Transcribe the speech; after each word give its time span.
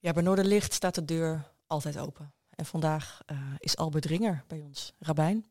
Ja, 0.00 0.12
bij 0.12 0.22
Noorderlicht 0.22 0.72
staat 0.72 0.94
de 0.94 1.04
deur 1.04 1.52
altijd 1.66 1.98
open. 1.98 2.32
En 2.50 2.64
vandaag 2.66 3.20
uh, 3.26 3.38
is 3.58 3.76
Albert 3.76 4.04
Ringer 4.04 4.44
bij 4.46 4.60
ons, 4.60 4.92
rabbijn. 4.98 5.46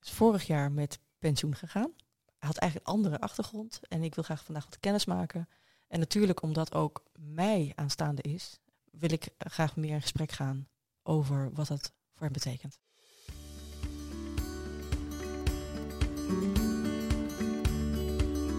Is 0.00 0.10
vorig 0.10 0.46
jaar 0.46 0.72
met 0.72 0.98
pensioen 1.18 1.54
gegaan. 1.54 1.92
Hij 2.38 2.48
had 2.48 2.56
eigenlijk 2.56 2.90
een 2.90 2.94
andere 2.94 3.20
achtergrond 3.20 3.80
en 3.88 4.02
ik 4.02 4.14
wil 4.14 4.24
graag 4.24 4.44
vandaag 4.44 4.64
wat 4.64 4.80
kennis 4.80 5.04
maken. 5.04 5.48
En 5.88 5.98
natuurlijk 5.98 6.42
omdat 6.42 6.74
ook 6.74 7.02
mij 7.18 7.72
aanstaande 7.74 8.22
is, 8.22 8.58
wil 8.90 9.12
ik 9.12 9.28
graag 9.38 9.76
meer 9.76 9.94
in 9.94 10.02
gesprek 10.02 10.32
gaan 10.32 10.68
over 11.02 11.52
wat 11.52 11.66
dat 11.66 11.92
voor 12.12 12.24
hem 12.24 12.32
betekent. 12.32 12.78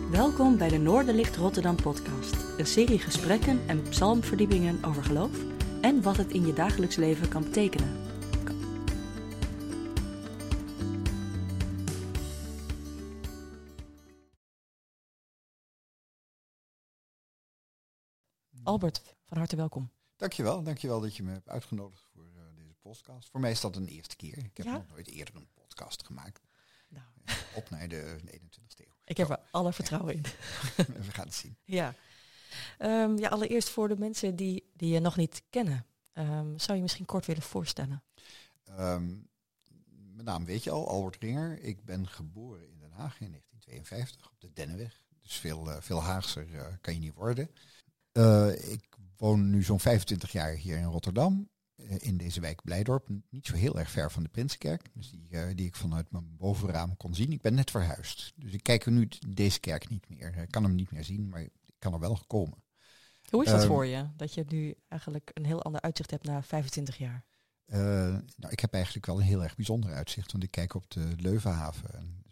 Welkom 0.10 0.58
bij 0.58 0.70
de 0.70 0.78
Noorderlicht 0.78 1.36
Rotterdam 1.36 1.76
podcast. 1.76 2.36
Een 2.58 2.66
serie 2.66 3.00
gesprekken 3.00 3.68
en 3.68 3.82
psalmverdiepingen 3.82 4.84
over 4.84 5.04
geloof 5.04 5.38
en 5.82 6.02
wat 6.02 6.18
het 6.18 6.32
in 6.32 6.46
je 6.46 6.54
dagelijks 6.54 6.96
leven 6.96 7.30
kan 7.30 7.44
betekenen. 7.44 8.08
Albert, 18.64 19.16
van 19.26 19.38
harte 19.38 19.56
welkom. 19.56 19.92
Dankjewel, 20.16 20.64
dankjewel 20.64 21.02
dat 21.02 21.16
je 21.16 21.24
me 21.24 21.32
hebt 21.32 21.50
uitgenodigd 21.50 22.04
voor 22.14 22.32
uh, 22.36 22.42
deze 22.56 22.76
podcast. 22.82 23.30
Voor 23.30 23.40
mij 23.40 23.52
is 23.52 23.62
dat 23.62 23.76
een 23.76 23.88
eerste 23.88 24.16
keer. 24.16 24.38
Ik 24.38 24.58
heb 24.58 24.66
nog 24.66 24.88
nooit 24.88 25.08
eerder 25.08 25.36
een 25.36 25.50
podcast 25.54 26.06
gemaakt. 26.06 26.42
Nou. 26.88 27.06
Op 27.56 27.70
naar 27.70 27.88
de 27.88 28.20
21ste 28.26 28.86
eeuw. 28.86 28.89
Ik 29.10 29.18
heb 29.18 29.30
er 29.30 29.40
alle 29.52 29.74
vertrouwen 29.74 30.14
in. 30.14 30.22
We 31.06 31.12
gaan 31.12 31.26
het 31.26 31.34
zien. 31.34 31.58
Ja. 31.64 31.94
Um, 32.80 33.18
ja, 33.18 33.30
allereerst 33.30 33.70
voor 33.70 33.88
de 33.88 33.98
mensen 33.98 34.36
die, 34.36 34.70
die 34.74 34.94
je 34.94 35.00
nog 35.00 35.16
niet 35.16 35.42
kennen. 35.50 35.86
Um, 36.14 36.60
zou 36.60 36.76
je 36.76 36.82
misschien 36.82 37.06
kort 37.06 37.26
willen 37.26 37.42
voorstellen? 37.42 38.04
Um, 38.80 39.30
mijn 40.14 40.26
naam 40.26 40.46
weet 40.46 40.64
je 40.64 40.72
al, 40.72 40.88
Albert 40.88 41.16
Ringer. 41.16 41.60
Ik 41.62 41.84
ben 41.86 42.08
geboren 42.08 42.70
in 42.70 42.80
Den 42.80 42.92
Haag 42.92 43.20
in 43.20 43.30
1952 43.30 44.32
op 44.32 44.40
de 44.40 44.54
Dennenweg. 44.54 45.04
Dus 45.22 45.36
veel, 45.36 45.68
uh, 45.68 45.76
veel 45.80 46.02
Haagser 46.02 46.48
uh, 46.48 46.66
kan 46.82 46.94
je 46.94 47.00
niet 47.00 47.14
worden. 47.14 47.50
Uh, 48.14 48.72
ik 48.72 48.84
woon 49.18 49.50
nu 49.50 49.64
zo'n 49.64 49.80
25 49.80 50.32
jaar 50.32 50.54
hier 50.54 50.78
in 50.78 50.84
Rotterdam. 50.84 51.50
In 51.98 52.18
deze 52.18 52.42
wijk 52.42 52.62
Blijdorp. 52.62 53.10
Niet 53.30 53.46
zo 53.46 53.56
heel 53.56 53.80
erg 53.80 53.92
ver 53.92 54.12
van 54.12 54.24
de 54.24 54.30
Prinsenkerk. 54.30 54.90
Dus 54.94 55.12
die, 55.12 55.56
die 55.56 55.66
ik 55.66 55.76
vanuit 55.76 56.12
mijn 56.12 56.36
bovenraam 56.38 56.98
kon 56.98 57.16
zien. 57.16 57.32
Ik 57.32 57.42
ben 57.42 57.54
net 57.54 57.72
verhuisd. 57.72 58.34
Dus 58.36 58.54
ik 58.54 58.64
kijk 58.64 58.86
er 58.86 58.92
nu 58.92 59.08
deze 59.28 59.60
kerk 59.60 59.90
niet 59.90 60.10
meer. 60.10 60.38
Ik 60.38 60.52
kan 60.52 60.64
hem 60.64 60.76
niet 60.76 60.92
meer 60.92 61.04
zien, 61.04 61.30
maar 61.30 61.42
ik 61.42 61.52
kan 61.80 61.94
er 61.94 62.00
wel 62.00 62.20
komen. 62.28 62.64
Hoe 63.30 63.44
is 63.44 63.52
dat 63.52 63.62
um, 63.62 63.68
voor 63.68 63.86
je? 63.86 64.08
Dat 64.16 64.34
je 64.34 64.46
nu 64.48 64.76
eigenlijk 64.88 65.32
een 65.34 65.46
heel 65.46 65.64
ander 65.64 65.82
uitzicht 65.82 66.12
hebt 66.12 66.26
na 66.26 66.44
25 66.44 66.98
jaar? 66.98 67.26
Uh, 67.66 67.78
nou, 68.36 68.52
ik 68.52 68.60
heb 68.60 68.74
eigenlijk 68.74 69.06
wel 69.06 69.18
een 69.18 69.26
heel 69.26 69.44
erg 69.44 69.56
bijzonder 69.56 69.94
uitzicht. 69.94 70.32
Want 70.32 70.44
ik 70.44 70.52
kijk 70.52 70.74
op 70.74 70.90
de 70.92 71.14
Leuvenhaven. 71.18 72.24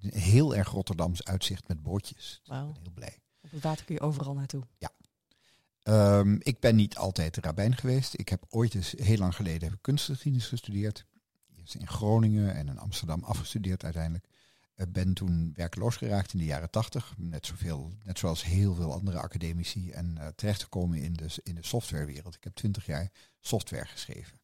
Een 0.00 0.20
heel 0.20 0.56
erg 0.56 0.68
Rotterdams 0.68 1.24
uitzicht 1.24 1.68
met 1.68 1.82
bootjes. 1.82 2.40
Dus 2.42 2.58
wow. 2.58 2.68
ik 2.68 2.74
ben 2.74 2.82
heel 2.82 2.92
blij. 2.92 3.18
Op 3.40 3.50
het 3.50 3.62
water 3.62 3.84
kun 3.84 3.94
je 3.94 4.00
overal 4.00 4.34
naartoe. 4.34 4.62
Ja. 4.78 4.90
Um, 5.88 6.38
ik 6.42 6.60
ben 6.60 6.76
niet 6.76 6.96
altijd 6.96 7.36
rabbijn 7.36 7.76
geweest. 7.76 8.18
Ik 8.18 8.28
heb 8.28 8.44
ooit 8.48 8.74
eens, 8.74 8.94
heel 8.96 9.16
lang 9.16 9.34
geleden, 9.34 9.62
heb 9.62 9.72
ik 9.72 9.82
kunstgeschiedenis 9.82 10.48
gestudeerd. 10.48 11.06
Eerst 11.56 11.74
in 11.74 11.88
Groningen 11.88 12.54
en 12.54 12.68
in 12.68 12.78
Amsterdam 12.78 13.24
afgestudeerd 13.24 13.84
uiteindelijk. 13.84 14.26
Uh, 14.76 14.86
ben 14.88 15.14
toen 15.14 15.52
werkloos 15.54 15.96
geraakt 15.96 16.32
in 16.32 16.38
de 16.38 16.44
jaren 16.44 16.70
tachtig. 16.70 17.14
Net, 17.16 17.46
zoveel, 17.46 17.92
net 18.02 18.18
zoals 18.18 18.44
heel 18.44 18.74
veel 18.74 18.92
andere 18.92 19.18
academici. 19.18 19.90
En 19.90 20.14
uh, 20.18 20.26
terechtgekomen 20.26 20.98
in 20.98 21.12
de, 21.12 21.28
in 21.42 21.54
de 21.54 21.66
softwarewereld. 21.66 22.34
Ik 22.34 22.44
heb 22.44 22.54
twintig 22.54 22.86
jaar 22.86 23.10
software 23.40 23.86
geschreven. 23.86 24.40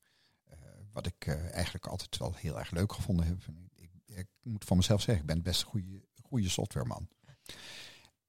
Uh, 0.48 0.54
wat 0.92 1.06
ik 1.06 1.26
eigenlijk 1.52 1.86
altijd 1.86 2.18
wel 2.18 2.34
heel 2.34 2.58
erg 2.58 2.70
leuk 2.70 2.92
gevonden 2.92 3.26
heb. 3.26 3.36
Ik, 3.74 3.90
ik, 4.06 4.26
moet 4.42 4.64
van 4.64 4.76
mezelf 4.76 5.02
zeggen, 5.02 5.24
ik 5.24 5.30
ben 5.30 5.42
best 5.42 5.62
een 5.62 5.68
goede, 5.68 6.04
goede 6.22 6.48
softwareman. 6.48 7.08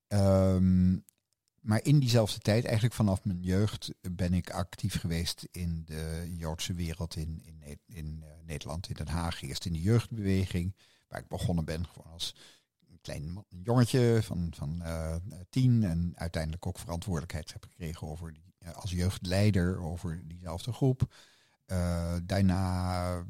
Um, 0.08 1.06
maar 1.62 1.84
in 1.84 2.00
diezelfde 2.00 2.40
tijd, 2.40 2.64
eigenlijk 2.64 2.96
vanaf 2.96 3.24
mijn 3.24 3.42
jeugd, 3.42 3.94
ben 4.12 4.34
ik 4.34 4.50
actief 4.50 5.00
geweest 5.00 5.48
in 5.52 5.82
de 5.86 6.34
Joodse 6.38 6.74
wereld 6.74 7.16
in, 7.16 7.42
in, 7.44 7.80
in 7.86 8.24
Nederland, 8.46 8.90
in 8.90 8.96
Den 8.96 9.08
Haag. 9.08 9.42
Eerst 9.42 9.66
in 9.66 9.74
de 9.74 9.82
jeugdbeweging 9.82 10.76
waar 11.08 11.20
ik 11.20 11.28
begonnen 11.28 11.66
ben 11.66 11.88
gewoon 11.88 12.12
als 12.12 12.36
een 12.90 13.00
klein 13.02 13.46
jongetje 13.64 14.20
van, 14.24 14.54
van 14.56 14.80
uh, 14.82 15.16
tien 15.50 15.84
en 15.84 16.12
uiteindelijk 16.16 16.66
ook 16.66 16.80
verantwoordelijkheid 16.80 17.54
heb 17.54 17.64
gekregen 17.64 18.08
over 18.08 18.34
die, 18.34 18.54
als 18.74 18.92
jeugdleider 18.92 19.80
over 19.80 20.22
diezelfde 20.28 20.74
groep. 20.74 21.16
Daarna, 22.24 23.26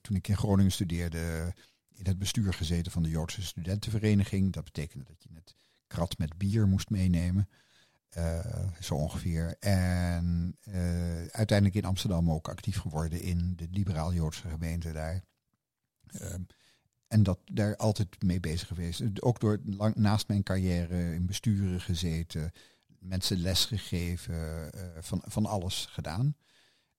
toen 0.00 0.16
ik 0.16 0.28
in 0.28 0.36
Groningen 0.36 0.72
studeerde, 0.72 1.54
in 1.94 2.06
het 2.06 2.18
bestuur 2.18 2.54
gezeten 2.54 2.92
van 2.92 3.02
de 3.02 3.08
Joodse 3.08 3.42
studentenvereniging. 3.42 4.52
Dat 4.52 4.64
betekende 4.64 5.04
dat 5.04 5.22
je 5.22 5.28
het 5.34 5.54
krat 5.86 6.18
met 6.18 6.38
bier 6.38 6.68
moest 6.68 6.90
meenemen. 6.90 7.48
Zo 8.80 8.94
ongeveer. 8.94 9.56
En 9.60 10.56
uiteindelijk 11.30 11.74
in 11.74 11.84
Amsterdam 11.84 12.30
ook 12.30 12.48
actief 12.48 12.78
geworden 12.78 13.20
in 13.20 13.52
de 13.56 13.68
liberaal-Joodse 13.70 14.48
gemeente 14.48 14.92
daar. 14.92 15.22
Ehm, 16.12 16.42
en 17.06 17.22
dat 17.22 17.38
daar 17.44 17.76
altijd 17.76 18.22
mee 18.22 18.40
bezig 18.40 18.68
geweest. 18.68 19.22
Ook 19.22 19.40
door 19.40 19.60
lang, 19.64 19.94
naast 19.94 20.28
mijn 20.28 20.42
carrière 20.42 21.14
in 21.14 21.26
besturen 21.26 21.80
gezeten, 21.80 22.52
mensen 22.98 23.36
les 23.36 23.64
gegeven, 23.64 24.70
uh, 24.74 24.82
van, 25.00 25.22
van 25.26 25.46
alles 25.46 25.86
gedaan. 25.90 26.36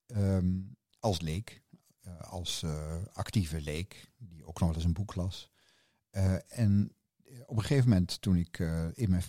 Um, 0.07 0.75
als 0.99 1.21
leek, 1.21 1.61
als 2.19 2.65
actieve 3.13 3.61
leek, 3.61 4.11
die 4.17 4.45
ook 4.45 4.59
nog 4.59 4.67
wel 4.67 4.77
eens 4.77 4.85
een 4.85 4.93
boek 4.93 5.15
las. 5.15 5.49
en 6.47 6.95
op 7.45 7.57
een 7.57 7.63
gegeven 7.63 7.89
moment, 7.89 8.21
toen 8.21 8.35
ik 8.35 8.59
in 8.93 9.09
mijn, 9.09 9.23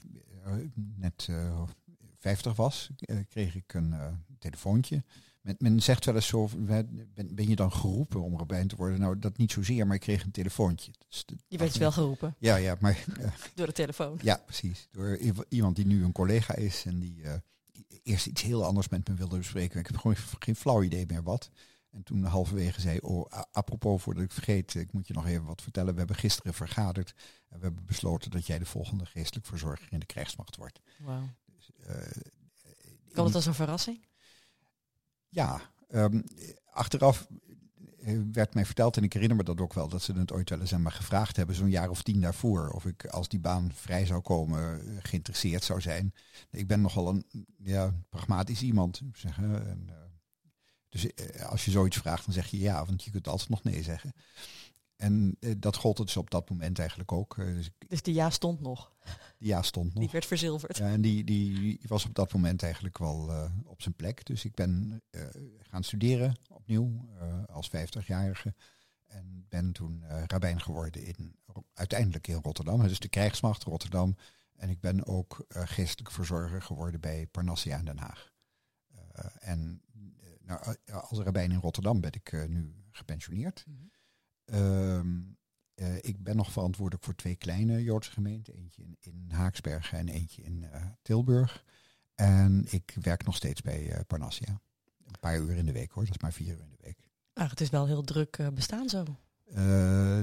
net 0.97 1.29
50 2.19 2.57
was, 2.57 2.91
kreeg 3.29 3.55
ik 3.55 3.75
een 3.75 3.95
telefoontje 4.39 5.03
men, 5.45 5.55
men 5.59 5.83
zegt 5.83 6.05
wel 6.05 6.15
eens 6.15 6.27
zo, 6.27 6.49
ben, 6.57 7.07
ben 7.15 7.49
je 7.49 7.57
dan 7.57 7.73
geroepen 7.73 8.23
om 8.23 8.39
rabbijn 8.39 8.69
te 8.69 8.77
worden? 8.77 9.01
Nou, 9.01 9.19
dat 9.19 9.37
niet 9.37 9.53
zozeer, 9.53 9.87
maar 9.87 9.95
ik 9.95 10.01
kreeg 10.01 10.25
een 10.25 10.31
telefoontje. 10.31 10.93
Dus 11.09 11.25
de, 11.25 11.37
je 11.49 11.59
werd 11.59 11.77
wel 11.77 11.93
geroepen? 11.93 12.35
Ja, 12.39 12.57
ja, 12.57 12.77
maar... 12.81 13.05
Door 13.55 13.67
de 13.67 13.73
telefoon? 13.73 14.19
Ja, 14.23 14.43
precies. 14.45 14.89
Door 14.91 15.19
iemand 15.49 15.77
die 15.77 15.87
nu 15.87 16.05
een 16.05 16.13
collega 16.13 16.55
is 16.55 16.85
en 16.85 16.99
die 16.99 17.23
eerst 18.03 18.27
iets 18.27 18.43
heel 18.43 18.65
anders 18.65 18.89
met 18.89 19.09
me 19.09 19.15
wilde 19.15 19.37
bespreken. 19.37 19.81
Ik 19.81 19.87
heb 19.87 19.97
gewoon 19.97 20.17
geen 20.39 20.57
flauw 20.57 20.83
idee 20.83 21.07
meer 21.07 21.23
wat. 21.23 21.51
En 21.95 22.03
toen 22.03 22.25
halverwege 22.25 22.81
zei, 22.81 22.99
oh, 22.99 23.31
apropos, 23.53 24.03
voordat 24.03 24.25
ik 24.25 24.33
vergeet, 24.33 24.75
ik 24.75 24.93
moet 24.93 25.07
je 25.07 25.15
nog 25.15 25.27
even 25.27 25.45
wat 25.45 25.63
vertellen. 25.63 25.93
We 25.93 25.99
hebben 25.99 26.17
gisteren 26.17 26.55
vergaderd 26.55 27.15
en 27.49 27.59
we 27.59 27.65
hebben 27.65 27.85
besloten 27.85 28.31
dat 28.31 28.47
jij 28.47 28.59
de 28.59 28.65
volgende 28.65 29.07
geestelijk 29.07 29.47
verzorger 29.47 29.87
in 29.91 29.99
de 29.99 30.07
krijgsmacht 30.07 30.57
wordt. 30.57 30.81
Wauw. 30.99 31.29
Dus, 31.57 31.71
uh, 31.87 31.97
kan 33.13 33.25
het 33.25 33.35
als 33.35 33.47
een 33.47 33.55
verrassing? 33.55 34.07
Ja, 35.29 35.61
um, 35.91 36.25
achteraf 36.65 37.27
eh, 38.05 38.19
werd 38.33 38.55
mij 38.55 38.65
verteld, 38.65 38.97
en 38.97 39.03
ik 39.03 39.13
herinner 39.13 39.37
me 39.37 39.45
dat 39.45 39.61
ook 39.61 39.75
wel, 39.75 39.89
dat 39.89 40.03
ze 40.03 40.13
het 40.13 40.33
ooit 40.33 40.51
wel 40.51 40.61
eens 40.61 40.75
aan 40.75 40.83
me 40.83 40.91
gevraagd 40.91 41.37
hebben, 41.37 41.57
zo'n 41.57 41.71
jaar 41.71 41.91
of 41.91 42.03
tien 42.03 42.21
daarvoor, 42.21 42.69
of 42.69 42.85
ik 42.85 43.07
als 43.07 43.29
die 43.29 43.41
baan 43.41 43.71
vrij 43.75 44.07
zou 44.07 44.21
komen, 44.21 44.81
eh, 44.81 44.97
geïnteresseerd 45.03 45.65
zou 45.65 45.81
zijn. 45.81 46.15
Ik 46.51 46.67
ben 46.67 46.81
nogal 46.81 47.09
een 47.09 47.47
ja, 47.63 47.95
pragmatisch 48.09 48.63
iemand. 48.63 49.01
Zeggen. 49.13 49.69
En, 49.69 49.87
uh, 49.89 49.95
dus 50.95 51.05
uh, 51.05 51.43
als 51.43 51.65
je 51.65 51.71
zoiets 51.71 51.97
vraagt, 51.97 52.25
dan 52.25 52.35
zeg 52.35 52.47
je 52.47 52.59
ja, 52.59 52.85
want 52.85 53.05
je 53.05 53.11
kunt 53.11 53.29
altijd 53.29 53.49
nog 53.49 53.63
nee 53.63 53.83
zeggen. 53.83 54.13
En 54.97 55.37
uh, 55.41 55.55
dat 55.59 55.77
gold 55.77 55.97
dus 55.97 56.17
op 56.17 56.31
dat 56.31 56.51
moment 56.51 56.79
eigenlijk 56.79 57.13
ook. 57.13 57.37
Uh, 57.37 57.55
dus, 57.55 57.71
dus 57.89 58.03
die 58.03 58.15
ja 58.15 58.31
stond 58.31 58.61
nog? 58.61 58.93
Die 59.39 59.49
ja 59.49 59.63
stond 59.63 59.95
nog. 59.95 60.03
Die 60.03 60.13
werd 60.13 60.27
verzilverd. 60.27 60.77
Ja, 60.77 60.89
en 60.89 61.01
die, 61.01 61.25
die 61.25 61.81
was 61.87 62.05
op 62.05 62.15
dat 62.15 62.33
moment 62.33 62.63
eigenlijk 62.63 62.99
wel 62.99 63.31
uh, 63.31 63.51
op 63.65 63.83
zijn 63.83 63.95
plek. 63.95 64.25
Dus 64.25 64.45
ik 64.45 64.55
ben 64.55 65.03
gaan 65.61 65.83
studeren 65.83 66.37
opnieuw 66.49 67.09
als 67.47 67.71
50-jarige. 67.71 68.55
En 69.07 69.47
ben 69.49 69.73
toen 69.73 70.05
rabbijn 70.27 70.61
geworden 70.61 71.05
in, 71.05 71.37
uiteindelijk 71.73 72.27
in 72.27 72.41
Rotterdam. 72.43 72.89
Dus 72.89 72.99
de 72.99 73.09
krijgsmacht 73.09 73.63
Rotterdam. 73.63 74.17
En 74.57 74.69
ik 74.69 74.81
ben 74.81 75.07
ook 75.07 75.47
geestelijk 75.49 76.11
verzorger 76.11 76.63
geworden 76.63 77.01
bij 77.01 77.27
Parnassia 77.27 77.79
in 77.79 77.85
Den 77.85 77.99
Haag. 77.99 78.33
en 79.39 79.83
nou, 80.47 80.77
als 80.87 81.19
rabbijn 81.19 81.51
in 81.51 81.61
Rotterdam 81.61 82.01
ben 82.01 82.13
ik 82.13 82.49
nu 82.49 82.75
gepensioneerd. 82.91 83.65
Mm 83.67 83.77
-hmm. 83.77 83.93
Um, 84.53 85.37
uh, 85.75 85.97
ik 86.01 86.23
ben 86.23 86.37
nog 86.37 86.53
verantwoordelijk 86.53 87.05
voor 87.05 87.15
twee 87.15 87.37
kleine 87.37 87.83
Joodse 87.83 88.11
gemeenten. 88.11 88.55
Eentje 88.55 88.83
in, 88.83 88.97
in 89.01 89.27
Haaksbergen 89.31 89.99
en 89.99 90.09
eentje 90.09 90.43
in 90.43 90.63
uh, 90.63 90.83
Tilburg. 91.03 91.65
En 92.15 92.65
ik 92.71 92.97
werk 93.01 93.25
nog 93.25 93.37
steeds 93.37 93.63
bij 93.63 93.91
uh, 93.91 94.01
Parnassia. 94.07 94.61
Een 95.07 95.21
paar 95.21 95.39
uur 95.39 95.57
in 95.57 95.67
de 95.67 95.73
week 95.73 95.91
hoor, 95.91 96.05
dat 96.05 96.15
is 96.15 96.21
maar 96.21 96.33
vier 96.33 96.53
uur 96.53 96.61
in 96.61 96.71
de 96.71 96.79
week. 96.81 96.99
Ach, 97.33 97.51
het 97.51 97.61
is 97.61 97.71
wel 97.71 97.87
heel 97.87 98.03
druk 98.03 98.39
bestaan 98.55 98.89
zo. 98.89 99.05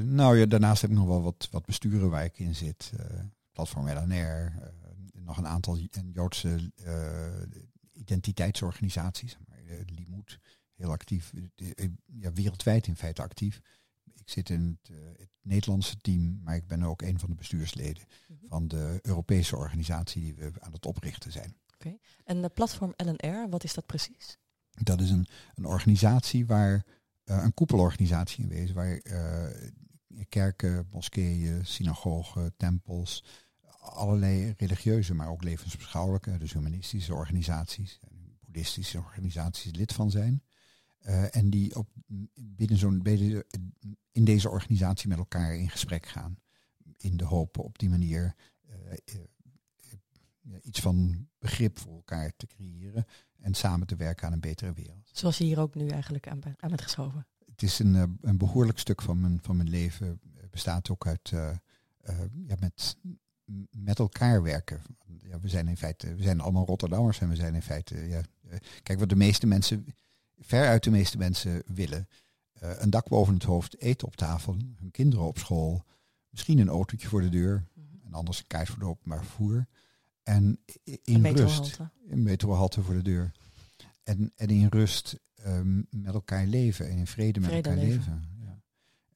nou 0.02 0.38
ja, 0.38 0.46
daarnaast 0.46 0.82
heb 0.82 0.92
ik 0.92 0.98
nog 0.98 1.08
wel 1.08 1.22
wat, 1.22 1.48
wat 1.52 1.66
besturen 1.66 2.10
waar 2.10 2.26
ik 2.26 2.40
in 2.40 2.56
zit. 2.56 2.92
Platform 3.52 3.90
LNR, 3.90 4.54
nog 5.14 5.38
een 5.38 5.48
aantal 5.48 5.78
Joodse 6.14 6.72
identiteitsorganisaties. 7.94 9.38
Uh, 9.72 9.78
Limoet, 9.86 10.40
heel 10.74 10.92
actief, 10.92 11.32
ja, 12.06 12.34
wereldwijd 12.34 12.88
in 12.88 12.96
feite 12.96 13.22
actief. 13.22 13.62
Ik 14.04 14.30
zit 14.30 14.50
in 14.50 14.80
het, 14.82 14.98
het, 15.18 15.30
Nederlandse 15.42 15.98
team, 15.98 16.40
maar 16.44 16.56
ik 16.56 16.68
ben 16.68 16.84
ook 16.84 17.02
een 17.02 17.20
van 17.20 17.30
de 17.30 17.36
bestuursleden 17.36 18.04
mhm. 18.28 18.48
van 18.48 18.68
de 18.68 19.00
Europese 19.02 19.56
organisatie 19.56 20.22
die 20.22 20.36
we 20.36 20.52
aan 20.60 20.72
het 20.72 20.86
oprichten 20.86 21.32
zijn. 21.32 21.58
Oké. 21.74 21.98
En 22.24 22.42
de 22.42 22.50
platform 22.50 22.94
LNR, 22.96 23.50
wat 23.50 23.64
is 23.64 23.74
dat 23.74 23.86
precies? 23.86 24.38
Dat 24.72 25.02
is 25.02 25.10
een, 25.10 25.28
een 25.56 25.66
organisatie 25.66 26.46
waar, 26.46 26.86
een 27.24 27.54
koepelorganisatie 27.54 28.44
in 28.44 28.50
wezen, 28.50 28.76
waar 28.76 29.02
kerken, 30.30 30.88
moskeeën, 30.92 31.66
synagogen, 31.66 32.54
tempels, 32.58 33.24
allerlei 33.80 34.54
religieuze, 34.58 35.14
maar 35.14 35.30
ook 35.30 35.44
levensbeschouwelijke, 35.44 36.38
dus 36.38 36.54
humanistische 36.54 37.14
organisaties, 37.14 38.00
boeddhistische 38.52 38.98
organisaties 38.98 39.76
lid 39.76 39.94
van 39.94 40.12
zijn. 40.12 40.44
Uh, 41.06 41.36
en 41.36 41.50
die 41.50 41.76
op, 41.76 41.88
binnen 42.34 42.78
zo'n, 42.78 43.04
in 44.12 44.26
deze 44.26 44.50
organisatie 44.50 45.10
met 45.10 45.18
elkaar 45.18 45.56
in 45.56 45.70
gesprek 45.70 46.06
gaan. 46.06 46.40
In 46.98 47.18
de 47.18 47.26
hoop 47.26 47.58
op 47.58 47.80
die 47.80 47.90
manier 47.90 48.36
uh, 48.70 48.76
uh, 50.46 50.56
iets 50.62 50.80
van 50.80 51.28
begrip 51.40 51.80
voor 51.80 51.96
elkaar 51.96 52.36
te 52.36 52.48
creëren 52.48 53.06
en 53.40 53.54
samen 53.54 53.88
te 53.88 53.96
werken 53.96 54.28
aan 54.28 54.34
een 54.34 54.40
betere 54.40 54.74
wereld. 54.74 55.10
Zoals 55.14 55.38
je 55.38 55.44
hier 55.44 55.60
ook 55.60 55.76
nu 55.76 55.88
eigenlijk 55.88 56.28
aan, 56.28 56.40
aan 56.44 56.70
bent 56.70 56.82
geschoven. 56.82 57.28
Het 57.46 57.62
is 57.62 57.80
een, 57.80 58.18
een 58.22 58.38
behoorlijk 58.38 58.80
stuk 58.80 59.02
van 59.02 59.20
mijn, 59.22 59.40
van 59.42 59.58
mijn 59.58 59.70
leven. 59.70 60.22
bestaat 60.50 60.90
ook 60.90 61.08
uit 61.08 61.30
ja, 62.46 62.56
met 62.60 62.98
met 63.72 64.00
elkaar 64.00 64.44
werken. 64.44 64.82
Ja, 65.24 65.40
we 65.40 65.50
zijn 65.50 65.68
in 65.68 65.78
feite, 65.78 66.16
we 66.16 66.24
zijn 66.24 66.40
allemaal 66.40 66.66
Rotterdammers 66.66 67.20
en 67.20 67.30
we 67.30 67.36
zijn 67.36 67.56
in 67.56 67.62
feite, 67.62 68.08
ja, 68.08 68.22
eh, 68.50 68.60
kijk 68.84 69.00
wat 69.00 69.10
de 69.10 69.16
meeste 69.16 69.48
mensen, 69.48 69.86
veruit 70.40 70.84
de 70.84 70.92
meeste 70.92 71.18
mensen 71.18 71.64
willen. 71.66 72.08
Uh, 72.64 72.70
een 72.78 72.90
dak 72.90 73.08
boven 73.08 73.34
het 73.34 73.44
hoofd, 73.44 73.78
eten 73.78 74.08
op 74.08 74.16
tafel, 74.16 74.58
hun 74.76 74.92
kinderen 74.92 75.26
op 75.26 75.38
school, 75.38 75.84
misschien 76.30 76.58
een 76.58 76.70
autootje 76.70 77.08
voor 77.08 77.22
de 77.22 77.30
deur 77.30 77.68
mhm. 77.74 78.06
en 78.06 78.14
anders 78.14 78.40
een 78.40 78.48
kaart 78.48 78.70
voor 78.70 78.80
de 78.80 78.86
openbaar 78.86 79.24
vervoer. 79.24 79.68
En 80.24 80.60
in 80.84 81.26
een 81.26 81.36
rust, 81.36 81.80
een 82.08 82.24
metrohalte 82.24 82.82
voor 82.82 82.94
de 82.94 83.02
deur. 83.02 83.32
En, 84.04 84.32
en 84.36 84.50
in 84.50 84.68
rust 84.68 85.20
um, 85.46 85.88
met 85.90 86.14
elkaar 86.14 86.46
leven 86.46 86.90
en 86.90 86.98
in 86.98 87.08
vrede 87.08 87.40
met 87.40 87.52
elkaar 87.52 87.76
leven. 87.76 88.24
Ja. 88.40 88.62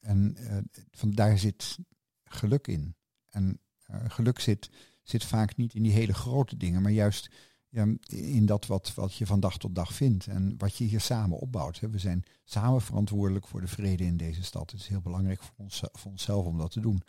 En 0.00 0.36
uh, 0.40 0.56
van 0.90 1.10
daar 1.10 1.38
zit 1.38 1.78
geluk 2.24 2.66
in. 2.66 2.94
En 3.30 3.60
geluk 4.08 4.38
zit, 4.38 4.70
zit 5.02 5.24
vaak 5.24 5.56
niet 5.56 5.74
in 5.74 5.82
die 5.82 5.92
hele 5.92 6.14
grote 6.14 6.56
dingen, 6.56 6.82
maar 6.82 6.92
juist 6.92 7.30
ja, 7.68 7.86
in 8.06 8.46
dat 8.46 8.66
wat, 8.66 8.94
wat 8.94 9.14
je 9.14 9.26
van 9.26 9.40
dag 9.40 9.58
tot 9.58 9.74
dag 9.74 9.94
vindt 9.94 10.26
en 10.26 10.54
wat 10.58 10.76
je 10.76 10.84
hier 10.84 11.00
samen 11.00 11.38
opbouwt. 11.38 11.80
We 11.80 11.98
zijn 11.98 12.24
samen 12.44 12.80
verantwoordelijk 12.80 13.46
voor 13.46 13.60
de 13.60 13.66
vrede 13.66 14.04
in 14.04 14.16
deze 14.16 14.42
stad. 14.42 14.70
Het 14.70 14.80
is 14.80 14.86
heel 14.86 15.00
belangrijk 15.00 15.42
voor, 15.42 15.54
ons, 15.56 15.82
voor 15.92 16.10
onszelf 16.10 16.46
om 16.46 16.58
dat 16.58 16.70
te 16.70 16.80
doen. 16.80 17.02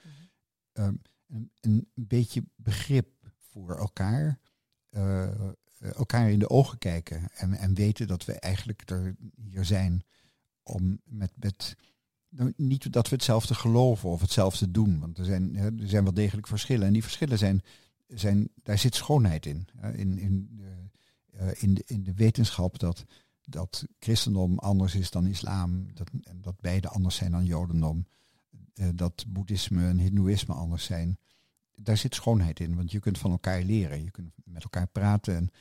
Mhm. 0.73 0.85
um, 0.85 1.01
een, 1.61 1.89
beetje 1.93 2.43
begrip 2.55 3.07
voor 3.37 3.77
elkaar, 3.77 4.39
uh, 4.89 5.51
elkaar 5.79 6.31
in 6.31 6.39
de 6.39 6.49
ogen 6.49 6.77
kijken 6.77 7.29
en, 7.33 7.53
en 7.53 7.73
weten 7.73 8.07
dat 8.07 8.25
we 8.25 8.33
eigenlijk 8.33 8.89
er 8.89 9.15
hier 9.35 9.65
zijn 9.65 10.03
om 10.63 11.01
met, 11.03 11.31
met 11.35 11.75
niet 12.55 12.93
dat 12.93 13.09
we 13.09 13.15
hetzelfde 13.15 13.55
geloven 13.55 14.09
of 14.09 14.21
hetzelfde 14.21 14.71
doen, 14.71 14.99
want 14.99 15.17
er 15.17 15.25
zijn, 15.25 15.55
er 15.55 15.89
zijn 15.89 16.03
wel 16.03 16.13
degelijk 16.13 16.47
verschillen. 16.47 16.87
En 16.87 16.93
die 16.93 17.03
verschillen 17.03 17.37
zijn, 17.37 17.61
zijn 18.07 18.49
daar 18.63 18.77
zit 18.77 18.95
schoonheid 18.95 19.45
in. 19.45 19.67
In, 19.93 20.17
in, 20.17 20.61
uh, 21.33 21.49
in, 21.57 21.73
de, 21.73 21.83
in 21.85 22.03
de 22.03 22.13
wetenschap 22.13 22.79
dat, 22.79 23.05
dat 23.45 23.85
christendom 23.99 24.59
anders 24.59 24.95
is 24.95 25.11
dan 25.11 25.25
islam, 25.25 25.93
dat, 25.93 26.09
dat 26.35 26.59
beide 26.61 26.87
anders 26.87 27.15
zijn 27.15 27.31
dan 27.31 27.45
jodendom, 27.45 28.07
uh, 28.73 28.87
dat 28.95 29.25
boeddhisme 29.27 29.87
en 29.87 29.99
hindoeïsme 29.99 30.53
anders 30.53 30.83
zijn. 30.83 31.17
Daar 31.75 31.97
zit 31.97 32.15
schoonheid 32.15 32.59
in, 32.59 32.75
want 32.75 32.91
je 32.91 32.99
kunt 32.99 33.17
van 33.17 33.31
elkaar 33.31 33.61
leren, 33.61 34.03
je 34.03 34.11
kunt 34.11 34.31
met 34.43 34.63
elkaar 34.63 34.87
praten 34.87 35.35
en 35.35 35.51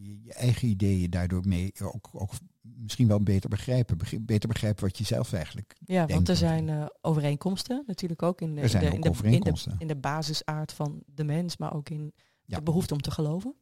je, 0.00 0.22
je, 0.22 0.32
eigen 0.32 0.68
ideeën 0.68 1.10
daardoor 1.10 1.48
mee 1.48 1.72
ook, 1.80 2.08
ook 2.12 2.32
misschien 2.76 3.08
wel 3.08 3.20
beter 3.20 3.50
begrijpen. 3.50 3.98
Beter 4.20 4.48
begrijpen 4.48 4.84
wat 4.84 4.98
je 4.98 5.04
zelf 5.04 5.32
eigenlijk 5.32 5.76
Ja, 5.86 6.06
want 6.06 6.28
er 6.28 6.36
zijn 6.36 6.68
uh, 6.68 6.86
overeenkomsten 7.00 7.84
natuurlijk 7.86 8.22
ook 8.22 8.40
in 8.40 8.54
de, 8.54 8.60
in, 8.60 8.66
de, 8.68 8.86
in, 8.86 9.00
de, 9.40 9.74
in, 9.78 9.86
de, 9.86 9.96
basisaard 9.96 10.72
van 10.72 11.02
de 11.06 11.24
mens, 11.24 11.56
maar 11.56 11.74
ook 11.74 11.88
in 11.88 12.12
de 12.44 12.62
behoefte 12.62 12.94
om 12.94 13.00
te 13.00 13.10
geloven. 13.10 13.54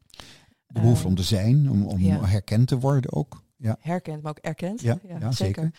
De 0.66 0.80
behoefte 0.80 1.06
om 1.06 1.14
te 1.14 1.22
zijn, 1.22 1.70
om, 1.70 1.86
om 1.86 2.00
herkend 2.00 2.68
te 2.68 2.78
worden 2.78 3.12
ook. 3.12 3.42
Ja. 3.56 3.76
Herkend, 3.80 4.22
maar 4.22 4.30
ook 4.30 4.38
erkend. 4.38 4.80
Ja, 4.80 4.98
ja, 5.06 5.32
zeker. 5.32 5.74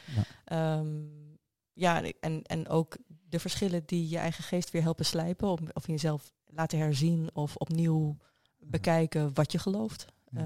Ja. 0.46 0.78
Um, 0.78 1.38
ja, 1.74 2.04
en, 2.20 2.42
en 2.44 2.70
ook 2.70 2.98
de 3.30 3.40
verschillen 3.40 3.84
die 3.86 4.10
je 4.10 4.18
eigen 4.18 4.44
geest 4.44 4.72
weer 4.72 4.82
helpen 4.82 5.06
slijpen, 5.06 5.48
of, 5.48 5.60
of 5.74 5.88
jezelf 5.88 6.32
laten 6.46 6.78
herzien 6.78 7.30
of 7.34 7.56
opnieuw 7.56 8.18
bekijken 8.60 9.34
wat 9.34 9.52
je 9.52 9.60
gelooft. 9.60 10.06
Uh, 10.38 10.44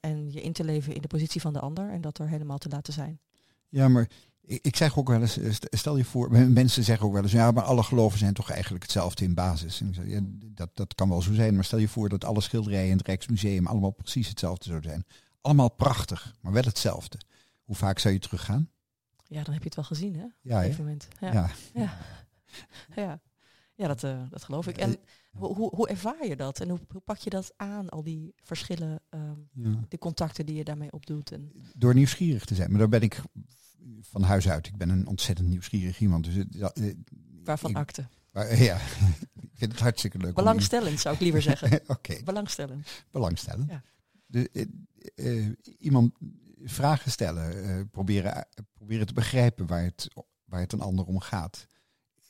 en 0.00 0.32
je 0.32 0.40
in 0.40 0.52
te 0.52 0.64
leven 0.64 0.94
in 0.94 1.02
de 1.02 1.08
positie 1.08 1.40
van 1.40 1.52
de 1.52 1.60
ander 1.60 1.90
en 1.90 2.00
dat 2.00 2.18
er 2.18 2.28
helemaal 2.28 2.58
te 2.58 2.68
laten 2.68 2.92
zijn. 2.92 3.20
Ja, 3.68 3.88
maar 3.88 4.08
ik, 4.40 4.58
ik 4.62 4.76
zeg 4.76 4.98
ook 4.98 5.08
wel 5.08 5.20
eens, 5.20 5.38
eh, 5.38 5.52
stel 5.70 5.96
je 5.96 6.04
voor, 6.04 6.30
mensen 6.32 6.84
zeggen 6.84 7.06
ook 7.06 7.12
wel 7.12 7.22
eens, 7.22 7.32
ja, 7.32 7.50
maar 7.50 7.62
alle 7.62 7.82
geloven 7.82 8.18
zijn 8.18 8.34
toch 8.34 8.50
eigenlijk 8.50 8.82
hetzelfde 8.82 9.24
in 9.24 9.34
basis. 9.34 9.80
En 9.80 9.88
ik 9.88 9.94
zeg, 9.94 10.06
ja, 10.06 10.20
dat, 10.46 10.70
dat 10.74 10.94
kan 10.94 11.08
wel 11.08 11.22
zo 11.22 11.32
zijn, 11.32 11.54
maar 11.54 11.64
stel 11.64 11.78
je 11.78 11.88
voor 11.88 12.08
dat 12.08 12.24
alle 12.24 12.40
schilderijen 12.40 12.90
in 12.90 12.96
het 12.96 13.06
Rijksmuseum 13.06 13.66
allemaal 13.66 13.90
precies 13.90 14.28
hetzelfde 14.28 14.64
zouden 14.64 14.90
zijn. 14.90 15.04
Allemaal 15.40 15.70
prachtig, 15.70 16.34
maar 16.40 16.52
wel 16.52 16.62
hetzelfde. 16.62 17.18
Hoe 17.64 17.76
vaak 17.76 17.98
zou 17.98 18.14
je 18.14 18.20
teruggaan? 18.20 18.70
Ja, 19.28 19.42
dan 19.42 19.52
heb 19.52 19.62
je 19.62 19.68
het 19.68 19.74
wel 19.74 19.84
gezien, 19.84 20.14
hè? 20.14 20.26
Ja, 20.40 20.64
op 20.64 20.70
een 20.70 20.76
moment. 20.78 21.08
Ja. 21.20 21.32
Ja. 21.32 21.50
ja. 21.74 21.98
ja. 22.96 23.20
ja. 23.76 23.86
dat, 23.86 24.02
uh, 24.02 24.22
dat 24.30 24.44
geloof 24.44 24.66
ik. 24.66 24.78
En 24.78 24.96
hoe, 25.38 25.74
hoe, 25.74 25.88
ervaar 25.88 26.26
je 26.26 26.36
dat 26.36 26.60
en 26.60 26.68
hoe, 26.68 26.78
hoe, 26.88 27.00
pak 27.00 27.18
je 27.18 27.30
dat 27.30 27.52
aan, 27.56 27.88
al 27.88 28.02
die 28.02 28.34
verschillen, 28.42 29.00
um, 29.10 29.48
de 29.88 29.98
contacten 29.98 30.46
die 30.46 30.56
je 30.56 30.64
daarmee 30.64 30.92
opdoet? 30.92 31.32
En... 31.32 31.52
Door 31.74 31.94
nieuwsgierig 31.94 32.44
te 32.44 32.54
zijn, 32.54 32.70
maar 32.70 32.78
daar 32.78 32.88
ben 32.88 33.00
ik 33.00 33.22
van 34.00 34.22
huis 34.22 34.48
uit. 34.48 34.66
Ik 34.66 34.76
ben 34.76 34.88
een 34.88 35.06
ontzettend 35.06 35.48
nieuwsgierig 35.48 36.00
iemand. 36.00 36.24
Dus, 36.24 36.34
uh, 36.34 36.94
Waarvan 37.44 37.70
ik, 37.70 37.76
akte? 37.76 38.06
Ja, 38.56 38.76
ik 39.40 39.50
vind 39.54 39.72
het 39.72 39.80
hartstikke 39.80 40.18
leuk. 40.18 40.34
Belangstellend 40.34 41.00
zou 41.00 41.14
ik 41.14 41.20
liever 41.20 41.42
zeggen. 41.50 41.80
Oké. 41.86 42.22
Belangstellend. 42.24 43.04
Belangstellend. 43.10 43.70
Ja. 43.70 43.82
De, 44.26 44.68
uh, 45.14 45.52
iemand 45.78 46.12
vragen 46.64 47.10
stellen, 47.10 47.90
proberen, 47.90 48.46
proberen 48.72 49.06
te 49.06 49.12
begrijpen 49.12 49.66
waar 49.66 49.82
het, 49.82 50.08
waar 50.44 50.60
het 50.60 50.72
een 50.72 50.80
ander 50.80 51.04
om 51.04 51.20
gaat 51.20 51.66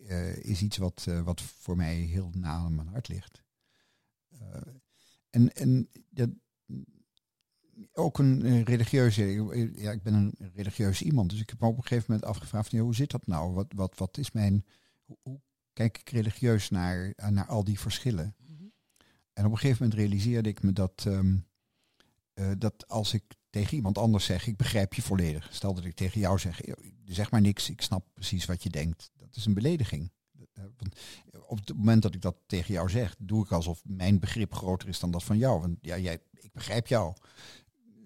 uh, 0.08 0.36
is 0.36 0.62
iets 0.62 0.76
wat, 0.76 1.06
uh, 1.08 1.20
wat 1.20 1.42
voor 1.42 1.76
mij 1.76 1.94
heel 1.94 2.30
na 2.34 2.48
aan 2.48 2.75
mijn 2.75 2.88
hart 2.88 3.08
ligt. 3.08 3.42
Uh, 4.32 4.60
en 5.30 5.52
en 5.54 5.88
dat, 6.10 6.30
ook 7.92 8.18
een 8.18 8.64
religieuze, 8.64 9.22
ja, 9.75 9.90
ik 9.90 10.02
ben 10.02 10.14
een 10.14 10.34
religieus 10.54 11.02
iemand, 11.02 11.30
dus 11.30 11.40
ik 11.40 11.50
heb 11.50 11.60
me 11.60 11.66
op 11.66 11.76
een 11.76 11.82
gegeven 11.82 12.04
moment 12.08 12.28
afgevraagd, 12.28 12.70
ja, 12.70 12.80
hoe 12.80 12.94
zit 12.94 13.10
dat 13.10 13.26
nou? 13.26 13.52
Wat, 13.52 13.72
wat, 13.75 13.98
wat 13.98 14.18
is 14.18 14.32
mijn, 14.32 14.64
hoe, 15.04 15.40
kijk 15.72 15.98
ik 15.98 16.08
religieus 16.08 16.70
naar, 16.70 17.12
naar 17.30 17.46
al 17.46 17.64
die 17.64 17.80
verschillen? 17.80 18.34
Mm 18.38 18.56
-hmm. 18.56 18.72
En 19.32 19.44
op 19.44 19.52
een 19.52 19.58
gegeven 19.58 19.82
moment 19.82 20.00
realiseerde 20.00 20.48
ik 20.48 20.62
me 20.62 20.72
dat, 20.72 21.04
um, 21.06 21.46
dat 22.58 22.88
als 22.88 23.12
ik 23.14 23.25
tegen 23.50 23.76
iemand 23.76 23.98
anders 23.98 24.25
zeg, 24.25 24.46
ik 24.46 24.56
begrijp 24.56 24.94
je 24.94 25.02
volledig. 25.02 25.48
Stel 25.54 25.75
dat 25.75 25.84
ik 25.84 25.94
tegen 25.94 26.20
jou 26.20 26.38
zeg, 26.38 26.60
zeg 27.04 27.30
maar 27.30 27.40
niks, 27.40 27.70
ik 27.70 27.82
snap 27.82 28.06
precies 28.14 28.44
wat 28.44 28.62
je 28.62 28.70
denkt 28.70 29.10
dat 29.26 29.37
is 29.37 29.47
een 29.47 29.54
belediging. 29.54 30.11
Eh, 30.52 30.64
want 30.76 30.99
op 31.47 31.56
het 31.59 31.76
moment 31.76 32.02
dat 32.02 32.14
ik 32.14 32.23
dat 32.23 32.37
tegen 32.47 32.75
jou 32.75 32.90
zeg, 32.90 33.14
doe 33.18 33.45
ik 33.45 33.52
alsof 33.52 33.83
mijn 33.85 34.18
begrip 34.18 34.54
groter 34.54 34.88
is 34.88 35.00
dan 35.00 35.11
dat 35.11 35.25
van 35.25 35.38
jou. 35.38 35.61
Want 35.61 35.78
ja, 35.80 35.99
jij, 35.99 36.23
ik 36.33 36.52
begrijp 36.52 36.87
jou. 36.87 37.14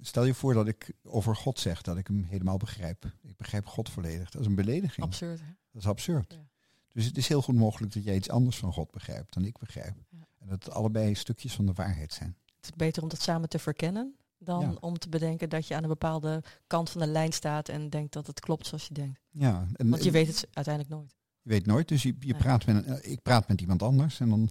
Stel 0.01 0.25
je 0.25 0.35
voor 0.35 0.55
dat 0.55 0.69
ik 0.69 0.93
over 1.03 1.37
God 1.37 1.59
zeg 1.59 1.83
dat 1.83 1.97
ik 1.97 2.07
hem 2.07 2.25
helemaal 2.25 2.57
begrijp. 2.57 3.13
Ik 3.23 3.37
begrijp 3.37 3.67
God 3.67 3.89
volledig. 3.89 4.31
Dat 4.31 4.41
is 4.41 4.47
een 4.47 4.55
belediging. 4.55 5.07
Absurd. 5.07 5.41
Hè? 5.41 5.47
Dat 5.71 5.83
is 5.83 5.89
absurd. 5.89 6.33
Ja. 6.33 6.49
Dus 6.93 7.05
het 7.05 7.17
is 7.17 7.29
heel 7.29 7.43
goed 7.43 7.55
mogelijk 7.55 7.93
dat 7.93 8.05
jij 8.05 8.17
iets 8.17 8.31
anders 8.31 8.57
van 8.57 8.73
God 8.73 8.91
begrijpt 8.91 9.35
dan 9.35 9.45
ik 9.45 9.59
begrijp. 9.59 9.95
Ja. 10.09 10.27
En 10.39 10.49
dat 10.49 10.65
het 10.65 10.75
allebei 10.75 11.15
stukjes 11.15 11.55
van 11.55 11.67
de 11.67 11.73
waarheid 11.73 12.13
zijn. 12.13 12.37
Het 12.57 12.65
is 12.65 12.77
beter 12.77 13.03
om 13.03 13.09
dat 13.09 13.23
samen 13.23 13.49
te 13.49 13.59
verkennen 13.59 14.15
dan 14.43 14.81
om 14.81 14.99
te 14.99 15.09
bedenken 15.09 15.49
dat 15.49 15.67
je 15.67 15.75
aan 15.75 15.83
een 15.83 15.89
bepaalde 15.89 16.43
kant 16.67 16.91
van 16.91 17.01
de 17.01 17.07
lijn 17.07 17.33
staat 17.33 17.69
en 17.69 17.91
denkt 17.91 18.13
dat 18.13 18.27
het 18.27 18.41
klopt 18.41 18.67
zoals 18.67 18.87
je 18.87 18.95
denkt. 18.95 19.21
Ja, 19.31 19.67
en, 19.73 19.91
Want 19.91 20.05
je 20.05 20.11
weet 20.11 20.27
het 20.27 20.49
uiteindelijk 20.53 20.95
nooit. 20.95 21.17
Je 21.43 21.51
weet 21.51 21.67
nooit, 21.67 21.89
dus 21.89 22.03
je, 22.03 22.17
je 22.19 22.35
praat 22.35 22.67
met 22.67 22.87
een, 22.87 23.11
ik 23.11 23.23
praat 23.23 23.49
met 23.49 23.61
iemand 23.61 23.83
anders 23.83 24.21
en 24.21 24.29
dan, 24.29 24.51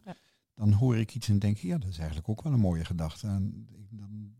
dan 0.53 0.71
hoor 0.71 0.97
ik 0.97 1.15
iets 1.15 1.29
en 1.29 1.39
denk 1.39 1.57
ja, 1.57 1.77
dat 1.77 1.89
is 1.89 1.97
eigenlijk 1.97 2.29
ook 2.29 2.41
wel 2.41 2.53
een 2.53 2.59
mooie 2.59 2.85
gedachte. 2.85 3.27
En 3.27 3.67
dan, 3.89 4.33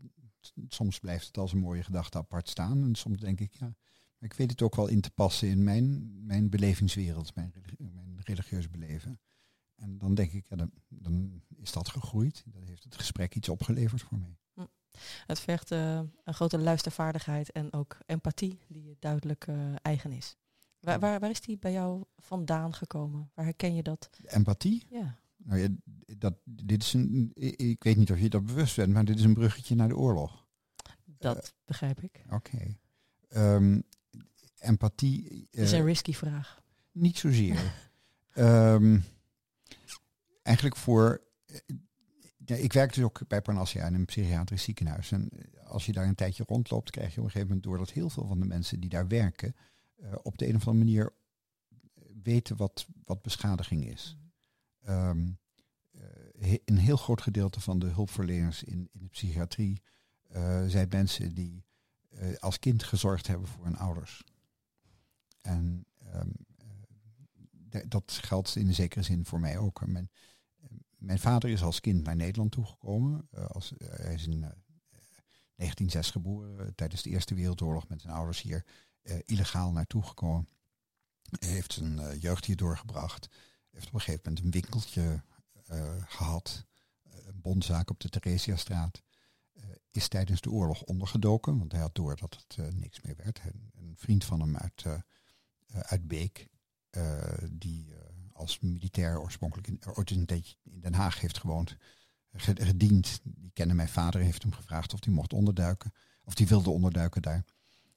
soms 0.68 0.98
blijft 0.98 1.26
het 1.26 1.38
als 1.38 1.52
een 1.52 1.58
mooie 1.58 1.82
gedachte 1.82 2.18
apart 2.18 2.48
staan 2.48 2.82
en 2.82 2.94
soms 2.94 3.18
denk 3.18 3.40
ik 3.40 3.52
ja, 3.52 3.74
ik 4.18 4.32
weet 4.32 4.50
het 4.50 4.62
ook 4.62 4.76
wel 4.76 4.86
in 4.86 5.00
te 5.00 5.10
passen 5.10 5.48
in 5.48 5.64
mijn, 5.64 6.10
mijn 6.26 6.48
belevingswereld, 6.48 7.34
mijn, 7.34 7.52
mijn 7.78 8.20
religieus 8.20 8.70
beleven. 8.70 9.20
En 9.74 9.98
dan 9.98 10.14
denk 10.14 10.32
ik, 10.32 10.46
ja, 10.48 10.56
dan, 10.56 10.70
dan, 10.88 11.42
is 11.56 11.72
dat 11.72 11.88
gegroeid. 11.88 12.42
Dan 12.46 12.66
heeft 12.66 12.84
het 12.84 12.94
gesprek 12.94 13.34
iets 13.34 13.48
opgeleverd 13.48 14.02
voor 14.02 14.18
mij. 14.18 14.38
Het 15.26 15.40
vergt 15.40 15.70
eh, 15.70 16.00
een 16.24 16.34
grote 16.34 16.58
luistervaardigheid 16.58 17.52
en 17.52 17.72
ook 17.72 17.98
empathie 18.06 18.58
die 18.68 18.84
je 18.84 18.96
duidelijk 18.98 19.46
eh, 19.46 19.56
eigen 19.82 20.12
is. 20.12 20.36
Waar, 20.80 21.00
waar, 21.00 21.20
waar 21.20 21.30
is 21.30 21.40
die 21.40 21.58
bij 21.58 21.72
jou 21.72 22.04
vandaan 22.16 22.74
gekomen? 22.74 23.30
Waar 23.34 23.44
herken 23.44 23.74
je 23.74 23.82
dat? 23.82 24.10
Empathie? 24.24 24.86
Ja. 24.90 25.18
Nou 25.36 25.60
ja, 25.60 25.68
dat, 26.18 26.34
dit 26.44 26.82
is 26.82 26.92
een, 26.92 27.30
ik 27.56 27.84
weet 27.84 27.96
niet 27.96 28.10
of 28.10 28.18
je 28.18 28.28
dat 28.28 28.46
bewust 28.46 28.76
bent, 28.76 28.92
maar 28.92 29.04
dit 29.04 29.18
is 29.18 29.24
een 29.24 29.34
bruggetje 29.34 29.74
naar 29.74 29.88
de 29.88 29.96
oorlog. 29.96 30.46
Dat 31.04 31.54
begrijp 31.64 32.02
ik. 32.02 32.24
Oké. 32.30 32.76
Ehm, 33.28 33.80
empathie. 34.58 35.48
Het 35.50 35.60
is 35.60 35.72
eh, 35.72 35.78
een 35.78 35.84
risky 35.84 36.12
vraag. 36.12 36.62
Niet 36.92 37.18
zozeer. 37.18 37.60
Ehm, 38.30 39.00
eigenlijk 40.42 40.76
voor. 40.76 41.20
Eh, 42.46 42.56
ja, 42.56 42.62
ik 42.64 42.72
werk 42.72 42.94
dus 42.94 43.04
ook 43.04 43.28
bij 43.28 43.42
Parnassia 43.42 43.86
in 43.86 43.94
een 43.94 44.04
psychiatrisch 44.04 44.62
ziekenhuis. 44.62 45.12
En 45.12 45.28
eh, 45.30 45.66
als 45.66 45.86
je 45.86 45.92
daar 45.92 46.06
een 46.06 46.14
tijdje 46.14 46.44
rondloopt, 46.46 46.90
krijg 46.90 47.14
je 47.14 47.18
op 47.20 47.24
een 47.24 47.30
gegeven 47.30 47.48
moment 47.48 47.66
door 47.66 47.78
dat 47.78 47.90
heel 47.90 48.10
veel 48.10 48.26
van 48.26 48.40
de 48.40 48.46
mensen 48.46 48.80
die 48.80 48.90
daar 48.90 49.08
werken, 49.08 49.54
eh, 49.96 50.12
op 50.22 50.38
de 50.38 50.48
een 50.48 50.56
of 50.56 50.66
andere 50.68 50.84
manier 50.84 51.12
weten 52.22 52.56
wat, 52.56 52.86
wat 53.04 53.22
beschadiging 53.22 53.86
is. 53.86 54.16
Ehm, 54.82 55.28
eh, 55.90 56.56
een 56.64 56.78
heel 56.78 56.96
groot 56.96 57.22
gedeelte 57.22 57.60
van 57.60 57.78
de 57.78 57.86
hulpverleners 57.86 58.62
in, 58.62 58.88
in 58.92 59.00
de 59.02 59.08
psychiatrie 59.08 59.82
eh, 60.28 60.64
zijn 60.66 60.88
mensen 60.90 61.34
die 61.34 61.64
eh, 62.08 62.36
als 62.38 62.58
kind 62.58 62.82
gezorgd 62.82 63.26
hebben 63.26 63.48
voor 63.48 63.64
hun 63.64 63.76
ouders. 63.76 64.24
En 65.40 65.84
ehm, 65.98 66.28
eh, 66.56 66.66
da- 67.50 67.84
dat 67.88 68.12
geldt 68.22 68.56
in 68.56 68.74
zekere 68.74 69.02
zin 69.02 69.24
voor 69.24 69.40
mij 69.40 69.58
ook. 69.58 69.80
Mijn 71.00 71.18
vader 71.18 71.50
is 71.50 71.62
als 71.62 71.80
kind 71.80 72.02
naar 72.04 72.16
Nederland 72.16 72.52
toegekomen. 72.52 73.28
Eh, 73.30 73.44
als, 73.46 73.76
eh, 73.76 73.88
hij 73.90 74.14
is 74.14 74.26
in 74.26 74.44
eh, 74.44 74.50
1906 75.54 76.10
geboren, 76.10 76.58
eh, 76.60 76.66
tijdens 76.74 77.02
de 77.02 77.10
Eerste 77.10 77.34
Wereldoorlog 77.34 77.88
met 77.88 78.00
zijn 78.00 78.14
ouders 78.14 78.42
hier 78.42 78.64
illegaal 79.24 79.72
naartoe 79.72 80.02
gekomen. 80.02 80.48
Hij 81.38 81.48
heeft 81.48 81.72
zijn 81.72 82.18
jeugd 82.18 82.44
hier 82.44 82.56
doorgebracht. 82.56 83.28
Heeft 83.70 83.86
op 83.86 83.94
een 83.94 84.00
gegeven 84.00 84.20
moment 84.24 84.44
een 84.44 84.50
winkeltje 84.60 85.22
eh, 85.66 85.94
gehad. 86.06 86.66
eh, 87.02 87.26
een 87.26 87.40
bondzaak 87.40 87.90
op 87.90 88.00
de 88.00 88.08
Theresiastraat. 88.08 89.02
Is 89.90 90.08
tijdens 90.08 90.40
de 90.40 90.50
oorlog 90.50 90.82
ondergedoken, 90.82 91.58
want 91.58 91.72
hij 91.72 91.80
had 91.80 91.94
door 91.94 92.16
dat 92.16 92.44
het 92.48 92.74
niks 92.74 93.00
meer 93.00 93.16
werd. 93.16 93.38
En 93.40 93.70
een 93.74 93.94
vriend 93.96 94.24
van 94.24 94.40
hem 94.40 94.56
uit, 94.56 94.84
uit 95.72 96.08
Beek, 96.08 96.48
die 97.50 97.94
als 98.40 98.60
militair 98.60 99.20
oorspronkelijk 99.20 99.68
in, 99.68 99.80
ooit 99.94 100.10
een 100.10 100.26
tijdje 100.26 100.56
in 100.62 100.80
Den 100.80 100.94
Haag 100.94 101.20
heeft 101.20 101.38
gewoond, 101.38 101.76
ge- 102.32 102.64
gediend. 102.64 103.20
Die 103.22 103.50
kende 103.52 103.74
mijn 103.74 103.88
vader, 103.88 104.20
heeft 104.20 104.42
hem 104.42 104.52
gevraagd 104.52 104.92
of 104.92 105.04
hij 105.04 105.12
mocht 105.12 105.32
onderduiken. 105.32 105.92
Of 106.24 106.34
die 106.34 106.46
wilde 106.46 106.70
onderduiken 106.70 107.22
daar. 107.22 107.44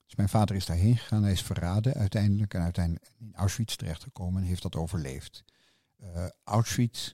Dus 0.06 0.16
mijn 0.16 0.30
vader 0.30 0.56
is 0.56 0.66
daarheen 0.66 0.98
gegaan. 0.98 1.24
Hij 1.24 1.32
is 1.32 1.42
verraden 1.42 1.94
uiteindelijk. 1.94 2.54
En 2.54 2.62
uiteindelijk 2.62 3.12
in 3.18 3.34
Auschwitz 3.36 3.76
terechtgekomen 3.76 4.42
en 4.42 4.48
heeft 4.48 4.62
dat 4.62 4.76
overleefd. 4.76 5.44
Eh, 5.98 6.28
Auschwitz, 6.44 7.14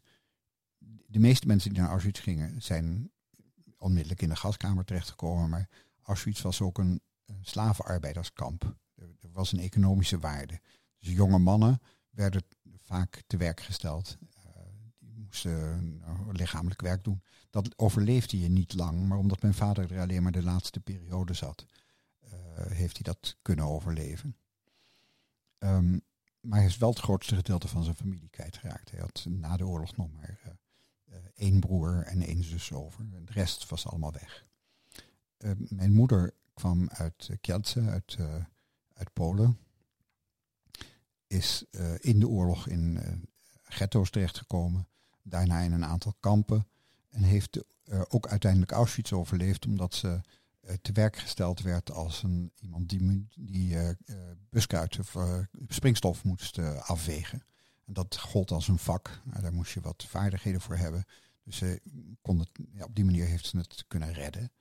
de 1.06 1.20
meeste 1.20 1.48
mensen 1.48 1.70
die 1.74 1.80
naar 1.82 1.90
Auschwitz 1.90 2.22
gingen, 2.22 2.62
zijn 2.62 3.12
onmiddellijk 3.78 4.22
in 4.22 4.30
de 4.30 4.36
gaskamer 4.36 4.86
terechtgekomen. 4.86 5.50
Maar 5.50 5.70
Auschwitz 6.02 6.42
was 6.42 6.62
ook 6.62 6.78
een, 6.78 7.02
slavenarbeiderskamp. 7.42 8.76
Er, 8.96 9.16
er 9.20 9.32
was 9.32 9.52
een 9.52 9.60
economische 9.60 10.20
waarde. 10.20 10.60
Dus 11.00 11.14
jonge 11.14 11.38
mannen 11.38 11.82
werden 12.10 12.44
vaak 12.90 13.24
te 13.28 13.38
werk 13.38 13.62
gesteld. 13.62 14.18
Eh, 14.44 14.52
die 15.00 15.20
moesten 15.26 16.02
eh, 16.06 16.20
lichamelijk 16.32 16.82
werk 16.82 17.04
doen. 17.04 17.22
Dat 17.50 17.78
overleefde 17.78 18.40
je 18.40 18.50
niet 18.50 18.74
lang, 18.74 19.08
maar 19.08 19.18
omdat 19.18 19.42
mijn 19.42 19.54
vader 19.54 19.92
er 19.92 20.02
alleen 20.02 20.24
maar 20.24 20.32
de 20.32 20.44
laatste 20.44 20.80
periode 20.80 21.34
zat, 21.34 21.66
eh, 22.20 22.30
heeft 22.56 22.94
hij 22.94 23.14
dat 23.14 23.36
kunnen 23.42 23.66
overleven. 23.66 24.36
Ehm, 25.58 26.00
maar 26.42 26.60
hij 26.60 26.68
is 26.68 26.78
wel 26.78 26.90
het 26.90 27.00
grootste 27.00 27.36
gedeelte 27.36 27.68
van 27.68 27.84
zijn 27.84 27.96
familie 27.96 28.30
kwijtgeraakt. 28.30 28.92
Hij 28.92 29.00
had 29.00 29.26
na 29.30 29.58
de 29.58 29.68
oorlog 29.68 29.96
nog 29.96 30.12
maar 30.12 30.58
één 31.36 31.60
broer 31.60 32.04
en 32.04 32.22
één 32.22 32.44
zus 32.44 32.72
over. 32.72 33.10
De 33.10 33.32
rest 33.32 33.70
was 33.70 33.88
allemaal 33.88 34.12
weg. 34.12 34.46
Eh, 35.38 35.52
mijn 35.56 35.94
moeder 35.94 36.34
kwam 36.54 36.90
uit 36.90 37.30
Kielce, 37.42 37.82
uit, 37.82 38.18
uh, 38.20 38.36
uit 38.94 39.14
Polen. 39.14 39.58
Is 41.30 41.66
uh, 41.72 41.94
in 42.00 42.20
de 42.20 42.28
oorlog 42.28 42.68
in 42.68 42.96
uh, 42.96 43.02
ghetto's 43.64 44.10
terechtgekomen. 44.10 44.88
Daarna 45.24 45.60
in 45.60 45.72
een 45.72 45.86
aantal 45.86 46.16
kampen. 46.20 46.68
En 47.10 47.24
heeft 47.24 47.64
uh, 47.84 48.02
ook 48.08 48.28
uiteindelijk 48.28 48.72
Auschwitz 48.72 49.12
overleefd 49.12 49.66
omdat 49.66 49.94
ze 49.94 50.22
te 50.82 50.92
werk 50.92 51.18
gesteld 51.18 51.62
werd 51.62 51.92
als 51.92 52.24
een, 52.24 52.52
iemand 52.62 52.90
die, 52.90 53.28
die 53.36 53.78
of 55.00 55.18
springstof 55.68 56.24
moest 56.24 56.60
afvegen. 56.80 57.44
En 57.86 57.94
dat 57.94 58.18
gold 58.18 58.52
als 58.52 58.68
een 58.68 58.78
vak. 58.78 59.22
Nou, 59.24 59.42
daar 59.42 59.54
moest 59.54 59.74
je 59.74 59.82
wat 59.82 60.06
vaardigheden 60.08 60.62
voor 60.62 60.78
hebben. 60.78 61.06
Dus 61.44 61.58
ze 61.58 61.82
kon 62.22 62.40
het, 62.40 62.50
ja, 62.72 62.84
op 62.84 62.96
die 62.96 63.06
manier 63.06 63.26
heeft 63.26 63.46
ze 63.46 63.58
het 63.58 63.86
kunnen 63.88 64.14
redden. 64.14 64.52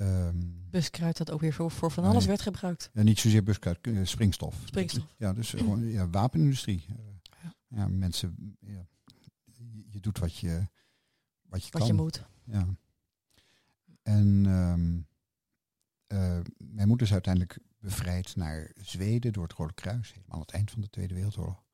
Um, 0.00 0.66
buskruid 0.70 1.16
dat 1.16 1.30
ook 1.30 1.40
weer 1.40 1.52
voor, 1.52 1.70
voor 1.70 1.90
van 1.90 2.04
alles 2.04 2.18
nee. 2.18 2.26
werd 2.26 2.40
gebruikt. 2.40 2.90
Ja, 2.92 3.02
niet 3.02 3.18
zozeer 3.18 3.42
buskruid, 3.42 3.86
uh, 3.86 4.06
springstof. 4.06 4.56
Springstof. 4.64 5.14
Ja, 5.16 5.32
dus 5.32 5.52
uh, 5.52 5.60
gewoon 5.60 5.84
ja, 5.84 6.08
wapenindustrie. 6.08 6.84
Uh, 6.90 6.96
ja. 7.42 7.54
ja. 7.68 7.88
mensen, 7.88 8.56
ja, 8.60 8.86
je 9.88 10.00
doet 10.00 10.18
wat 10.18 10.36
je, 10.36 10.68
wat 11.42 11.64
je 11.64 11.70
wat 11.70 11.80
kan. 11.80 11.86
je 11.86 11.92
moet. 11.92 12.24
Ja. 12.44 12.66
En 14.02 14.46
um, 14.46 15.06
mijn 16.56 16.88
moeder 16.88 17.06
is 17.06 17.12
uiteindelijk 17.12 17.58
bevrijd 17.78 18.36
naar 18.36 18.72
Zweden 18.74 19.32
door 19.32 19.42
het 19.42 19.52
Rode 19.52 19.74
Kruis, 19.74 20.08
helemaal 20.08 20.34
aan 20.34 20.40
het 20.40 20.50
eind 20.50 20.70
van 20.70 20.80
de 20.80 20.90
Tweede 20.90 21.14
Wereldoorlog. 21.14 21.64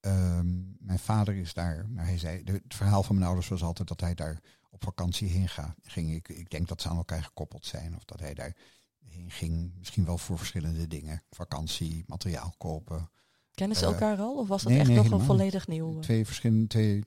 Um, 0.00 0.76
mijn 0.78 0.98
vader 0.98 1.34
is 1.34 1.54
daar, 1.54 1.88
nou 1.90 2.06
hij 2.06 2.18
zei, 2.18 2.44
de, 2.44 2.52
het 2.52 2.74
verhaal 2.74 3.02
van 3.02 3.14
mijn 3.14 3.26
ouders 3.26 3.48
was 3.48 3.62
altijd 3.62 3.88
dat 3.88 4.00
hij 4.00 4.14
daar 4.14 4.40
op 4.74 4.84
vakantie 4.84 5.28
heen 5.28 5.48
ga, 5.48 5.74
ging. 5.82 6.14
Ik, 6.14 6.28
ik 6.28 6.50
denk 6.50 6.68
dat 6.68 6.80
ze 6.80 6.88
aan 6.88 6.96
elkaar 6.96 7.22
gekoppeld 7.22 7.66
zijn 7.66 7.96
of 7.96 8.04
dat 8.04 8.20
hij 8.20 8.34
daar 8.34 8.56
heen 9.04 9.30
ging, 9.30 9.72
misschien 9.78 10.04
wel 10.04 10.18
voor 10.18 10.38
verschillende 10.38 10.86
dingen. 10.86 11.22
Vakantie, 11.30 12.04
materiaal 12.06 12.54
kopen. 12.58 13.10
Kennen 13.54 13.76
ze 13.76 13.84
uh, 13.84 13.90
elkaar 13.90 14.18
al 14.18 14.38
of 14.38 14.48
was 14.48 14.62
dat 14.62 14.70
nee, 14.70 14.80
echt 14.80 14.88
nee, 14.88 14.96
nog 14.96 15.06
helemaal. 15.06 15.28
een 15.28 15.36
volledig 15.36 15.66
nieuw? 15.66 16.00
Twee 16.00 16.26
verschillende, 16.26 16.66
twee, 16.66 17.04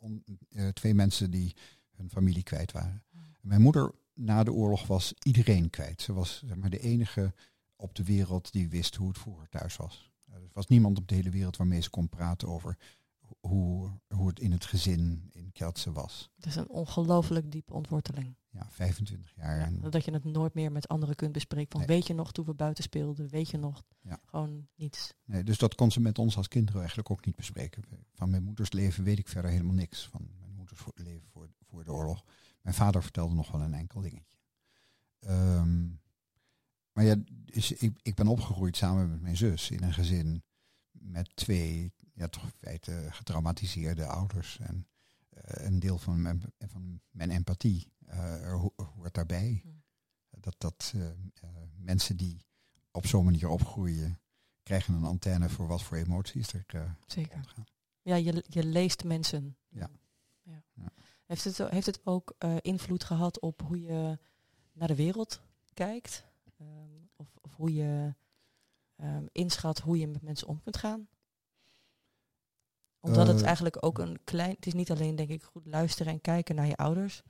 on, 0.00 0.24
uh, 0.50 0.68
twee 0.68 0.94
mensen 0.94 1.30
die 1.30 1.56
hun 1.96 2.10
familie 2.10 2.42
kwijt 2.42 2.72
waren. 2.72 3.02
Mijn 3.40 3.60
moeder 3.60 3.94
na 4.14 4.44
de 4.44 4.52
oorlog 4.52 4.86
was 4.86 5.14
iedereen 5.22 5.70
kwijt. 5.70 6.02
Ze 6.02 6.12
was 6.12 6.42
zeg 6.46 6.56
maar, 6.56 6.70
de 6.70 6.80
enige 6.80 7.34
op 7.76 7.94
de 7.94 8.04
wereld 8.04 8.52
die 8.52 8.68
wist 8.68 8.94
hoe 8.94 9.08
het 9.08 9.18
vroeger 9.18 9.48
thuis 9.48 9.76
was. 9.76 10.10
Er 10.26 10.48
was 10.52 10.66
niemand 10.66 10.98
op 10.98 11.08
de 11.08 11.14
hele 11.14 11.30
wereld 11.30 11.56
waarmee 11.56 11.80
ze 11.80 11.90
kon 11.90 12.08
praten 12.08 12.48
over 12.48 12.78
hoe, 13.40 14.00
hoe 14.08 14.28
het 14.28 14.40
in 14.40 14.52
het 14.52 14.64
gezin 14.64 15.28
in 15.32 15.52
Kielce 15.52 15.92
was. 15.92 16.30
Het 16.36 16.46
is 16.46 16.56
een 16.56 16.68
ongelooflijk 16.68 17.50
diepe 17.50 17.72
ontworteling. 17.72 18.36
Ja, 18.50 18.66
25 18.70 19.32
jaar. 19.36 19.58
Ja, 19.58 19.88
dat 19.88 20.04
je 20.04 20.12
het 20.12 20.24
nooit 20.24 20.54
meer 20.54 20.72
met 20.72 20.88
anderen 20.88 21.16
kunt 21.16 21.32
bespreken. 21.32 21.70
Van, 21.70 21.80
Nee. 21.80 21.96
Weet 21.96 22.06
je 22.06 22.14
nog 22.14 22.32
toen 22.32 22.44
we 22.44 22.54
buiten 22.54 22.84
speelden? 22.84 23.28
Weet 23.28 23.50
je 23.50 23.58
nog? 23.58 23.84
Ja. 24.00 24.20
Gewoon 24.24 24.68
niets. 24.74 25.14
nee, 25.24 25.44
dus 25.44 25.58
dat 25.58 25.74
kon 25.74 25.90
ze 25.90 26.00
met 26.00 26.18
ons 26.18 26.36
als 26.36 26.48
kinderen 26.48 26.80
eigenlijk 26.80 27.10
ook 27.10 27.26
niet 27.26 27.36
bespreken. 27.36 27.84
Van 28.12 28.30
mijn 28.30 28.42
moeders 28.42 28.72
leven 28.72 29.04
weet 29.04 29.18
ik 29.18 29.28
verder 29.28 29.50
helemaal 29.50 29.74
niks. 29.74 30.08
Van 30.08 30.28
mijn 30.38 30.54
moeders 30.54 30.80
leven 30.94 31.28
voor, 31.28 31.48
voor 31.68 31.84
de 31.84 31.92
oorlog. 31.92 32.24
Mijn 32.62 32.74
vader 32.74 33.02
vertelde 33.02 33.34
nog 33.34 33.50
wel 33.50 33.60
een 33.60 33.74
enkel 33.74 34.00
dingetje. 34.00 34.36
Ehm, 35.18 35.86
maar 36.92 37.04
ja, 37.04 37.14
dus 37.26 37.72
ik, 37.72 37.98
ik 38.02 38.14
ben 38.14 38.26
opgegroeid 38.26 38.76
samen 38.76 39.10
met 39.10 39.20
mijn 39.20 39.36
zus 39.36 39.70
in 39.70 39.82
een 39.82 39.92
gezin 39.92 40.42
met 40.90 41.36
twee, 41.36 41.92
ja, 42.12 42.28
toch 42.28 42.42
in 42.42 42.50
feite 42.50 43.06
getraumatiseerde 43.10 44.06
ouders. 44.06 44.58
En 44.58 44.86
eh, 45.30 45.66
een 45.66 45.78
deel 45.78 45.98
van 45.98 46.22
mijn, 46.22 46.42
van 46.58 47.00
mijn 47.10 47.30
empathie 47.30 47.92
eh, 48.06 48.52
ho- 48.52 48.74
hoort 48.96 49.14
daarbij. 49.14 49.60
Hm. 49.62 49.68
Dat, 50.40 50.54
dat 50.58 50.92
eh, 50.94 51.48
mensen 51.76 52.16
die 52.16 52.46
op 52.90 53.06
zo'n 53.06 53.24
manier 53.24 53.48
opgroeien, 53.48 54.20
krijgen 54.62 54.94
een 54.94 55.04
antenne 55.04 55.48
voor 55.48 55.66
wat 55.66 55.82
voor 55.82 55.96
emoties 55.96 56.52
er 56.52 56.64
eh, 56.66 56.90
Zeker. 57.06 57.54
Ja, 58.02 58.14
je, 58.14 58.44
je 58.48 58.64
leest 58.64 59.04
mensen. 59.04 59.56
Ja. 59.68 59.90
ja. 60.42 60.62
Ja. 60.74 60.92
Heeft, 61.26 61.44
het, 61.44 61.58
heeft 61.58 61.86
het 61.86 62.00
ook 62.04 62.34
invloed 62.60 63.04
gehad 63.04 63.40
op 63.40 63.62
hoe 63.62 63.80
je 63.80 64.18
naar 64.72 64.88
de 64.88 64.94
wereld 64.94 65.40
kijkt? 65.74 66.24
Ehm, 66.58 66.90
of, 67.16 67.26
of 67.40 67.56
hoe 67.56 67.74
je 67.74 68.14
ehm, 68.96 69.26
inschat 69.32 69.78
hoe 69.78 69.98
je 69.98 70.06
met 70.08 70.22
mensen 70.22 70.48
om 70.48 70.62
kunt 70.62 70.76
gaan? 70.76 71.08
Omdat 73.02 73.26
het 73.26 73.40
Eh, 73.40 73.46
eigenlijk 73.46 73.84
ook 73.84 73.98
een 73.98 74.18
klein... 74.24 74.54
Het 74.54 74.66
is 74.66 74.72
niet 74.72 74.90
alleen, 74.90 75.16
denk 75.16 75.28
ik, 75.28 75.42
goed 75.42 75.66
luisteren 75.66 76.12
en 76.12 76.20
kijken 76.20 76.54
naar 76.54 76.66
je 76.66 76.76
ouders 76.76 77.22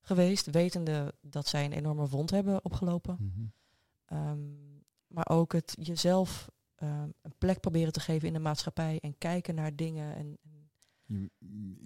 geweest. 0.00 0.50
Wetende 0.50 1.14
dat 1.20 1.46
zij 1.46 1.64
een 1.64 1.72
enorme 1.72 2.08
wond 2.08 2.30
hebben 2.30 2.64
opgelopen. 2.64 3.16
Mhm. 3.20 3.46
Ehm, 4.04 4.38
maar 5.06 5.28
ook 5.28 5.52
het 5.52 5.74
jezelf 5.80 6.50
ehm, 6.74 7.08
een 7.22 7.34
plek 7.38 7.60
proberen 7.60 7.92
te 7.92 8.00
geven 8.00 8.28
in 8.28 8.34
de 8.34 8.38
maatschappij. 8.38 8.98
En 9.00 9.18
kijken 9.18 9.54
naar 9.54 9.76
dingen. 9.76 10.14
En, 10.14 10.38
en 10.42 10.70
Je, 11.04 11.30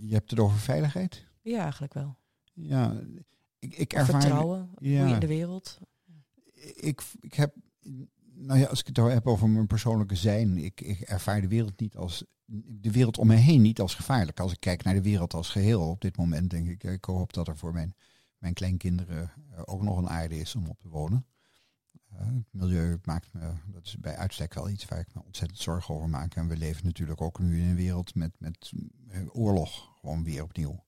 je 0.07 0.15
hebt 0.15 0.31
het 0.31 0.41
over 0.41 0.59
veiligheid? 0.59 1.27
ja, 1.43 1.63
eigenlijk 1.63 1.95
wel. 1.95 2.17
Ja, 2.53 3.01
ik, 3.59 3.75
ik 3.77 3.93
ervaar, 3.93 4.21
vertrouwen, 4.21 4.71
hoe 4.75 4.91
ja. 4.91 5.07
je 5.07 5.15
in 5.15 5.21
de 5.21 5.27
wereld. 5.27 5.79
ik, 6.75 7.03
ik 7.21 7.35
heb, 7.35 7.55
nou 8.35 8.59
ja, 8.59 8.67
als 8.67 8.81
ik 8.81 8.87
het 8.87 8.97
heb 8.97 9.27
over 9.27 9.49
mijn 9.49 9.67
persoonlijke 9.67 10.17
zijn, 10.17 10.59
ik, 10.59 10.81
ik 10.81 11.01
ervaar 11.01 11.41
de 11.41 11.49
wereld 11.49 11.81
niet 11.81 11.97
als, 11.97 12.25
de 12.81 12.91
wereld 12.91 13.19
om 13.19 13.27
me 13.27 13.35
heen 13.35 13.63
niet 13.63 13.81
als 13.81 13.95
gevaarlijk. 13.95 14.41
Als 14.41 14.53
ik 14.53 14.61
kijk 14.61 14.83
naar 14.83 14.95
de 14.95 15.03
wereld 15.03 15.35
als 15.35 15.49
geheel 15.49 15.91
op 15.91 16.01
dit 16.01 16.17
moment, 16.17 16.51
denk 16.51 16.69
ik, 16.69 16.85
ik 16.85 17.05
hoop 17.05 17.33
dat 17.33 17.49
er 17.49 17.57
voor 17.57 17.73
mijn, 17.73 17.95
mijn 18.39 18.55
kleinkinderen 18.55 19.31
eh, 19.51 19.63
ook 19.65 19.83
nog 19.83 19.99
een 19.99 20.09
aarde 20.09 20.39
is 20.39 20.55
om 20.55 20.69
op 20.69 20.81
te 20.81 20.89
wonen. 20.89 21.27
Eh, 22.09 22.27
het 22.27 22.47
milieu 22.51 22.99
maakt 23.05 23.33
me, 23.33 23.53
dat 23.67 23.87
is 23.87 23.97
bij 23.97 24.17
uitstek 24.17 24.55
wel 24.55 24.69
iets 24.69 24.85
waar 24.85 24.99
ik 24.99 25.15
me 25.15 25.23
ontzettend 25.25 25.61
zorgen 25.61 25.95
over 25.95 26.09
maak. 26.09 26.35
En 26.35 26.49
we 26.49 26.57
leven 26.57 26.85
natuurlijk 26.85 27.21
ook 27.21 27.39
nu 27.39 27.61
in 27.61 27.69
een 27.69 27.77
wereld 27.77 28.15
met, 28.15 28.35
met 28.39 28.73
eh, 29.09 29.37
oorlog, 29.37 29.99
gewoon 30.01 30.25
weer 30.25 30.43
opnieuw. 30.43 30.85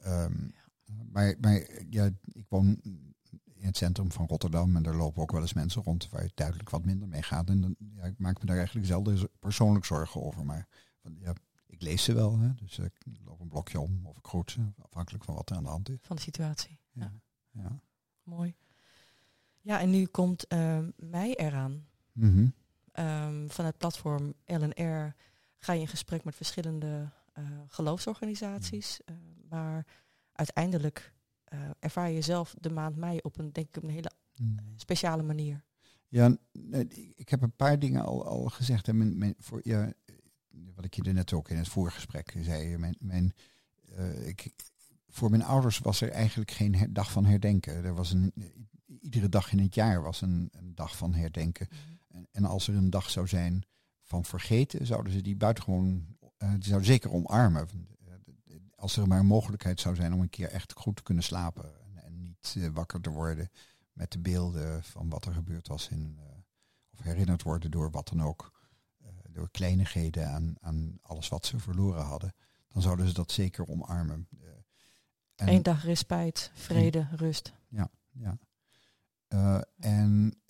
Ehm, 0.00 0.48
maar, 1.12 1.34
maar 1.40 1.66
ja, 1.90 2.10
ik 2.32 2.46
woon 2.48 2.80
in 3.58 3.66
het 3.66 3.76
centrum 3.76 4.12
van 4.12 4.26
Rotterdam 4.26 4.76
en 4.76 4.82
daar 4.82 4.96
lopen 4.96 5.22
ook 5.22 5.32
wel 5.32 5.40
eens 5.40 5.52
mensen 5.52 5.82
rond 5.82 6.08
waar 6.08 6.22
het 6.22 6.36
duidelijk 6.36 6.70
wat 6.70 6.84
minder 6.84 7.08
mee 7.08 7.22
gaat. 7.22 7.48
En 7.48 7.60
dan, 7.60 7.76
ja, 7.94 8.02
ik 8.02 8.18
maak 8.18 8.40
me 8.40 8.46
daar 8.46 8.56
eigenlijk 8.56 8.86
zelden 8.86 9.28
persoonlijk 9.38 9.84
zorgen 9.84 10.22
over. 10.22 10.44
Maar 10.44 10.66
van, 11.02 11.16
ja, 11.20 11.32
ik 11.66 11.82
lees 11.82 12.04
ze 12.04 12.14
wel, 12.14 12.38
hè, 12.38 12.54
dus 12.54 12.78
ik 12.78 12.92
loop 13.24 13.40
een 13.40 13.48
blokje 13.48 13.80
om 13.80 14.06
of 14.06 14.18
ik 14.18 14.26
groet 14.26 14.50
ze, 14.50 14.60
afhankelijk 14.82 15.24
van 15.24 15.34
wat 15.34 15.50
er 15.50 15.56
aan 15.56 15.62
de 15.62 15.68
hand 15.68 15.88
is. 15.88 15.98
van 16.02 16.16
de 16.16 16.22
situatie. 16.22 16.78
Ja. 16.92 17.12
Ja. 17.50 17.62
Ja. 17.62 17.80
Mooi. 18.22 18.54
Ja, 19.60 19.80
en 19.80 19.90
nu 19.90 20.06
komt 20.06 20.46
eh, 20.46 20.78
mei 20.96 21.32
eraan. 21.32 21.86
Ehm, 22.92 23.48
van 23.48 23.64
het 23.64 23.78
platform 23.78 24.34
LNR 24.44 25.14
ga 25.56 25.72
je 25.72 25.80
in 25.80 25.88
gesprek 25.88 26.24
met 26.24 26.34
verschillende 26.34 27.10
eh, 27.32 27.44
geloofsorganisaties. 27.68 29.00
maar 29.48 29.86
uiteindelijk 30.32 31.12
eh, 31.48 31.58
ervaar 31.78 32.10
je 32.10 32.20
zelf 32.20 32.54
de 32.60 32.70
maand 32.70 32.96
mei 32.96 33.18
op 33.22 33.38
een, 33.38 33.52
denk 33.52 33.76
ik, 33.76 33.82
een 33.82 33.88
hele 33.90 34.10
Mm. 34.42 34.56
speciale 34.76 35.22
manier. 35.22 35.64
Ja, 36.08 36.36
ik 37.14 37.28
heb 37.28 37.42
een 37.42 37.56
paar 37.56 37.78
dingen 37.78 38.04
al, 38.04 38.26
al 38.26 38.44
gezegd. 38.44 38.86
Hè. 38.86 38.92
Mijn, 38.92 39.18
mijn, 39.18 39.34
voor, 39.38 39.60
ja, 39.64 39.92
wat 40.74 40.84
ik 40.84 40.94
je 40.94 41.02
er 41.02 41.12
net 41.12 41.32
ook 41.32 41.48
in 41.48 41.56
het 41.56 41.68
voorgesprek 41.68 42.34
zei. 42.40 42.76
Mijn, 42.76 42.96
mijn, 43.00 43.32
eh, 43.96 44.28
ik, 44.28 44.50
voor 45.08 45.30
mijn 45.30 45.42
ouders 45.42 45.78
was 45.78 46.00
er 46.00 46.10
eigenlijk 46.10 46.50
geen 46.50 46.74
her- 46.74 46.92
dag 46.92 47.12
van 47.12 47.24
herdenken. 47.24 47.84
Er 47.84 47.94
was 47.94 48.12
een, 48.12 48.32
iedere 49.00 49.28
dag 49.28 49.52
in 49.52 49.58
het 49.58 49.74
jaar 49.74 50.02
was 50.02 50.20
een, 50.20 50.48
een 50.52 50.74
dag 50.74 50.96
van 50.96 51.14
herdenken. 51.14 51.68
En, 52.08 52.28
en 52.32 52.44
als 52.44 52.68
er 52.68 52.74
een 52.76 52.90
dag 52.90 53.10
zou 53.10 53.28
zijn 53.28 53.62
van 54.02 54.24
vergeten, 54.24 54.86
zouden 54.86 55.12
ze 55.12 55.20
die 55.22 55.36
buitengewoon, 55.36 56.06
eh 56.36 56.52
die 56.52 56.62
zouden 56.64 56.88
zeker 56.88 57.12
omarmen. 57.12 57.68
Als 58.80 58.96
er 58.96 59.06
maar 59.08 59.18
een 59.18 59.26
mogelijkheid 59.26 59.80
zou 59.80 59.94
zijn 59.94 60.12
om 60.12 60.20
een 60.20 60.28
keer 60.30 60.48
echt 60.50 60.72
goed 60.72 60.96
te 60.96 61.02
kunnen 61.02 61.24
slapen. 61.24 61.64
En, 61.84 62.02
en 62.04 62.18
niet 62.20 62.54
eh, 62.58 62.68
wakker 62.68 63.00
te 63.00 63.10
worden 63.10 63.50
met 63.92 64.12
de 64.12 64.18
beelden 64.18 64.82
van 64.84 65.08
wat 65.08 65.24
er 65.24 65.32
gebeurd 65.32 65.68
was 65.68 65.88
in, 65.88 66.16
eh, 66.18 66.24
of 66.90 67.00
herinnerd 67.02 67.42
worden 67.42 67.70
door 67.70 67.90
wat 67.90 68.08
dan 68.08 68.22
ook. 68.22 68.56
eh, 69.02 69.08
door 69.32 69.50
kleinigheden 69.50 70.28
aan, 70.28 70.54
aan 70.60 70.98
alles 71.02 71.28
wat 71.28 71.46
ze 71.46 71.58
verloren 71.58 72.04
hadden. 72.04 72.34
Dan 72.68 72.82
zouden 72.82 73.06
ze 73.08 73.14
dat 73.14 73.32
zeker 73.32 73.68
omarmen. 73.68 74.28
En- 75.34 75.48
Eén 75.48 75.62
dag 75.62 75.84
respijt, 75.84 76.50
vrede, 76.54 77.08
rust. 77.16 77.52
ja. 77.68 78.38
Eh, 79.28 79.60
en 79.78 80.40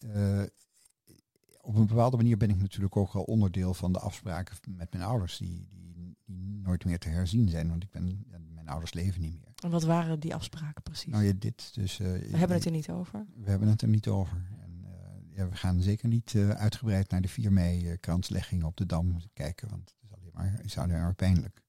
op 1.61 1.75
een 1.75 1.87
bepaalde 1.87 2.17
manier 2.17 2.37
ben 2.37 2.51
ik 2.51 2.61
natuurlijk 2.61 2.97
ook 2.97 3.13
al 3.15 3.23
onderdeel 3.23 3.75
van 3.75 3.93
de 3.93 3.99
afspraken 3.99 4.57
met 4.77 4.93
mijn 4.93 5.05
ouders, 5.05 5.37
die, 5.37 5.69
die, 5.71 5.88
die 6.35 6.61
nooit 6.63 6.85
meer 6.85 6.99
te 6.99 7.09
herzien 7.09 7.49
zijn, 7.49 7.69
want 7.69 7.83
ik 7.83 7.91
ben, 7.91 8.27
mijn 8.55 8.69
ouders 8.69 8.93
leven 8.93 9.21
niet 9.21 9.41
meer. 9.41 9.53
En 9.63 9.71
wat 9.71 9.83
waren 9.83 10.21
die 10.21 10.35
afspraken 10.35 10.83
precies? 10.83 11.13
Nou 11.13 11.25
ja, 11.25 11.33
dit. 11.39 11.75
Dus, 11.75 11.99
eh, 11.99 12.07
We 12.07 12.37
hebben 12.37 12.57
het 12.57 12.65
er 12.65 12.71
niet 12.71 12.91
over. 12.91 13.27
we 13.35 13.51
hebben 13.51 13.69
het 13.69 13.83
er 13.83 13.89
niet 13.89 14.09
over. 14.09 14.49
En, 14.61 14.85
eh, 14.85 15.37
ja, 15.37 15.49
we 15.49 15.57
gaan 15.57 15.83
zeker 15.83 16.09
niet 16.09 16.35
eh, 16.35 16.51
uitgebreid 16.51 17.11
naar 17.11 17.21
de 17.21 17.29
4 17.29 17.53
mei 17.53 17.97
kranslegging 17.97 18.65
op 18.65 18.77
de 18.77 18.87
Dam 18.87 19.17
kijken, 19.33 19.69
want 19.69 19.95
het 20.01 20.11
is 20.11 20.17
alleen 20.17 20.31
maar, 20.33 20.61
is 20.65 20.79
alleen 20.79 21.01
maar 21.01 21.15
pijnlijk. 21.15 21.63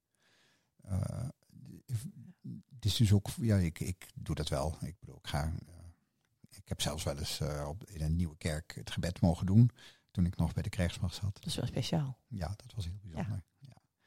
Het 2.76 2.86
is 2.86 2.96
dus 2.96 3.14
ook, 3.14 3.28
ja, 3.42 3.58
ik, 3.58 3.80
ik 3.80 4.12
doe 4.16 4.36
dat 4.36 4.50
wel. 4.50 4.78
Ik 4.82 5.00
bedoel, 5.00 5.18
ik 5.18 5.28
ga, 5.28 5.54
ik 6.50 6.68
heb 6.68 6.82
zelfs 6.82 7.04
wel 7.04 7.18
eens 7.18 7.42
op, 7.68 7.90
in 7.90 8.02
een 8.02 8.16
nieuwe 8.16 8.38
kerk 8.38 8.76
het 8.76 8.92
gebed 8.92 9.22
mogen 9.22 9.46
doen, 9.46 9.72
toen 10.12 10.26
ik 10.26 10.36
nog 10.36 10.54
bij 10.54 10.64
de 10.64 10.70
krijgsmacht 10.70 11.16
zat. 11.16 11.34
Dat 11.34 11.46
is 11.46 11.56
wel 11.56 11.66
speciaal. 11.66 12.18
Ja, 12.28 12.48
dat 12.48 12.74
was 12.76 12.86
heel 12.86 13.00
bijzonder. 13.02 13.36
Ja. 13.36 13.44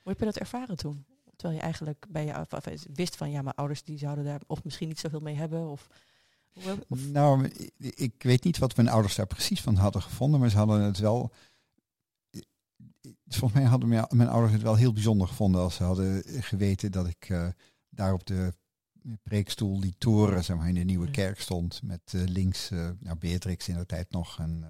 Hoe 0.03 0.13
heb 0.13 0.19
je 0.19 0.25
dat 0.25 0.37
ervaren 0.39 0.77
toen? 0.77 1.05
Terwijl 1.37 1.59
je 1.59 1.65
eigenlijk 1.65 2.07
bij 2.09 2.25
je 2.25 2.39
of- 2.41 2.53
of 2.53 2.65
wist 2.95 3.17
van 3.17 3.31
ja, 3.31 3.43
mijn 3.43 3.55
ouders 3.57 3.83
die 3.83 3.99
zouden 3.99 4.25
daar 4.25 4.41
of 4.47 4.65
misschien 4.65 4.89
niet 4.89 4.99
zoveel 4.99 5.21
mee 5.21 5.35
hebben. 5.35 5.69
Of, 5.71 5.89
Nou, 6.89 7.51
ik- 7.79 8.23
weet 8.23 8.45
niet 8.45 8.59
wat 8.59 8.77
mijn 8.77 8.89
ouders 8.89 9.15
daar 9.15 9.27
precies 9.27 9.61
van 9.61 9.77
hadden 9.77 10.03
gevonden, 10.03 10.41
maar 10.41 10.51
ze 10.51 10.57
hadden 10.57 10.81
het 10.83 10.99
wel. 10.99 11.33
Volgens 13.29 13.61
mij 13.61 13.69
hadden 13.71 13.89
mijn, 13.89 14.07
mijn 14.11 14.29
ouders 14.29 14.53
het 14.53 14.63
wel 14.63 14.75
heel 14.75 14.93
bijzonder 14.93 15.29
gevonden 15.29 15.61
als 15.61 15.75
ze 15.75 15.83
hadden 15.85 16.23
geweten 16.43 16.93
dat 16.93 17.07
ik 17.07 17.29
eh, 17.29 17.49
daar 17.89 18.13
op 18.13 18.27
de 18.27 18.55
preekstoel, 19.23 19.81
die 19.81 19.95
toren, 19.99 20.45
zeg 20.45 20.57
maar, 20.57 20.69
in 20.69 20.75
de 20.75 20.81
nieuwe 20.85 21.11
kerk 21.11 21.41
stond. 21.41 21.83
Met 21.83 22.01
eh, 22.15 22.23
links 22.25 22.71
eh 22.71 22.91
nou, 23.01 23.17
Beatrix 23.19 23.69
in 23.69 23.77
de 23.77 23.87
tijd 23.87 24.11
nog 24.11 24.39
en 24.39 24.65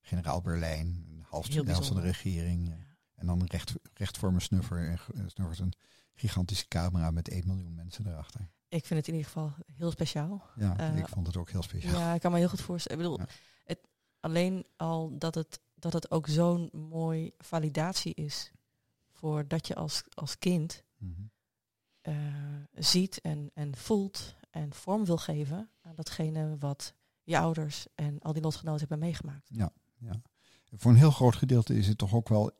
generaal 0.00 0.40
Berlijn, 0.40 1.04
half 1.28 1.46
de 1.48 1.52
helft 1.52 1.68
van 1.68 1.72
de 1.72 1.72
bijzonder. 1.72 2.04
regering. 2.04 2.74
En 3.22 3.28
dan 3.28 3.44
recht, 3.46 3.72
recht 3.94 4.18
voor 4.18 4.28
mijn 4.30 4.42
snuffer, 4.42 4.88
en 4.88 4.98
ge- 4.98 5.12
snuffert 5.26 5.58
een 5.58 5.72
gigantische 6.14 6.68
camera 6.68 7.10
met 7.10 7.28
1 7.28 7.46
miljoen 7.46 7.74
mensen 7.74 8.06
erachter. 8.06 8.40
ik 8.68 8.86
vind 8.86 8.98
het 9.00 9.08
in 9.08 9.14
ieder 9.14 9.28
geval 9.30 9.52
heel 9.76 9.90
speciaal. 9.90 10.46
Ja, 10.56 10.76
Eh, 10.78 10.98
ik 10.98 11.08
vond 11.08 11.26
het 11.26 11.36
ook 11.36 11.50
heel 11.50 11.62
speciaal. 11.62 11.98
Ja, 12.00 12.14
ik 12.14 12.20
kan 12.20 12.32
me 12.32 12.38
heel 12.38 12.48
goed 12.48 12.60
voorstellen. 12.60 12.98
Ik 12.98 13.04
bedoel, 13.10 13.20
Ja. 13.26 13.32
het, 13.64 13.78
alleen 14.20 14.66
al 14.76 15.18
dat 15.18 15.34
het, 15.34 15.60
dat 15.74 15.92
het 15.92 16.10
ook 16.10 16.26
zo'n 16.28 16.68
mooi 16.72 17.32
validatie 17.38 18.14
is 18.14 18.52
voor 19.10 19.48
dat 19.48 19.66
je 19.66 19.74
als, 19.74 20.02
als 20.14 20.38
kind 20.38 20.84
Mhm. 20.96 21.20
eh, 22.00 22.14
ziet 22.74 23.20
en, 23.20 23.50
en 23.54 23.76
voelt 23.76 24.34
en 24.50 24.74
vorm 24.74 25.04
wil 25.04 25.16
geven 25.18 25.70
aan 25.80 25.94
datgene 25.94 26.56
wat 26.58 26.94
je 27.22 27.38
ouders 27.38 27.86
en 27.94 28.18
al 28.20 28.32
die 28.32 28.42
lotgenoten 28.42 28.80
hebben 28.80 28.98
meegemaakt. 28.98 29.48
Ja, 29.52 29.72
ja. 29.98 30.22
Voor 30.74 30.90
een 30.90 30.96
heel 30.96 31.10
groot 31.10 31.36
gedeelte 31.36 31.74
is 31.76 31.86
het 31.88 31.98
toch 31.98 32.14
ook 32.14 32.28
wel. 32.28 32.50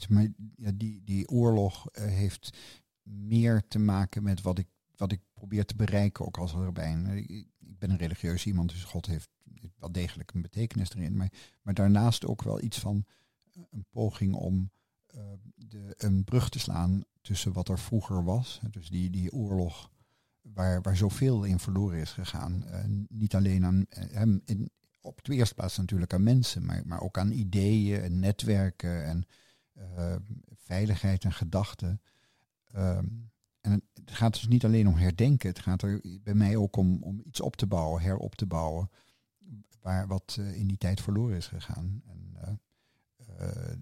Zeg 0.00 0.08
maar, 0.08 0.28
ja, 0.56 0.70
die, 0.74 1.04
die 1.04 1.28
oorlog 1.28 1.90
eh, 1.90 2.04
heeft 2.04 2.56
meer 3.02 3.62
te 3.68 3.78
maken 3.78 4.22
met 4.22 4.42
wat 4.42 4.58
ik, 4.58 4.66
wat 4.96 5.12
ik 5.12 5.20
probeer 5.34 5.64
te 5.64 5.76
bereiken, 5.76 6.26
ook 6.26 6.38
als. 6.38 6.54
Eh, 6.54 7.16
Ik, 7.16 7.46
ben 7.78 7.90
een 7.90 7.96
religieus 7.96 8.46
iemand, 8.46 8.70
dus 8.70 8.84
God 8.84 9.06
heeft 9.06 9.30
wel 9.78 9.92
degelijk 9.92 10.32
een 10.32 10.42
betekenis 10.42 10.94
erin. 10.94 11.16
Maar, 11.62 11.74
daarnaast 11.74 12.26
ook 12.26 12.42
wel 12.42 12.62
iets 12.62 12.78
van 12.78 13.04
eh, 13.52 13.62
een 13.70 13.86
poging 13.90 14.34
om 14.34 14.70
eh, 15.06 15.20
de, 15.54 15.94
een 15.96 16.24
brug 16.24 16.48
te 16.48 16.58
slaan 16.58 17.04
tussen 17.20 17.52
wat 17.52 17.68
er 17.68 17.78
vroeger 17.78 18.24
was. 18.24 18.60
Dus 18.70 18.88
die, 18.88 19.10
die 19.10 19.32
oorlog 19.32 19.90
waar, 20.42 20.82
waar 20.82 20.96
zoveel 20.96 21.44
in 21.44 21.58
verloren 21.58 21.98
is 21.98 22.10
gegaan. 22.10 22.64
Niet 23.08 23.34
alleen 23.34 23.64
aan 23.64 23.86
hem 23.90 24.42
in, 24.44 24.70
op 25.00 25.24
de 25.24 25.34
eerste 25.34 25.54
plaats 25.54 25.76
natuurlijk 25.76 26.12
aan 26.12 26.22
mensen, 26.22 26.64
maar, 26.64 26.82
maar 26.86 27.00
ook 27.00 27.18
aan 27.18 27.30
ideeën 27.30 28.02
en 28.02 28.18
netwerken 28.18 29.04
en 29.04 29.26
eh, 29.78 30.16
veiligheid 30.54 31.24
en 31.24 31.32
gedachten. 31.32 32.00
Ehm, 32.66 33.06
en 33.60 33.82
het 33.94 34.10
gaat 34.10 34.32
dus 34.32 34.48
niet 34.48 34.64
alleen 34.64 34.88
om 34.88 34.94
herdenken, 34.94 35.48
het 35.48 35.58
gaat 35.58 35.82
er 35.82 36.00
bij 36.22 36.34
mij 36.34 36.56
ook 36.56 36.76
om, 36.76 37.02
om 37.02 37.20
iets 37.24 37.40
op 37.40 37.56
te 37.56 37.66
bouwen, 37.66 38.02
herop 38.02 38.34
te 38.34 38.46
bouwen, 38.46 38.90
waar 39.80 40.06
wat 40.06 40.36
eh, 40.38 40.54
in 40.54 40.66
die 40.66 40.78
tijd 40.78 41.00
verloren 41.00 41.36
is 41.36 41.46
gegaan. 41.46 42.02
En, 42.06 42.36
eh, 43.36 43.74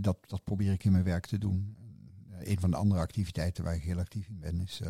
dat, 0.00 0.18
dat 0.26 0.44
probeer 0.44 0.72
ik 0.72 0.84
in 0.84 0.92
mijn 0.92 1.04
werk 1.04 1.26
te 1.26 1.38
doen. 1.38 1.76
Een 2.38 2.60
van 2.60 2.70
de 2.70 2.76
andere 2.76 3.00
activiteiten 3.00 3.64
waar 3.64 3.74
ik 3.74 3.82
heel 3.82 3.98
actief 3.98 4.28
in 4.28 4.38
ben 4.38 4.60
is 4.60 4.80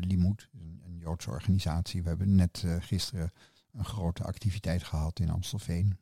Limoed, 0.00 0.48
een, 0.52 0.80
een 0.84 0.98
Joodse 0.98 1.30
organisatie. 1.30 2.02
We 2.02 2.08
hebben 2.08 2.34
net 2.34 2.64
gisteren 2.78 3.32
een 3.72 3.84
grote 3.84 4.22
activiteit 4.22 4.82
gehad 4.82 5.20
in 5.20 5.30
Amstelveen. 5.30 5.98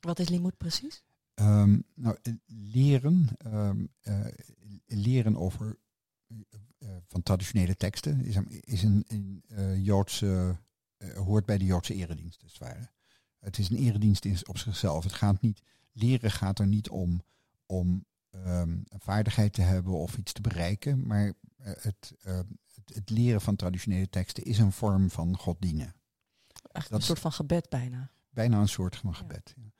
Wat 0.00 0.18
is 0.18 0.28
Limoet 0.28 0.56
precies? 0.56 1.02
Ehm, 1.34 1.80
nou, 1.94 2.16
eh, 2.22 2.32
leren, 2.46 3.28
ehm, 3.38 3.86
eh, 4.00 4.24
leren 4.86 5.36
over 5.36 5.78
eh, 6.78 6.88
van 7.08 7.22
traditionele 7.22 7.76
teksten 7.76 8.24
is, 8.24 8.36
een- 8.36 8.60
is 8.60 8.82
een, 8.82 9.04
een 9.06 9.82
Joodse, 9.82 10.56
hoort 11.14 11.46
bij 11.46 11.58
de 11.58 11.64
Joodse 11.64 11.94
eredienst, 11.94 12.42
als 12.42 12.52
het 12.52 12.60
ware. 12.60 12.90
Het 13.38 13.58
is 13.58 13.68
een 13.70 13.76
eredienst 13.76 14.48
op 14.48 14.58
zichzelf. 14.58 15.04
Het 15.04 15.12
gaat 15.12 15.40
niet, 15.40 15.62
leren 15.92 16.30
gaat 16.30 16.58
er 16.58 16.66
niet 16.66 16.88
om, 16.90 17.22
om 17.66 18.04
ehm, 18.30 18.68
een 18.70 19.00
vaardigheid 19.00 19.52
te 19.52 19.62
hebben 19.62 19.92
of 19.92 20.16
iets 20.16 20.32
te 20.32 20.40
bereiken, 20.40 21.06
maar 21.06 21.32
het, 21.56 22.12
het, 22.22 22.46
het 22.94 23.10
leren 23.10 23.40
van 23.40 23.56
traditionele 23.56 24.08
teksten 24.08 24.42
is 24.44 24.58
een 24.58 24.72
vorm 24.72 25.10
van 25.10 25.36
God 25.36 25.56
dienen 25.60 25.94
Eigenlijk 26.72 26.88
Dat- 26.88 27.00
een 27.00 27.02
soort 27.02 27.18
van 27.18 27.32
gebed 27.32 27.68
bijna. 27.68 28.10
bijna 28.30 28.60
een 28.60 28.68
soort 28.68 28.96
van 28.96 29.14
gebed. 29.14 29.54
Ja. 29.56 29.71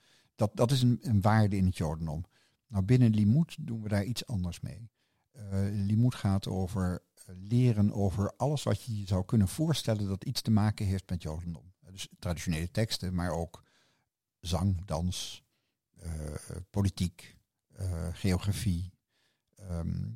Dat, 0.42 0.56
dat 0.56 0.70
is 0.70 0.82
een, 0.82 0.98
een 1.02 1.20
waarde 1.20 1.56
in 1.56 1.66
het 1.66 1.76
Jodendom. 1.76 2.24
Nou, 2.66 2.84
binnen 2.84 3.14
Limoed 3.14 3.56
doen 3.60 3.82
we 3.82 3.88
daar 3.88 4.04
iets 4.04 4.26
anders 4.26 4.60
mee. 4.60 4.90
Limoet 5.70 6.14
gaat 6.14 6.48
over 6.48 7.02
leren 7.26 7.92
over 7.92 8.36
alles 8.36 8.62
wat 8.62 8.82
je 8.82 8.98
je 8.98 9.06
zou 9.06 9.24
kunnen 9.24 9.48
voorstellen 9.48 10.08
dat 10.08 10.24
iets 10.24 10.42
te 10.42 10.50
maken 10.50 10.86
heeft 10.86 11.10
met 11.10 11.22
Jodendom. 11.22 11.72
Dus 11.90 12.08
traditionele 12.18 12.70
teksten, 12.70 13.14
maar 13.14 13.30
ook 13.30 13.64
zang, 14.40 14.84
dans, 14.84 15.42
politiek, 16.70 17.38
geografie, 18.12 18.92
ehm, 19.54 20.10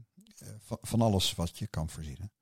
van, 0.61 1.01
alles 1.01 1.35
wat 1.35 1.59
je 1.59 1.67
kan 1.67 1.89
verzinnen. 1.89 2.33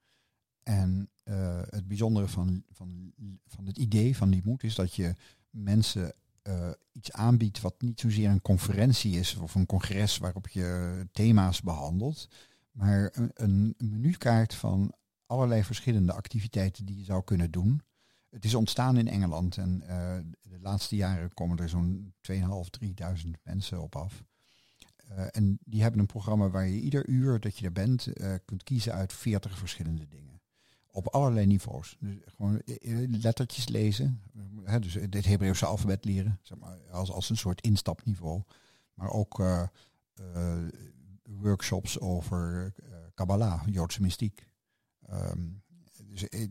En 0.62 1.10
uh, 1.24 1.62
het 1.68 1.88
bijzondere 1.88 2.28
van, 2.28 2.64
van, 2.70 3.12
van 3.46 3.66
het 3.66 3.78
idee 3.78 4.16
van 4.16 4.30
die 4.30 4.42
moed 4.44 4.62
is 4.62 4.74
dat 4.74 4.94
je 4.94 5.14
mensen 5.50 6.14
uh, 6.48 6.70
iets 6.92 7.12
aanbiedt 7.12 7.60
wat 7.60 7.74
niet 7.82 8.00
zozeer 8.00 8.30
een 8.30 8.42
conferentie 8.42 9.18
is 9.18 9.36
of 9.36 9.54
een 9.54 9.66
congres 9.66 10.18
waarop 10.18 10.48
je 10.48 11.06
thema's 11.12 11.62
behandelt, 11.62 12.28
maar 12.70 13.10
een, 13.12 13.30
een 13.34 13.74
menukaart 13.78 14.54
van 14.54 14.94
allerlei 15.26 15.64
verschillende 15.64 16.12
activiteiten 16.12 16.84
die 16.84 16.98
je 16.98 17.04
zou 17.04 17.24
kunnen 17.24 17.50
doen. 17.50 17.82
Het 18.30 18.44
is 18.44 18.54
ontstaan 18.54 18.96
in 18.96 19.08
Engeland 19.08 19.56
en 19.56 19.82
uh, 19.82 20.16
de 20.42 20.58
laatste 20.60 20.96
jaren 20.96 21.34
komen 21.34 21.58
er 21.58 21.68
zo'n 21.68 22.14
2.500, 22.30 22.36
3.000 22.84 23.30
mensen 23.42 23.82
op 23.82 23.96
af. 23.96 24.24
Uh, 25.10 25.24
en 25.30 25.58
die 25.64 25.82
hebben 25.82 26.00
een 26.00 26.06
programma 26.06 26.50
waar 26.50 26.66
je 26.66 26.80
ieder 26.80 27.08
uur 27.08 27.40
dat 27.40 27.58
je 27.58 27.64
er 27.64 27.72
bent 27.72 28.08
kunt 28.44 28.62
kiezen 28.62 28.92
uit 28.92 29.12
40 29.12 29.58
verschillende 29.58 30.08
dingen 30.08 30.33
op 30.94 31.08
allerlei 31.08 31.46
niveaus. 31.46 31.96
Dus 32.00 32.16
gewoon 32.36 32.60
eh, 32.60 33.02
eh, 33.02 33.10
lettertjes 33.10 33.68
lezen, 33.68 34.22
hè, 34.62 34.78
dus 34.78 34.94
het 34.94 35.24
Hebreeuwse 35.24 35.66
alfabet 35.66 36.04
leren, 36.04 36.38
zeg 36.42 36.58
maar, 36.58 36.78
als, 36.90 37.10
als 37.10 37.30
een 37.30 37.36
soort 37.36 37.60
instapniveau. 37.60 38.42
Maar 38.94 39.10
ook 39.10 39.38
uh, 39.38 39.66
workshops 41.22 42.00
over 42.00 42.74
Kabbalah, 43.14 43.62
Joodse 43.66 44.02
mystiek. 44.02 44.48
Um, 45.10 45.62
dus 45.96 46.20
het 46.20 46.50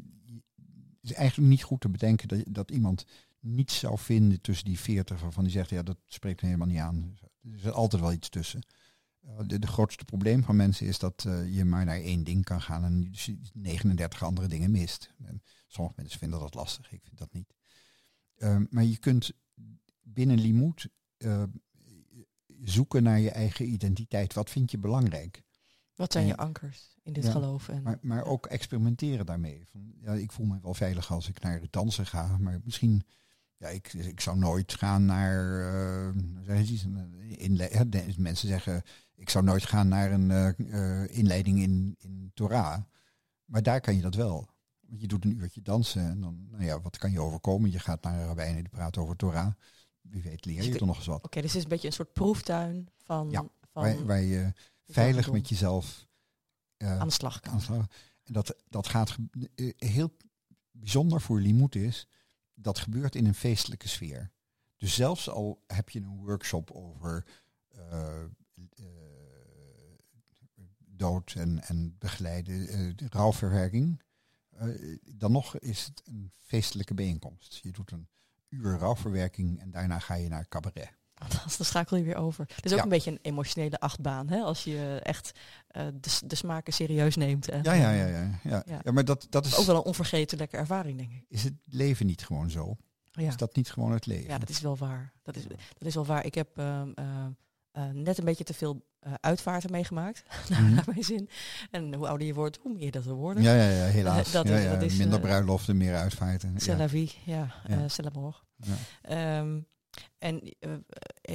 is 1.01 1.13
eigenlijk 1.13 1.49
niet 1.49 1.63
goed 1.63 1.81
te 1.81 1.89
bedenken 1.89 2.27
dat, 2.27 2.43
dat 2.47 2.71
iemand 2.71 3.05
niets 3.39 3.79
zou 3.79 3.97
vinden 3.99 4.41
tussen 4.41 4.65
die 4.65 4.79
veertig 4.79 5.21
waarvan 5.21 5.43
die 5.43 5.53
zegt, 5.53 5.69
ja, 5.69 5.83
dat 5.83 5.97
spreekt 6.05 6.41
me 6.41 6.47
helemaal 6.47 6.67
niet 6.67 6.79
aan. 6.79 7.17
Er 7.41 7.55
is 7.55 7.71
altijd 7.71 8.01
wel 8.01 8.13
iets 8.13 8.29
tussen. 8.29 8.61
De, 9.45 9.59
de, 9.59 9.67
grootste 9.67 10.05
probleem 10.05 10.43
van 10.43 10.55
mensen 10.55 10.87
is 10.87 10.99
dat 10.99 11.23
uh, 11.27 11.55
je 11.55 11.65
maar 11.65 11.85
naar 11.85 11.99
één 11.99 12.23
ding 12.23 12.43
kan 12.43 12.61
gaan 12.61 12.83
en 12.83 13.11
dus 13.11 13.31
39 13.53 14.23
andere 14.23 14.47
dingen 14.47 14.71
mist. 14.71 15.13
En 15.25 15.41
sommige 15.67 15.95
mensen 15.97 16.19
vinden 16.19 16.39
dat 16.39 16.53
lastig, 16.53 16.91
ik 16.91 17.01
vind 17.03 17.17
dat 17.17 17.33
niet. 17.33 17.53
Uh, 18.37 18.57
maar 18.69 18.83
je 18.83 18.97
kunt 18.97 19.31
binnen 20.01 20.39
Limoet 20.39 20.89
uh, 21.17 21.43
zoeken 22.63 23.03
naar 23.03 23.19
je 23.19 23.31
eigen 23.31 23.65
identiteit. 23.67 24.33
Wat 24.33 24.49
vind 24.49 24.71
je 24.71 24.77
belangrijk? 24.77 25.43
Wat 25.95 26.11
zijn 26.11 26.25
je 26.27 26.37
ankers 26.37 26.95
in 27.03 27.13
dit 27.13 27.23
ja, 27.23 27.31
geloof? 27.31 27.69
En, 27.69 27.81
maar, 27.81 27.99
maar 28.01 28.25
ook 28.25 28.45
experimenteren 28.45 29.25
daarmee. 29.25 29.65
Van, 29.67 29.93
ja, 30.01 30.13
ik 30.13 30.31
voel 30.31 30.45
me 30.45 30.59
wel 30.61 30.73
veilig 30.73 31.11
als 31.11 31.29
ik 31.29 31.41
naar 31.41 31.61
de 31.61 31.67
dansen 31.69 32.05
ga, 32.05 32.37
maar 32.37 32.61
misschien 32.63 33.03
ja, 33.63 33.69
ik, 33.69 33.93
ik 33.93 34.21
zou 34.21 34.37
nooit 34.37 34.73
gaan 34.73 35.05
naar. 35.05 35.59
Uh, 36.47 36.67
in, 37.37 37.69
mensen 38.17 38.47
zeggen, 38.47 38.83
ik 39.15 39.29
zou 39.29 39.43
nooit 39.43 39.65
gaan 39.65 39.87
naar 39.87 40.11
een 40.11 40.57
uh, 40.57 41.17
inleiding 41.17 41.59
in, 41.59 41.95
in 41.99 42.31
Torah. 42.33 42.81
Maar 43.45 43.63
daar 43.63 43.81
kan 43.81 43.95
je 43.95 44.01
dat 44.01 44.15
wel. 44.15 44.49
Want 44.79 45.01
je 45.01 45.07
doet 45.07 45.25
een 45.25 45.37
uurtje 45.37 45.61
dansen 45.61 46.01
en 46.01 46.21
dan, 46.21 46.47
nou 46.49 46.63
ja, 46.63 46.81
wat 46.81 46.97
kan 46.97 47.11
je 47.11 47.19
overkomen? 47.19 47.71
Je 47.71 47.79
gaat 47.79 48.03
naar 48.03 48.19
een 48.19 48.25
rabbijn 48.25 48.55
die 48.55 48.69
praat 48.69 48.97
over 48.97 49.15
Torah. 49.15 49.53
Wie 50.01 50.21
weet 50.21 50.45
leer 50.45 50.63
je 50.63 50.71
dus 50.71 50.79
er 50.79 50.85
nog 50.85 50.97
eens 50.97 51.05
wat. 51.05 51.23
Oké, 51.23 51.41
dus 51.41 51.49
het 51.49 51.57
is 51.57 51.63
een 51.63 51.69
beetje 51.69 51.87
een 51.87 51.93
soort 51.93 52.13
proeftuin 52.13 52.89
van... 52.97 53.29
Ja, 53.29 53.45
van 53.71 53.83
waar, 53.83 54.05
waar 54.05 54.21
je 54.21 54.53
veilig 54.85 55.31
met 55.31 55.49
jezelf... 55.49 56.07
Uh, 56.77 56.99
aan 56.99 57.07
de 57.07 57.13
slag 57.13 57.39
kan. 57.39 57.61
En 58.23 58.33
dat, 58.33 58.55
dat 58.69 58.87
gaat 58.87 59.17
heel 59.77 60.17
bijzonder 60.71 61.21
voor 61.21 61.39
Limoet 61.39 61.75
is 61.75 62.07
dat 62.53 62.79
gebeurt 62.79 63.15
in 63.15 63.25
een 63.25 63.33
feestelijke 63.33 63.87
sfeer. 63.87 64.31
Dus 64.77 64.95
zelfs 64.95 65.29
al 65.29 65.63
heb 65.67 65.89
je 65.89 65.99
een 65.99 66.17
workshop 66.17 66.71
over 66.71 67.25
uh, 67.75 68.23
dood 70.85 71.33
en, 71.37 71.61
en 71.63 71.95
begeleide 71.99 72.51
uh, 72.51 72.93
rouwverwerking, 73.09 74.01
dan 75.15 75.31
nog 75.31 75.57
is 75.57 75.85
het 75.85 76.01
een 76.05 76.31
feestelijke 76.39 76.93
bijeenkomst. 76.93 77.59
Je 77.63 77.71
doet 77.71 77.91
een 77.91 78.07
uur 78.49 78.77
rouwverwerking 78.77 79.59
en 79.59 79.71
daarna 79.71 79.99
ga 79.99 80.13
je 80.13 80.27
naar 80.29 80.47
cabaret. 80.47 80.91
Dan 81.57 81.65
schakel 81.65 81.97
je 81.97 82.03
weer 82.03 82.15
over. 82.15 82.45
Het 82.55 82.65
is 82.65 82.71
ook 82.71 82.77
Ja. 82.77 82.83
een 82.83 82.89
beetje 82.89 83.11
een 83.11 83.19
emotionele 83.21 83.79
achtbaan, 83.79 84.29
hè? 84.29 84.39
als 84.41 84.63
je 84.63 84.99
echt 85.03 85.31
eh, 85.67 85.87
de, 85.93 86.19
de 86.25 86.35
smaken 86.35 86.73
serieus 86.73 87.15
neemt. 87.15 87.49
En, 87.49 87.63
Ja, 87.63 87.73
ja, 87.73 87.91
eh, 87.93 87.97
ja, 87.99 88.07
ja. 88.43 88.63
ja. 88.65 88.79
Ja. 88.83 88.91
maar 88.91 89.05
dat, 89.05 89.27
dat 89.29 89.45
is, 89.45 89.55
Ook 89.57 89.65
wel 89.65 89.75
een 89.75 89.81
onvergetelijke 89.83 90.57
ervaring, 90.57 90.97
denk 90.97 91.11
ik. 91.11 91.25
is 91.27 91.43
het 91.43 91.53
leven 91.65 92.05
niet 92.05 92.25
gewoon 92.25 92.49
zo? 92.49 92.75
Ja, 93.11 93.27
Is 93.27 93.37
dat 93.37 93.55
niet 93.55 93.71
gewoon 93.71 93.91
het 93.91 94.05
leven? 94.05 94.29
ja 94.29 94.37
dat 94.37 94.49
is 94.49 94.59
wel 94.61 94.77
waar. 94.77 95.13
Dat 95.21 95.35
is, 95.35 95.47
dat 95.47 95.87
is 95.87 95.95
wel 95.95 96.05
waar. 96.05 96.25
Ik 96.25 96.35
heb 96.35 96.57
ehm, 96.57 96.91
eh, 96.95 97.25
eh, 97.73 97.89
net 97.89 98.17
een 98.17 98.25
beetje 98.25 98.43
te 98.43 98.53
veel 98.53 98.85
eh, 98.99 99.13
uitvaarten 99.19 99.71
meegemaakt, 99.71 100.23
naar, 100.49 100.61
Mhm. 100.61 100.73
naar 100.73 100.83
mijn 100.87 101.03
zin. 101.03 101.29
En 101.71 101.93
hoe 101.93 102.07
ouder 102.07 102.27
je 102.27 102.33
wordt, 102.33 102.57
hoe 102.61 102.73
meer 102.73 102.91
dat 102.91 103.05
er 103.05 103.13
worden. 103.13 103.43
Ja, 103.43 103.53
ja, 103.55 103.69
ja, 103.69 103.85
helaas. 103.85 104.31
Dat 104.31 104.47
ja, 104.47 104.71
dat 104.73 104.81
is, 104.81 104.97
Minder 104.97 105.17
eh, 105.19 105.23
bruiloften, 105.25 105.77
meer 105.77 105.95
uitvaarten. 105.95 106.59
C'est 106.59 106.77
la 106.77 106.89
vie, 106.89 107.11
ja. 107.25 107.53
Ja. 107.67 107.85
eh. 109.01 109.37
Ehm, 109.37 109.59
en 110.17 110.41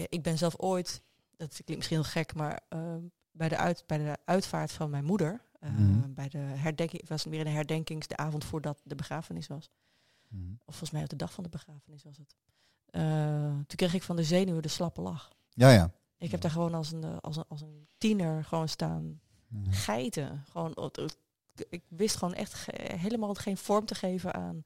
ik 0.08 0.22
ben 0.22 0.38
zelf 0.38 0.54
ooit, 0.58 1.02
dat 1.36 1.50
klinkt 1.52 1.76
misschien 1.76 1.96
heel 2.00 2.10
gek, 2.10 2.34
maar 2.34 2.60
bij, 3.32 3.48
de 3.48 3.56
uit, 3.56 3.84
bij 3.86 3.98
de 3.98 4.16
uitvaart 4.24 4.72
van 4.72 4.90
mijn 4.90 5.04
moeder, 5.04 5.46
Mhm. 5.60 6.12
bij 6.12 6.28
de 6.28 6.38
herdenking, 6.38 7.00
het 7.00 7.10
was 7.10 7.24
weer 7.24 7.46
een 7.46 7.52
herdenkings, 7.52 8.06
de 8.06 8.16
avond 8.16 8.44
voordat 8.44 8.80
de 8.84 8.94
begrafenis 8.94 9.46
was. 9.46 9.70
Mhm. 10.28 10.42
Of 10.52 10.58
volgens 10.64 10.90
mij 10.90 11.02
op 11.02 11.08
de 11.08 11.16
dag 11.16 11.32
van 11.32 11.44
de 11.44 11.50
begrafenis 11.50 12.02
was 12.02 12.16
het. 12.16 12.36
Toen 13.66 13.76
kreeg 13.76 13.94
ik 13.94 14.02
van 14.02 14.16
de 14.16 14.24
zenuwen 14.24 14.62
de 14.62 14.68
slappe 14.68 15.00
lach. 15.00 15.32
Ja, 15.50 15.70
ja. 15.70 15.90
Ik 16.18 16.30
heb 16.30 16.40
daar 16.40 16.50
gewoon 16.50 16.74
als 16.74 16.92
een, 16.92 17.04
eh, 17.04 17.16
als 17.20 17.36
een, 17.36 17.44
als 17.48 17.60
een 17.60 17.88
tiener 17.98 18.44
gewoon 18.44 18.68
staan 18.68 19.20
geiten. 19.70 20.44
Gewoon, 20.50 20.72
het- 20.74 20.96
het- 20.96 21.18
ik 21.70 21.82
wist 21.88 22.16
gewoon 22.16 22.34
echt 22.34 22.54
ge- 22.54 22.92
helemaal 22.96 23.34
geen 23.34 23.56
vorm 23.56 23.84
te 23.86 23.94
geven 23.94 24.34
aan 24.34 24.62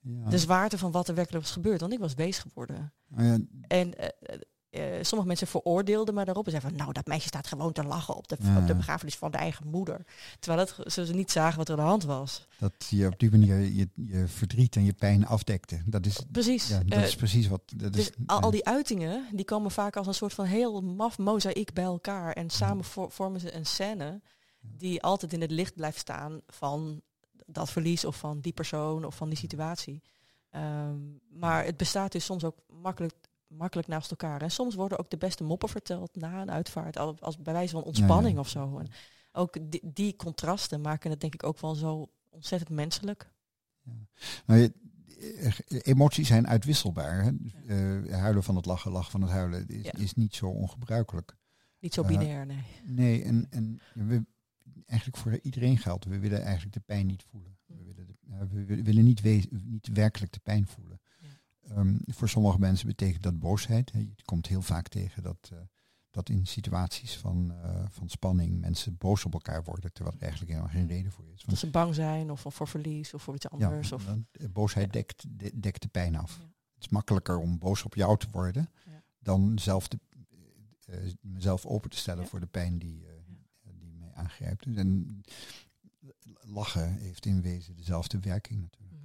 Ja. 0.00 0.28
de 0.30 0.38
zwaarte 0.38 0.78
van 0.78 0.90
wat 0.90 1.08
er 1.08 1.14
werkelijk 1.14 1.44
was 1.44 1.52
gebeurd. 1.52 1.80
Want 1.80 1.92
ik 1.92 1.98
was 1.98 2.14
bezig 2.14 2.42
geworden. 2.42 2.92
Ja, 3.16 3.38
En 3.68 3.94
eh, 3.98 4.38
eh, 4.78 4.98
sommige 5.04 5.28
mensen 5.28 5.46
veroordeelden 5.46 6.14
me 6.14 6.24
daarop 6.24 6.44
en 6.44 6.50
zeiden 6.50 6.70
van, 6.70 6.80
nou, 6.80 6.92
dat 6.92 7.06
meisje 7.06 7.26
staat 7.28 7.46
gewoon 7.46 7.72
te 7.72 7.84
lachen 7.84 8.14
op 8.16 8.28
de, 8.28 8.36
Ja. 8.40 8.58
op 8.58 8.66
de 8.66 8.74
begrafenis 8.74 9.16
van 9.16 9.30
de 9.30 9.36
eigen 9.38 9.66
moeder. 9.68 10.04
Terwijl 10.38 10.66
het, 10.82 10.92
ze 10.92 11.02
niet 11.14 11.30
zagen 11.30 11.58
wat 11.58 11.68
er 11.68 11.74
aan 11.74 11.80
de 11.80 11.86
hand 11.88 12.04
was. 12.04 12.46
dat 12.58 12.72
je 12.90 13.06
op 13.06 13.18
die 13.18 13.30
manier 13.30 13.58
je, 13.58 13.88
je 13.94 14.24
verdriet 14.28 14.76
en 14.76 14.84
je 14.84 14.92
pijn 14.92 15.26
afdekte. 15.26 15.82
Dat 15.86 16.06
is, 16.06 16.20
Precies. 16.32 16.68
ja, 16.68 16.78
dat 16.84 16.98
Eh, 16.98 17.04
is 17.04 17.16
precies 17.16 17.48
wat. 17.48 17.62
Dat 17.76 17.92
dus 17.92 18.08
is, 18.10 18.14
al, 18.26 18.50
die 18.50 18.64
uitingen, 18.66 19.26
die 19.32 19.44
komen 19.44 19.70
vaak 19.70 19.96
als 19.96 20.06
een 20.06 20.14
soort 20.14 20.34
van 20.34 20.44
heel 20.44 20.80
maf 20.80 21.18
mozaïek 21.18 21.72
bij 21.72 21.84
elkaar. 21.84 22.32
En 22.32 22.50
samen 22.50 22.84
vo- 22.84 23.08
vormen 23.08 23.40
ze 23.40 23.54
een 23.54 23.66
scène 23.66 24.20
die 24.60 25.02
altijd 25.02 25.32
in 25.32 25.40
het 25.40 25.50
licht 25.50 25.74
blijft 25.74 25.98
staan 25.98 26.40
van 26.46 27.00
dat 27.46 27.70
verlies 27.70 28.04
of 28.04 28.16
van 28.16 28.40
die 28.40 28.52
persoon 28.52 29.04
of 29.04 29.14
van 29.16 29.28
die 29.28 29.38
situatie. 29.38 30.02
Ehm, 30.50 30.96
maar 31.30 31.64
het 31.64 31.76
bestaat 31.76 32.12
dus 32.12 32.24
soms 32.24 32.44
ook 32.44 32.56
makkelijk, 32.82 33.14
makkelijk 33.48 33.88
naast 33.88 34.10
elkaar. 34.10 34.42
En 34.42 34.50
soms 34.50 34.74
worden 34.74 34.98
ook 34.98 35.10
de 35.10 35.16
beste 35.16 35.44
moppen 35.44 35.68
verteld 35.68 36.16
na 36.16 36.40
een 36.42 36.50
uitvaart, 36.50 36.98
al- 36.98 37.16
als 37.20 37.38
bij 37.38 37.52
wijze 37.52 37.72
van 37.72 37.82
ontspanning 37.82 38.34
ja. 38.34 38.40
of 38.40 38.48
zo. 38.48 38.78
En 38.78 38.88
ook 39.32 39.70
die, 39.70 39.80
die 39.92 40.16
contrasten 40.16 40.80
maken 40.80 41.10
het 41.10 41.20
denk 41.20 41.34
ik 41.34 41.42
ook 41.44 41.60
wel 41.60 41.74
zo 41.74 42.08
ontzettend 42.30 42.70
menselijk. 42.70 43.32
Nou, 44.46 44.60
je- 44.60 44.72
emoties 45.82 46.26
zijn 46.26 46.46
uitwisselbaar. 46.46 47.22
Hè? 47.24 47.30
Eh, 48.06 48.18
huilen 48.20 48.42
van 48.42 48.56
het 48.56 48.66
lachen, 48.66 48.90
lachen 48.92 49.10
van 49.10 49.20
het 49.22 49.30
huilen 49.30 49.66
is, 49.68 49.84
Ja. 49.84 49.92
is 49.92 50.14
niet 50.14 50.34
zo 50.34 50.46
ongebruikelijk. 50.46 51.36
Niet 51.78 51.94
zo 51.94 52.02
Eh, 52.02 52.08
binair, 52.08 52.46
nee. 52.46 52.64
Nee, 52.84 53.22
en, 53.22 53.46
en 53.50 53.80
we, 53.94 54.24
eigenlijk 54.86 55.18
voor 55.22 55.38
iedereen 55.42 55.78
geldt, 55.78 56.04
we 56.04 56.18
willen 56.18 56.42
eigenlijk 56.42 56.74
de 56.74 56.80
pijn 56.80 57.06
niet 57.06 57.22
voelen. 57.22 57.58
We 57.66 57.84
willen, 57.84 58.06
de, 58.06 58.14
ja, 58.20 58.46
we 58.46 58.64
willen- 58.64 58.84
willen 58.84 59.04
niet, 59.04 59.20
we- 59.20 59.48
niet 59.64 59.88
werkelijk 59.92 60.32
de 60.32 60.40
pijn 60.42 60.66
voelen. 60.66 60.95
Ehm, 61.68 61.96
voor 62.06 62.28
sommige 62.28 62.58
mensen 62.58 62.86
betekent 62.86 63.22
dat 63.22 63.38
boosheid. 63.38 63.90
Je 63.94 64.24
komt 64.24 64.46
heel 64.46 64.62
vaak 64.62 64.88
tegen 64.88 65.22
dat, 65.22 65.50
eh, 65.52 65.58
dat 66.10 66.28
in 66.28 66.46
situaties 66.46 67.16
van, 67.16 67.52
eh, 67.62 67.84
van 67.90 68.08
spanning 68.08 68.60
mensen 68.60 68.96
boos 68.96 69.24
op 69.24 69.32
elkaar 69.32 69.64
worden, 69.64 69.92
terwijl 69.92 70.16
er 70.16 70.22
eigenlijk 70.22 70.52
helemaal 70.52 70.72
geen 70.74 70.86
reden 70.88 71.12
voor 71.12 71.28
is. 71.34 71.42
Dat 71.46 71.58
ze 71.58 71.70
bang 71.70 71.94
zijn 71.94 72.30
of, 72.30 72.44
voor 72.48 72.68
verlies 72.68 73.14
of 73.14 73.22
voor 73.22 73.34
iets 73.34 73.48
anders. 73.48 73.88
ja, 73.88 73.94
of, 73.94 74.06
eh, 74.06 74.46
boosheid 74.50 74.86
Ja. 74.86 74.92
dekt, 74.92 75.24
de- 75.28 75.60
dekt 75.60 75.82
de 75.82 75.88
pijn 75.88 76.16
af. 76.16 76.36
Ja. 76.38 76.44
Het 76.74 76.84
is 76.84 76.88
makkelijker 76.88 77.38
om 77.38 77.58
boos 77.58 77.82
op 77.82 77.94
jou 77.94 78.18
te 78.18 78.26
worden 78.30 78.70
dan 79.18 79.58
zelf 79.58 79.88
de, 79.88 79.98
eh, 80.84 80.98
mezelf 81.20 81.66
open 81.66 81.90
te 81.90 81.96
stellen 81.96 82.26
voor 82.26 82.40
de 82.40 82.46
pijn 82.46 82.78
die, 82.78 83.06
die 83.78 83.92
mij 83.98 84.12
aangrijpt. 84.14 84.66
En 84.66 85.20
lachen 86.40 86.96
heeft 86.96 87.26
in 87.26 87.40
wezen 87.42 87.76
dezelfde 87.76 88.18
werking 88.18 88.60
natuurlijk. 88.60 88.95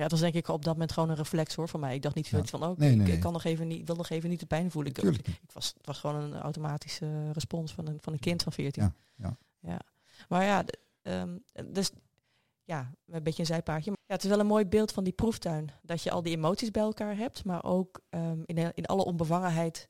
Ja, 0.00 0.08
dat 0.08 0.20
was 0.20 0.30
denk 0.30 0.44
ik 0.44 0.48
op 0.48 0.64
dat 0.64 0.72
moment 0.72 0.92
gewoon 0.92 1.08
een 1.08 1.16
reflex 1.16 1.54
hoor 1.54 1.68
van 1.68 1.80
mij. 1.80 1.94
Ik 1.94 2.02
dacht 2.02 2.14
niet 2.14 2.26
Ja. 2.26 2.44
van, 2.44 2.62
oh, 2.62 2.78
Nee, 2.78 2.90
ik, 2.90 2.96
nee, 2.96 3.06
ik 3.06 3.12
nee. 3.12 3.18
kan 3.18 3.32
nog 3.32 3.44
even 3.44 3.68
niet, 3.68 3.86
wil 3.86 3.96
nog 3.96 4.08
even 4.08 4.30
niet 4.30 4.40
de 4.40 4.46
pijn 4.46 4.70
voelen. 4.70 4.92
Ik, 4.92 5.02
ik, 5.26 5.52
was, 5.52 5.74
het 5.76 5.86
was 5.86 5.98
gewoon 5.98 6.22
een 6.22 6.40
automatische 6.40 7.32
respons 7.32 7.72
van 7.72 7.86
een, 7.86 7.98
van 8.00 8.12
een 8.12 8.18
kind 8.18 8.42
van 8.42 8.52
14. 8.52 8.82
Ja, 8.82 8.94
ja. 9.16 9.36
ja. 9.58 9.80
Maar 10.28 10.44
ja, 10.44 10.64
ehm, 11.02 11.36
dus 11.66 11.90
ja, 12.64 12.90
een 13.06 13.22
beetje 13.22 13.40
een 13.40 13.46
zijpaardje. 13.46 13.90
Ja, 13.90 14.14
het 14.14 14.22
is 14.24 14.30
wel 14.30 14.40
een 14.40 14.46
mooi 14.46 14.66
beeld 14.66 14.92
van 14.92 15.04
die 15.04 15.12
proeftuin. 15.12 15.70
Dat 15.82 16.02
je 16.02 16.10
al 16.10 16.22
die 16.22 16.36
emoties 16.36 16.70
bij 16.70 16.82
elkaar 16.82 17.16
hebt, 17.16 17.44
maar 17.44 17.64
ook 17.64 18.00
ehm, 18.08 18.42
in, 18.44 18.72
in 18.74 18.86
alle 18.86 19.04
onbevangenheid 19.04 19.88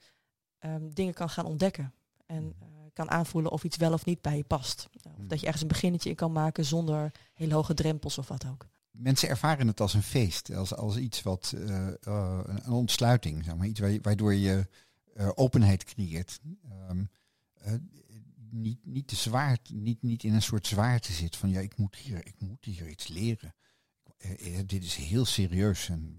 ehm, 0.59 0.88
dingen 0.88 1.14
kan 1.14 1.29
gaan 1.29 1.46
ontdekken. 1.46 1.94
En 2.27 2.55
eh, 2.61 2.66
kan 2.92 3.11
aanvoelen 3.11 3.53
of 3.53 3.64
iets 3.64 3.77
wel 3.77 3.92
of 3.92 4.05
niet 4.05 4.20
bij 4.20 4.37
je 4.37 4.44
past. 4.44 4.88
Of 4.92 5.27
dat 5.27 5.40
je 5.40 5.44
ergens 5.44 5.62
een 5.62 5.68
beginnetje 5.68 6.11
in 6.11 6.16
kan 6.16 6.33
maken 6.33 6.64
zonder 6.64 7.12
hele 7.35 7.55
hoge 7.55 7.75
drempels 7.75 8.18
of 8.18 8.29
wat 8.29 8.46
ook. 8.46 8.66
Mensen 9.01 9.29
ervaren 9.29 9.67
het 9.67 9.81
als 9.81 9.95
een 9.95 10.03
feest, 10.03 10.55
als, 10.55 10.75
als 10.75 10.97
iets 10.97 11.23
wat 11.23 11.53
eh, 11.57 11.89
eh, 11.89 12.41
een 12.45 12.73
ontsluiting, 12.73 13.45
zeg 13.45 13.57
maar, 13.57 13.67
iets 13.67 13.81
waar 13.81 13.91
je- 13.91 14.01
waardoor 14.03 14.35
je 14.35 14.69
eh, 15.15 15.31
openheid 15.35 15.85
creëert. 15.85 16.41
Ehm, 16.71 17.05
eh, 17.55 17.73
niet, 18.51 18.87
niet, 18.87 19.07
te 19.07 19.17
zwaar, 19.17 19.59
niet, 19.73 20.03
niet 20.03 20.25
in 20.25 20.35
een 20.35 20.43
soort 20.43 20.67
zwaarte 20.67 21.13
zit 21.13 21.37
van 21.37 21.51
ja, 21.51 21.61
ik 21.61 21.77
moet 21.77 21.97
hier, 21.97 22.27
ik 22.27 22.35
moet 22.41 22.65
hier 22.65 22.89
iets 22.89 23.09
leren. 23.09 23.55
Dit 24.67 24.85
is 24.85 24.95
heel 24.95 25.25
serieus. 25.25 25.89
En, 25.89 26.17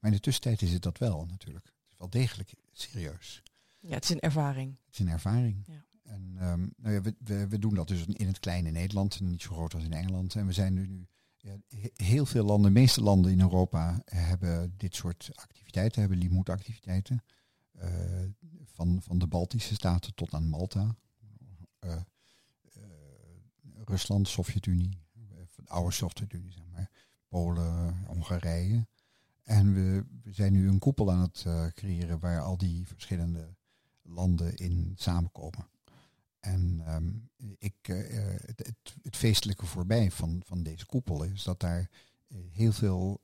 maar 0.00 0.10
in 0.10 0.16
de 0.16 0.22
tussentijd 0.22 0.62
is 0.62 0.72
het 0.72 0.82
dat 0.82 0.98
wel 0.98 1.26
natuurlijk. 1.26 1.64
Het 1.66 1.74
is 1.90 1.94
wel 1.98 2.10
degelijk 2.10 2.52
serieus. 2.72 3.42
Ja, 3.80 3.94
het 3.94 4.04
is 4.04 4.10
een 4.10 4.20
ervaring. 4.20 4.76
Het 4.84 4.94
is 4.94 4.98
een 5.00 5.08
ervaring. 5.08 5.62
Ja. 5.66 5.84
En 6.02 6.34
ehm, 6.38 6.66
nou 6.76 6.94
ja, 6.94 7.00
we, 7.00 7.14
we, 7.18 7.48
we 7.48 7.58
doen 7.58 7.74
dat 7.74 7.88
dus 7.88 8.04
in 8.06 8.26
het 8.26 8.38
kleine 8.38 8.70
Nederland, 8.70 9.20
niet 9.20 9.42
zo 9.42 9.54
groot 9.54 9.74
als 9.74 9.84
in 9.84 9.92
Engeland. 9.92 10.34
En 10.34 10.46
we 10.46 10.52
zijn 10.52 10.74
nu, 10.74 10.86
nu 10.86 11.06
heel 11.94 12.26
veel 12.26 12.44
landen, 12.44 12.72
de 12.72 12.80
meeste 12.80 13.02
landen 13.02 13.32
in 13.32 13.40
Europa 13.40 14.02
hebben 14.04 14.74
dit 14.76 14.94
soort 14.94 15.30
activiteiten, 15.34 16.00
hebben 16.00 16.18
limoetactiviteiten. 16.18 17.22
Eh, 17.72 17.90
van, 18.64 19.02
van 19.02 19.18
de 19.18 19.26
Baltische 19.26 19.74
staten 19.74 20.14
tot 20.14 20.34
aan 20.34 20.48
Malta. 20.48 20.96
Eh, 21.78 21.92
eh, 21.92 22.02
Rusland, 23.84 24.28
Sovjet-Unie, 24.28 24.98
de 25.12 25.46
oude 25.64 25.92
Sovjet-Unie, 25.92 26.52
zeg 26.52 26.64
maar. 26.72 26.90
Polen, 27.28 28.04
Hongarije. 28.06 28.86
En 29.42 29.74
we, 29.74 30.04
we 30.22 30.32
zijn 30.32 30.52
nu 30.52 30.68
een 30.68 30.78
koepel 30.78 31.12
aan 31.12 31.20
het 31.20 31.46
creëren 31.74 32.18
waar 32.18 32.40
al 32.40 32.56
die 32.56 32.86
verschillende 32.86 33.54
landen 34.02 34.56
in 34.56 34.92
samenkomen. 34.96 35.68
En 36.42 36.82
ehm, 36.86 37.10
ik, 37.58 37.74
eh, 37.82 38.18
eh, 38.18 38.40
het, 38.44 38.74
het, 39.02 39.16
feestelijke 39.16 39.66
voorbij 39.66 40.10
van, 40.10 40.42
van 40.44 40.62
deze 40.62 40.86
koepel 40.86 41.22
is 41.24 41.42
dat 41.42 41.60
daar 41.60 41.90
eh, 42.28 42.38
heel 42.50 42.72
veel, 42.72 43.20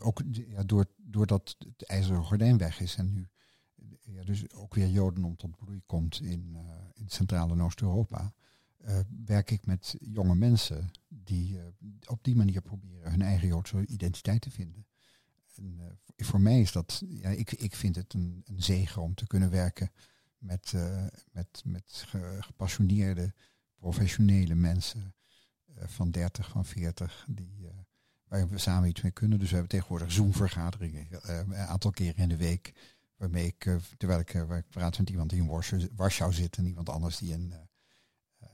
ook 0.00 0.22
ja, 0.30 0.62
door, 0.62 0.86
doordat 0.96 1.56
het 1.58 1.82
ijzeren 1.82 2.24
gordijn 2.24 2.58
weg 2.58 2.80
is 2.80 2.96
en 2.96 3.12
nu 3.12 3.28
ja, 4.00 4.24
dus 4.24 4.52
ook 4.52 4.74
weer 4.74 4.88
Jodendom 4.88 5.36
tot 5.36 5.56
bloei 5.56 5.82
komt 5.86 6.20
in, 6.20 6.52
eh, 6.54 6.62
in 6.94 7.08
Centraal- 7.08 7.50
en 7.50 7.62
Oost-Europa, 7.62 8.32
werk 9.24 9.50
ik 9.50 9.66
met 9.66 9.96
jonge 10.00 10.34
mensen 10.34 10.90
die 11.08 11.58
op 12.06 12.24
die 12.24 12.36
manier 12.36 12.60
proberen 12.60 13.10
hun 13.10 13.22
eigen 13.22 13.48
Joodse 13.48 13.86
identiteit 13.86 14.40
te 14.40 14.50
vinden. 14.50 14.86
En 15.54 15.98
voor 16.16 16.40
mij 16.40 16.60
is 16.60 16.72
dat, 16.72 17.02
ja, 17.08 17.28
ik, 17.28 17.52
ik 17.52 17.76
vind 17.76 17.96
het 17.96 18.14
een, 18.14 18.42
een 18.44 18.62
zegen 18.62 19.02
om 19.02 19.14
te 19.14 19.26
kunnen 19.26 19.50
werken 19.50 19.90
met, 20.42 20.72
eh, 20.74 21.06
met, 21.32 21.62
met 21.64 22.04
ge- 22.06 22.38
gepassioneerde, 22.40 23.34
professionele 23.76 24.54
mensen 24.54 25.14
eh, 25.74 25.84
van 25.88 26.10
30, 26.10 26.48
van 26.48 26.64
40, 26.64 27.24
die, 27.28 27.68
eh, 27.68 27.74
waar 28.24 28.48
we 28.48 28.58
samen 28.58 28.88
iets 28.88 29.00
mee 29.02 29.12
kunnen. 29.12 29.38
Dus 29.38 29.48
we 29.48 29.54
hebben 29.54 29.72
tegenwoordig 29.72 30.12
Zoom-vergaderingen, 30.12 31.06
een 31.30 31.54
aantal 31.54 31.90
keren 31.90 32.16
in 32.22 32.28
de 32.28 32.36
week, 32.36 32.72
waarmee 33.16 33.46
ik, 33.46 33.78
terwijl 33.96 34.20
ik, 34.20 34.32
waar 34.32 34.58
ik 34.58 34.68
praat 34.68 34.98
met 34.98 35.10
iemand 35.10 35.30
die 35.30 35.40
in 35.42 35.86
Warschau, 35.96 36.32
zit 36.32 36.56
en 36.56 36.66
iemand 36.66 36.88
anders 36.88 37.16
die 37.16 37.32
in, 37.32 37.54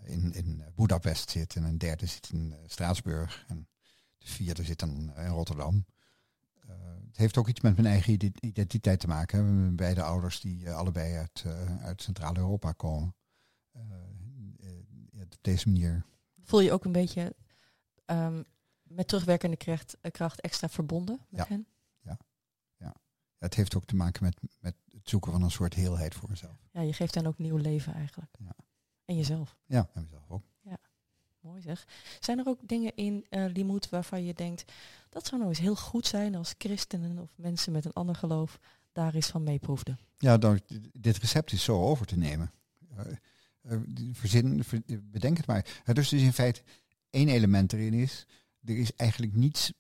in, 0.05 0.33
in 0.33 0.63
Budapest 0.75 1.31
zit 1.31 1.57
en 1.57 1.63
een 1.65 1.79
derde 1.79 2.07
zit 2.07 2.31
in 2.33 2.55
Straatsburg 2.67 3.45
en 3.49 3.69
de 4.19 4.27
vierde 4.27 4.65
zit 4.65 4.79
dan 4.79 5.13
in 5.17 5.27
Rotterdam. 5.27 5.85
Eh, 6.69 6.75
het 7.07 7.17
heeft 7.17 7.37
ook 7.37 7.49
iets 7.49 7.61
met 7.61 7.75
mijn 7.77 7.87
eigen 7.89 8.13
ide- 8.13 8.33
identiteit 8.41 9.01
te 9.01 9.07
maken. 9.07 9.39
hè. 9.39 9.45
Mijn 9.53 9.77
beide 9.77 10.03
ouders 10.03 10.41
die 10.41 10.67
eh, 10.67 10.75
allebei 10.77 11.17
uit, 11.17 11.43
eh, 11.47 11.85
uit 11.85 12.03
Centraal-Europa 12.03 12.73
komen. 12.73 13.15
Op 15.21 15.37
deze 15.45 15.69
manier. 15.69 16.05
Voel 16.43 16.61
je 16.61 16.73
ook 16.73 16.85
een 16.85 16.93
beetje 16.93 17.35
ehm, 18.05 18.43
met 18.83 19.09
terugwerkende 19.09 19.57
kracht, 19.57 19.97
kracht 20.11 20.41
extra 20.41 20.69
verbonden 20.69 21.19
met 21.29 21.41
Ja. 21.41 21.47
hen? 21.49 21.67
Het 23.39 23.55
heeft 23.55 23.75
ook 23.77 23.85
te 23.85 23.97
maken 23.97 24.25
met, 24.25 24.41
met 24.61 24.77
het 24.89 25.09
zoeken 25.09 25.33
van 25.33 25.43
een 25.43 25.51
soort 25.51 25.75
heelheid 25.75 26.15
voor 26.15 26.29
mezelf. 26.31 26.57
Ja, 26.71 26.81
je 26.81 26.93
geeft 26.93 27.15
hen 27.15 27.27
ook 27.27 27.39
nieuw 27.39 27.57
leven 27.57 27.95
eigenlijk. 27.95 28.31
Ja. 28.39 28.55
En 29.05 29.17
jezelf. 29.17 29.57
Ja, 29.67 29.91
en 29.95 30.03
mezelf 30.03 30.31
ook. 30.31 30.43
Mooi 31.41 31.61
zeg. 31.61 31.87
Zijn 32.21 32.39
er 32.39 32.47
ook 32.47 32.59
dingen 32.69 32.93
in 32.95 33.27
eh 33.29 33.45
Limoet 33.53 33.89
waarvan 33.89 34.25
je 34.25 34.35
denkt, 34.35 34.73
dat 35.09 35.27
zou 35.27 35.37
nou 35.37 35.53
eens 35.53 35.61
heel 35.61 35.77
goed 35.77 36.07
zijn 36.07 36.35
als 36.35 36.55
christenen 36.59 37.19
of 37.19 37.31
mensen 37.35 37.73
met 37.73 37.85
een 37.85 37.93
ander 37.93 38.15
geloof 38.15 38.59
daar 38.93 39.15
eens 39.15 39.27
van 39.27 39.43
meeproefden? 39.43 39.99
Ja, 40.19 40.39
dan, 40.39 40.61
dit 40.93 41.19
recept 41.19 41.53
is 41.53 41.65
zo 41.65 41.83
over 41.83 42.07
te 42.07 42.17
nemen. 42.17 42.51
Ver- 44.23 44.83
bedenk 45.03 45.37
het 45.37 45.47
maar. 45.47 45.83
Eh, 45.85 45.95
dus, 45.95 46.09
dus 46.09 46.23
in 46.23 46.33
feite 46.33 46.63
één 47.11 47.29
element 47.29 47.73
erin 47.73 47.95
is, 47.95 48.27
er 48.65 48.79
is 48.79 48.95
eigenlijk 48.97 49.35
niets 49.35 49.73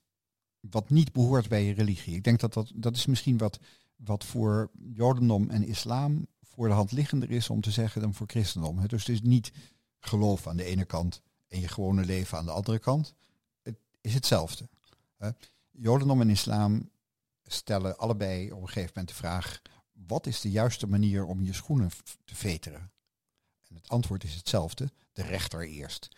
wat 0.60 0.90
niet 0.90 1.12
behoort 1.12 1.48
bij 1.48 1.64
je 1.64 1.74
religie. 1.74 2.14
Ik 2.14 2.24
denk 2.24 2.40
dat 2.40 2.52
dat, 2.52 2.72
dat 2.74 2.96
is 2.96 3.06
misschien 3.06 3.38
wat, 3.38 3.58
wat 3.96 4.24
voor 4.24 4.70
Jodendom 4.92 5.50
en 5.50 5.66
islam 5.66 6.26
voor 6.42 6.68
de 6.68 6.74
hand 6.74 6.92
liggender 6.92 7.30
is 7.30 7.50
om 7.50 7.60
te 7.60 7.70
zeggen 7.70 8.00
dan 8.00 8.14
voor 8.14 8.26
christendom. 8.26 8.86
Dus 8.86 9.06
het 9.06 9.16
is 9.16 9.22
niet 9.22 9.52
geloof 10.00 10.46
aan 10.46 10.56
de 10.56 10.64
ene 10.64 10.84
kant 10.84 11.22
en 11.48 11.60
je 11.60 11.68
gewone 11.68 12.04
leven 12.04 12.38
aan 12.38 12.44
de 12.44 12.52
andere 12.52 12.78
kant. 12.78 13.14
Het 13.62 13.76
is 14.00 14.14
hetzelfde. 14.14 14.68
hè. 15.16 15.30
Jodendom 15.70 16.20
en 16.20 16.30
islam 16.30 16.90
stellen 17.44 17.98
allebei 17.98 18.52
op 18.52 18.60
een 18.60 18.66
gegeven 18.66 18.90
moment 18.94 19.08
de 19.08 19.14
vraag 19.14 19.62
wat 20.06 20.26
is 20.26 20.40
de 20.40 20.50
juiste 20.50 20.86
manier 20.86 21.24
om 21.24 21.42
je 21.42 21.52
schoenen 21.52 21.90
te 22.24 22.34
veteren? 22.34 22.92
En 23.68 23.74
het 23.74 23.88
antwoord 23.88 24.24
is 24.24 24.34
hetzelfde, 24.34 24.90
de 25.12 25.22
rechter 25.22 25.68
eerst. 25.68 26.08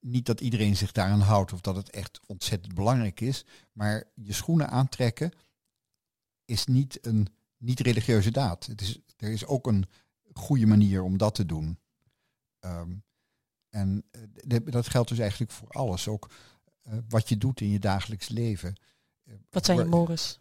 Niet 0.00 0.26
dat 0.26 0.40
iedereen 0.40 0.76
zich 0.76 0.92
daaraan 0.92 1.20
houdt 1.20 1.52
of 1.52 1.60
dat 1.60 1.76
het 1.76 1.90
echt 1.90 2.20
ontzettend 2.26 2.74
belangrijk 2.74 3.20
is, 3.20 3.44
maar 3.72 4.04
je 4.14 4.32
schoenen 4.32 4.70
aantrekken 4.70 5.32
is 6.44 6.66
niet 6.66 7.06
een 7.06 7.28
niet-religieuze 7.56 8.30
daad. 8.30 8.66
Het 8.66 8.80
is, 8.80 8.98
er 9.16 9.30
is 9.30 9.46
ook 9.46 9.66
een 9.66 9.86
goede 10.32 10.66
manier 10.66 11.02
om 11.02 11.18
dat 11.18 11.34
te 11.34 11.46
doen. 11.46 11.78
Ehm, 12.58 12.96
en 13.74 14.04
eh, 14.10 14.56
dat 14.64 14.88
geldt 14.88 15.08
dus 15.08 15.18
eigenlijk 15.18 15.50
voor 15.52 15.68
alles. 15.68 16.08
Ook 16.08 16.30
eh, 16.82 16.98
wat 17.08 17.28
je 17.28 17.38
doet 17.38 17.60
in 17.60 17.68
je 17.68 17.78
dagelijks 17.78 18.28
leven. 18.28 18.74
Eh, 19.24 19.34
Wat 19.50 19.64
zijn 19.64 19.78
je 19.78 19.84
mores? 19.84 20.40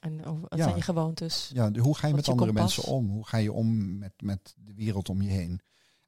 En 0.00 0.22
wat 0.40 0.58
Ja. 0.58 0.62
zijn 0.64 0.76
je 0.76 0.82
gewoontes? 0.82 1.50
ja, 1.54 1.72
hoe 1.72 1.96
ga 1.96 2.06
je 2.06 2.14
met 2.14 2.24
je 2.24 2.30
andere 2.30 2.52
kompas? 2.52 2.76
mensen 2.76 2.92
om? 2.94 3.08
Hoe 3.08 3.26
ga 3.26 3.36
je 3.36 3.52
om 3.52 3.98
met, 3.98 4.12
met 4.22 4.54
de 4.58 4.74
wereld 4.74 5.08
om 5.08 5.22
je 5.22 5.30
heen? 5.30 5.60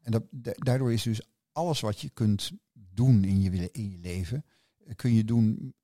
En 0.03 0.12
dat, 0.12 0.23
da- 0.31 0.53
daardoor 0.57 0.92
is 0.92 1.03
dus 1.03 1.21
alles 1.53 1.81
wat 1.81 2.01
je 2.01 2.09
kunt 2.11 2.51
doen 2.73 3.25
in 3.25 3.40
je, 3.40 3.71
in 3.71 3.90
je 3.90 3.99
leven, 3.99 4.44
kun 4.97 5.12
je 5.14 5.25
doen 5.25 5.75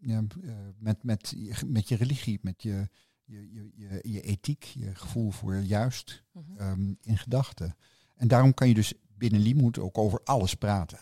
ja, 0.00 0.24
eh, 0.42 0.54
met, 0.78 1.02
met, 1.02 1.34
je- 1.36 1.66
met 1.66 1.88
je 1.88 1.94
religie, 1.96 2.38
met 2.42 2.62
je, 2.62 2.88
je, 3.24 3.52
je, 3.52 3.70
je, 3.74 3.98
je 4.12 4.20
ethiek, 4.20 4.62
je 4.64 4.94
gevoel 4.94 5.30
voor 5.30 5.56
juist 5.56 6.24
Mhm. 6.32 6.56
ehm, 6.56 6.94
in 7.00 7.18
gedachten. 7.18 7.76
En 8.16 8.28
daarom 8.28 8.54
kan 8.54 8.68
je 8.68 8.74
dus 8.74 8.92
binnen 9.20 9.40
Limoet 9.40 9.78
ook 9.78 9.98
over 9.98 10.20
alles 10.24 10.54
praten. 10.54 10.98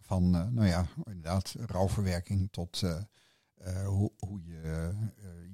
Van, 0.00 0.34
eh, 0.34 0.46
nou 0.48 0.66
ja, 0.66 0.86
inderdaad, 1.04 1.54
rouwverwerking 1.66 2.48
tot 2.50 2.82
eh, 2.82 2.96
eh, 3.54 3.86
hoe, 3.86 4.10
hoe 4.18 4.42
je 4.44 4.92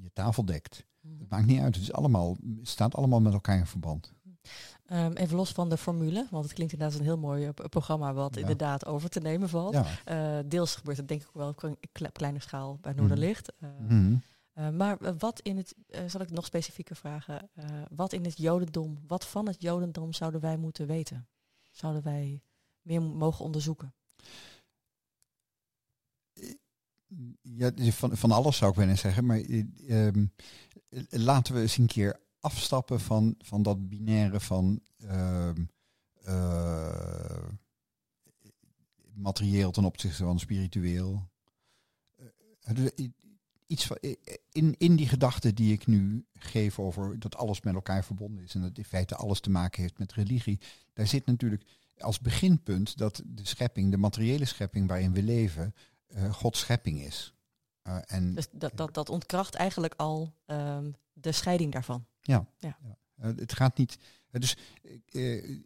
je 0.02 0.10
tafel 0.12 0.44
dekt. 0.44 0.86
Mhm. 1.00 1.18
Het 1.18 1.30
maakt 1.30 1.46
niet 1.46 1.60
uit. 1.60 1.74
Het 1.74 1.84
is 1.84 1.92
allemaal, 1.92 2.36
het 2.58 2.68
staat 2.68 2.94
allemaal 2.94 3.20
met 3.20 3.32
elkaar 3.32 3.58
in 3.58 3.66
verband. 3.66 4.12
Ehm, 4.86 5.12
even 5.12 5.36
los 5.36 5.52
van 5.52 5.68
de 5.68 5.76
formule, 5.76 6.26
want 6.30 6.44
het 6.44 6.52
klinkt 6.52 6.72
inderdaad 6.72 6.98
een 6.98 7.04
heel 7.04 7.18
mooi 7.18 7.52
programma 7.52 8.12
wat 8.12 8.34
Ja. 8.34 8.40
inderdaad 8.40 8.86
over 8.86 9.08
te 9.08 9.20
nemen 9.20 9.48
valt. 9.48 9.78
Ja. 10.04 10.42
Deels 10.42 10.74
gebeurt 10.76 10.96
het 10.96 11.08
denk 11.08 11.20
ik 11.20 11.28
ook 11.32 11.60
wel 11.60 11.76
op 11.76 12.12
kleine 12.12 12.40
schaal 12.40 12.78
bij 12.80 12.92
Noorderlicht. 12.92 13.52
Mhm. 13.78 14.16
eh, 14.52 14.68
maar 14.70 15.00
eh, 15.00 15.12
wat 15.18 15.40
in 15.40 15.56
het, 15.56 15.74
zal 16.06 16.20
ik 16.20 16.30
nog 16.30 16.44
specifieker 16.46 16.96
vragen, 16.96 17.50
wat 17.90 18.12
in 18.12 18.24
het 18.24 18.38
Jodendom, 18.38 18.98
wat 19.06 19.26
van 19.26 19.46
het 19.46 19.62
Jodendom 19.62 20.12
zouden 20.12 20.40
wij 20.40 20.56
moeten 20.56 20.86
weten? 20.86 21.26
Zouden 21.78 22.02
wij 22.02 22.42
meer 22.82 23.02
mo- 23.02 23.14
mogen 23.14 23.44
onderzoeken? 23.44 23.94
Ja, 27.42 27.72
van, 27.76 28.16
van 28.16 28.30
alles 28.30 28.56
zou 28.56 28.70
ik 28.70 28.76
willen 28.76 28.98
zeggen. 28.98 29.26
Maar 29.26 29.38
eh, 29.38 30.06
ehm, 30.06 30.26
eh, 30.88 31.02
laten 31.10 31.54
we 31.54 31.60
eens 31.60 31.76
een 31.76 31.86
keer 31.86 32.20
afstappen 32.40 33.00
van, 33.00 33.34
van 33.38 33.62
dat 33.62 33.88
binaire 33.88 34.40
van 34.40 34.80
ehm, 34.96 35.64
eh, 36.22 37.48
materieel 39.14 39.70
ten 39.70 39.84
opzichte 39.84 40.24
van 40.24 40.38
spiritueel. 40.38 41.28
Eh, 43.68 43.76
iets 43.76 43.86
van, 43.86 43.98
in, 44.52 44.74
in 44.78 44.96
die 44.96 45.08
gedachte 45.08 45.52
die 45.52 45.72
ik 45.72 45.86
nu 45.86 46.26
geef 46.34 46.78
over 46.78 47.18
dat 47.18 47.36
alles 47.36 47.60
met 47.60 47.74
elkaar 47.74 48.04
verbonden 48.04 48.44
is 48.44 48.54
en 48.54 48.60
dat 48.60 48.78
in 48.78 48.84
feite 48.84 49.14
alles 49.14 49.40
te 49.40 49.50
maken 49.50 49.82
heeft 49.82 49.98
met 49.98 50.12
religie, 50.12 50.60
daar 50.92 51.06
zit 51.06 51.26
natuurlijk 51.26 51.64
als 51.98 52.20
beginpunt 52.20 52.98
dat 52.98 53.22
de 53.24 53.46
schepping, 53.46 53.90
de 53.90 53.96
materiële 53.96 54.44
schepping 54.44 54.88
waarin 54.88 55.12
we 55.12 55.22
leven, 55.22 55.74
uh, 56.08 56.32
Gods 56.32 56.58
schepping 56.58 57.00
is. 57.00 57.34
Uh, 57.86 57.98
en 58.06 58.34
dus 58.34 58.46
dat, 58.52 58.72
dat, 58.74 58.94
dat 58.94 59.08
ontkracht 59.08 59.54
eigenlijk 59.54 59.94
al 59.96 60.34
um, 60.46 60.94
de 61.12 61.32
scheiding 61.32 61.72
daarvan. 61.72 62.06
Ja, 62.20 62.46
ja. 62.56 62.78
ja. 62.82 62.96
Het 63.34 63.52
gaat 63.52 63.78
niet. 63.78 63.98
dus 64.30 64.56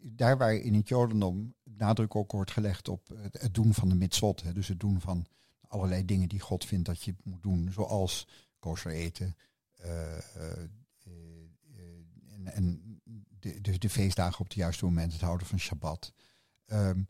daar 0.03 0.39
waar 0.39 0.55
in 0.55 0.75
het 0.75 0.89
Jodendom 0.89 1.55
nadruk 1.65 2.15
ook 2.15 2.33
wordt 2.33 2.51
gelegd 2.51 2.89
op 2.89 3.09
het, 3.15 3.41
het 3.41 3.55
doen 3.55 3.75
van 3.75 3.89
de 3.89 3.95
mitzvot, 3.95 4.55
dus 4.55 4.69
het 4.69 4.81
doen 4.81 5.01
van 5.01 5.27
allerlei 5.73 6.05
dingen 6.05 6.29
die 6.29 6.41
God 6.41 6.65
vindt 6.65 6.87
dat 6.87 7.03
je 7.03 7.15
moet 7.23 7.43
doen, 7.43 7.73
zoals 7.73 8.27
kosher 8.59 8.93
eten 8.93 9.37
en, 12.45 12.53
en 12.53 13.01
de, 13.39 13.79
de, 13.79 13.91
feestdagen 13.91 14.41
op 14.41 14.47
het 14.47 14.55
juiste 14.55 14.85
moment, 14.85 15.13
het 15.13 15.21
houden 15.21 15.47
van 15.47 15.59
Shabbat. 15.59 16.13
Um, 16.67 17.09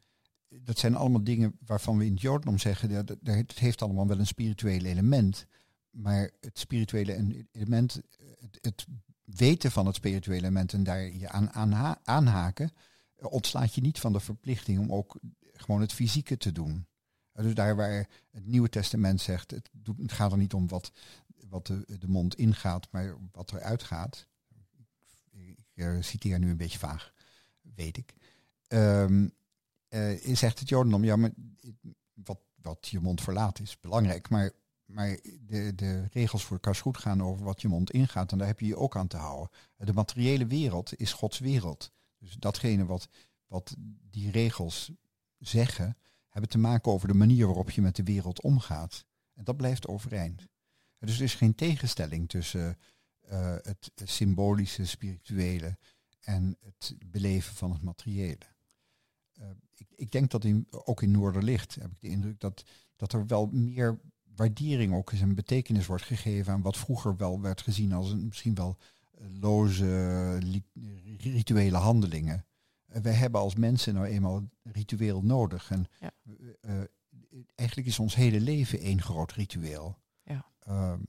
dat 0.48 0.78
zijn 0.78 0.94
allemaal 0.94 1.24
dingen 1.24 1.56
waarvan 1.66 1.98
we 1.98 2.04
in 2.04 2.12
het 2.12 2.20
Jodendom 2.20 2.58
zeggen, 2.58 3.06
dat, 3.06 3.16
het 3.22 3.58
heeft 3.58 3.82
allemaal 3.82 4.06
wel 4.06 4.18
een 4.18 4.26
spirituele 4.26 4.88
element. 4.88 5.46
Maar 5.90 6.30
het 6.40 6.58
spirituele 6.58 7.46
element, 7.52 8.00
het, 8.40 8.58
het 8.60 8.86
weten 9.24 9.70
van 9.70 9.86
het 9.86 9.94
spirituele 9.94 10.40
element 10.40 10.72
en 10.72 10.82
daar 10.82 11.12
je 11.12 11.28
aan, 11.28 11.50
aan 11.50 11.98
aanhaken, 12.02 12.72
ontslaat 13.16 13.74
je 13.74 13.80
niet 13.80 14.00
van 14.00 14.12
de 14.12 14.20
verplichting 14.20 14.78
om 14.78 14.92
ook 14.92 15.20
gewoon 15.52 15.80
het 15.80 15.92
fysieke 15.92 16.36
te 16.36 16.52
doen. 16.52 16.86
Dus 17.32 17.54
daar 17.54 17.76
waar 17.76 18.08
het 18.30 18.46
Nieuwe 18.46 18.68
Testament 18.68 19.20
zegt, 19.20 19.50
het, 19.50 19.70
het 19.96 20.12
gaat 20.12 20.32
er 20.32 20.38
niet 20.38 20.54
om 20.54 20.68
wat, 20.68 20.92
wat 21.48 21.66
de, 21.66 22.08
mond 22.08 22.34
ingaat, 22.34 22.88
maar 22.90 23.16
wat 23.32 23.50
er 23.50 23.60
uitgaat. 23.60 24.26
Ik, 25.30 25.56
ik 25.74 26.02
citeer 26.02 26.38
nu 26.38 26.50
een 26.50 26.56
beetje 26.56 26.78
vaag, 26.78 27.12
weet 27.74 27.96
ik. 27.96 28.14
Um, 28.68 29.32
uh, 29.88 30.34
zegt 30.34 30.58
het 30.58 30.68
Jodendom, 30.68 31.04
ja, 31.04 31.16
maar 31.16 31.30
wat, 32.14 32.38
wat 32.62 32.88
je 32.88 33.00
mond 33.00 33.20
verlaat 33.20 33.60
is 33.60 33.80
belangrijk, 33.80 34.28
maar, 34.28 34.50
maar 34.84 35.18
de, 35.40 35.74
de 35.74 36.04
regels 36.12 36.44
voor 36.44 36.60
kasgoed 36.60 36.98
gaan 36.98 37.22
over 37.22 37.44
wat 37.44 37.62
je 37.62 37.68
mond 37.68 37.90
ingaat 37.90 38.32
en 38.32 38.38
daar 38.38 38.46
heb 38.46 38.60
je 38.60 38.66
je 38.66 38.76
ook 38.76 38.96
aan 38.96 39.06
te 39.06 39.16
houden. 39.16 39.50
De 39.76 39.92
materiële 39.92 40.46
wereld 40.46 40.98
is 40.98 41.12
Gods 41.12 41.38
wereld. 41.38 41.92
Dus 42.18 42.34
datgene 42.34 42.84
wat, 42.86 43.08
wat 43.46 43.74
die 44.10 44.30
regels 44.30 44.92
zeggen, 45.38 45.96
hebben 46.32 46.50
te 46.50 46.58
maken 46.58 46.92
over 46.92 47.08
de 47.08 47.14
manier 47.14 47.46
waarop 47.46 47.70
je 47.70 47.80
met 47.80 47.96
de 47.96 48.02
wereld 48.02 48.42
omgaat. 48.42 49.04
En 49.34 49.44
dat 49.44 49.56
blijft 49.56 49.86
overeind. 49.86 50.46
Dus 50.98 51.16
er 51.16 51.22
is 51.22 51.34
geen 51.34 51.54
tegenstelling 51.54 52.28
tussen 52.28 52.78
uh, 53.30 53.54
het 53.62 53.92
symbolische, 53.94 54.86
spirituele 54.86 55.78
en 56.20 56.56
het 56.60 56.96
beleven 57.06 57.54
van 57.54 57.72
het 57.72 57.82
materiële. 57.82 58.46
Uh, 59.40 59.46
ik, 59.74 59.86
ik, 59.94 60.10
denk 60.10 60.30
dat 60.30 60.44
in, 60.44 60.66
ook 60.70 61.02
in 61.02 61.10
Noorderlicht 61.10 61.74
heb 61.74 61.90
ik 61.90 62.00
de 62.00 62.08
indruk 62.08 62.40
dat, 62.40 62.64
dat 62.96 63.12
er 63.12 63.26
wel 63.26 63.46
meer 63.46 64.00
waardering 64.34 64.94
ook 64.94 65.12
eens 65.12 65.20
een 65.20 65.34
betekenis 65.34 65.86
wordt 65.86 66.02
gegeven 66.02 66.52
aan 66.52 66.62
wat 66.62 66.76
vroeger 66.76 67.16
wel 67.16 67.40
werd 67.40 67.60
gezien 67.60 67.92
als 67.92 68.10
een 68.10 68.26
misschien 68.26 68.54
wel 68.54 68.76
loze 69.28 70.38
rituele 71.18 71.76
handelingen. 71.76 72.46
Wij 73.02 73.12
hebben 73.12 73.40
als 73.40 73.54
mensen 73.54 73.94
nou 73.94 74.06
eenmaal 74.06 74.42
ritueel 74.62 75.22
nodig. 75.22 75.70
En 75.70 75.86
ja. 76.00 76.10
uh, 76.60 76.80
eigenlijk 77.54 77.88
is 77.88 77.98
ons 77.98 78.14
hele 78.14 78.40
leven 78.40 78.78
één 78.78 79.02
groot 79.02 79.32
ritueel. 79.32 79.98
Ja. 80.22 80.46
Ehm, 80.58 81.00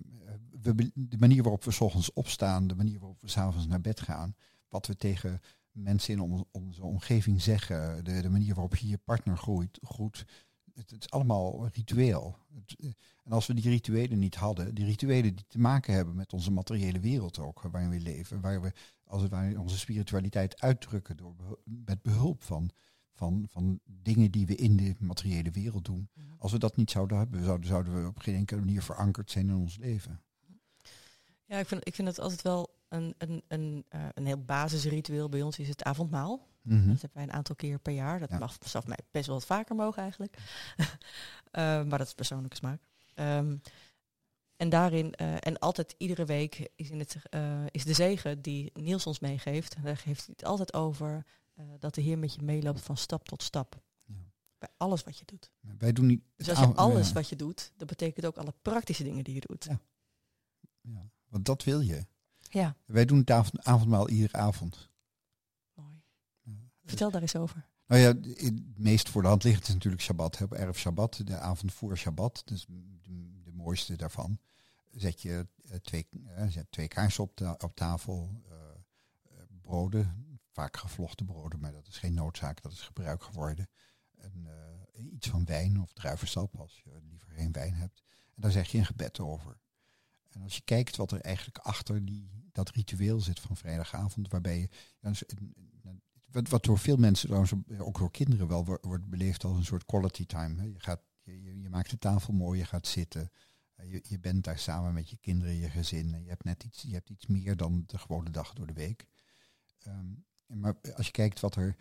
we, 0.62 0.92
de 0.94 1.18
manier 1.18 1.42
waarop 1.42 1.64
we 1.64 1.72
s 1.72 1.82
ochtends 1.82 2.14
opstaan, 2.14 2.68
de 2.68 2.76
manier 2.76 3.00
waarop 3.00 3.22
we 3.22 3.28
s'avonds 3.28 3.68
naar 3.68 3.82
bed 3.82 4.02
gaan, 4.02 4.36
wat 4.70 4.88
we 4.88 4.96
tegen 4.96 5.42
mensen 5.72 6.14
in 6.14 6.46
onze 6.52 6.84
omgeving 6.84 7.42
zeggen, 7.42 8.04
de, 8.04 8.22
de 8.22 8.30
manier 8.30 8.54
waarop 8.54 8.76
je 8.76 8.88
je 8.88 8.98
partner 8.98 9.38
groeit, 9.38 9.80
groet, 9.82 10.26
het, 10.74 10.90
het, 10.90 11.02
is 11.02 11.10
allemaal 11.10 11.68
ritueel. 11.68 12.38
Het, 12.54 12.76
eh, 12.80 12.92
en 13.24 13.32
als 13.32 13.48
we 13.48 13.54
die 13.54 13.70
rituelen 13.70 14.20
niet 14.20 14.36
hadden, 14.36 14.76
die 14.76 14.86
rituelen 14.86 15.36
die 15.36 15.46
te 15.48 15.60
maken 15.60 15.94
hebben 15.94 16.16
met 16.16 16.34
onze 16.34 16.52
materiële 16.52 17.00
wereld 17.00 17.40
ook, 17.40 17.62
waarin 17.62 17.90
we 17.90 18.00
leven, 18.00 18.42
waar 18.42 18.62
we 18.62 18.72
als 19.04 19.22
het 19.22 19.32
ware 19.32 19.60
onze 19.60 19.78
spiritualiteit 19.78 20.62
uitdrukken 20.62 21.18
door 21.18 21.60
met 21.64 22.02
behulp 22.02 22.44
van, 22.44 22.70
van, 23.14 23.46
van 23.50 23.80
dingen 23.86 24.32
die 24.32 24.46
we 24.46 24.56
in 24.56 24.78
de 24.78 24.96
materiële 25.00 25.52
wereld 25.52 25.86
doen. 25.86 26.10
Mhm. 26.14 26.28
Als 26.38 26.52
we 26.52 26.58
dat 26.58 26.76
niet 26.76 26.92
zouden 26.92 27.18
hebben, 27.18 27.44
zouden, 27.44 27.68
zouden 27.68 28.02
we 28.02 28.08
op 28.08 28.18
geen 28.18 28.36
enkele 28.36 28.60
manier 28.60 28.82
verankerd 28.82 29.32
zijn 29.32 29.50
in 29.50 29.56
ons 29.56 29.78
leven. 29.78 30.22
Ja, 31.46 31.60
ik 31.60 31.68
vind, 31.68 31.88
ik 31.88 31.96
vind 31.96 32.08
het 32.08 32.20
altijd 32.20 32.42
wel 32.42 32.76
een, 32.88 33.16
een, 33.18 33.44
een, 33.48 33.86
uh, 33.96 34.06
een 34.14 34.26
heel 34.26 34.44
basisritueel 34.44 35.30
bij 35.30 35.42
ons 35.42 35.60
is 35.60 35.68
het 35.68 35.84
avondmaal. 35.84 36.48
Mm 36.64 36.88
Dat 36.88 37.02
hebben 37.02 37.10
wij 37.14 37.24
een 37.24 37.34
aantal 37.34 37.56
keer 37.56 37.80
per 37.80 37.94
jaar. 37.94 38.20
Dat 38.20 38.40
mag 38.40 38.58
vanaf 38.60 38.88
mij 38.88 38.98
best 39.12 39.26
wel 39.26 39.36
wat 39.36 39.46
vaker 39.46 39.76
mogen 39.76 40.02
eigenlijk. 40.02 40.38
uh, 40.78 40.86
maar 41.90 41.98
dat 41.98 42.08
is 42.08 42.14
persoonlijke 42.14 42.56
smaak. 42.56 42.82
Um, 43.16 43.62
en 44.58 44.70
daarin, 44.70 45.14
uh, 45.22 45.36
en 45.40 45.60
altijd 45.60 45.96
iedere 45.98 46.26
week 46.26 46.70
is, 46.76 46.90
in 46.90 47.00
het, 47.00 47.18
is 47.72 47.84
de 47.84 47.94
zegen 47.94 48.42
die 48.42 48.72
Niels 48.74 49.08
ons 49.08 49.20
meegeeft. 49.20 49.84
Daar 49.84 49.98
geeft 49.98 50.26
hij 50.26 50.34
het 50.38 50.46
altijd 50.46 50.74
over 50.74 51.26
dat 51.80 51.96
de 51.96 52.02
Heer 52.02 52.18
met 52.18 52.34
je 52.34 52.42
meeloopt 52.42 52.82
van 52.82 52.98
stap 52.98 53.28
tot 53.28 53.44
stap. 53.44 53.82
Ja. 54.06 54.16
Bij 54.58 54.70
alles 54.78 55.04
wat 55.04 55.18
je 55.18 55.26
doet. 55.26 55.52
Wij 55.78 55.94
doen 55.94 56.06
niet. 56.06 56.24
Dus 56.36 56.50
als 56.50 56.60
je 56.60 56.74
alles 56.74 57.12
wat 57.12 57.30
je 57.30 57.36
doet, 57.36 57.72
dat 57.78 57.88
betekent 57.88 58.26
ook 58.26 58.38
alle 58.38 58.54
praktische 58.62 59.04
dingen 59.04 59.24
die 59.24 59.34
je 59.34 59.44
doet. 59.48 59.64
Ja. 59.64 59.80
ja. 60.82 61.10
Want 61.30 61.46
dat 61.46 61.64
wil 61.64 61.80
je. 61.80 62.06
Ja. 62.40 62.76
Wij 62.86 63.06
doen 63.06 63.18
het 63.26 63.32
avondmaal 63.64 64.10
iedere 64.10 64.38
avond. 64.38 64.90
Vertel 66.86 67.12
daar 67.12 67.22
eens 67.22 67.36
over. 67.36 67.68
Nou 67.88 68.02
ja, 68.02 68.08
het 68.46 68.78
meest 68.78 69.10
voor 69.10 69.22
de 69.22 69.28
hand 69.28 69.44
ligt 69.44 69.68
is 69.68 69.74
natuurlijk 69.74 70.02
Shabbat. 70.02 70.42
Op 70.42 70.54
erf 70.54 70.78
Shabbat, 70.78 71.22
de 71.26 71.38
avond 71.38 71.74
voor 71.74 71.98
Shabbat, 71.98 72.42
dus 72.46 72.66
de, 73.02 73.42
de 73.44 73.52
mooiste 73.52 73.96
daarvan. 73.96 74.40
Zet 74.92 75.22
je 75.22 75.48
uh, 75.66 75.76
twee, 75.76 76.08
uh, 76.12 76.48
zet 76.48 76.66
twee 76.70 76.88
kaarsen 76.88 77.24
op, 77.24 77.36
ta 77.36 77.58
op 77.60 77.76
tafel, 77.76 78.42
uh, 78.50 78.54
broden, 79.62 80.38
vaak 80.52 80.78
gevlochten 80.78 81.26
broden, 81.26 81.60
maar 81.60 81.72
dat 81.72 81.88
is 81.88 81.98
geen 81.98 82.14
noodzaak, 82.14 82.62
dat 82.62 82.72
is 82.72 82.82
gebruik 82.82 83.24
geworden. 83.24 83.70
En, 84.18 84.48
iets 85.12 85.30
van 85.30 85.46
wijn 85.46 85.82
of 85.82 85.94
druivensap, 85.94 86.60
als 86.60 86.82
je 86.84 87.02
liever 87.10 87.30
geen 87.32 87.52
wijn 87.52 87.74
hebt. 87.74 88.04
En 88.36 88.42
daar 88.42 88.52
zeg 88.52 88.68
je 88.72 88.78
een 88.78 88.86
gebed 88.86 89.20
over. 89.20 89.58
En 90.30 90.42
als 90.42 90.56
je 90.56 90.62
kijkt 90.62 90.96
wat 90.96 91.12
er 91.12 91.22
eigenlijk 91.22 91.58
achter 91.58 92.06
die, 92.06 92.50
dat 92.52 92.70
ritueel 92.70 93.20
zit 93.20 93.40
van 93.40 93.58
vrijdagavond, 93.58 94.32
waarbij 94.32 94.60
je. 94.60 94.70
Wat, 96.34 96.50
wat 96.50 96.64
door 96.64 96.80
veel 96.80 96.98
mensen, 96.98 97.30
ook 97.80 97.98
door 97.98 98.12
kinderen 98.12 98.48
wel 98.48 98.66
wordt 98.82 99.10
beleefd 99.10 99.44
als 99.44 99.58
een 99.58 99.66
soort 99.66 99.86
quality 99.86 100.26
time. 100.26 100.72
Je, 100.72 100.80
gaat, 100.80 101.02
je, 101.22 101.62
je 101.62 101.70
maakt 101.70 101.90
de 101.90 101.98
tafel 101.98 102.34
mooi, 102.34 102.60
je 102.60 102.66
gaat 102.66 102.88
zitten. 102.88 103.32
Eh, 103.76 103.92
je, 103.92 104.04
je 104.08 104.20
bent 104.20 104.44
daar 104.44 104.60
samen 104.60 104.94
met 104.94 105.10
je 105.10 105.18
kinderen, 105.18 105.56
je 105.56 105.70
gezin. 105.70 106.24
Je 106.24 106.30
hebt 106.30 106.44
net 106.44 106.64
iets, 106.64 106.82
je 106.82 106.94
hebt 106.94 107.10
iets 107.10 107.28
meer 107.28 107.58
dan 107.58 107.84
de 107.86 107.98
gewone 107.98 108.30
dag 108.30 108.54
door 108.54 108.68
de 108.68 108.74
week. 108.74 109.08
Um, 109.88 110.26
maar 110.48 110.76
als 110.96 111.06
je 111.06 111.12
kijkt 111.12 111.40
wat 111.40 111.56
er 111.56 111.76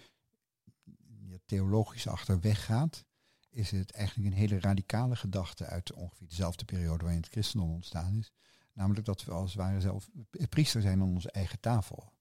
theologisch 1.44 2.06
achter 2.06 2.40
weggaat, 2.40 3.04
is 3.50 3.70
het 3.70 3.90
eigenlijk 3.90 4.28
een 4.28 4.38
hele 4.38 4.60
radicale 4.60 5.16
gedachte 5.16 5.64
uit 5.66 5.92
ongeveer 5.92 6.28
dezelfde 6.28 6.64
periode 6.64 7.02
waarin 7.02 7.20
het 7.20 7.30
christendom 7.30 7.70
ontstaan 7.70 8.18
is. 8.18 8.32
Namelijk 8.72 9.06
dat 9.06 9.24
we 9.24 9.32
als 9.32 9.52
het 9.52 9.60
ware 9.60 9.80
zelf 9.80 10.10
priester 10.48 10.82
zijn 10.82 11.00
aan 11.00 11.14
onze 11.14 11.30
eigen 11.30 11.60
tafel. 11.60 12.12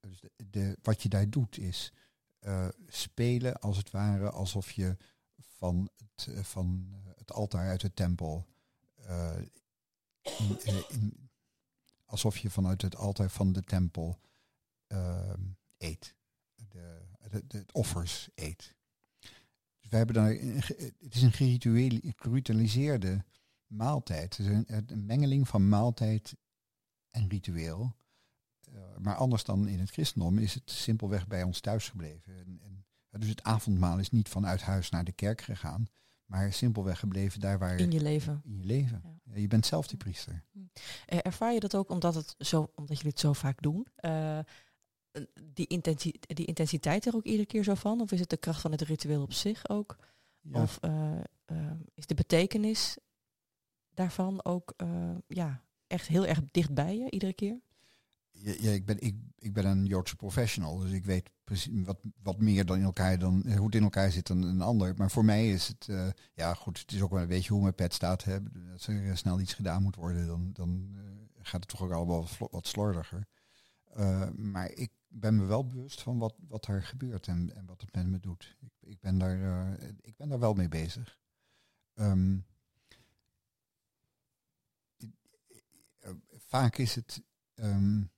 Dus 0.00 0.22
de, 0.50 0.78
wat 0.82 1.02
je 1.02 1.08
daar 1.08 1.30
doet 1.30 1.58
is 1.58 1.92
uh, 2.40 2.68
spelen 2.86 3.60
als 3.60 3.76
het 3.76 3.90
ware 3.90 4.30
alsof 4.30 4.70
je 4.70 4.96
van 5.36 5.90
het, 5.96 6.26
uh, 6.26 6.42
van 6.42 6.94
het 7.16 7.32
altaar 7.32 7.68
uit 7.68 7.80
de 7.80 7.94
tempel, 7.94 8.46
in, 10.88 11.30
alsof 12.04 12.38
je 12.38 12.50
vanuit 12.50 12.82
het 12.82 12.96
altaar 12.96 13.30
van 13.30 13.52
de 13.52 13.64
tempel 13.64 14.20
ehm, 14.86 15.42
eet. 15.78 16.14
De, 16.54 17.00
de, 17.30 17.46
de, 17.46 17.64
offers 17.72 18.28
eet. 18.34 18.74
Dus 19.80 19.90
we 19.90 19.96
hebben 19.96 20.14
daar, 20.14 20.30
het 20.98 21.14
is 21.14 21.22
een 21.22 21.32
geritualiseerde 22.16 23.24
maaltijd. 23.66 24.36
Het 24.36 24.46
is 24.46 24.62
een 24.86 25.06
mengeling 25.06 25.48
van 25.48 25.68
maaltijd 25.68 26.36
en 27.10 27.28
ritueel. 27.28 27.96
Uh, 28.78 28.98
maar 28.98 29.14
anders 29.14 29.44
dan 29.44 29.68
in 29.68 29.78
het 29.78 29.90
christendom 29.90 30.38
is 30.38 30.54
het 30.54 30.70
simpelweg 30.70 31.26
bij 31.26 31.42
ons 31.42 31.60
thuis 31.60 31.88
gebleven. 31.88 32.36
En, 32.36 32.60
en, 32.62 32.86
dus 33.20 33.28
het 33.28 33.42
avondmaal 33.42 33.98
is 33.98 34.10
niet 34.10 34.28
vanuit 34.28 34.60
huis 34.60 34.90
naar 34.90 35.04
de 35.04 35.12
kerk 35.12 35.40
gegaan, 35.40 35.86
maar 36.24 36.52
simpelweg 36.52 36.98
gebleven 36.98 37.40
daar 37.40 37.58
waar... 37.58 37.78
In 37.78 37.90
je 37.90 38.00
leven. 38.00 38.40
In 38.44 38.58
je 38.58 38.64
leven. 38.64 39.20
Ja. 39.24 39.40
je 39.40 39.46
bent 39.46 39.66
zelf 39.66 39.86
die 39.86 39.96
priester. 39.96 40.44
Hm. 40.52 40.58
Eh, 41.06 41.18
ervaar 41.22 41.52
je 41.52 41.60
dat 41.60 41.74
ook 41.74 41.90
omdat, 41.90 42.14
het 42.14 42.34
zo, 42.38 42.70
omdat 42.74 42.96
jullie 42.96 43.12
het 43.12 43.20
zo 43.20 43.32
vaak 43.32 43.62
doen? 43.62 43.86
Uh, 44.00 44.38
die, 45.54 45.66
intensi 45.66 46.12
die 46.20 46.46
intensiteit 46.46 47.06
er 47.06 47.14
ook 47.14 47.24
iedere 47.24 47.46
keer 47.46 47.64
zo 47.64 47.74
van? 47.74 48.00
Of 48.00 48.12
is 48.12 48.20
het 48.20 48.30
de 48.30 48.36
kracht 48.36 48.60
van 48.60 48.72
het 48.72 48.80
ritueel 48.80 49.22
op 49.22 49.32
zich 49.32 49.68
ook? 49.68 49.96
Of 50.52 50.80
is 51.94 52.06
de 52.06 52.14
betekenis 52.14 52.98
daarvan 53.98 54.44
ook 54.44 54.74
eh, 54.76 55.16
ja, 55.26 55.62
echt 55.86 56.06
heel 56.06 56.26
erg 56.26 56.40
dicht 56.50 56.74
bij 56.74 56.98
je 56.98 57.10
iedere 57.10 57.32
keer? 57.32 57.60
Ja, 58.40 58.70
ik, 58.70 58.84
ben, 58.84 59.00
ik, 59.00 59.16
ik 59.38 59.52
ben 59.52 59.66
een 59.66 59.84
Joodse 59.84 60.16
professional, 60.16 60.78
dus 60.78 60.90
ik 60.90 61.04
weet 61.04 61.30
precies 61.44 61.84
wat, 61.84 61.98
wat 62.22 62.40
meer 62.40 62.66
dan 62.66 62.76
in 62.76 62.84
elkaar 62.84 63.18
dan 63.18 63.52
hoe 63.56 63.66
het 63.66 63.74
in 63.74 63.82
elkaar 63.82 64.10
zit 64.10 64.26
dan 64.26 64.42
een 64.42 64.60
ander. 64.60 64.94
Maar 64.96 65.10
voor 65.10 65.24
mij 65.24 65.50
is 65.50 65.68
het, 65.68 65.88
eh, 65.88 66.08
ja 66.34 66.54
goed, 66.54 66.78
het 66.78 66.92
is 66.92 67.02
ook 67.02 67.10
wel 67.10 67.22
een 67.22 67.28
beetje 67.28 67.52
hoe 67.52 67.62
mijn 67.62 67.74
pet 67.74 67.94
staat. 67.94 68.24
Hè. 68.24 68.38
Als 68.72 68.86
er 68.86 69.16
snel 69.16 69.40
iets 69.40 69.54
gedaan 69.54 69.82
moet 69.82 69.96
worden, 69.96 70.26
dan, 70.26 70.52
dan 70.52 70.96
gaat 71.42 71.60
het 71.60 71.68
toch 71.68 71.82
ook 71.82 71.92
allemaal 71.92 72.26
wat, 72.38 72.50
wat 72.50 72.66
slordiger. 72.66 73.26
Maar 74.36 74.70
ik 74.70 74.90
ben 75.08 75.36
me 75.36 75.44
wel 75.44 75.66
bewust 75.66 76.02
van 76.02 76.18
wat, 76.18 76.34
wat 76.48 76.66
er 76.66 76.82
gebeurt 76.82 77.26
en, 77.26 77.56
en 77.56 77.66
wat 77.66 77.80
het 77.80 77.94
met 77.94 78.06
me 78.06 78.20
doet. 78.20 78.56
Ik, 78.60 78.72
ik, 78.80 79.00
ben, 79.00 79.18
daar, 79.18 79.72
ik 80.00 80.16
ben 80.16 80.28
daar 80.28 80.38
wel 80.38 80.54
mee 80.54 80.68
bezig. 80.68 81.18
Um, 81.94 82.46
vaak 86.30 86.76
is 86.76 86.94
het. 86.94 87.22
Um, 87.54 88.10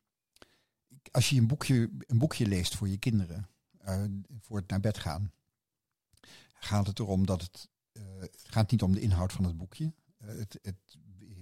als 1.11 1.31
je 1.31 1.37
een 1.37 1.47
boekje, 1.47 1.91
een 1.99 2.19
boekje 2.19 2.47
leest 2.47 2.77
voor 2.77 2.89
je 2.89 2.99
kinderen, 2.99 3.49
uh, 3.89 4.05
voor 4.41 4.57
het 4.59 4.69
naar 4.69 4.81
bed 4.81 4.99
gaan, 4.99 5.33
gaat 6.55 6.87
het 6.87 6.99
erom 6.99 7.27
dat 7.27 7.43
het. 7.43 7.69
Uh, 7.93 8.03
het 8.21 8.45
gaat 8.45 8.71
niet 8.71 8.83
om 8.83 8.93
de 8.93 9.01
inhoud 9.01 9.33
van 9.33 9.45
het 9.45 9.57
boekje. 9.57 9.93
Uh, 10.19 10.29
het, 10.39 10.59
het, 10.63 10.99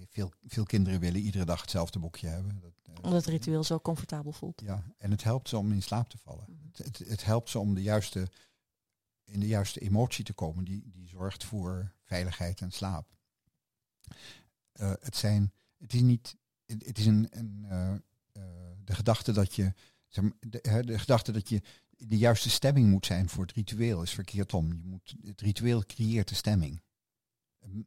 veel, 0.09 0.31
veel 0.45 0.63
kinderen 0.63 0.99
willen 0.99 1.21
iedere 1.21 1.45
dag 1.45 1.61
hetzelfde 1.61 1.99
boekje 1.99 2.27
hebben. 2.27 2.59
Dat, 2.59 2.73
Omdat 3.01 3.25
het 3.25 3.25
ritueel 3.25 3.63
zo 3.63 3.79
comfortabel 3.79 4.31
voelt. 4.31 4.61
Ja, 4.65 4.83
en 4.97 5.11
het 5.11 5.23
helpt 5.23 5.49
ze 5.49 5.57
om 5.57 5.71
in 5.71 5.81
slaap 5.81 6.09
te 6.09 6.17
vallen. 6.17 6.45
Mm. 6.47 6.69
Het, 6.71 6.77
het, 6.77 7.09
het, 7.09 7.25
helpt 7.25 7.49
ze 7.49 7.59
om 7.59 7.73
de 7.73 7.81
juiste, 7.81 8.27
in 9.23 9.39
de 9.39 9.47
juiste 9.47 9.79
emotie 9.79 10.23
te 10.23 10.33
komen 10.33 10.63
die, 10.63 10.89
die 10.91 11.07
zorgt 11.07 11.43
voor 11.43 11.93
veiligheid 12.03 12.61
en 12.61 12.71
slaap. 12.71 13.07
het, 14.99 15.15
zijn, 15.15 15.53
het 15.77 15.93
is 15.93 16.01
niet 16.01 16.37
het 16.65 16.97
is 16.97 17.05
een, 17.05 17.27
een 17.31 17.65
de 18.89 18.95
gedachte 18.95 19.31
dat 19.31 19.55
je, 19.55 19.73
de, 20.39 20.99
gedachte 20.99 21.31
dat 21.31 21.49
je 21.49 21.61
de 21.89 22.17
juiste 22.17 22.49
stemming 22.49 22.89
moet 22.89 23.05
zijn 23.05 23.29
voor 23.29 23.45
het 23.45 23.55
ritueel 23.55 24.01
is 24.01 24.11
verkeerd 24.11 24.53
om. 24.53 24.73
Je 24.73 24.85
moet, 24.85 25.15
het 25.23 25.41
ritueel 25.41 25.85
creëert 25.85 26.27
de 26.29 26.35
stemming. 26.35 26.81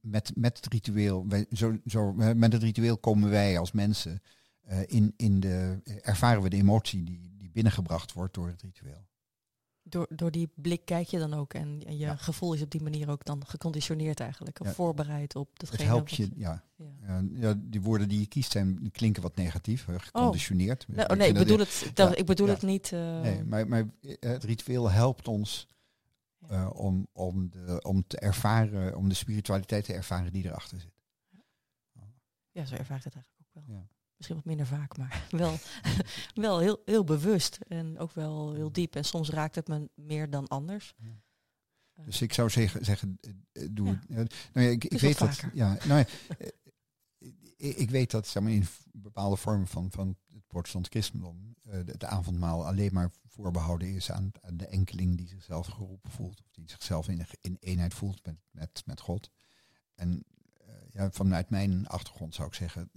Met, 0.01 0.33
met 0.37 0.57
het 0.57 0.73
ritueel, 0.73 1.27
zo, 1.53 1.79
zo, 1.87 2.13
met 2.13 2.53
het 2.53 2.63
ritueel 2.63 2.99
komen 2.99 3.31
wij 3.31 3.59
als 3.59 3.73
mensen 3.73 4.23
uh, 4.69 4.81
in, 4.87 5.15
in 5.17 5.41
de, 5.41 5.81
ervaren 6.03 6.43
we 6.43 6.49
de 6.49 6.57
emotie 6.57 7.05
die, 7.05 7.33
die 7.37 7.51
binnengebracht 7.51 8.13
wordt 8.13 8.35
door 8.35 8.49
het 8.49 8.63
ritueel. 8.63 9.09
Door, 9.85 10.07
door 10.11 10.31
die 10.31 10.51
blik 10.55 10.85
kijk 10.85 11.07
je 11.07 11.19
dan 11.19 11.35
ook 11.35 11.55
en, 11.55 11.83
en 11.87 11.93
je 11.93 12.05
ja. 12.05 12.17
gevoel 12.17 12.53
is 12.53 12.63
op 12.63 12.71
die 12.71 12.83
manier 12.83 13.11
ook 13.11 13.25
dan 13.25 13.47
geconditioneerd 13.47 14.21
eigenlijk. 14.21 14.61
Of 14.61 14.67
ja. 14.67 14.73
voorbereid 14.73 15.37
op 15.37 15.59
datgene. 15.59 15.83
Het 15.83 15.91
helpt 15.91 16.11
je, 16.11 16.31
ja. 16.35 16.65
Ja. 17.07 17.23
ja. 17.33 17.55
Die 17.57 17.83
woorden 17.83 18.09
die 18.09 18.21
je 18.21 18.27
kiest 18.27 18.53
zijn, 18.53 18.77
die 18.77 18.91
klinken 18.91 19.23
wat 19.23 19.37
negatief, 19.37 19.87
geconditioneerd. 19.97 20.87
Oh. 20.91 20.97
Nou, 20.97 21.17
nee, 21.17 21.29
ik 21.29 21.35
bedoel, 21.35 21.59
het, 21.59 21.91
dat, 21.95 22.19
ik 22.19 22.27
bedoel 22.27 22.49
het 22.49 22.63
niet. 22.63 22.91
Uh... 22.91 23.21
Nee, 23.21 23.45
maar, 23.45 23.69
maar 23.69 23.91
het 24.21 24.45
ritueel 24.45 24.91
helpt 24.91 25.29
ons 25.29 25.69
uh, 26.51 26.71
om, 26.73 27.07
om, 27.13 27.51
de, 27.51 27.83
om 27.83 28.07
te 28.07 28.19
ervaren, 28.19 28.97
om 28.97 29.09
de 29.09 29.15
spiritualiteit 29.15 29.85
te 29.85 29.93
ervaren 29.93 30.33
die 30.33 30.45
erachter 30.45 30.81
zit. 30.81 30.93
Ja, 32.51 32.65
zo 32.65 32.75
ervaart 32.75 33.05
het 33.05 33.15
eigenlijk 33.15 33.49
ook 33.55 33.67
wel. 33.67 33.89
Misschien 34.23 34.43
wat 34.45 34.57
minder 34.57 34.79
vaak, 34.79 34.97
maar 34.97 35.27
wel, 35.43 35.59
wel 36.35 36.59
heel, 36.59 36.83
heel 36.85 37.05
bewust 37.05 37.59
en 37.69 37.99
ook 37.99 38.13
wel 38.13 38.53
heel 38.53 38.73
diep. 38.73 38.97
En 38.97 39.05
soms 39.05 39.31
raakt 39.31 39.55
het 39.55 39.69
me 39.69 39.91
meer 39.95 40.31
dan 40.31 40.49
anders. 40.49 40.95
Ja. 40.99 41.23
Dus 42.05 42.23
ik 42.23 42.33
zou 42.33 42.51
zeggen, 42.51 42.85
zeggen 42.85 43.19
doe 43.71 43.87
ja. 44.09 44.17
het. 44.17 44.35
Nou 44.53 44.67
ja, 44.67 44.73
ik, 44.73 44.85
ik 44.85 45.01
weet 45.01 45.19
dat. 45.19 45.43
Ja, 45.55 45.77
nou 45.85 45.99
ja, 45.99 46.07
ik, 47.57 47.77
ik 47.77 47.91
weet 47.91 48.11
dat 48.11 48.27
zeg 48.27 48.43
maar, 48.43 48.53
in 48.53 48.67
bepaalde 48.93 49.37
vormen 49.37 49.67
van, 49.67 49.91
van 49.91 50.17
het 50.33 50.47
protestant 50.47 50.89
christendom 50.89 51.57
het 51.69 52.05
avondmaal 52.05 52.67
alleen 52.67 52.93
maar 52.93 53.11
voorbehouden 53.27 53.95
is 53.95 54.11
aan, 54.11 54.31
aan, 54.41 54.57
de 54.57 54.67
enkeling 54.67 55.17
die 55.17 55.29
zichzelf 55.29 55.67
geroepen 55.67 56.11
voelt. 56.11 56.41
Of 56.41 56.51
die 56.51 56.71
zichzelf 56.71 57.09
in, 57.09 57.27
in 57.41 57.57
eenheid 57.61 57.95
voelt 57.95 58.25
met, 58.25 58.37
met, 58.51 58.83
met 58.87 59.01
God. 59.01 59.31
En 59.95 60.25
ja, 60.91 61.11
vanuit 61.11 61.51
mijn 61.51 61.87
achtergrond 61.87 62.35
zou 62.35 62.49
ik 62.49 62.55
zeggen, 62.55 62.91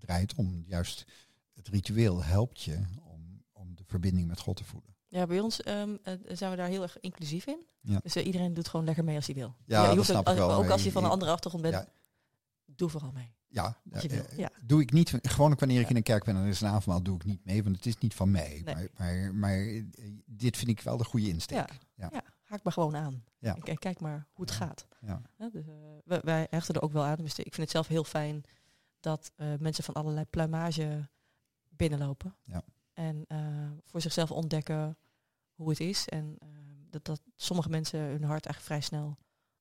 je 0.00 0.06
draait 0.06 0.34
om. 0.34 0.64
Juist 0.66 1.04
het 1.52 1.68
ritueel 1.68 2.24
helpt 2.24 2.62
je 2.62 2.80
om, 3.02 3.42
om 3.52 3.74
de 3.74 3.84
verbinding 3.86 4.26
met 4.26 4.40
God 4.40 4.56
te 4.56 4.64
voelen. 4.64 4.94
Ja, 5.08 5.26
bij 5.26 5.40
ons 5.40 5.66
um, 5.66 5.98
zijn 6.26 6.50
we 6.50 6.56
daar 6.56 6.68
heel 6.68 6.82
erg 6.82 7.00
inclusief 7.00 7.46
in. 7.46 7.66
Ja. 7.80 7.98
Dus 8.02 8.16
uh, 8.16 8.26
iedereen 8.26 8.54
doet 8.54 8.68
gewoon 8.68 8.86
lekker 8.86 9.04
mee 9.04 9.16
als 9.16 9.26
hij 9.26 9.34
wil. 9.34 9.54
Ja, 9.64 9.82
ja 9.82 9.90
je 9.90 9.96
hoeft 9.96 10.14
ook, 10.14 10.26
als, 10.26 10.36
wel, 10.36 10.52
ook 10.52 10.68
als 10.68 10.84
je 10.84 10.92
van 10.92 11.04
een 11.04 11.10
andere 11.10 11.30
achtergrond 11.30 11.62
bent, 11.62 11.74
ja. 11.74 11.86
doe 12.66 12.88
vooral 12.88 13.12
mee. 13.12 13.32
Ja, 13.48 13.76
uh, 13.92 14.22
ja, 14.36 14.50
doe 14.62 14.80
ik 14.80 14.92
niet. 14.92 15.18
Gewoon 15.22 15.54
wanneer 15.58 15.80
ik 15.80 15.90
in 15.90 15.96
een 15.96 16.02
kerk 16.02 16.24
ben 16.24 16.36
en 16.36 16.42
er 16.42 16.48
is 16.48 16.60
een 16.60 16.68
avondmaal, 16.68 17.02
doe 17.02 17.16
ik 17.16 17.24
niet 17.24 17.44
mee, 17.44 17.62
want 17.62 17.76
het 17.76 17.86
is 17.86 17.98
niet 17.98 18.14
van 18.14 18.30
mij. 18.30 18.62
Nee. 18.64 18.74
Maar, 18.74 18.88
maar, 18.96 19.34
maar, 19.34 19.82
dit 20.26 20.56
vind 20.56 20.70
ik 20.70 20.80
wel 20.80 20.96
de 20.96 21.04
goede 21.04 21.28
insteek. 21.28 21.70
Ja, 21.94 22.08
ja. 22.12 22.22
haak 22.42 22.62
maar 22.62 22.72
gewoon 22.72 22.96
aan. 22.96 23.24
Ja. 23.38 23.56
En 23.56 23.78
kijk 23.78 24.00
maar 24.00 24.26
hoe 24.32 24.44
het 24.44 24.54
gaat. 24.54 24.86
Ja. 25.00 25.22
Dus, 25.52 25.66
uh, 25.66 25.74
wij, 26.04 26.20
wij 26.22 26.46
hechten 26.50 26.74
er 26.74 26.82
ook 26.82 26.92
wel 26.92 27.04
aan. 27.04 27.16
Dus 27.16 27.38
ik 27.38 27.54
vind 27.54 27.56
het 27.56 27.70
zelf 27.70 27.86
heel 27.86 28.04
fijn 28.04 28.44
dat 29.04 29.32
uh, 29.36 29.54
mensen 29.58 29.84
van 29.84 29.94
allerlei 29.94 30.24
pluimage 30.24 31.08
binnenlopen. 31.68 32.36
Ja. 32.42 32.62
En 32.92 33.24
uh, 33.28 33.70
voor 33.84 34.00
zichzelf 34.00 34.30
ontdekken 34.30 34.98
hoe 35.54 35.68
het 35.68 35.80
is. 35.80 36.08
En 36.08 36.36
uh, 36.42 36.48
dat, 36.90 37.04
dat 37.04 37.22
sommige 37.36 37.68
mensen 37.68 38.00
hun 38.00 38.24
hart 38.24 38.46
eigenlijk 38.46 38.64
vrij 38.64 38.80
snel 38.80 39.16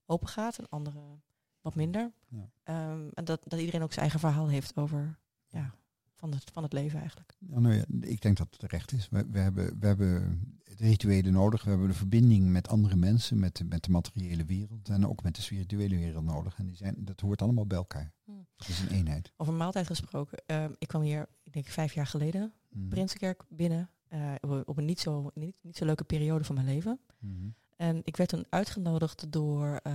open 0.05 0.27
gaat 0.27 0.57
en 0.57 0.69
anderen 0.69 1.23
wat 1.61 1.75
minder. 1.75 2.13
Ja. 2.27 2.91
Um, 2.91 3.09
en 3.13 3.25
dat, 3.25 3.41
dat 3.43 3.59
iedereen 3.59 3.83
ook 3.83 3.93
zijn 3.93 4.01
eigen 4.01 4.19
verhaal 4.19 4.47
heeft 4.47 4.75
over 4.75 5.19
ja, 5.47 5.73
van, 6.23 6.33
het, 6.33 6.51
van 6.51 6.63
het 6.63 6.73
leven 6.73 6.99
eigenlijk. 6.99 7.35
Ja, 7.39 7.59
nou 7.59 7.75
ja, 7.75 7.83
ik 7.99 8.21
denk 8.21 8.37
dat 8.37 8.47
het 8.49 8.59
terecht 8.59 8.91
is. 8.91 9.09
We, 9.09 9.25
we, 9.31 9.39
hebben, 9.39 9.79
we 9.79 9.87
hebben 9.87 10.41
rituelen 10.77 11.33
nodig. 11.33 11.63
We 11.63 11.69
hebben 11.69 11.87
de 11.87 11.93
verbinding 11.93 12.49
met 12.49 12.67
andere 12.67 12.95
mensen, 12.95 13.39
met 13.39 13.55
de, 13.55 13.63
met 13.63 13.83
de 13.83 13.91
materiële 13.91 14.45
wereld 14.45 14.89
en 14.89 15.07
ook 15.07 15.23
met 15.23 15.35
de 15.35 15.41
spirituele 15.41 15.95
wereld 15.97 16.23
nodig. 16.23 16.57
En 16.57 16.65
die 16.65 16.75
zijn, 16.75 16.95
dat 16.97 17.19
hoort 17.19 17.41
allemaal 17.41 17.67
bij 17.67 17.77
elkaar. 17.77 18.11
Hmm. 18.23 18.45
Is 18.67 18.79
een 18.79 18.89
eenheid. 18.89 19.31
Over 19.37 19.53
maaltijd 19.53 19.85
gesproken. 19.85 20.43
Uh, 20.47 20.65
ik 20.77 20.87
kwam 20.87 21.01
hier, 21.01 21.27
ik 21.43 21.53
denk 21.53 21.67
vijf 21.67 21.93
jaar 21.93 22.07
geleden, 22.07 22.53
hmm. 22.69 22.89
Prinsenkerk 22.89 23.43
binnen. 23.49 23.89
Uh, 24.09 24.33
op 24.65 24.77
een 24.77 24.85
niet 24.85 24.99
zo, 24.99 25.31
niet, 25.33 25.55
niet 25.61 25.77
zo 25.77 25.85
leuke 25.85 26.03
periode 26.03 26.43
van 26.43 26.55
mijn 26.55 26.67
leven. 26.67 26.99
Hmm. 27.19 27.55
En 27.75 28.01
ik 28.03 28.17
werd 28.17 28.29
toen 28.29 28.45
uitgenodigd 28.49 29.31
door 29.31 29.79
uh, 29.83 29.93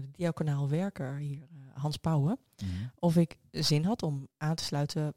de 0.00 0.10
diaconaal 0.10 0.68
werker 0.68 1.16
hier, 1.16 1.46
Hans 1.72 1.96
Pauwen, 1.96 2.38
of 2.98 3.16
ik 3.16 3.38
zin 3.50 3.84
had 3.84 4.02
om 4.02 4.28
aan 4.36 4.54
te 4.54 4.64
sluiten 4.64 5.14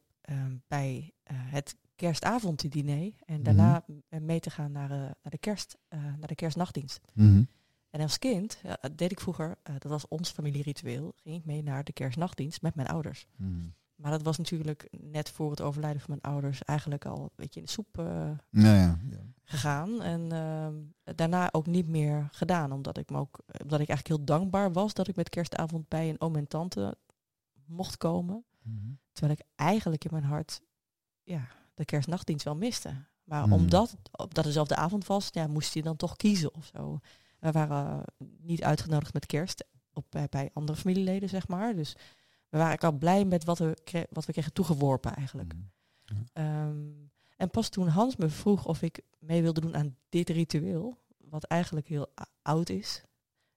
bij 0.68 1.14
het 1.30 1.76
kerstavonddiner 2.00 3.14
en 3.26 3.44
daarna 3.44 3.84
mm 3.88 4.02
-hmm. 4.10 4.26
mee 4.26 4.40
te 4.40 4.50
gaan 4.50 4.72
naar, 4.72 4.92
uh, 4.92 4.98
naar, 4.98 5.16
de, 5.30 5.38
kerst, 5.38 5.78
uh, 5.90 6.00
naar 6.04 6.28
de 6.28 6.36
kerstnachtdienst. 6.36 7.00
Mm 7.14 7.28
-hmm. 7.28 7.48
En 7.90 8.02
als 8.02 8.20
kind, 8.20 8.62
uh, 8.66 8.74
deed 8.96 9.12
ik 9.12 9.20
vroeger, 9.20 9.58
dat 9.64 9.92
was 9.92 10.08
ons 10.08 10.32
familieritueel, 10.32 11.14
ging 11.16 11.36
ik 11.36 11.46
mee 11.46 11.64
naar 11.64 11.84
de 11.84 11.94
kerstnachtdienst 11.94 12.62
met 12.62 12.76
mijn 12.76 12.88
ouders. 12.88 13.28
Mm 13.36 13.48
-hmm. 13.48 13.74
Maar 13.96 14.12
dat 14.12 14.22
was 14.22 14.38
natuurlijk 14.38 14.88
net 15.00 15.30
voor 15.30 15.50
het 15.50 15.62
overlijden 15.62 16.02
van 16.02 16.10
mijn 16.10 16.34
ouders 16.34 16.64
eigenlijk 16.64 17.06
al 17.06 17.22
een 17.24 17.30
beetje 17.36 17.60
in 17.60 17.66
de 17.66 17.72
soep 17.72 17.96
nou 17.96 18.38
ja, 18.50 19.00
ja. 19.10 19.20
gegaan. 19.44 20.02
En 20.02 20.32
ehm, 20.32 21.16
daarna 21.16 21.50
ook 21.52 21.66
niet 21.66 21.88
meer 21.88 22.28
gedaan, 22.32 22.72
omdat 22.72 22.98
ik, 22.98 23.10
me 23.10 23.18
ook, 23.18 23.40
omdat 23.62 23.80
ik 23.80 23.90
eigenlijk 23.90 24.08
heel 24.08 24.24
dankbaar 24.24 24.72
was 24.72 24.94
dat 24.94 25.08
ik 25.08 25.16
met 25.16 25.30
kerstavond 25.30 25.88
bij 25.88 26.10
een 26.10 26.22
oom 26.22 26.36
en 26.36 26.48
tante 26.48 26.98
mocht 27.66 27.98
komen. 27.98 28.46
Mhm. 28.70 28.94
Terwijl 29.12 29.38
ik 29.40 29.46
eigenlijk 29.56 30.04
in 30.04 30.12
mijn 30.12 30.24
hart 30.24 30.62
ja, 31.24 31.48
de 31.74 31.86
kerstnachtdienst 31.86 32.46
wel 32.46 32.56
miste. 32.56 33.06
Maar 33.24 33.46
Mm. 33.46 33.54
omdat 33.54 33.98
op 34.12 34.34
dat 34.34 34.44
dezelfde 34.44 34.76
avond 34.76 35.06
was, 35.08 35.30
ja, 35.32 35.48
moest 35.48 35.74
je 35.74 35.82
dan 35.82 35.96
toch 35.96 36.16
kiezen 36.16 36.54
of 36.56 36.66
zo. 36.74 37.00
We 37.40 37.52
waren 37.52 38.04
niet 38.38 38.64
uitgenodigd 38.64 39.14
met 39.14 39.26
kerst 39.26 39.66
op, 39.94 40.06
bij, 40.10 40.28
bij 40.30 40.50
andere 40.54 40.78
familieleden, 40.78 41.30
zeg 41.30 41.48
maar. 41.48 41.76
Dus 41.76 41.96
we 42.50 42.58
waren 42.58 42.78
al 42.78 42.92
blij 42.92 43.26
met 43.26 43.44
wat 43.44 43.58
we, 43.58 43.78
wat 44.10 44.26
we 44.26 44.32
kregen 44.32 44.54
toegeworpen 44.54 45.16
eigenlijk. 45.16 45.54
Mm. 45.54 46.44
Um, 46.44 47.12
en 47.38 47.50
pas 47.50 47.70
toen 47.70 47.88
Hans 47.88 48.16
me 48.16 48.30
vroeg 48.30 48.66
of 48.66 48.82
ik 48.82 49.02
mee 49.20 49.42
wilde 49.42 49.62
doen 49.62 49.76
aan 49.76 49.98
dit 50.10 50.30
ritueel, 50.30 50.98
wat 51.18 51.44
eigenlijk 51.44 51.88
heel 51.88 52.14
oud 52.42 52.70
is, 52.70 53.04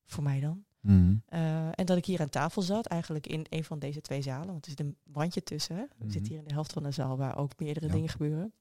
voor 0.04 0.22
mij 0.22 0.40
dan. 0.40 0.64
Mm. 0.82 1.22
Uh, 1.32 1.66
en 1.78 1.84
dat 1.86 1.96
ik 1.96 2.04
hier 2.04 2.20
aan 2.20 2.28
tafel 2.28 2.62
zat, 2.62 2.86
eigenlijk 2.86 3.26
in 3.26 3.46
een 3.48 3.64
van 3.64 3.78
deze 3.78 4.00
twee 4.00 4.22
zalen, 4.22 4.46
want 4.46 4.64
er 4.64 4.70
zit 4.70 4.80
een 4.80 4.96
wandje 5.04 5.42
tussen. 5.42 5.76
Hè? 5.76 5.84
We 5.98 6.10
zitten 6.10 6.30
hier 6.32 6.40
in 6.40 6.48
de 6.48 6.52
helft 6.54 6.72
van 6.72 6.82
de 6.82 6.90
zaal 6.90 7.16
waar 7.16 7.36
ook 7.36 7.58
meerdere 7.58 7.86
Ja. 7.86 7.92
dingen 7.92 8.08
gebeuren. 8.08 8.52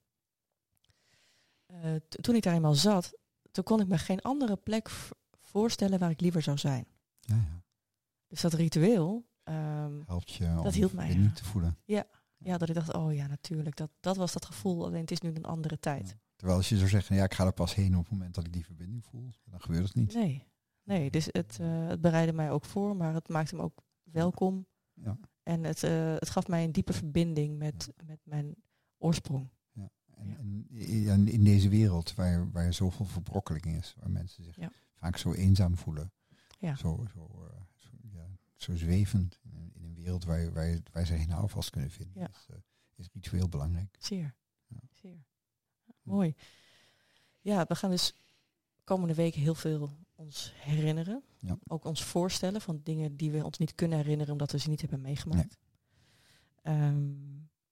Uh, 1.72 1.94
t- 2.08 2.22
toen 2.22 2.34
ik 2.34 2.42
daar 2.42 2.54
eenmaal 2.54 2.74
zat, 2.74 3.14
toen 3.50 3.64
kon 3.64 3.80
ik 3.80 3.86
me 3.88 3.98
geen 3.98 4.20
andere 4.20 4.56
plek 4.56 4.90
voorstellen 5.40 5.98
waar 5.98 6.10
ik 6.10 6.20
liever 6.20 6.42
zou 6.42 6.58
zijn. 6.58 6.86
Ja, 7.20 7.34
ja. 7.34 7.62
Dus 8.26 8.40
dat 8.40 8.52
ritueel, 8.52 9.26
ehm, 9.42 10.00
Helpt 10.06 10.30
je 10.32 10.44
Dat 10.54 10.64
om 10.64 10.70
hield 10.72 10.92
mij, 10.92 11.12
ja. 11.14 11.30
te 11.34 11.44
voelen. 11.44 11.76
ja, 11.84 12.58
dat 12.58 12.68
ik 12.68 12.74
dacht, 12.74 12.94
oh 12.94 13.14
ja, 13.14 13.26
natuurlijk, 13.26 13.76
dat, 13.76 13.90
dat 14.00 14.16
was 14.16 14.32
dat 14.32 14.44
gevoel, 14.44 14.84
alleen 14.86 15.00
het 15.00 15.10
is 15.10 15.20
nu 15.20 15.34
een 15.34 15.44
andere 15.44 15.78
tijd. 15.78 16.08
Ja. 16.08 16.14
Terwijl 16.36 16.58
als 16.58 16.68
je 16.68 16.76
zou 16.76 16.88
zeggen, 16.88 17.16
ja, 17.16 17.24
ik 17.24 17.34
ga 17.34 17.46
er 17.46 17.52
pas 17.52 17.74
heen 17.74 17.96
op 17.96 18.02
het 18.02 18.12
moment 18.12 18.34
dat 18.34 18.46
ik 18.46 18.52
die 18.52 18.64
verbinding 18.64 19.04
voel, 19.04 19.30
dan 19.44 19.60
gebeurt 19.60 19.84
het 19.86 19.94
niet. 19.94 20.14
Nee, 20.14 20.46
nee, 20.82 21.10
dus 21.10 21.28
het, 21.30 21.58
eh, 21.60 21.86
het 21.88 22.00
bereidde 22.00 22.32
mij 22.32 22.50
ook 22.50 22.64
voor, 22.64 22.96
maar 22.96 23.14
het 23.14 23.28
maakte 23.28 23.54
me 23.56 23.62
ook 23.62 23.82
welkom 24.02 24.66
Ja. 24.94 25.18
En 25.42 25.64
het, 25.64 25.82
eh, 25.82 26.12
het 26.14 26.30
gaf 26.30 26.48
mij 26.48 26.64
een 26.64 26.72
diepe 26.72 26.92
verbinding 26.92 27.58
met, 27.58 27.92
met 28.04 28.20
mijn 28.24 28.54
oorsprong. 28.98 29.48
En, 29.74 29.90
Ja. 30.28 30.36
en 30.36 30.66
in- 30.70 31.28
in 31.28 31.44
deze 31.44 31.68
wereld 31.68 32.14
waar, 32.14 32.50
waar 32.50 32.74
zoveel 32.74 33.04
verbrokkeling 33.06 33.66
is, 33.66 33.94
waar 33.98 34.10
mensen 34.10 34.44
zich 34.44 34.56
vaak 34.94 35.16
zo 35.16 35.32
eenzaam 35.32 35.76
voelen, 35.76 36.12
Ja. 36.58 36.74
zo, 36.74 37.06
zo, 37.14 37.48
eh, 37.50 37.60
zo, 37.76 37.88
ja, 38.12 38.26
zo 38.56 38.76
zwevend 38.76 39.38
in 39.42 39.54
een, 39.56 39.70
in 39.74 39.84
een 39.84 39.94
wereld 39.94 40.24
waar, 40.24 40.52
waar, 40.52 40.78
waar 40.92 41.06
ze 41.06 41.16
geen 41.16 41.30
houvast 41.30 41.70
kunnen 41.70 41.90
vinden, 41.90 42.28
is, 42.30 42.46
is 42.96 43.08
ritueel 43.12 43.48
belangrijk. 43.48 43.96
Zeer. 43.98 44.34
Ja. 44.66 44.78
Zeer. 44.90 45.24
Mooi. 46.02 46.34
Ja, 47.40 47.64
we 47.68 47.74
gaan 47.74 47.90
dus 47.90 48.14
komende 48.84 49.14
week 49.14 49.34
heel 49.34 49.54
veel 49.54 49.90
ons 50.14 50.52
herinneren. 50.56 51.22
Ja. 51.38 51.58
Ook 51.66 51.84
ons 51.84 52.04
voorstellen 52.04 52.60
van 52.60 52.80
dingen 52.82 53.16
die 53.16 53.30
we 53.30 53.44
ons 53.44 53.58
niet 53.58 53.74
kunnen 53.74 53.98
herinneren 53.98 54.32
omdat 54.32 54.52
we 54.52 54.58
ze 54.58 54.68
niet 54.68 54.80
hebben 54.80 55.00
meegemaakt. 55.00 55.58
Ehm, 56.62 57.10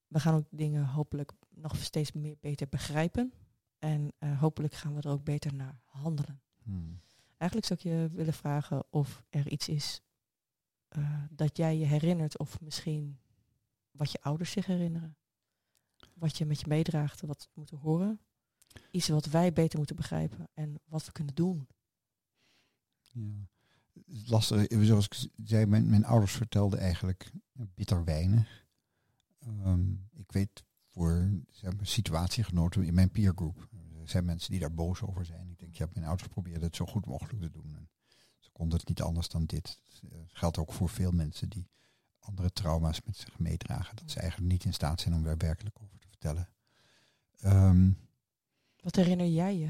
we 0.07 0.21
gaan 0.21 0.35
ook 0.35 0.47
dingen 0.51 0.85
hopelijk 0.87 1.33
nog 1.49 1.77
steeds 1.77 2.13
meer 2.13 2.37
beter 2.41 2.69
begrijpen. 2.69 3.33
En 3.79 4.13
eh, 4.19 4.41
hopelijk 4.41 4.75
gaan 4.75 4.95
we 4.95 5.01
er 5.01 5.11
ook 5.11 5.25
beter 5.25 5.55
naar 5.55 5.81
handelen. 5.85 6.41
Hmm. 6.63 7.01
Eigenlijk 7.37 7.67
zou 7.67 7.81
ik 7.81 7.85
je 7.85 8.17
willen 8.17 8.35
vragen 8.35 8.85
of 8.91 9.25
er 9.31 9.49
iets 9.49 9.69
is 9.69 10.03
eh, 10.89 11.23
dat 11.31 11.57
jij 11.57 11.79
je 11.79 11.85
herinnert 11.85 12.39
of 12.39 12.61
misschien 12.61 13.19
wat 13.91 14.13
je 14.13 14.23
ouders 14.23 14.51
zich 14.51 14.67
herinneren. 14.67 15.17
Wat 16.15 16.39
je 16.39 16.47
met 16.47 16.61
je 16.61 16.67
meedraagt, 16.69 17.21
wat 17.21 17.49
moeten 17.55 17.79
horen. 17.79 18.21
Iets 18.91 19.09
wat 19.09 19.27
wij 19.27 19.53
beter 19.53 19.79
moeten 19.79 19.97
begrijpen 19.97 20.49
en 20.55 20.81
wat 20.85 21.05
we 21.05 21.13
kunnen 21.13 21.35
doen. 21.35 21.69
Ja. 23.01 23.49
Lastig, 24.25 24.67
eh, 24.67 24.81
zoals 24.81 25.05
ik 25.05 25.29
zei, 25.45 25.67
mijn, 25.67 25.91
mijn 25.91 26.05
ouders 26.05 26.33
vertelden 26.33 26.79
eigenlijk 26.79 27.31
bitter 27.75 28.05
weinig. 28.05 28.67
Ehm, 29.39 29.93
ik 30.13 30.33
weet 30.33 30.65
voor 30.91 31.31
ze 31.51 31.65
hebben 31.65 31.87
situatiegenoten 31.87 32.85
in 32.85 32.95
mijn 32.95 33.11
peergroep. 33.11 33.69
Er 34.01 34.09
zijn 34.09 34.25
mensen 34.25 34.51
die 34.51 34.61
daar 34.61 34.75
boos 34.75 35.03
over 35.03 35.25
zijn. 35.25 35.51
Ik 35.51 35.59
denk, 35.59 35.75
ja, 35.75 35.87
mijn 35.93 36.07
ouders 36.07 36.29
probeerden 36.29 36.63
het 36.63 36.77
zo 36.77 36.87
goed 36.87 37.07
mogelijk 37.07 37.41
te 37.41 37.51
doen. 37.51 37.75
En 37.77 37.89
ze 38.39 38.51
konden 38.53 38.79
het 38.79 38.89
niet 38.89 39.03
anders 39.03 39.29
dan 39.29 39.45
dit. 39.45 39.83
Het 40.09 40.31
geldt 40.33 40.59
ook 40.59 40.73
voor 40.73 40.89
veel 40.89 41.11
mensen 41.11 41.49
die 41.49 41.69
andere 42.19 42.53
trauma's 42.53 43.01
met 43.05 43.17
zich 43.17 43.39
meedragen. 43.39 43.97
Dat 43.97 44.11
ze 44.11 44.21
eigenlijk 44.21 44.53
niet 44.53 44.65
in 44.65 44.73
staat 44.73 45.01
zijn 45.01 45.15
om 45.15 45.23
daar 45.23 45.37
werkelijk 45.37 45.77
over 45.83 45.99
te 45.99 46.09
vertellen. 46.09 46.49
Ehm, 47.41 47.91
Wat 48.83 48.97
herinner 48.97 49.27
jij 49.27 49.57
je? 49.59 49.67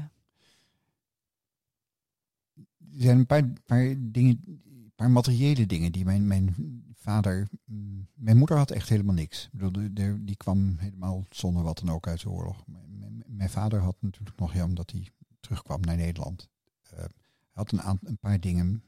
er 2.77 3.01
zijn 3.07 3.17
een 3.17 3.25
paar, 3.25 3.53
paar 3.65 3.95
dingen, 3.99 4.41
een 4.65 4.91
paar 4.95 5.11
materiële 5.11 5.65
dingen 5.65 5.91
die 5.91 6.05
mijn, 6.05 6.27
mijn 6.27 6.55
vader. 6.95 7.47
mm, 7.65 8.07
Mijn 8.13 8.37
moeder 8.37 8.57
had 8.57 8.71
echt 8.71 8.89
helemaal 8.89 9.15
niks. 9.15 9.45
Ik 9.45 9.59
bedoel, 9.59 9.87
de- 9.93 10.23
die 10.23 10.35
kwam 10.35 10.75
helemaal 10.77 11.25
zonder 11.29 11.63
wat 11.63 11.79
dan 11.79 11.89
ook 11.89 12.07
uit 12.07 12.21
de 12.21 12.29
oorlog. 12.29 12.63
Mijn, 12.67 13.23
mijn- 13.27 13.49
vader 13.49 13.79
had 13.79 13.95
natuurlijk 14.01 14.39
nog, 14.39 14.53
ja, 14.53 14.63
omdat 14.65 14.91
hij 14.91 15.07
terugkwam 15.39 15.81
naar 15.81 15.95
Nederland. 15.97 16.49
eh, 16.81 17.03
had 17.51 17.71
een, 17.71 17.99
een 18.03 18.17
paar 18.17 18.39
dingen 18.39 18.83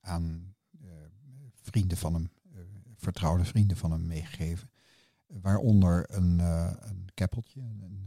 aan 0.00 0.54
eh, 0.80 0.88
vrienden 1.54 1.96
van 1.98 2.14
hem, 2.14 2.30
eh, 2.54 2.60
vertrouwde 2.96 3.44
vrienden 3.44 3.76
van 3.76 3.90
hem 3.90 4.06
meegegeven. 4.06 4.70
Waaronder 5.40 6.16
een, 6.16 6.40
eh, 6.40 6.70
een 6.80 7.08
keppeltje, 7.14 7.60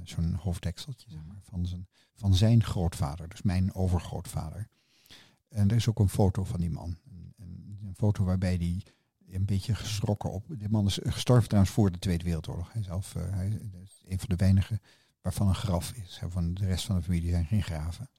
zo'n 0.04 0.34
hoofddekseltje 0.34 1.10
zeg 1.10 1.24
maar, 1.28 1.42
van, 1.42 1.66
zijn, 1.66 1.88
van 2.16 2.36
zijn 2.36 2.64
grootvader, 2.64 3.30
dus 3.30 3.42
mijn 3.42 3.74
overgrootvader. 3.74 4.68
En 5.50 5.70
er 5.70 5.76
is 5.76 5.88
ook 5.88 6.00
een 6.00 6.10
foto 6.10 6.44
van 6.44 6.60
die 6.60 6.70
man. 6.70 6.98
Een, 7.12 7.34
een, 7.38 7.80
een 7.84 7.96
foto 7.96 8.24
waarbij 8.24 8.58
die 8.58 8.84
een 9.28 9.46
beetje 9.46 9.76
geschrokken 9.76 10.32
op. 10.32 10.46
Die 10.48 10.70
man 10.70 10.86
is 10.86 11.00
gestorven 11.04 11.48
trouwens 11.48 11.74
voor 11.74 11.92
de 11.92 12.00
Tweede 12.00 12.24
Wereldoorlog. 12.24 12.74
Hij, 12.74 12.84
zelf, 12.84 13.16
eh, 13.16 13.24
hij 13.30 13.48
is 13.84 14.04
een 14.08 14.20
van 14.20 14.30
de 14.30 14.36
weinigen 14.36 14.82
waarvan 15.22 15.48
een 15.48 15.56
graf 15.56 15.92
is. 15.92 16.22
Van 16.28 16.54
de 16.54 16.66
rest 16.66 16.86
van 16.86 16.96
de 16.96 17.02
familie 17.02 17.30
zijn 17.30 17.46
geen 17.46 17.64
graven. 17.64 18.10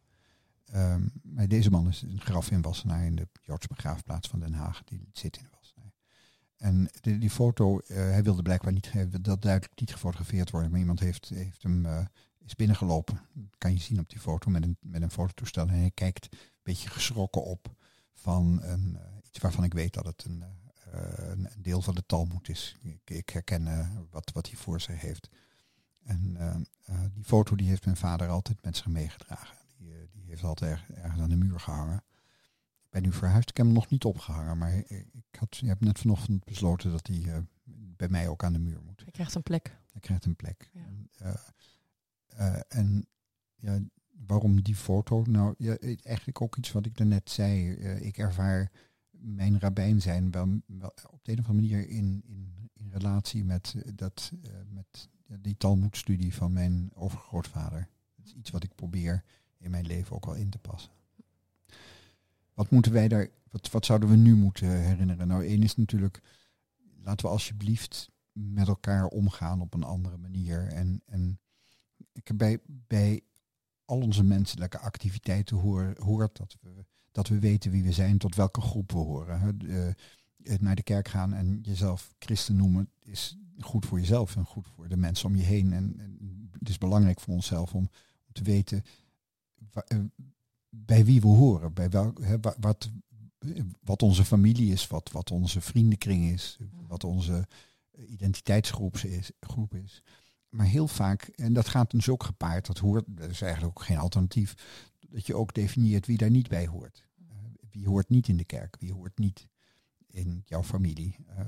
Ehm, 0.65 1.07
maar 1.23 1.49
deze 1.49 1.71
man 1.71 1.89
is 1.89 2.03
een 2.03 2.21
graf 2.21 2.51
in 2.51 2.63
Wassenaar 2.63 3.05
in 3.05 3.17
de 3.17 3.29
Joodse 3.43 3.69
begraafplaats 3.69 4.29
van 4.29 4.41
Den 4.41 4.55
Haag. 4.55 4.85
Die 4.85 5.09
zit 5.13 5.37
in. 5.37 5.56
En 6.57 6.89
die, 7.01 7.31
foto, 7.31 7.79
eh, 7.79 7.97
hij 7.97 8.23
wilde 8.23 8.43
blijkbaar 8.43 8.73
niet, 8.73 8.93
wilde 8.93 9.21
dat 9.21 9.43
duidelijk 9.43 9.81
niet 9.81 9.93
gefotografeerd 9.93 10.51
worden. 10.51 10.71
Maar 10.71 10.81
iemand 10.81 11.01
heeft, 11.01 11.29
heeft 11.29 11.63
hem, 11.63 11.87
eh, 11.87 12.05
is 12.45 12.55
binnengelopen. 12.55 13.21
Dat 13.33 13.55
kan 13.59 13.73
je 13.73 13.79
zien 13.81 13.99
op 14.01 14.09
die 14.09 14.21
foto 14.21 14.51
met 14.51 14.63
een, 14.63 14.77
met 14.81 15.03
een 15.03 15.11
fototoestel. 15.11 15.67
En 15.69 15.75
hij 15.75 15.91
kijkt 15.95 16.29
een 16.33 16.39
beetje 16.63 16.89
geschrokken 16.91 17.45
op 17.45 17.75
van 18.15 18.63
een, 18.63 18.97
eh, 18.97 19.05
iets 19.29 19.39
waarvan 19.39 19.65
ik 19.65 19.73
weet 19.75 19.95
dat 19.95 20.07
het 20.07 20.25
een, 20.25 20.45
eh, 20.93 21.29
een, 21.31 21.49
deel 21.59 21.83
van 21.83 21.95
de 21.95 22.03
Talmud 22.07 22.49
is. 22.49 22.77
Ik, 23.05 23.29
herken 23.29 23.67
eh, 23.67 23.89
wat, 24.11 24.31
wat 24.33 24.47
hij 24.49 24.57
voor 24.57 24.81
zich 24.81 25.01
heeft. 25.01 25.29
En 26.05 26.37
eh, 26.37 26.55
eh, 26.85 27.01
die 27.15 27.25
foto 27.25 27.57
die 27.57 27.69
heeft 27.69 27.85
mijn 27.85 27.97
vader 27.97 28.29
altijd 28.29 28.63
met 28.63 28.77
zich 28.77 28.87
meegedragen. 28.87 29.57
Die, 29.79 29.93
eh, 29.93 29.99
die 30.13 30.25
heeft 30.27 30.43
altijd 30.43 30.71
erg- 30.71 30.91
ergens 30.91 31.21
aan 31.21 31.29
de 31.29 31.37
muur 31.37 31.61
gehangen. 31.61 32.05
Ben 32.97 33.05
nu 33.05 33.13
verhuisd, 33.13 33.51
ik 33.51 33.57
heb 33.57 33.67
hem 33.67 33.75
nog 33.75 33.91
niet 33.91 34.05
opgehangen. 34.05 34.59
Maar 34.59 34.75
ik, 34.75 35.37
had, 35.39 35.59
ik 35.61 35.69
heb 35.69 35.81
net 35.81 35.99
vanochtend 35.99 36.45
besloten 36.45 36.91
dat 36.91 37.07
hij 37.07 37.23
eh, 37.23 37.39
bij 37.97 38.09
mij 38.09 38.29
ook 38.29 38.45
aan 38.45 38.53
de 38.53 38.59
muur 38.59 38.81
moet. 38.83 39.03
Je 39.05 39.11
krijgt 39.11 39.35
een 39.35 39.43
plek. 39.43 39.79
Hij 39.93 40.01
krijgt 40.01 40.25
een 40.25 40.37
plek. 40.37 40.71
Ja. 40.73 40.81
En, 40.81 41.09
eh, 41.19 41.35
eh, 42.27 42.61
en 42.69 43.07
ja, 43.57 43.79
waarom 44.27 44.63
die 44.63 44.75
foto? 44.75 45.23
Nou, 45.23 45.55
ja, 45.59 45.77
eh, 45.77 45.97
eigenlijk 46.03 46.41
ook 46.41 46.57
iets 46.57 46.73
wat 46.73 46.87
ik 46.87 46.97
daarnet 46.97 47.31
zei. 47.31 47.71
Ik 48.01 48.19
ervaar 48.19 48.71
mijn 49.11 49.61
rabbijn 49.61 50.03
zijn 50.03 50.31
wel, 50.31 50.61
wel 50.67 50.93
op 51.11 51.25
de 51.25 51.33
een 51.33 51.39
of 51.39 51.49
andere 51.49 51.69
manier 51.69 51.89
in, 51.89 52.23
in, 52.27 52.71
in 52.73 52.91
relatie 52.91 53.45
met, 53.45 53.75
dat, 53.95 54.33
met 54.69 55.09
die 55.41 55.57
Talmud-studie 55.57 56.35
van 56.35 56.53
mijn 56.53 56.91
overgrootvader. 56.95 57.89
Dat 58.17 58.27
is 58.27 58.35
iets 58.35 58.51
wat 58.51 58.65
ik 58.65 58.75
probeer 58.75 59.25
in 59.59 59.71
mijn 59.71 59.87
leven 59.87 60.17
ook 60.17 60.27
wel 60.27 60.35
in 60.35 60.51
te 60.51 60.59
passen. 60.59 60.96
Wat 62.57 62.71
moeten 62.71 62.93
wij 62.93 63.09
daar, 63.09 63.29
wat, 63.51 63.71
wat 63.71 63.87
zouden 63.87 64.09
we 64.09 64.17
nu 64.17 64.35
moeten 64.35 64.81
herinneren? 64.81 65.29
Nou, 65.29 65.47
één 65.47 65.63
is 65.63 65.77
natuurlijk, 65.77 66.21
laten 67.03 67.27
we 67.27 67.33
alsjeblieft 67.33 68.11
met 68.33 68.69
elkaar 68.69 69.07
omgaan 69.07 69.61
op 69.61 69.75
een 69.75 69.83
andere 69.83 70.17
manier. 70.17 70.67
En, 70.67 71.03
en 71.07 71.41
ik 72.13 72.29
heb 72.29 72.39
bij, 72.39 72.59
bij 72.67 73.21
al 73.85 74.01
onze 74.01 74.23
menselijke 74.23 74.79
activiteiten 74.79 75.57
hoor, 75.57 75.95
hoort 75.99 76.37
dat 76.37 76.57
we, 76.61 76.85
dat 77.11 77.29
we 77.29 77.39
weten 77.39 77.71
wie 77.71 77.83
we 77.83 77.93
zijn, 77.93 78.19
tot 78.19 78.35
welke 78.35 78.61
groep 78.61 78.93
we 78.93 78.99
horen. 78.99 79.59
De, 79.59 79.95
eh, 80.43 80.59
naar 80.59 80.77
de 80.77 80.83
kerk 80.83 81.09
gaan 81.09 81.35
en 81.35 81.61
jezelf 81.61 82.15
christen 82.19 82.57
noemen 82.57 82.91
is 82.99 83.39
goed 83.59 83.87
voor 83.87 83.99
jezelf 83.99 84.37
en 84.37 84.45
goed 84.45 84.69
voor 84.69 84.89
de 84.89 84.97
mensen 84.97 85.29
om 85.29 85.37
je 85.37 85.43
heen. 85.43 85.73
En, 85.73 86.01
het 86.59 86.69
is 86.69 86.79
belangrijk 86.79 87.21
voor 87.21 87.35
onszelf 87.35 87.75
om, 87.75 87.89
om 88.27 88.33
te 88.33 88.43
weten 88.43 88.83
eh, 89.73 89.99
bij 90.71 91.05
wie 91.05 91.21
we 91.21 91.27
horen, 91.27 91.73
bij 91.73 91.91
welk, 91.91 92.21
hè, 92.23 92.41
wa- 92.41 92.57
wat, 92.61 92.91
wat 93.81 94.03
onze 94.03 94.25
familie 94.25 94.73
is, 94.73 94.87
wat, 94.87 95.11
wat 95.13 95.31
onze 95.31 95.61
vriendenkring 95.61 96.33
is, 96.33 96.59
wat 96.87 97.05
onze 97.05 97.49
identiteitsgroep 98.07 98.97
is, 98.97 99.31
groep 99.41 99.75
is. 99.75 100.03
Maar 100.49 100.67
heel 100.67 100.89
vaak, 100.89 101.23
en 101.23 101.53
dat 101.53 101.69
gaat 101.69 101.91
dus 101.91 102.09
ook 102.09 102.23
gepaard, 102.23 102.67
dat 102.67 102.79
hoort, 102.79 103.05
dat 103.09 103.31
is 103.31 103.41
eigenlijk 103.41 103.79
ook 103.79 103.85
geen 103.85 103.99
alternatief, 103.99 104.55
dat 105.09 105.27
je 105.27 105.35
ook 105.35 105.55
definieert 105.55 106.07
wie 106.07 106.17
daar 106.17 106.31
niet 106.31 106.49
bij 106.49 106.67
hoort. 106.67 107.05
Eh, 107.29 107.37
wie 107.71 107.87
hoort 107.87 108.09
niet 108.09 108.29
in 108.29 108.37
de 108.37 108.45
kerk, 108.45 108.77
wie 108.79 108.93
hoort 108.93 109.19
niet 109.19 109.49
in 110.07 110.43
jouw 110.45 110.63
familie. 110.63 111.17
Eh, 111.27 111.41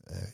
eh, 0.00 0.28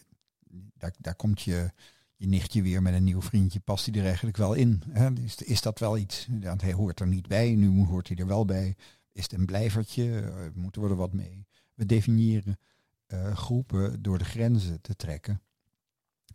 daar, 0.75 0.95
daar 0.99 1.15
komt 1.15 1.43
je, 1.43 1.73
je 2.19 2.27
nichtje 2.27 2.63
weer 2.63 2.83
met 2.83 2.95
een 2.95 3.05
nieuw 3.05 3.23
vriendje, 3.23 3.61
past 3.61 3.87
hij 3.87 3.95
er 3.95 4.07
eigenlijk 4.07 4.37
wel 4.37 4.55
in? 4.55 4.83
Hè? 4.91 5.13
Is, 5.13 5.37
is 5.37 5.61
dat 5.61 5.79
wel 5.79 5.99
iets? 5.99 6.29
Want 6.41 6.63
hij 6.63 6.73
hoort 6.73 7.01
er 7.01 7.07
niet 7.07 7.29
bij, 7.29 7.55
nu 7.55 7.85
hoort 7.85 8.09
hij 8.09 8.17
er 8.17 8.27
wel 8.27 8.45
bij. 8.45 8.77
Is 9.13 9.23
het 9.23 9.33
een 9.33 9.47
blijvertje? 9.47 10.21
Eh, 10.21 10.33
moeten 10.55 10.83
we 10.83 10.89
er 10.89 10.97
wat 10.97 11.13
mee? 11.13 11.47
We 11.75 11.87
definiëren 11.87 12.59
eh, 13.07 13.37
groepen 13.37 14.03
door 14.03 14.19
de 14.19 14.25
grenzen 14.25 14.81
te 14.81 14.97
trekken. 14.97 15.43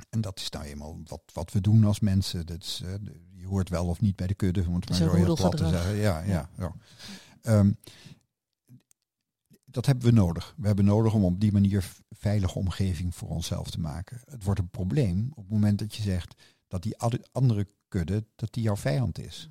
En 0.09 0.21
dat 0.21 0.39
is 0.39 0.49
nou 0.49 0.65
eenmaal 0.65 0.99
wat, 1.05 1.21
wat 1.34 1.51
we 1.51 1.61
doen 1.61 1.84
als 1.84 1.99
mensen. 1.99 2.45
Dat 2.45 2.63
is, 2.63 2.81
eh, 2.86 2.93
je 3.31 3.45
hoort 3.45 3.69
wel 3.69 3.88
of 3.88 4.01
niet 4.01 4.15
bij 4.15 4.27
de 4.27 4.34
kudde, 4.34 4.67
om 4.67 4.75
het 4.75 4.89
maar 4.89 4.97
zo 4.97 5.13
heel 5.13 5.36
plat 5.36 5.57
te 5.57 5.67
zeggen. 5.67 5.95
Ja, 5.95 6.19
ja. 6.19 6.49
Ja. 6.57 6.73
ja. 7.43 7.65
Dat 9.74 9.86
hebben 9.86 10.05
we 10.05 10.11
nodig. 10.11 10.53
We 10.57 10.67
hebben 10.67 10.86
nodig 10.86 11.13
om 11.13 11.24
op 11.26 11.39
die 11.39 11.51
manier 11.51 11.91
veilige 12.09 12.57
omgeving 12.59 13.15
voor 13.15 13.30
onszelf 13.30 13.69
te 13.71 13.80
maken. 13.80 14.21
Het 14.26 14.43
wordt 14.43 14.59
een 14.59 14.69
probleem 14.69 15.28
op 15.30 15.43
het 15.43 15.49
moment 15.49 15.80
dat 15.80 15.95
je 15.95 16.01
zegt 16.01 16.41
dat 16.67 16.84
die 16.84 16.97
andere 17.32 17.67
kudde, 17.88 18.26
dat 18.36 18.53
die 18.53 18.63
jouw 18.63 18.76
vijand 18.76 19.19
is. 19.19 19.49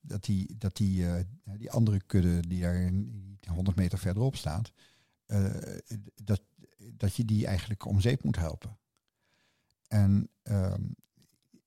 Dat 0.00 0.24
die, 0.24 0.56
dat 0.58 0.76
die, 0.76 1.06
eh, 1.06 1.24
die 1.58 1.70
andere 1.70 2.00
kudde 2.06 2.40
die 2.40 2.60
daar 2.60 2.74
een- 2.76 3.38
100 3.48 3.76
meter 3.76 3.98
verderop 3.98 4.36
staat, 4.36 4.72
eh, 5.26 5.54
dat, 6.14 6.42
dat 6.92 7.14
je 7.16 7.24
die 7.24 7.46
eigenlijk 7.46 7.84
om 7.84 8.00
zeep 8.00 8.22
moet 8.24 8.36
helpen. 8.36 8.78
En 9.88 10.28
ehm, 10.42 10.82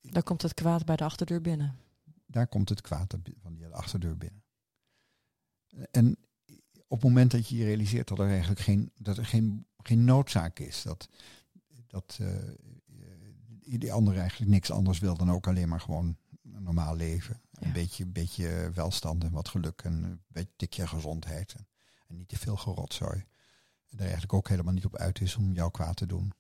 Daar 0.02 0.24
komt 0.24 0.42
het 0.42 0.54
kwaad 0.54 0.86
bij 0.86 0.96
de 0.96 1.04
achterdeur 1.04 1.42
binnen. 1.42 1.76
daar 2.26 2.48
komt 2.48 2.70
het 2.70 2.82
kwaad 2.82 3.16
van 3.42 3.56
die 3.56 3.68
achterdeur 3.68 4.18
binnen. 4.18 4.44
En 5.92 6.18
op 6.88 7.02
het 7.02 7.08
moment 7.08 7.32
dat 7.32 7.48
je 7.48 7.58
je 7.58 7.64
realiseert 7.64 8.08
dat 8.08 8.20
er 8.20 8.30
eigenlijk 8.30 8.60
geen, 8.60 8.92
dat 8.96 9.18
er 9.18 9.26
geen, 9.26 9.66
geen 9.78 10.04
noodzaak 10.04 10.60
is. 10.60 10.82
Dat, 10.82 11.10
dat 11.88 12.18
uh, 12.22 12.28
die 13.60 13.94
ander 13.94 14.18
eigenlijk 14.18 14.52
niks 14.52 14.72
anders 14.72 15.00
wil 15.00 15.18
dan 15.18 15.32
ook 15.32 15.48
alleen 15.48 15.70
maar 15.70 15.82
gewoon 15.82 16.18
een 16.54 16.64
normaal 16.64 16.96
leven. 16.96 17.42
Een 17.52 17.74
beetje, 17.74 18.06
beetje 18.06 18.72
welstand 18.74 19.24
en 19.24 19.32
wat 19.32 19.48
geluk 19.48 19.82
en 19.82 20.04
een 20.04 20.22
beetje 20.28 20.54
tikje 20.56 20.88
gezondheid. 20.88 21.54
En, 21.54 21.68
en 22.08 22.18
niet 22.18 22.28
te 22.28 22.38
veel 22.38 22.56
gerotzooi. 22.56 23.26
En 23.90 23.98
er 23.98 24.04
eigenlijk 24.04 24.34
ook 24.34 24.50
helemaal 24.50 24.74
niet 24.74 24.86
op 24.86 24.96
uit 24.96 25.22
is 25.22 25.36
om 25.36 25.54
jou 25.54 25.72
kwaad 25.72 25.96
te 25.96 26.06
doen. 26.06 26.34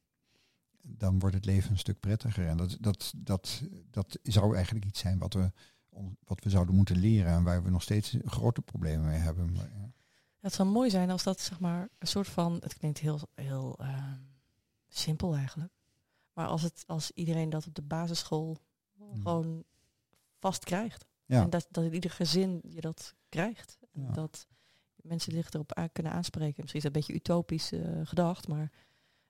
Dan 0.82 1.20
wordt 1.20 1.36
het 1.36 1.46
leven 1.46 1.72
een 1.72 1.78
stuk 1.78 2.00
prettiger. 2.00 2.48
En 2.48 2.58
dat, 2.58 2.78
dat, 2.80 3.14
dat, 3.18 3.64
dat 3.92 4.20
zou 4.24 4.56
eigenlijk 4.56 4.86
iets 4.86 5.00
zijn 5.00 5.18
wat 5.18 5.34
we, 5.34 5.52
wat 6.24 6.44
we 6.44 6.50
zouden 6.50 6.76
moeten 6.76 6.98
leren 6.98 7.32
en 7.32 7.44
waar 7.44 7.64
we 7.64 7.70
nog 7.70 7.82
steeds 7.82 8.18
grote 8.26 8.62
problemen 8.62 9.06
mee 9.06 9.20
hebben. 9.20 9.52
Maar, 9.52 9.70
ja. 9.74 9.92
Het 10.40 10.54
zou 10.54 10.70
mooi 10.70 10.90
zijn 10.90 11.10
als 11.10 11.24
dat 11.24 11.40
zeg 11.40 11.60
maar 11.60 11.90
een 11.98 12.08
soort 12.08 12.28
van, 12.28 12.58
het 12.64 12.78
klinkt 12.78 13.00
heel, 13.00 13.20
heel 13.36 13.78
uh, 13.82 14.12
simpel 14.88 15.36
eigenlijk. 15.36 15.74
Maar 16.34 16.48
als, 16.48 16.62
het, 16.62 16.84
als 16.88 17.12
iedereen 17.12 17.50
dat 17.50 17.68
op 17.68 17.76
de 17.76 17.82
basisschool 17.82 18.58
mm. 18.96 19.22
gewoon 19.22 19.64
vast 20.40 20.64
krijgt. 20.64 21.06
Ja. 21.26 21.42
En 21.42 21.50
dat, 21.50 21.68
dat 21.72 21.84
in 21.84 21.94
ieder 21.94 22.12
gezin 22.12 22.62
je 22.68 22.82
dat 22.82 23.16
krijgt. 23.30 23.78
Dat 23.92 24.48
mensen 24.96 25.32
zich 25.32 25.50
erop 25.50 25.90
kunnen 25.92 26.12
aanspreken. 26.12 26.62
Misschien 26.62 26.82
is 26.82 26.86
dat 26.86 26.96
een 26.96 27.02
beetje 27.02 27.14
utopisch 27.14 27.72
uh, 27.72 27.82
gedacht, 28.04 28.48
maar 28.48 28.72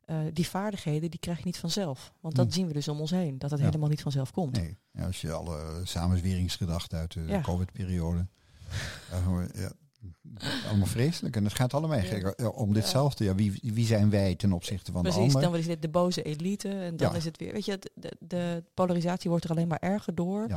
uh, 0.06 0.20
die 0.34 0.48
vaardigheden 0.48 1.12
die 1.12 1.20
krijg 1.20 1.38
je 1.38 1.46
niet 1.46 1.58
vanzelf. 1.58 2.14
Want 2.20 2.36
dat 2.36 2.54
zien 2.54 2.68
we 2.68 2.74
dus 2.74 2.88
om 2.88 3.00
ons 3.00 3.12
heen, 3.12 3.38
dat 3.38 3.52
het 3.52 3.60
helemaal 3.60 3.90
niet 3.90 4.02
vanzelf 4.02 4.32
komt. 4.32 4.56
Nee, 4.56 4.78
ja, 4.92 5.06
als 5.06 5.22
je 5.22 5.32
alle 5.32 5.82
samenzweringsgedachten 5.84 7.00
uit 7.00 7.14
de 7.14 7.40
COVID-periode... 7.42 8.28
ja, 9.54 9.72
allemaal 10.68 10.88
vreselijk. 10.88 11.36
En 11.36 11.44
het 11.44 11.54
gaat 11.54 11.74
allemaal 11.74 12.00
ja. 12.00 12.48
om 12.48 12.74
ditzelfde. 12.74 13.24
Ja, 13.24 13.36
wie, 13.36 13.60
wie 13.62 13.86
zijn 13.86 14.10
wij 14.10 14.36
ten 14.36 14.52
opzichte 14.52 14.92
van 14.92 15.02
Precies, 15.02 15.20
de 15.20 15.26
ander? 15.26 15.42
dan 15.42 15.60
is 15.60 15.66
dit 15.66 15.82
de 15.82 15.90
boze 15.90 16.24
elite. 16.24 16.70
En 16.70 16.98
dan 16.98 17.16
is 17.16 17.26
het 17.26 17.38
weer, 17.38 17.54
weet 17.54 17.66
je, 17.66 17.80
de, 17.94 18.16
de, 18.20 18.64
polarisatie 18.74 19.30
wordt 19.30 19.46
er 19.46 19.52
alleen 19.52 19.68
maar 19.68 19.80
erger 19.80 20.16
door. 20.16 20.48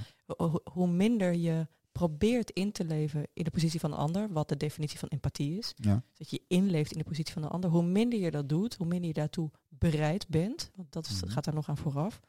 hoe 0.73 0.89
minder 0.89 1.35
je 1.35 1.67
probeert 1.93 2.51
in 2.51 2.73
te 2.73 2.85
leven 2.85 3.27
in 3.33 3.45
de 3.45 3.51
positie 3.51 3.81
van 3.81 3.93
een 3.93 3.99
ander, 3.99 4.33
wat 4.33 4.49
de 4.49 4.57
definitie 4.57 4.99
van 4.99 5.09
empathie 5.09 5.59
is. 5.59 5.73
Ja. 5.77 6.03
Dat 6.15 6.31
je 6.31 6.43
inleeft 6.49 6.93
in 6.93 6.99
de 6.99 7.05
positie 7.05 7.33
van 7.33 7.43
een 7.43 7.49
ander. 7.49 7.71
Hoe 7.71 7.83
minder 7.83 8.19
je 8.19 8.31
dat 8.31 8.49
doet, 8.49 8.75
hoe 8.75 8.87
minder 8.87 9.09
je 9.09 9.15
daartoe 9.15 9.51
bereid 9.69 10.29
bent, 10.29 10.71
want 10.75 10.93
dat 10.93 11.07
is, 11.07 11.23
mhm. 11.23 11.31
gaat 11.31 11.45
daar 11.45 11.55
nog 11.55 11.69
aan 11.69 11.77
vooraf, 11.77 12.21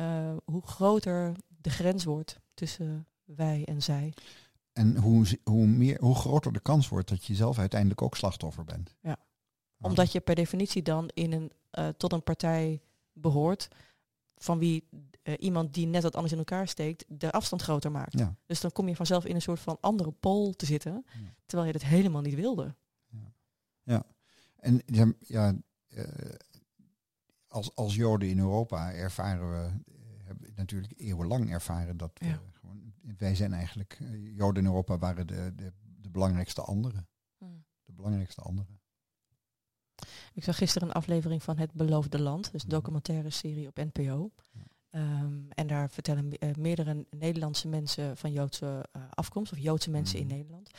uh, 0.00 0.36
hoe 0.44 0.62
groter 0.66 1.32
de 1.46 1.70
grens 1.70 2.04
wordt 2.04 2.40
tussen 2.54 3.06
wij 3.24 3.64
en 3.64 3.82
zij. 3.82 4.12
En 4.74 4.96
hoe, 4.96 5.38
hoe, 5.44 5.66
meer, 5.66 6.00
hoe 6.00 6.14
groter 6.14 6.52
de 6.52 6.60
kans 6.60 6.88
wordt 6.88 7.08
dat 7.08 7.24
je 7.24 7.34
zelf 7.34 7.58
uiteindelijk 7.58 8.02
ook 8.02 8.16
slachtoffer 8.16 8.64
bent. 8.64 8.94
Ja. 9.00 9.16
Omdat 9.80 10.12
je 10.12 10.20
per 10.20 10.34
definitie 10.34 10.82
dan 10.82 11.10
in 11.14 11.32
een, 11.32 11.52
uh, 11.78 11.88
tot 11.88 12.12
een 12.12 12.22
partij 12.22 12.82
behoort 13.12 13.68
van 14.36 14.58
wie 14.58 14.88
uh, 15.22 15.34
iemand 15.38 15.74
die 15.74 15.86
net 15.86 16.02
wat 16.02 16.14
anders 16.14 16.32
in 16.32 16.38
elkaar 16.38 16.68
steekt, 16.68 17.04
de 17.08 17.32
afstand 17.32 17.62
groter 17.62 17.90
maakt. 17.90 18.18
Ja. 18.18 18.36
Dus 18.46 18.60
dan 18.60 18.72
kom 18.72 18.88
je 18.88 18.96
vanzelf 18.96 19.24
in 19.24 19.34
een 19.34 19.42
soort 19.42 19.60
van 19.60 19.78
andere 19.80 20.10
pol 20.10 20.52
te 20.52 20.66
zitten, 20.66 21.04
terwijl 21.46 21.72
je 21.72 21.78
dat 21.78 21.88
helemaal 21.88 22.22
niet 22.22 22.34
wilde. 22.34 22.74
Ja, 23.10 23.32
ja. 23.82 24.04
en 24.56 24.82
ja, 25.18 25.54
uh, 25.88 26.04
als, 27.48 27.76
als 27.76 27.94
Joden 27.94 28.28
in 28.28 28.38
Europa 28.38 28.92
ervaren 28.92 29.50
we, 29.50 29.93
hebben 30.40 30.54
natuurlijk 30.56 30.92
eeuwenlang 30.96 31.50
ervaren 31.50 31.96
dat 31.96 32.10
ja. 32.14 32.40
gewoon, 32.52 32.92
wij 33.18 33.34
zijn 33.34 33.52
eigenlijk, 33.52 33.98
Joden 34.34 34.62
in 34.62 34.68
Europa 34.68 34.98
waren 34.98 35.26
de, 35.26 35.52
de, 35.56 35.72
de 36.00 36.10
belangrijkste 36.10 36.62
anderen. 36.62 37.08
Hmm. 37.38 37.64
De 37.84 37.92
belangrijkste 37.92 38.40
anderen. 38.40 38.80
Ik 40.32 40.44
zag 40.44 40.56
gisteren 40.56 40.88
een 40.88 40.94
aflevering 40.94 41.42
van 41.42 41.58
Het 41.58 41.72
Beloofde 41.72 42.20
Land, 42.20 42.52
dus 42.52 42.62
een 42.62 42.68
mhm. 42.68 42.76
documentaire 42.76 43.30
serie 43.30 43.68
op 43.68 43.76
NPO. 43.76 44.30
Ehm, 44.90 45.40
en 45.48 45.66
daar 45.66 45.90
vertellen 45.90 46.44
uh, 46.44 46.54
meerdere 46.54 47.06
Nederlandse 47.10 47.68
mensen 47.68 48.16
van 48.16 48.32
Joodse 48.32 48.84
uh, 48.96 49.02
afkomst, 49.10 49.52
of 49.52 49.58
Joodse 49.58 49.90
mensen 49.90 50.18
in 50.18 50.26
mhm. 50.26 50.34
Nederland, 50.34 50.70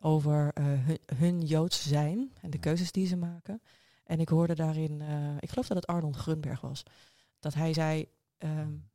over 0.00 0.52
uh, 0.58 0.64
hun, 0.64 0.98
hun, 1.16 1.40
Joods 1.40 1.88
zijn 1.88 2.32
en 2.40 2.50
de 2.50 2.58
keuzes 2.58 2.92
die 2.92 3.06
ze 3.06 3.16
maken. 3.16 3.62
En 4.04 4.20
ik 4.20 4.28
hoorde 4.28 4.54
daarin, 4.54 5.00
ik 5.40 5.48
geloof 5.48 5.66
dat 5.66 5.76
het 5.76 5.86
Arnold 5.86 6.16
Grunberg 6.16 6.60
was, 6.60 6.82
dat 7.38 7.54
hij 7.54 7.72
zei, 7.72 8.08
um, 8.38 8.90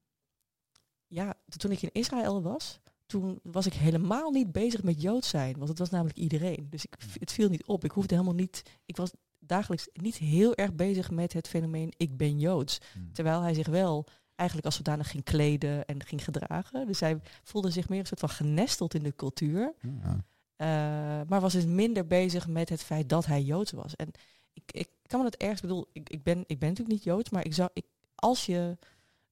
ja, 1.10 1.34
toen 1.48 1.72
ik 1.72 1.82
in 1.82 1.90
Israël 1.92 2.42
was, 2.42 2.80
toen 3.06 3.40
was 3.44 3.66
ik 3.66 3.74
helemaal 3.74 4.32
niet 4.32 4.52
bezig 4.52 4.84
met 4.84 5.02
Joods 5.02 5.30
zijn, 5.30 5.58
want 5.58 5.70
het 5.70 5.80
was 5.80 5.90
namelijk 5.90 6.18
iedereen. 6.18 6.68
Dus 6.70 6.86
ik, 6.86 6.96
het 7.20 7.32
viel 7.32 7.50
niet 7.50 7.66
op. 7.66 7.84
Ik 7.84 7.92
hoefde 7.92 8.14
helemaal 8.16 8.36
niet, 8.36 8.64
ik 8.86 8.98
was 8.98 9.12
dagelijks 9.40 9.88
niet 9.94 10.18
heel 10.18 10.56
erg 10.56 10.74
bezig 10.74 11.12
met 11.12 11.34
het 11.34 11.48
fenomeen 11.48 11.94
ik 11.98 12.18
ben 12.18 12.40
Joods. 12.40 12.80
Hmm. 12.94 13.14
Terwijl 13.14 13.42
hij 13.42 13.54
zich 13.54 13.68
wel 13.68 14.08
eigenlijk 14.36 14.68
als 14.68 14.78
zodanig 14.78 15.10
ging 15.10 15.24
kleden 15.24 15.86
en 15.86 16.06
ging 16.06 16.24
gedragen. 16.24 16.88
Dus 16.88 17.00
hij 17.00 17.20
voelde 17.44 17.70
zich 17.70 17.90
meer 17.90 18.00
een 18.00 18.06
soort 18.06 18.20
van 18.20 18.30
genesteld 18.30 18.94
in 18.94 19.04
de 19.04 19.16
cultuur. 19.16 19.74
Ja. 19.82 20.24
Uh, 20.62 21.28
maar 21.28 21.42
was 21.42 21.54
dus 21.54 21.66
minder 21.66 22.08
bezig 22.08 22.48
met 22.48 22.70
het 22.70 22.84
feit 22.84 23.10
dat 23.10 23.26
hij 23.26 23.42
Joods 23.42 23.72
was. 23.72 23.96
En 23.96 24.12
ik, 24.54 24.72
ik 24.72 24.90
kan 25.06 25.20
me 25.20 25.26
het 25.26 25.38
ergens 25.38 25.62
bedoel, 25.62 25.90
ik, 25.92 26.10
ik, 26.10 26.24
ben, 26.24 26.44
ik 26.48 26.60
ben 26.60 26.70
natuurlijk 26.70 26.96
niet 26.96 27.04
Joods, 27.04 27.30
maar 27.30 27.46
ik 27.46 27.54
zou, 27.54 27.70
ik, 27.74 27.86
als 28.16 28.46
je 28.46 28.78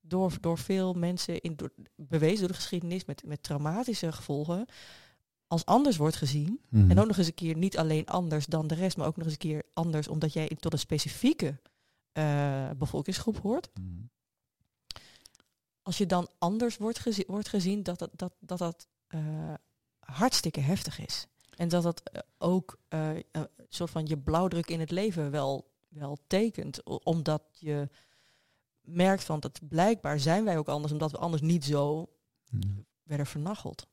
door, 0.08 0.38
door 0.42 0.58
veel 0.58 0.94
mensen 0.94 1.42
in, 1.42 1.56
door, 1.56 1.72
bewezen 1.96 2.40
door 2.40 2.48
de 2.48 2.54
geschiedenis 2.54 3.06
met, 3.06 3.24
met 3.26 3.44
traumatische 3.44 4.12
gevolgen, 4.12 4.66
als 5.48 5.66
anders 5.66 5.98
wordt 5.98 6.16
gezien. 6.16 6.62
Mhm. 6.70 6.92
En 6.92 7.00
ook 7.00 7.08
nog 7.08 7.18
eens 7.18 7.28
een 7.28 7.34
keer 7.34 7.58
niet 7.58 7.78
alleen 7.78 8.06
anders 8.06 8.46
dan 8.46 8.68
de 8.68 8.76
rest, 8.76 8.98
maar 8.98 9.08
ook 9.08 9.16
nog 9.18 9.26
eens 9.26 9.34
een 9.34 9.40
keer 9.40 9.64
anders 9.74 10.08
omdat 10.08 10.34
jij 10.34 10.58
tot 10.60 10.74
een 10.74 10.80
specifieke 10.80 11.60
uh, 12.14 12.70
bevolkingsgroep 12.78 13.38
hoort. 13.38 13.70
Mhm. 13.74 13.88
Als 15.82 15.98
je 15.98 16.06
dan 16.06 16.30
anders 16.38 16.78
wordt, 16.78 17.00
gezien, 17.00 17.26
wordt 17.28 17.48
gezien, 17.48 17.84
dat 17.84 18.00
dat, 18.00 18.10
dat, 18.16 18.36
dat, 18.40 18.58
dat 18.58 18.88
uh, 19.10 19.54
hartstikke 20.00 20.60
heftig 20.60 21.00
is. 21.00 21.28
En 21.56 21.68
dat 21.68 21.84
dat 21.84 22.02
uh, 22.14 22.22
ook 22.38 22.80
een 22.90 23.24
soort 23.70 23.90
van 23.90 24.06
je 24.06 24.18
blauwdruk 24.18 24.68
in 24.70 24.80
het 24.80 24.92
leven 24.92 25.32
wel, 25.32 25.72
wel 25.88 26.18
tekent. 26.28 26.84
Omdat 27.04 27.44
je 27.52 27.90
merkt 28.88 29.24
van 29.24 29.40
dat 29.40 29.60
blijkbaar 29.68 30.20
zijn 30.20 30.44
wij 30.44 30.58
ook 30.58 30.68
anders, 30.68 30.94
omdat 30.94 31.12
we 31.12 31.18
anders 31.18 31.42
niet 31.42 31.66
zo 31.66 32.10
mhm. 32.50 32.68
werden 33.04 33.26
vernacheld. 33.26 33.88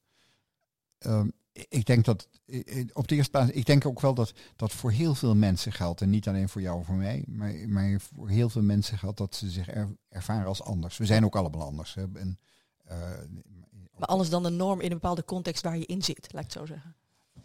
Um, 0.98 1.32
ik 1.68 1.86
denk 1.86 2.04
dat 2.04 2.28
op 2.92 3.08
de 3.08 3.14
eerste 3.14 3.30
plaats, 3.30 3.50
ik 3.50 3.66
denk 3.66 3.86
ook 3.86 4.00
wel 4.00 4.14
dat 4.14 4.32
dat 4.56 4.72
voor 4.72 4.90
heel 4.90 5.14
veel 5.14 5.34
mensen 5.34 5.72
geldt. 5.72 6.00
En 6.00 6.10
niet 6.10 6.28
alleen 6.28 6.48
voor 6.48 6.60
jou 6.60 6.78
of 6.78 6.86
voor 6.86 6.94
mij, 6.94 7.24
maar, 7.26 7.54
maar 7.68 8.00
voor 8.00 8.28
heel 8.28 8.48
veel 8.48 8.62
mensen 8.62 8.98
geldt 8.98 9.18
dat 9.18 9.34
ze 9.34 9.50
zich 9.50 9.68
ervaren 10.08 10.46
als 10.46 10.62
anders. 10.62 10.96
We 10.96 11.06
zijn 11.06 11.24
ook 11.24 11.36
allemaal 11.36 11.66
anders. 11.66 11.94
Hè. 11.94 12.02
En, 12.14 12.38
uh, 12.90 12.98
maar 13.98 14.08
anders 14.08 14.30
dan 14.30 14.42
de 14.42 14.50
norm 14.50 14.80
in 14.80 14.90
een 14.90 14.98
bepaalde 14.98 15.24
context 15.24 15.62
waar 15.62 15.78
je 15.78 15.86
in 15.86 16.02
zit, 16.02 16.32
laat 16.32 16.44
ik 16.44 16.50
het 16.50 16.58
zo 16.58 16.66
zeggen. 16.66 16.96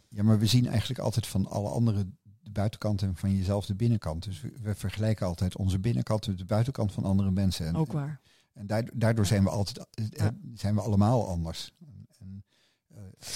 Ja, 0.07 0.23
maar 0.23 0.39
we 0.39 0.45
zien 0.45 0.67
eigenlijk 0.67 0.99
altijd 0.99 1.27
van 1.27 1.47
alle 1.47 1.69
andere 1.69 2.05
de 2.49 2.59
buitenkant 2.59 3.01
en 3.01 3.15
van 3.15 3.35
jezelf 3.35 3.65
de 3.65 3.75
binnenkant. 3.75 4.23
Dus 4.23 4.41
we, 4.61 4.75
vergelijken 4.75 5.25
altijd 5.25 5.57
onze 5.57 5.79
binnenkant 5.79 6.27
met 6.27 6.37
de 6.37 6.45
buitenkant 6.45 6.91
van 6.91 7.03
andere 7.03 7.31
mensen. 7.31 7.65
En, 7.65 7.75
ook 7.75 7.91
waar. 7.91 8.19
En 8.53 8.89
daardoor 8.93 9.25
zijn 9.25 9.43
we 9.43 9.49
altijd, 9.49 9.87
eh, 10.13 10.27
zijn 10.53 10.75
we 10.75 10.81
allemaal 10.81 11.27
anders. 11.27 11.73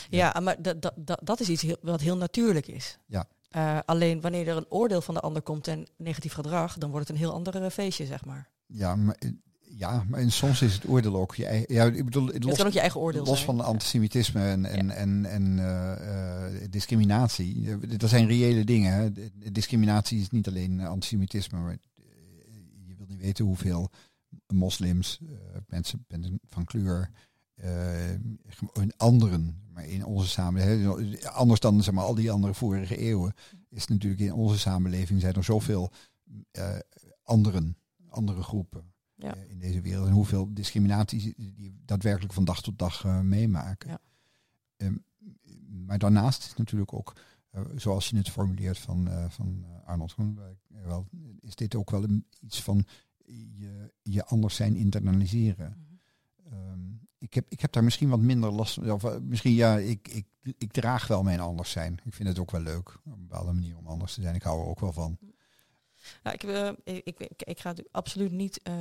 Ja, 0.09 0.39
maar 0.39 0.61
dat, 0.61 0.91
dat, 0.95 1.20
dat 1.24 1.39
is 1.39 1.49
iets 1.49 1.61
heel, 1.61 1.78
wat 1.82 2.01
heel 2.01 2.18
natuurlijk 2.18 2.68
is. 2.68 2.97
Ja. 3.05 3.28
Uh, 3.55 3.80
alleen 3.86 4.22
wanneer 4.22 4.47
er 4.47 4.57
een 4.57 4.70
oordeel 4.70 5.01
van 5.01 5.14
de 5.14 5.20
ander 5.20 5.41
komt 5.41 5.68
en 5.68 5.88
negatief 5.97 6.34
gedrag, 6.34 6.78
dan 6.78 6.89
wordt 6.89 7.07
het 7.07 7.16
een 7.16 7.24
heel 7.24 7.34
ander 7.34 7.72
feestje, 7.72 8.05
zeg 8.05 8.26
maar. 8.26 8.49
Ja, 8.66 8.95
maar, 8.95 9.18
ja, 9.78 10.06
maar 10.08 10.32
soms 10.32 10.62
is 10.62 10.74
het 10.74 10.88
oordeel 10.88 11.16
ook 11.16 11.36
je 11.36 11.46
eigen. 11.46 11.74
Ja, 11.74 11.86
ik 11.86 12.06
bedoel, 12.06 12.26
los, 12.26 12.34
het 12.34 12.56
kan 12.56 12.66
ook 12.66 12.74
je 12.74 12.80
eigen 12.80 13.00
oordeel 13.00 13.26
los 13.26 13.44
van 13.44 13.62
antisemitisme 13.62 14.42
en, 14.42 14.66
en, 14.66 14.92
en, 14.92 15.26
en 15.26 15.58
uh, 15.58 16.68
discriminatie. 16.70 17.78
Dat 17.98 18.10
zijn 18.10 18.28
reële 18.28 18.64
dingen. 18.64 18.94
Hè. 18.94 19.12
Discriminatie 19.52 20.20
is 20.20 20.30
niet 20.30 20.48
alleen 20.48 20.82
antisemitisme, 20.82 21.60
maar 21.60 21.78
je 22.86 22.96
wilt 22.98 23.10
niet 23.10 23.22
weten 23.22 23.46
hoeveel 23.46 23.90
moslims, 24.48 25.20
mensen 25.68 26.06
van 26.46 26.66
kleur, 26.66 27.10
uh, 27.64 27.68
anderen, 28.98 29.62
maar 29.74 29.88
in 29.88 30.06
onze 30.06 30.30
samenleving, 30.30 31.26
anders 31.26 31.60
dan 31.60 31.84
zeg 31.84 31.94
maar, 31.94 32.04
al 32.04 32.16
die 32.16 32.32
andere 32.32 32.54
vorige 32.54 32.98
eeuwen, 32.98 33.34
is 33.70 33.88
natuurlijk 33.88 34.22
in 34.22 34.34
onze 34.34 34.60
samenleving 34.60 35.22
zijn 35.22 35.34
er 35.34 35.44
zoveel 35.44 35.92
uh, 36.52 36.76
anderen, 37.24 37.78
andere 38.10 38.42
groepen 38.42 38.93
ja. 39.24 39.36
uh, 39.36 39.50
in 39.50 39.60
deze 39.60 39.82
wereld. 39.82 40.08
En 40.08 40.14
hoeveel 40.14 40.54
discriminatie 40.54 41.34
die 41.38 41.82
daadwerkelijk 41.86 42.34
van 42.34 42.46
dag 42.46 42.62
tot 42.62 42.80
dag 42.80 43.24
meemaken. 43.24 43.90
Ja. 43.90 44.00
Um, 44.78 45.04
maar 45.86 45.98
daarnaast 45.98 46.46
is 46.46 46.56
natuurlijk 46.56 46.94
ook, 46.94 47.14
zoals 47.76 48.10
je 48.10 48.18
het 48.18 48.30
formuleert 48.30 48.78
van, 48.80 49.10
van 49.30 49.66
Arnold 49.86 50.12
Groenberg, 50.12 50.58
wel, 50.68 51.08
is 51.40 51.56
dit 51.56 51.76
ook 51.76 51.92
wel 51.92 52.04
een, 52.04 52.26
iets 52.40 52.62
van 52.62 52.86
je, 53.56 53.94
je 54.02 54.26
anders 54.26 54.56
zijn 54.56 54.76
internaliseren. 54.76 55.78
Mhm. 55.78 56.56
Um, 56.56 57.08
ik 57.24 57.34
heb, 57.34 57.46
ik 57.50 57.60
heb 57.60 57.72
daar 57.72 57.84
misschien 57.84 58.10
wat 58.10 58.20
minder 58.20 58.52
last 58.52 58.74
van. 58.74 58.92
Of, 58.92 59.04
eh, 59.04 59.18
misschien 59.20 59.54
ja, 59.54 59.78
ik, 59.78 60.08
ik, 60.08 60.26
ik 60.58 60.72
draag 60.72 61.08
wel 61.08 61.24
mijn 61.24 61.40
anders 61.40 61.72
zijn. 61.72 62.00
Ik 62.04 62.14
vind 62.14 62.30
het 62.30 62.40
ook 62.40 62.52
wel 62.52 62.62
leuk. 62.62 63.00
Op 63.06 63.14
een 63.14 63.28
bepaalde 63.28 63.54
manier 63.54 63.78
om 63.78 63.88
anders 63.88 64.14
te 64.14 64.22
zijn. 64.22 64.36
Ik 64.36 64.44
hou 64.44 64.62
er 64.62 64.68
ook 64.68 64.80
wel 64.80 64.94
van. 64.94 65.18
Nou, 66.24 66.36
ik, 66.36 66.43
uh, 66.43 66.70
ik, 66.84 67.20
ik, 67.20 67.41
ik, 67.43 67.60
ga 67.60 67.74
absoluut 67.91 68.32
niet 68.32 68.60
uh, 68.64 68.76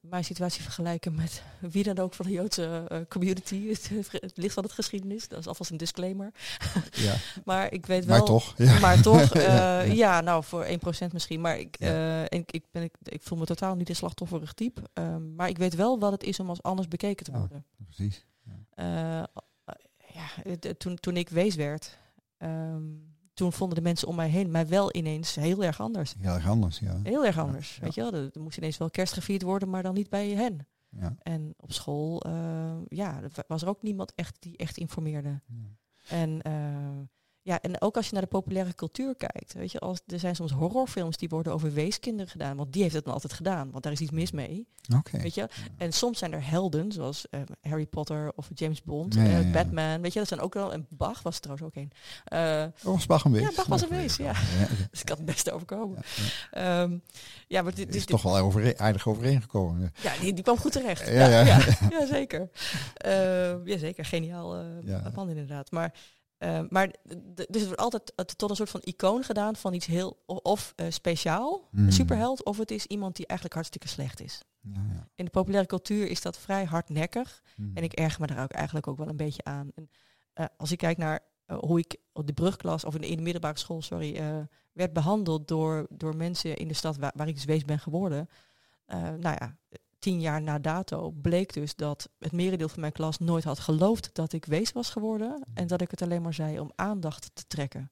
mijn 0.00 0.24
situatie 0.24 0.62
vergelijken 0.62 1.14
met 1.14 1.42
wie 1.74 1.84
dan 1.84 1.98
ook 1.98 2.14
van 2.14 2.26
de 2.26 2.32
Joodse 2.32 2.86
uh, 2.92 2.98
community. 3.08 3.66
Het, 3.68 3.90
het, 4.12 4.36
ligt 4.36 4.54
van 4.54 4.62
het 4.62 4.72
geschiedenis, 4.72 5.28
dat 5.28 5.38
is 5.38 5.46
alvast 5.46 5.70
een 5.70 5.76
disclaimer. 5.76 6.30
Ja. 6.90 7.14
maar 7.44 7.72
ik 7.72 7.86
weet 7.86 8.04
wel. 8.04 8.16
Maar 8.16 8.26
toch. 8.26 8.54
Ja. 8.56 8.78
Maar 8.78 9.02
toch, 9.02 9.34
ja, 9.34 9.80
ja. 9.80 10.20
nou 10.20 10.44
voor 10.44 10.66
1% 10.66 10.68
misschien. 11.12 11.40
Maar 11.40 11.58
ik, 11.58 11.76
ik, 12.28 12.52
ik, 12.52 12.64
ben, 12.70 12.82
ik, 12.82 12.94
ik 13.02 13.22
voel 13.22 13.38
me 13.38 13.44
totaal 13.44 13.74
niet 13.74 13.88
een 13.88 13.96
slachtofferig 13.96 14.52
type. 14.52 14.82
Ehm, 14.92 15.34
maar 15.34 15.48
ik 15.48 15.58
weet 15.58 15.74
wel 15.74 15.98
wat 15.98 16.12
het 16.12 16.22
is 16.22 16.40
om 16.40 16.48
als 16.48 16.62
anders 16.62 16.88
bekeken 16.88 17.24
te 17.24 17.32
worden. 17.32 17.64
precies. 17.84 18.24
Ja. 18.76 19.28
ja, 20.12 20.72
toen, 20.78 20.96
toen 20.96 21.16
ik 21.16 21.28
wees 21.28 21.54
werd. 21.54 21.98
Um, 22.38 23.11
toen 23.42 23.52
vonden 23.52 23.76
de 23.76 23.82
mensen 23.82 24.08
om 24.08 24.14
mij 24.14 24.28
heen 24.28 24.50
mij 24.50 24.66
wel 24.66 24.94
ineens 24.94 25.34
heel 25.34 25.64
erg 25.64 25.80
anders. 25.80 26.14
Heel 26.18 26.34
erg 26.34 26.48
anders, 26.48 26.78
ja. 26.78 27.00
Heel 27.02 27.24
erg 27.26 27.38
anders, 27.38 27.78
weet 27.78 27.94
je 27.94 28.00
wel. 28.00 28.12
Er, 28.12 28.30
moest 28.40 28.56
ineens 28.56 28.78
wel 28.78 28.90
kerst 28.90 29.12
gevierd 29.12 29.42
worden, 29.42 29.70
maar 29.70 29.82
dan 29.82 29.94
niet 29.94 30.08
bij 30.08 30.28
hen. 30.30 30.66
Ja. 30.88 31.16
En 31.22 31.54
op 31.56 31.72
school, 31.72 32.26
uh, 32.26 32.72
ja, 32.88 33.20
was 33.46 33.62
er 33.62 33.68
ook 33.68 33.82
niemand 33.82 34.12
echt 34.14 34.36
die 34.40 34.56
echt 34.56 34.76
informeerde. 34.76 35.40
En 36.08 36.40
uh, 36.46 36.98
ja, 37.44 37.60
en 37.60 37.80
ook 37.80 37.96
als 37.96 38.06
je 38.06 38.12
naar 38.12 38.22
de 38.22 38.28
populaire 38.28 38.74
cultuur 38.74 39.14
kijkt, 39.16 39.52
weet 39.52 39.72
je, 39.72 39.78
als, 39.78 40.00
er 40.06 40.18
zijn 40.18 40.36
soms 40.36 40.52
horrorfilms 40.52 41.16
die 41.16 41.28
worden 41.28 41.52
over 41.52 41.72
weeskinderen 41.72 42.30
gedaan, 42.30 42.56
want 42.56 42.72
die 42.72 42.82
heeft 42.82 42.94
het 42.94 43.04
dan 43.04 43.12
altijd 43.12 43.32
gedaan, 43.32 43.70
want 43.70 43.82
daar 43.82 43.92
is 43.92 44.00
iets 44.00 44.10
mis 44.10 44.30
mee. 44.30 44.66
Oké. 44.96 45.18
Weet 45.18 45.34
je, 45.34 45.48
en 45.76 45.92
soms 45.92 46.18
zijn 46.18 46.32
er 46.32 46.48
helden, 46.48 46.92
zoals 46.92 47.26
uh, 47.30 47.40
Harry 47.60 47.86
Potter 47.86 48.32
of 48.36 48.48
James 48.54 48.82
Bond, 48.82 49.14
ja, 49.14 49.40
uh, 49.40 49.52
Batman, 49.52 50.00
weet 50.00 50.12
je, 50.12 50.18
dat 50.18 50.28
zijn 50.28 50.40
ook 50.40 50.54
wel, 50.54 50.72
en 50.72 50.86
Bach 50.88 51.22
was 51.22 51.38
trouwens 51.38 51.66
ook 51.66 51.76
een. 51.76 51.92
Uh, 52.32 52.64
was 52.82 53.06
Bach 53.06 53.24
een 53.24 53.32
wees? 53.32 53.42
Ja, 53.42 53.52
Bach 53.56 53.66
was 53.66 53.82
een 53.82 53.88
wees, 53.88 54.16
ja. 54.16 54.32
dus 54.90 55.00
ik 55.00 55.08
had 55.08 55.16
het 55.16 55.26
best 55.26 55.50
overkomen. 55.50 55.98
Ja, 56.52 56.82
um, 56.82 57.02
ja 57.48 57.62
maar 57.62 57.74
dit 57.74 57.94
is 57.94 58.04
toch 58.04 58.22
wel 58.22 58.38
over, 58.38 58.78
aardig 58.78 59.08
overeengekomen. 59.08 59.92
Ja, 60.02 60.12
die, 60.20 60.32
die 60.32 60.44
kwam 60.44 60.58
goed 60.58 60.72
terecht. 60.72 61.08
ja, 61.08 61.26
ja. 61.26 61.40
ja, 61.40 61.58
ja 61.90 62.06
zeker. 62.06 62.50
ja, 63.64 63.78
zeker. 63.78 64.04
Geniaal 64.04 64.64
man 65.14 65.28
inderdaad. 65.28 65.70
Maar 65.70 65.94
uh, 66.42 66.60
maar 66.68 66.94
dus 67.48 67.60
het 67.60 67.64
wordt 67.64 67.80
altijd 67.80 68.12
tot 68.36 68.50
een 68.50 68.56
soort 68.56 68.70
van 68.70 68.80
icoon 68.84 69.22
gedaan 69.24 69.56
van 69.56 69.74
iets 69.74 69.86
heel 69.86 70.22
of 70.26 70.72
uh, 70.76 70.86
speciaal, 70.90 71.68
mm. 71.70 71.90
superheld, 71.90 72.44
of 72.44 72.58
het 72.58 72.70
is 72.70 72.86
iemand 72.86 73.16
die 73.16 73.26
eigenlijk 73.26 73.58
hartstikke 73.58 73.88
slecht 73.88 74.20
is. 74.20 74.42
Ja, 74.60 74.80
ja. 74.94 75.08
In 75.14 75.24
de 75.24 75.30
populaire 75.30 75.68
cultuur 75.68 76.06
is 76.06 76.22
dat 76.22 76.38
vrij 76.38 76.64
hardnekkig. 76.64 77.42
Mm. 77.56 77.70
En 77.74 77.82
ik 77.82 77.92
erger 77.92 78.20
me 78.20 78.26
daar 78.26 78.42
ook 78.42 78.52
eigenlijk 78.52 78.86
ook 78.86 78.96
wel 78.96 79.08
een 79.08 79.16
beetje 79.16 79.44
aan. 79.44 79.70
En, 79.74 79.90
uh, 80.34 80.46
als 80.56 80.72
ik 80.72 80.78
kijk 80.78 80.96
naar 80.96 81.20
hoe 81.46 81.78
ik 81.78 81.96
op 82.12 82.26
de 82.26 82.32
brugklas 82.32 82.84
of 82.84 82.94
in 82.94 83.00
de, 83.00 83.08
in 83.08 83.16
de 83.16 83.22
middelbare 83.22 83.58
school, 83.58 83.82
sorry, 83.82 84.46
werd 84.72 84.92
behandeld 84.92 85.48
door, 85.48 85.86
door 85.90 86.16
mensen 86.16 86.56
in 86.56 86.68
de 86.68 86.74
stad 86.74 86.96
waar, 86.96 87.12
waar 87.14 87.28
ik 87.28 87.34
dus 87.34 87.44
wees 87.44 87.64
ben 87.64 87.78
geworden. 87.78 88.28
nou 89.18 89.36
ja, 89.38 89.56
tien 90.02 90.20
jaar 90.20 90.42
na 90.42 90.58
dato 90.58 91.10
bleek 91.10 91.52
dus 91.52 91.74
dat 91.74 92.08
het 92.18 92.32
merendeel 92.32 92.68
van 92.68 92.80
mijn 92.80 92.92
klas 92.92 93.18
nooit 93.18 93.44
had 93.44 93.58
geloofd 93.58 94.10
dat 94.12 94.32
ik 94.32 94.44
wees 94.44 94.72
was 94.72 94.90
geworden. 94.90 95.42
En 95.54 95.66
dat 95.66 95.80
ik 95.80 95.90
het 95.90 96.02
alleen 96.02 96.22
maar 96.22 96.34
zei 96.34 96.60
om 96.60 96.72
aandacht 96.74 97.30
te 97.34 97.46
trekken. 97.46 97.90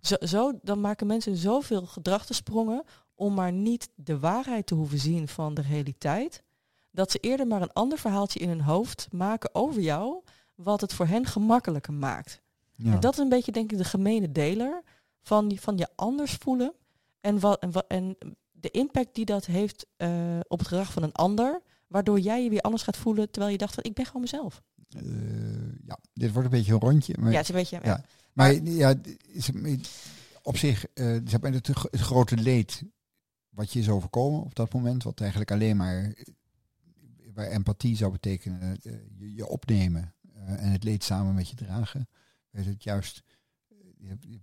Zo, 0.00 0.16
zo, 0.20 0.58
dan 0.62 0.80
maken 0.80 1.06
mensen 1.06 1.36
zoveel 1.36 1.86
gedragsprongen 1.86 2.84
om 3.14 3.34
maar 3.34 3.52
niet 3.52 3.88
de 3.94 4.18
waarheid 4.18 4.66
te 4.66 4.74
hoeven 4.74 4.98
zien 4.98 5.28
van 5.28 5.54
de 5.54 5.62
realiteit. 5.62 6.42
Dat 6.90 7.10
ze 7.10 7.18
eerder 7.18 7.46
maar 7.46 7.62
een 7.62 7.72
ander 7.72 7.98
verhaaltje 7.98 8.40
in 8.40 8.48
hun 8.48 8.60
hoofd 8.60 9.08
maken 9.12 9.54
over 9.54 9.80
jou, 9.80 10.22
wat 10.54 10.80
het 10.80 10.92
voor 10.92 11.06
hen 11.06 11.26
gemakkelijker 11.26 11.92
maakt. 11.92 12.40
Ja. 12.74 12.92
En 12.92 13.00
dat 13.00 13.12
is 13.12 13.18
een 13.18 13.28
beetje 13.28 13.52
denk 13.52 13.72
ik 13.72 13.78
de 13.78 13.84
gemene 13.84 14.32
deler 14.32 14.82
van, 15.22 15.48
die, 15.48 15.60
van 15.60 15.76
je 15.76 15.88
anders 15.94 16.32
voelen 16.32 16.72
en, 17.20 17.40
wat, 17.40 17.58
en, 17.58 17.72
en 17.88 18.16
de 18.60 18.70
impact 18.70 19.14
die 19.14 19.24
dat 19.24 19.46
heeft 19.46 19.86
uh, 19.98 20.38
op 20.48 20.58
het 20.58 20.68
gedrag 20.68 20.92
van 20.92 21.02
een 21.02 21.12
ander, 21.12 21.62
waardoor 21.86 22.20
jij 22.20 22.42
je 22.42 22.50
weer 22.50 22.60
anders 22.60 22.82
gaat 22.82 22.96
voelen 22.96 23.30
terwijl 23.30 23.52
je 23.52 23.58
dacht 23.58 23.74
van 23.74 23.84
ik 23.84 23.94
ben 23.94 24.06
gewoon 24.06 24.22
mezelf. 24.22 24.62
Uh, 24.96 25.02
ja, 25.86 25.98
dit 26.12 26.32
wordt 26.32 26.44
een 26.44 26.58
beetje 26.58 26.72
een 26.72 26.80
rondje. 26.80 27.14
Maar, 27.18 27.30
ja, 27.30 27.36
het 27.36 27.48
is 27.48 27.54
een 27.54 27.60
beetje. 27.60 27.78
Ja. 27.82 27.90
ja. 27.90 28.04
Maar, 28.32 28.62
maar, 28.62 28.72
ja, 28.72 28.94
op 30.42 30.56
zich, 30.56 30.86
uh, 30.94 31.18
het, 31.42 31.66
het 31.66 32.00
grote 32.00 32.36
leed 32.36 32.82
wat 33.48 33.72
je 33.72 33.78
is 33.78 33.88
overkomen 33.88 34.42
op 34.42 34.54
dat 34.54 34.72
moment, 34.72 35.02
wat 35.02 35.20
eigenlijk 35.20 35.50
alleen 35.50 35.76
maar 35.76 36.14
waar 37.34 37.46
empathie 37.46 37.96
zou 37.96 38.12
betekenen, 38.12 38.78
je, 38.82 39.34
je, 39.34 39.46
opnemen 39.46 40.14
en 40.44 40.70
het 40.70 40.84
leed 40.84 41.04
samen 41.04 41.34
met 41.34 41.48
je 41.48 41.56
dragen, 41.56 42.08
het 42.50 42.82
juist 42.82 43.22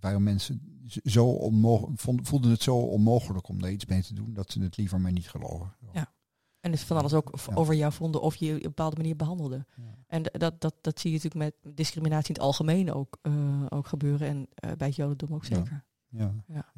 waarom 0.00 0.22
mensen 0.22 0.82
zo 1.04 1.26
onmogelijk, 1.26 2.00
voelden 2.26 2.50
het 2.50 2.62
zo 2.62 2.76
onmogelijk 2.76 3.48
om 3.48 3.60
daar 3.60 3.70
iets 3.70 3.86
mee 3.86 4.02
te 4.02 4.14
doen, 4.14 4.32
dat 4.32 4.52
ze 4.52 4.62
het 4.62 4.76
liever 4.76 5.00
maar 5.00 5.12
niet 5.12 5.30
geloven. 5.30 5.74
Ja. 5.92 6.12
En 6.60 6.70
het 6.70 6.80
van 6.80 6.96
alles 6.96 7.12
ook 7.12 7.32
over 7.54 7.74
jou 7.74 7.92
vonden 7.92 8.20
of 8.20 8.36
je 8.36 8.48
op 8.48 8.54
een 8.54 8.62
bepaalde 8.62 8.96
manier 8.96 9.16
behandelde. 9.16 9.66
Ja. 9.76 9.82
En 10.06 10.22
dat, 10.22 10.60
dat, 10.60 10.74
dat 10.80 11.00
zie 11.00 11.10
je 11.10 11.16
natuurlijk 11.16 11.54
met 11.64 11.74
discriminatie 11.74 12.28
in 12.28 12.34
het 12.34 12.44
algemeen 12.44 12.92
ook, 12.92 13.18
uh, 13.22 13.66
ook 13.68 13.86
gebeuren. 13.86 14.28
En 14.28 14.36
uh, 14.38 14.72
bij 14.76 14.86
het 14.86 14.96
jodendom 14.96 15.34
ook 15.34 15.44
zeker. 15.44 15.84
Ja. 16.08 16.34
ja. 16.46 16.72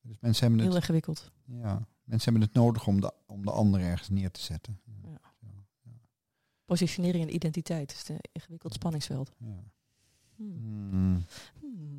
Dus 0.00 0.16
mensen 0.20 0.46
hebben 0.46 0.64
Heel 0.64 0.74
het, 0.74 0.80
ingewikkeld. 0.80 1.32
Ja, 1.44 1.86
mensen 2.04 2.32
hebben 2.32 2.48
het 2.48 2.56
nodig 2.58 2.86
om 2.86 3.00
de, 3.00 3.12
om 3.26 3.44
de 3.44 3.50
ander 3.50 3.80
ergens 3.80 4.08
neer 4.08 4.30
te 4.30 4.40
zetten. 4.40 4.80
Positionering 6.64 7.24
en 7.24 7.34
identiteit 7.34 7.92
is 7.92 8.08
een 8.08 8.18
ingewikkeld 8.32 8.74
spanningsveld. 8.74 9.32
Hmm. 9.36 9.70
Hmm. 10.36 11.24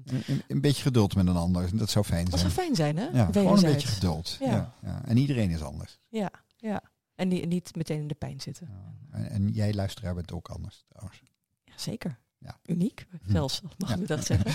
Een, 0.05 0.41
een, 0.47 0.61
beetje 0.61 0.81
geduld 0.81 1.15
met 1.15 1.27
een 1.27 1.35
ander, 1.35 1.77
dat 1.77 1.89
zou 1.89 2.05
fijn 2.05 2.27
zijn. 2.27 2.31
Dat 2.31 2.39
zou 2.39 2.51
fijn 2.51 2.75
zijn, 2.75 2.97
hè? 2.97 3.05
Ja, 3.05 3.29
gewoon 3.31 3.57
een 3.57 3.63
beetje 3.63 3.87
geduld. 3.87 4.37
Ja. 4.39 4.73
ja. 4.81 5.01
En 5.05 5.17
iedereen 5.17 5.49
is 5.49 5.61
anders. 5.61 5.99
Ja, 6.07 6.31
ja. 6.57 6.81
En 7.15 7.29
die, 7.29 7.45
niet 7.45 7.75
meteen 7.75 7.99
in 7.99 8.07
de 8.07 8.15
pijn 8.15 8.41
zitten. 8.41 8.69
En, 9.11 9.29
en, 9.29 9.49
jij 9.49 9.73
luisteraar 9.73 10.15
bent 10.15 10.31
ook 10.31 10.47
anders 10.47 10.85
trouwens. 10.87 11.21
Ja, 11.63 11.73
zeker. 11.75 12.19
Ja. 12.37 12.59
Uniek, 12.65 13.07
hm. 13.09 13.31
zelfs, 13.31 13.61
mag 13.77 13.95
ik 13.95 14.07
dat 14.07 14.25
zeggen. 14.25 14.51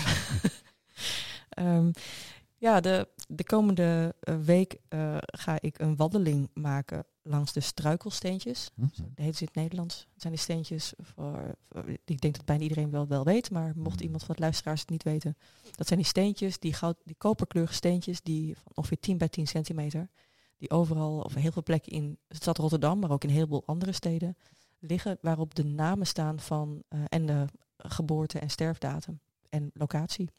um, 1.59 1.91
ja, 2.65 2.79
de, 2.79 3.07
de 3.27 3.43
komende 3.43 4.15
uh, 4.23 4.35
week 4.39 4.77
uh, 4.89 5.17
ga 5.19 5.61
ik 5.61 5.79
een 5.79 5.95
wandeling 5.95 6.49
maken 6.53 7.05
langs 7.23 7.53
de 7.53 7.59
struikelsteentjes. 7.59 8.69
Hm. 8.75 8.81
Dat 8.81 9.07
heet 9.15 9.35
ze 9.35 9.41
in 9.41 9.47
het 9.47 9.55
Nederlands. 9.55 10.07
Het 10.13 10.21
zijn 10.21 10.33
de 10.33 10.39
steentjes 10.39 10.93
voor, 10.97 11.55
voor, 11.61 11.85
ik 12.05 12.21
denk 12.21 12.35
dat 12.35 12.45
bijna 12.45 12.63
iedereen 12.63 12.91
wel, 12.91 13.07
wel 13.07 13.23
weet, 13.23 13.51
maar 13.51 13.73
mocht 13.75 13.99
hm. 13.99 14.03
iemand 14.03 14.23
van 14.23 14.31
het 14.31 14.43
luisteraars 14.43 14.79
het 14.79 14.89
niet 14.89 15.03
weten. 15.03 15.37
Dat 15.71 15.87
zijn 15.87 15.99
die 15.99 16.07
steentjes, 16.07 16.59
die, 16.59 16.73
goud, 16.73 16.97
die 17.03 17.15
koperkleurige 17.17 17.73
steentjes, 17.73 18.21
die 18.21 18.55
van 18.55 18.71
ongeveer 18.73 18.99
10 18.99 19.17
bij 19.17 19.29
10 19.29 19.47
centimeter, 19.47 20.09
die 20.57 20.69
overal, 20.69 21.19
of 21.19 21.33
heel 21.33 21.51
veel 21.51 21.63
plekken 21.63 21.91
in 21.91 22.17
de 22.27 22.35
stad 22.35 22.57
Rotterdam, 22.57 22.99
maar 22.99 23.11
ook 23.11 23.23
in 23.23 23.29
heel 23.29 23.47
veel 23.47 23.63
andere 23.65 23.91
steden, 23.91 24.37
liggen, 24.79 25.17
waarop 25.21 25.55
de 25.55 25.65
namen 25.65 26.07
staan 26.07 26.39
van 26.39 26.83
uh, 26.89 26.99
en 27.07 27.25
de 27.25 27.45
geboorte- 27.77 28.39
en 28.39 28.49
sterfdatum 28.49 29.19
en 29.49 29.71
locatie. 29.73 30.29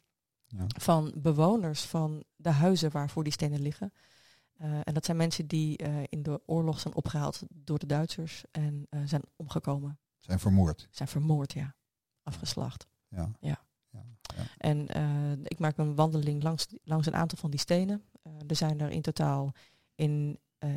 Ja. 0.47 0.65
Van 0.67 1.13
bewoners 1.15 1.81
van 1.81 2.23
de 2.35 2.49
huizen 2.49 2.91
waarvoor 2.91 3.23
die 3.23 3.33
stenen 3.33 3.61
liggen. 3.61 3.93
Uh, 4.61 4.79
en 4.83 4.93
dat 4.93 5.05
zijn 5.05 5.17
mensen 5.17 5.47
die 5.47 5.83
uh, 5.83 6.03
in 6.09 6.23
de 6.23 6.41
oorlog 6.45 6.79
zijn 6.79 6.95
opgehaald 6.95 7.43
door 7.49 7.79
de 7.79 7.85
Duitsers 7.85 8.43
en 8.51 8.87
uh, 8.89 9.01
zijn 9.05 9.21
omgekomen. 9.35 9.99
Zijn 10.19 10.39
vermoord? 10.39 10.87
Zijn 10.91 11.09
vermoord, 11.09 11.53
ja. 11.53 11.75
Afgeslacht. 12.23 12.87
Ja. 13.07 13.31
ja. 13.39 13.65
ja. 13.89 14.03
En 14.57 14.87
ik 15.43 15.59
maak 15.59 15.77
een 15.77 15.95
wandeling 15.95 16.43
langs, 16.43 16.67
langs 16.83 17.07
een 17.07 17.15
aantal 17.15 17.37
van 17.37 17.49
die 17.49 17.59
stenen. 17.59 18.03
er 18.47 18.55
zijn 18.55 18.79
er 18.79 18.89
in 18.89 19.01
totaal 19.01 19.51
in 19.95 20.39
61.000. 20.65 20.67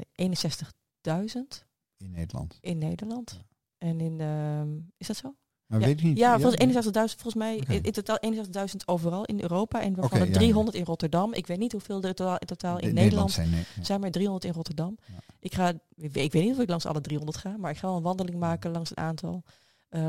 In 1.96 2.10
Nederland? 2.10 2.58
In 2.60 2.78
Nederland. 2.78 3.40
En 3.78 4.00
in, 4.00 4.20
ehm, 4.20 4.80
is 4.96 5.06
dat 5.06 5.16
zo? 5.16 5.34
Maar 5.68 5.80
ja, 5.80 5.86
weet 5.86 5.98
ik 5.98 6.04
niet. 6.04 6.18
Ja, 6.18 6.38
volgens 6.38 6.86
61.000, 6.86 6.92
volgens 6.92 7.34
mij 7.34 7.56
okay. 7.56 7.76
in, 7.76 7.92
totaal 7.92 8.18
61.000 8.34 8.76
overal 8.84 9.24
in 9.24 9.40
Europa 9.40 9.80
en 9.80 9.94
waarvan 9.94 10.18
okay, 10.18 10.32
er 10.32 10.38
300 10.38 10.74
ja, 10.76 10.82
in 10.82 10.86
Rotterdam. 10.86 11.34
Ik 11.34 11.46
weet 11.46 11.58
niet 11.58 11.72
hoeveel 11.72 12.02
er 12.02 12.14
totaal, 12.14 12.38
in, 12.38 12.46
totaal 12.46 12.78
in 12.78 12.94
Nederland 12.94 13.30
zijn. 13.30 13.50
Nee, 13.50 13.64
zijn 13.80 14.00
maar 14.00 14.10
300 14.10 14.44
in 14.44 14.52
Rotterdam. 14.52 14.98
Ik 15.40 15.54
ga, 15.54 15.72
ik 15.96 16.32
weet 16.32 16.44
niet 16.44 16.52
of 16.52 16.58
ik 16.58 16.68
langs 16.68 16.86
alle 16.86 17.00
300 17.00 17.38
ga, 17.38 17.56
maar 17.56 17.70
ik 17.70 17.76
ga 17.76 17.86
wel 17.86 17.96
een 17.96 18.02
wandeling 18.02 18.38
maken 18.38 18.70
langs 18.70 18.90
een 18.90 18.96
aantal. 18.96 19.42
Uh, 19.90 20.02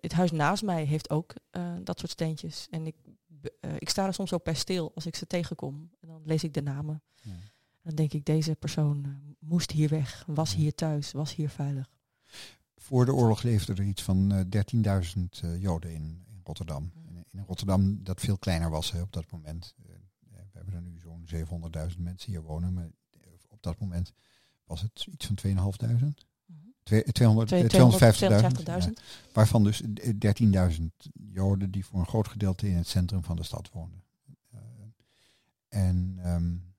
het 0.00 0.12
huis 0.12 0.30
naast 0.30 0.62
mij 0.62 0.84
heeft 0.84 1.10
ook 1.10 1.34
uh, 1.52 1.62
dat 1.82 1.98
soort 1.98 2.10
steentjes. 2.10 2.66
En 2.70 2.86
ik, 2.86 2.94
uh, 3.60 3.70
ik 3.78 3.88
sta 3.88 4.06
er 4.06 4.14
soms 4.14 4.32
ook 4.32 4.44
bij 4.44 4.54
stil 4.54 4.92
als 4.94 5.06
ik 5.06 5.16
ze 5.16 5.26
tegenkom. 5.26 5.90
En 6.00 6.08
dan 6.08 6.20
lees 6.24 6.44
ik 6.44 6.54
de 6.54 6.62
namen. 6.62 7.02
Dan 7.82 7.94
denk 7.94 8.12
ik, 8.12 8.24
deze 8.24 8.54
persoon 8.54 9.16
moest 9.38 9.70
hier 9.70 9.88
weg, 9.88 10.24
was 10.26 10.54
hier 10.54 10.74
thuis, 10.74 11.12
was 11.12 11.34
hier 11.34 11.48
veilig. 11.48 11.93
Voor 12.84 13.04
de 13.04 13.14
oorlog 13.14 13.42
leefden 13.42 13.76
er 13.76 13.84
iets 13.84 14.02
van 14.02 14.32
uh, 14.32 14.40
13.000 14.40 15.44
uh, 15.44 15.60
Joden 15.62 15.92
in, 15.92 16.24
in 16.26 16.40
Rotterdam. 16.44 16.92
In, 17.08 17.24
in, 17.30 17.44
Rotterdam 17.46 18.04
dat 18.04 18.20
veel 18.20 18.38
kleiner 18.38 18.70
was 18.70 18.92
hè, 18.92 19.00
op 19.00 19.12
dat 19.12 19.30
moment. 19.30 19.74
Uh, 19.78 19.92
we 20.30 20.50
hebben 20.52 20.74
er 20.74 20.82
nu 20.82 20.98
zo'n 20.98 21.24
700.000 21.92 21.98
mensen 21.98 22.32
hier 22.32 22.42
wonen. 22.42 22.72
Maar 22.72 22.88
op 23.48 23.62
dat 23.62 23.78
moment 23.78 24.12
was 24.64 24.80
het 24.80 25.06
iets 25.10 25.26
van 25.26 25.38
2.500. 25.46 25.52
Mm 25.52 25.96
-hmm. 25.96 26.14
250.000. 28.82 28.90
waarvan 29.32 29.64
dus 29.64 29.82
13.000 29.82 30.84
Joden 31.32 31.70
die 31.70 31.84
voor 31.84 31.98
een 31.98 32.06
groot 32.06 32.28
gedeelte 32.28 32.68
in 32.68 32.76
het 32.76 32.88
centrum 32.88 33.24
van 33.24 33.36
de 33.36 33.42
stad 33.42 33.70
woonden. 33.72 34.02
en 35.68 36.20
um, 36.24 36.73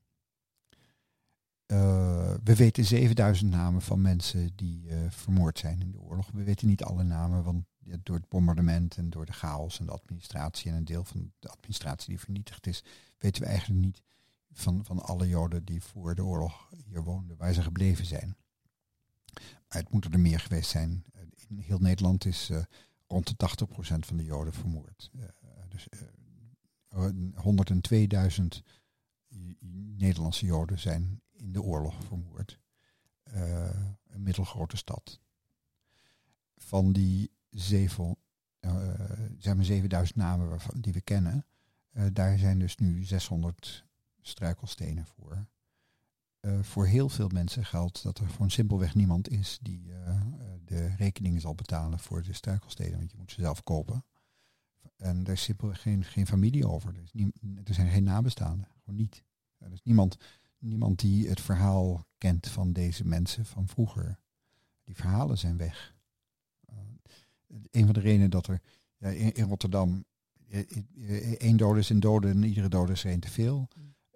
we 2.43 2.55
weten 2.55 2.85
7000 2.85 3.51
namen 3.51 3.81
van 3.81 4.01
mensen 4.01 4.51
die 4.55 4.87
vermoord 5.09 5.59
zijn 5.59 5.81
in 5.81 5.91
de 5.91 5.99
oorlog. 5.99 6.29
We 6.31 6.43
weten 6.43 6.67
niet 6.67 6.83
alle 6.83 7.03
namen, 7.03 7.43
want 7.43 7.65
door 8.03 8.15
het 8.15 8.29
bombardement 8.29 8.97
en 8.97 9.09
door 9.09 9.25
de 9.25 9.33
chaos 9.33 9.79
en 9.79 9.85
de 9.85 9.91
administratie 9.91 10.71
en 10.71 10.77
een 10.77 10.85
deel 10.85 11.03
van 11.03 11.31
de 11.39 11.49
administratie 11.49 12.09
die 12.09 12.19
vernietigd 12.19 12.67
is, 12.67 12.83
weten 13.17 13.41
we 13.41 13.47
eigenlijk 13.47 13.85
niet 13.85 14.03
van, 14.51 14.85
van 14.85 15.01
alle 15.01 15.27
Joden 15.27 15.65
die 15.65 15.83
voor 15.83 16.15
de 16.15 16.23
oorlog 16.23 16.69
hier 16.85 17.03
woonden, 17.03 17.37
waar 17.37 17.53
ze 17.53 17.61
gebleven 17.61 18.05
zijn. 18.05 18.35
Maar 19.67 19.77
het 19.81 19.91
moeten 19.91 20.11
er 20.11 20.19
meer 20.19 20.39
geweest 20.39 20.69
zijn. 20.69 21.03
In 21.47 21.57
heel 21.57 21.79
Nederland 21.79 22.25
is 22.25 22.49
uh, 22.49 22.63
rond 23.07 23.39
de 23.39 23.49
80% 23.65 23.75
van 23.99 24.17
de 24.17 24.23
Joden 24.23 24.53
vermoord. 24.53 25.11
Dus 25.69 25.87
uh, 26.93 27.09
102.000 28.39 28.45
Nederlandse 29.97 30.45
Joden 30.45 30.79
zijn 30.79 31.21
in 31.45 31.51
de 31.51 31.61
oorlog 31.61 32.03
vermoord. 32.03 32.59
Uh, 33.33 33.69
een 34.07 34.23
middelgrote 34.23 34.77
stad. 34.77 35.19
Van 36.57 36.91
die 36.91 37.31
zeven, 37.49 38.17
zeg 39.37 39.55
maar 39.55 39.65
7000 39.65 40.17
namen 40.17 40.49
waarvan, 40.49 40.81
die 40.81 40.93
we 40.93 41.01
kennen, 41.01 41.45
daar 42.13 42.37
zijn 42.37 42.59
dus 42.59 42.75
nu 42.75 43.03
600 43.03 43.85
struikelstenen 44.21 45.05
voor. 45.05 45.47
Uh, 46.41 46.59
voor 46.61 46.85
heel 46.85 47.09
veel 47.09 47.27
mensen 47.27 47.65
geldt 47.65 48.03
dat 48.03 48.19
er 48.19 48.29
gewoon 48.29 48.51
simpelweg 48.51 48.95
niemand 48.95 49.29
is 49.29 49.59
die 49.61 49.87
uh, 49.87 50.21
de 50.65 50.95
rekeningen 50.95 51.41
zal 51.41 51.55
betalen 51.55 51.99
voor 51.99 52.23
de 52.23 52.33
struikelstenen, 52.33 52.97
want 52.97 53.11
je 53.11 53.17
moet 53.17 53.31
ze 53.31 53.41
zelf 53.41 53.63
kopen. 53.63 54.05
En 54.97 55.25
er 55.25 55.31
is 55.31 55.43
simpelweg 55.43 55.81
geen, 55.81 56.03
geen 56.03 56.27
familie 56.27 56.67
over. 56.67 56.95
Er, 56.95 57.01
is 57.03 57.31
er 57.63 57.73
zijn 57.73 57.89
geen 57.89 58.03
nabestaanden, 58.03 58.67
gewoon 58.79 58.99
niet. 58.99 59.23
Er 59.57 59.71
is 59.71 59.81
niemand, 59.83 60.17
niemand 60.65 60.99
die 60.99 61.29
het 61.29 61.41
verhaal 61.41 62.05
kent 62.17 62.47
van 62.47 62.73
deze 62.73 63.05
mensen 63.05 63.45
van 63.45 63.67
vroeger. 63.67 64.19
Die 64.83 64.95
verhalen 64.95 65.37
zijn 65.37 65.57
weg. 65.57 65.95
Uh, 66.69 66.77
een 67.71 67.85
van 67.85 67.93
de 67.93 67.99
redenen 67.99 68.29
dat 68.29 68.47
er 68.47 68.61
ja, 68.97 69.09
in, 69.09 69.33
in, 69.33 69.47
Rotterdam 69.47 70.05
één 71.37 71.57
dode 71.57 71.79
is 71.79 71.89
een 71.89 71.99
dode 71.99 72.29
en 72.29 72.43
iedere 72.43 72.69
dode 72.69 72.91
is 72.91 73.03
er 73.03 73.09
één 73.09 73.19
te 73.19 73.29
veel. 73.29 73.67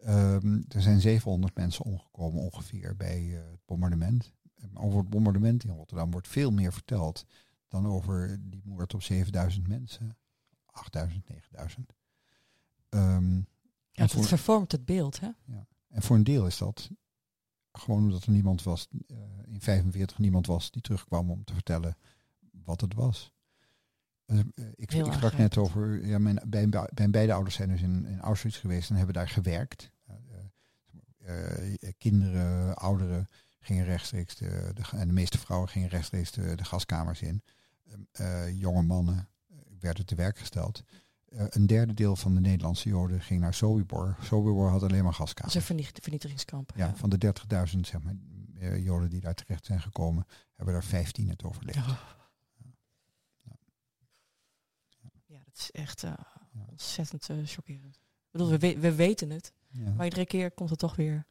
Um, 0.07 0.65
er 0.67 0.81
zijn 0.81 1.01
700 1.01 1.55
mensen 1.55 1.85
omgekomen 1.85 2.41
ongeveer 2.41 2.95
bij 2.95 3.21
uh, 3.21 3.37
het 3.37 3.65
bombardement. 3.65 4.33
Over 4.73 4.99
het 4.99 5.09
bombardement 5.09 5.63
in 5.63 5.69
Rotterdam 5.69 6.11
wordt 6.11 6.27
veel 6.27 6.51
meer 6.51 6.73
verteld 6.73 7.25
dan 7.67 7.87
over 7.87 8.39
die 8.41 8.61
moord 8.65 8.93
op 8.93 9.01
7000 9.01 9.67
mensen. 9.67 10.17
8000, 10.65 11.27
9000. 11.27 11.93
Um, 12.89 13.47
ja, 13.91 14.03
het 14.03 14.27
vervormt 14.27 14.71
het 14.71 14.85
beeld, 14.85 15.19
hè? 15.19 15.29
Ja. 15.45 15.67
En 15.89 16.01
voor 16.01 16.15
een 16.15 16.23
deel 16.23 16.45
is 16.45 16.57
dat 16.57 16.89
gewoon 17.71 18.03
omdat 18.03 18.23
er 18.23 18.31
niemand 18.31 18.63
was, 18.63 18.87
uh, 18.91 19.17
in 19.45 19.61
45 19.61 20.17
niemand 20.17 20.47
was 20.47 20.71
die 20.71 20.81
terugkwam 20.81 21.31
om 21.31 21.43
te 21.43 21.53
vertellen 21.53 21.97
wat 22.51 22.81
het 22.81 22.93
was. 22.93 23.31
Uh, 24.25 24.39
ik, 24.75 24.93
ik 24.93 25.13
sprak 25.13 25.37
net 25.37 25.57
over, 25.57 26.05
ja, 26.05 26.17
mijn, 26.19 26.41
bij, 26.47 26.69
bij 26.69 27.09
beide 27.09 27.33
ouders 27.33 27.55
zijn 27.55 27.69
dus 27.69 27.81
in, 27.81 28.05
in 28.05 28.19
Auschwitz 28.19 28.59
geweest 28.59 28.89
en 28.89 28.95
hebben 28.95 29.13
daar 29.13 29.29
gewerkt. 29.29 29.91
Uh, 31.25 31.91
kinderen, 31.97 32.75
ouderen 32.75 33.27
gingen 33.59 33.85
rechtstreeks, 33.85 34.35
de, 34.35 34.71
de, 34.73 34.81
en 34.91 35.07
de 35.07 35.13
meeste 35.13 35.37
vrouwen 35.37 35.69
gingen 35.69 35.89
rechtstreeks 35.89 36.31
de, 36.31 36.55
de 36.55 36.63
gaskamers 36.63 37.21
in. 37.21 37.43
jonge 38.53 38.81
mannen 38.81 39.29
werden 39.79 40.05
te 40.05 40.15
werk 40.15 40.37
gesteld. 40.37 40.83
Een 41.29 41.67
derde 41.67 41.93
deel 41.93 42.15
van 42.15 42.33
de 42.33 42.39
Nederlandse 42.39 42.89
Joden 42.89 43.21
ging 43.21 43.41
naar 43.41 43.53
Sobibor. 43.53 44.15
Sobibor 44.21 44.69
had 44.69 44.83
alleen 44.83 45.03
maar 45.03 45.13
gaskamers. 45.13 45.53
Dat 45.53 45.63
is 45.63 45.69
een 45.69 45.91
vernietigingskamp. 46.01 46.71
Ja, 46.75 46.95
van 46.95 47.09
de 47.09 47.33
30.000 47.73 47.79
zeg 47.79 48.01
maar, 48.01 48.13
Joden 48.79 49.09
die 49.09 49.21
daar 49.21 49.33
terecht 49.33 49.65
zijn 49.65 49.81
gekomen, 49.81 50.25
hebben 50.55 50.75
er 50.75 50.83
15 50.83 51.29
het 51.29 51.43
overleefd. 51.43 51.77
Oh. 51.77 52.17
is 55.59 55.71
echt 55.71 56.03
uh, 56.03 56.13
ontzettend 56.67 57.29
uh, 57.29 57.37
chockerend. 57.45 57.95
Ik 57.95 58.31
bedoel, 58.31 58.57
we, 58.57 58.79
we 58.79 58.95
weten 58.95 59.29
het, 59.29 59.53
ja. 59.67 59.91
maar 59.91 60.05
iedere 60.05 60.25
keer 60.25 60.51
komt 60.51 60.69
het 60.69 60.79
toch 60.79 60.95
weer 60.95 61.25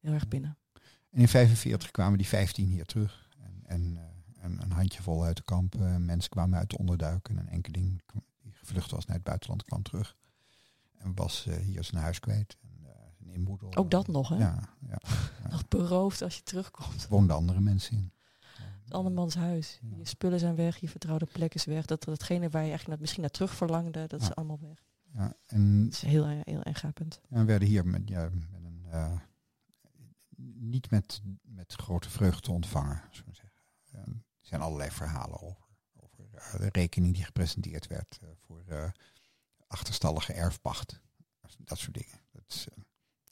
heel 0.00 0.12
erg 0.12 0.28
binnen. 0.28 0.58
En 1.10 1.20
in 1.20 1.28
45 1.28 1.90
kwamen 1.90 2.18
die 2.18 2.26
15 2.26 2.68
hier 2.68 2.84
terug. 2.84 3.28
En, 3.38 3.62
en, 3.66 3.98
en 4.38 4.62
een 4.62 4.72
handjevol 4.72 5.24
uit 5.24 5.36
de 5.36 5.42
kamp. 5.42 5.74
mensen 5.98 6.30
kwamen 6.30 6.58
uit 6.58 6.70
de 6.70 6.78
onderduik. 6.78 7.28
En 7.28 7.36
een 7.36 7.48
enkeling 7.48 8.02
gevlucht 8.66 8.90
was 8.90 9.06
naar 9.06 9.16
het 9.16 9.24
buitenland 9.24 9.64
kwam 9.64 9.82
terug. 9.82 10.16
En 10.98 11.14
was 11.14 11.44
hier 11.62 11.84
zijn 11.84 12.02
huis 12.02 12.20
kwijt. 12.20 12.56
En, 12.62 12.86
zijn 13.16 13.30
inboedel. 13.30 13.76
Ook 13.76 13.90
dat 13.90 14.06
nog, 14.06 14.28
hè? 14.28 14.36
Ja. 14.36 14.68
ja. 14.88 14.98
Nog 15.50 15.68
beroofd 15.68 16.22
als 16.22 16.36
je 16.36 16.42
terugkomt. 16.42 17.08
Woonden 17.08 17.36
andere 17.36 17.60
mensen 17.60 17.96
in 17.96 18.12
andermans 18.92 19.34
huis. 19.34 19.80
Je 19.96 20.04
spullen 20.04 20.38
zijn 20.38 20.54
weg, 20.54 20.76
je 20.76 20.88
vertrouwde 20.88 21.26
plek 21.26 21.54
is 21.54 21.64
weg. 21.64 21.86
Dat, 21.86 22.04
datgene 22.04 22.48
waar 22.48 22.62
je 22.62 22.68
eigenlijk 22.68 23.00
misschien 23.00 23.22
naar 23.22 23.30
terug 23.30 23.54
verlangde, 23.54 24.06
dat 24.06 24.20
is 24.20 24.34
allemaal 24.34 24.58
weg. 24.60 24.84
Ja, 25.14 25.34
en 25.46 25.84
dat 25.84 25.92
is 25.92 26.00
heel, 26.00 26.26
heel 26.26 26.62
ingrijpend. 26.62 27.20
En 27.28 27.38
we 27.38 27.44
werden 27.44 27.68
hier 27.68 27.86
met, 27.86 28.08
ja, 28.08 28.30
met 28.50 28.64
een, 28.64 28.84
uh, 28.86 29.12
niet 30.54 30.90
met, 30.90 31.22
met 31.42 31.72
grote 31.72 32.10
vreugde 32.10 32.52
ontvangen, 32.52 33.02
zeggen. 33.10 33.50
er 33.90 34.22
zijn 34.40 34.60
allerlei 34.60 34.90
verhalen 34.90 35.40
over. 35.40 35.65
Uh, 36.36 36.60
de 36.60 36.68
rekening 36.72 37.14
die 37.14 37.24
gepresenteerd 37.24 37.86
werd 37.86 38.18
uh, 38.22 38.28
voor 38.46 38.92
achterstallige 39.66 40.32
erfpacht. 40.32 41.00
Dat 41.58 41.78
soort 41.78 41.94
dingen. 41.94 42.20
Dat 42.32 42.42
is, 42.48 42.66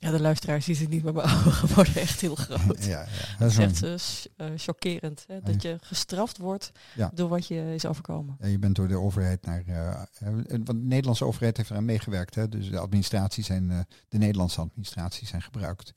ja, 0.05 0.11
de 0.11 0.21
luisteraars 0.21 0.65
zien 0.65 0.77
het 0.77 0.89
niet, 0.89 1.03
maar 1.03 1.13
mijn 1.13 1.27
ogen 1.27 1.75
worden 1.75 1.95
echt 1.95 2.21
heel 2.21 2.35
groot. 2.47 2.85
Ja, 2.85 3.01
ja. 3.01 3.37
Dat 3.39 3.51
is 3.51 3.59
echt 3.59 4.29
uh, 4.37 4.47
chockerend. 4.57 5.25
Hè? 5.27 5.41
Dat 5.41 5.63
je 5.63 5.77
gestraft 5.81 6.39
wordt 6.39 6.73
door 7.13 7.29
wat 7.29 7.47
je 7.47 7.75
is 7.75 7.87
overkomen. 7.87 8.37
Ja, 8.41 8.47
je 8.47 8.59
bent 8.59 8.77
door 8.77 8.89
de 8.89 8.99
overheid 8.99 9.47
naar... 9.47 9.63
Uh, 9.67 10.03
want 10.21 10.67
de 10.67 10.75
Nederlandse 10.75 11.25
overheid 11.25 11.57
heeft 11.57 11.71
eraan 11.71 11.85
meegewerkt. 11.85 12.35
Hè? 12.35 12.49
Dus 12.49 12.71
de 12.71 12.79
administratie 12.79 13.45
zijn, 13.45 13.71
uh, 13.71 13.79
de 14.09 14.19
Nederlandse 14.19 14.61
administratie 14.61 15.27
zijn 15.27 15.43
gebruikt. 15.43 15.93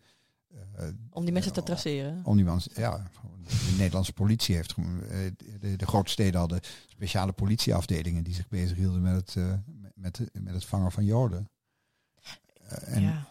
Om 1.09 1.23
die 1.23 1.33
mensen 1.33 1.53
te 1.53 1.63
traceren? 1.63 2.21
Om 2.23 2.35
die 2.35 2.45
mensen, 2.45 2.71
ja. 2.75 3.09
De 3.47 3.75
Nederlandse 3.77 4.13
politie 4.13 4.55
heeft... 4.55 4.75
de, 5.59 5.75
de 5.75 5.87
grote 5.87 6.11
steden 6.11 6.39
hadden 6.39 6.59
speciale 6.87 7.31
politieafdelingen 7.31 8.23
die 8.23 8.33
zich 8.33 8.47
bezighielden 8.47 9.01
met 9.01 9.33
het, 9.33 9.59
met, 9.95 10.29
met 10.33 10.53
het 10.53 10.65
vangen 10.65 10.91
van 10.91 11.05
joden. 11.05 11.49
en, 12.67 13.01
ja 13.01 13.27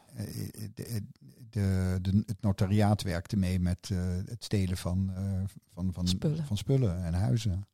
de, 0.75 1.03
de, 1.51 1.99
de, 2.03 2.23
het 2.27 2.41
notariaat 2.41 3.03
werkte 3.03 3.37
mee 3.37 3.61
met 3.61 3.89
uh, 3.93 3.99
het 4.25 4.45
stelen 4.45 4.77
van, 4.77 5.12
van, 5.73 5.93
van, 5.93 6.09
spullen. 6.09 6.47
van 6.47 6.57
spullen 6.57 7.05
en 7.05 7.14
huizen. 7.14 7.67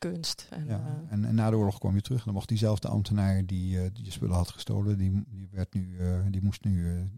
Kunst. 0.00 0.46
En, 0.50 0.66
ja. 0.66 0.78
Uh, 0.78 1.12
en, 1.12 1.24
en, 1.24 1.34
na 1.34 1.50
de 1.50 1.56
oorlog 1.56 1.78
kwam 1.78 1.94
je 1.94 2.00
terug 2.00 2.18
en 2.18 2.24
dan 2.24 2.34
mocht 2.34 2.48
diezelfde 2.48 2.88
ambtenaar 2.88 3.46
die, 3.46 3.92
die 3.92 4.04
je 4.04 4.10
spullen 4.10 4.36
had 4.36 4.50
gestolen, 4.50 4.98
die, 4.98 5.24
die, 5.28 5.48
werd 5.52 5.74
nu, 5.74 5.96
die 6.30 6.42
moest 6.42 6.64
nu 6.64 7.08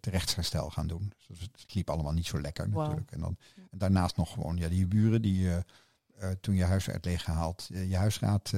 terechtsherstel 0.00 0.70
gaan 0.70 0.86
doen. 0.86 1.12
Dus 1.28 1.40
het 1.40 1.74
liep 1.74 1.90
allemaal 1.90 2.12
niet 2.12 2.26
zo 2.26 2.40
lekker 2.40 2.70
wow. 2.70 2.80
natuurlijk. 2.80 3.10
En, 3.10 3.20
dan, 3.20 3.36
en 3.70 3.78
daarnaast 3.78 4.16
nog 4.16 4.32
gewoon 4.32 4.56
ja, 4.56 4.68
die 4.68 4.86
buren 4.86 5.22
die 5.22 5.48
toen 6.40 6.54
je 6.54 6.64
huis 6.64 6.86
werd 6.86 7.04
leeggehaald, 7.04 7.68
je 7.68 7.96
huisraad 7.96 8.52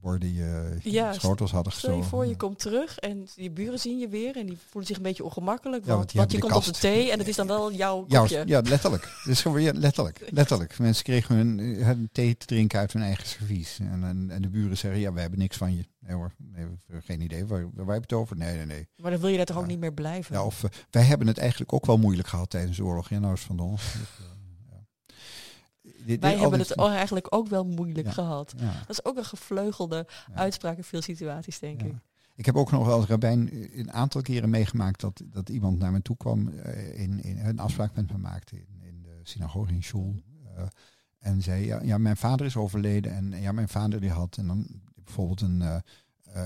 borden 0.00 0.34
je, 0.34 0.76
ja, 0.82 1.12
schotels 1.12 1.50
hadden 1.50 1.72
gestolen. 1.72 2.04
Stel 2.04 2.08
je 2.08 2.16
voor, 2.16 2.30
je 2.32 2.36
komt 2.36 2.58
terug 2.58 2.98
en 2.98 3.28
je 3.34 3.50
buren 3.50 3.78
zien 3.78 3.98
je 3.98 4.08
weer 4.08 4.36
en 4.36 4.46
die 4.46 4.58
voelen 4.68 4.86
zich 4.86 4.96
een 4.96 5.02
beetje 5.02 5.24
ongemakkelijk. 5.24 5.84
Want, 5.86 6.12
want 6.12 6.32
je 6.32 6.38
komt 6.38 6.54
op 6.54 6.64
de 6.64 6.70
thee 6.70 7.10
en 7.10 7.18
het 7.18 7.28
is 7.28 7.36
dan 7.36 7.46
wel 7.46 7.72
jouw 7.72 8.06
kopje. 8.08 8.42
Ja, 8.46 8.60
letterlijk. 8.60 9.02
Het 9.02 9.26
is 9.26 9.40
gewoon, 9.40 9.62
ja, 9.62 9.72
letterlijk, 9.74 10.20
letterlijk. 10.40 10.78
Mensen 10.78 11.04
kregen 11.04 11.34
hun, 11.34 11.58
hun, 11.58 12.08
thee 12.12 12.36
te 12.36 12.46
drinken 12.46 12.78
uit 12.78 12.92
hun 12.92 13.02
eigen 13.02 13.26
servies. 13.26 13.78
En, 13.78 14.04
en, 14.04 14.30
en, 14.30 14.42
de 14.42 14.48
buren 14.48 14.76
zeggen, 14.76 15.00
ja, 15.00 15.12
wij 15.12 15.22
hebben 15.22 15.38
niks 15.38 15.56
van 15.56 15.76
je. 15.76 15.84
Nee 15.98 16.14
hoor, 16.14 16.32
nee, 16.36 16.64
we 16.64 16.76
hebben 16.86 17.04
geen 17.04 17.20
idee. 17.20 17.46
Waar, 17.46 17.60
waar 17.60 17.76
hebben 17.76 18.00
het 18.00 18.12
over? 18.12 18.36
Nee, 18.36 18.56
nee, 18.56 18.66
nee. 18.66 18.88
Maar 18.96 19.10
dan 19.10 19.20
wil 19.20 19.30
je 19.30 19.36
daar 19.36 19.46
toch 19.46 19.58
ook 19.58 19.66
niet 19.66 19.78
meer 19.78 19.92
blijven? 19.92 20.34
Ja, 20.34 20.44
of 20.44 20.62
uh, 20.62 20.70
wij 20.90 21.02
hebben 21.02 21.26
het 21.26 21.38
eigenlijk 21.38 21.72
ook 21.72 21.86
wel 21.86 21.98
moeilijk 21.98 22.28
gehad 22.28 22.50
tijdens 22.50 22.76
de 22.76 22.84
oorlog. 22.84 23.08
Ja, 23.08 23.18
nou 23.18 23.34
is 23.34 23.40
van 23.40 23.58
ons. 23.58 23.82
Wij 26.18 26.38
hebben 26.38 26.58
het 26.58 26.76
eigenlijk 26.76 27.26
ook 27.30 27.48
wel 27.48 27.64
moeilijk 27.64 28.10
gehad. 28.10 28.54
Dat 28.58 28.88
is 28.88 29.04
ook 29.04 29.16
een 29.16 29.24
gevleugelde 29.24 30.06
uitspraak 30.34 30.76
in 30.76 30.84
veel 30.84 31.02
situaties, 31.02 31.58
denk 31.58 31.82
ik. 31.82 31.94
Ik 32.40 32.46
heb 32.46 32.56
ook 32.56 32.70
nog 32.70 32.86
wel 32.86 32.96
als 32.96 33.06
rabbijn 33.06 33.50
een 33.78 33.92
aantal 33.92 34.22
keren 34.22 34.50
meegemaakt 34.50 35.00
dat, 35.00 35.22
dat 35.24 35.48
iemand 35.48 35.78
naar 35.78 35.92
me 35.92 36.02
toe 36.02 36.16
kwam, 36.16 36.48
uh, 36.48 37.00
in, 37.00 37.22
in, 37.22 37.38
een 37.38 37.58
afspraak 37.58 37.94
met 37.94 38.12
me 38.12 38.18
maakte 38.18 38.56
in, 38.56 38.82
in 38.82 39.02
de 39.02 39.20
synagoge 39.22 39.72
in 39.72 39.82
Shul. 39.82 40.22
Uh, 40.56 40.62
en 41.18 41.42
zei, 41.42 41.66
ja, 41.66 41.82
ja, 41.82 41.98
mijn 41.98 42.16
vader 42.16 42.46
is 42.46 42.56
overleden 42.56 43.12
en 43.12 43.40
ja, 43.40 43.52
mijn 43.52 43.68
vader 43.68 44.00
die 44.00 44.10
had 44.10 44.36
en 44.36 44.46
dan 44.46 44.66
bijvoorbeeld 44.94 45.40
een, 45.40 45.60
uh, 45.60 45.76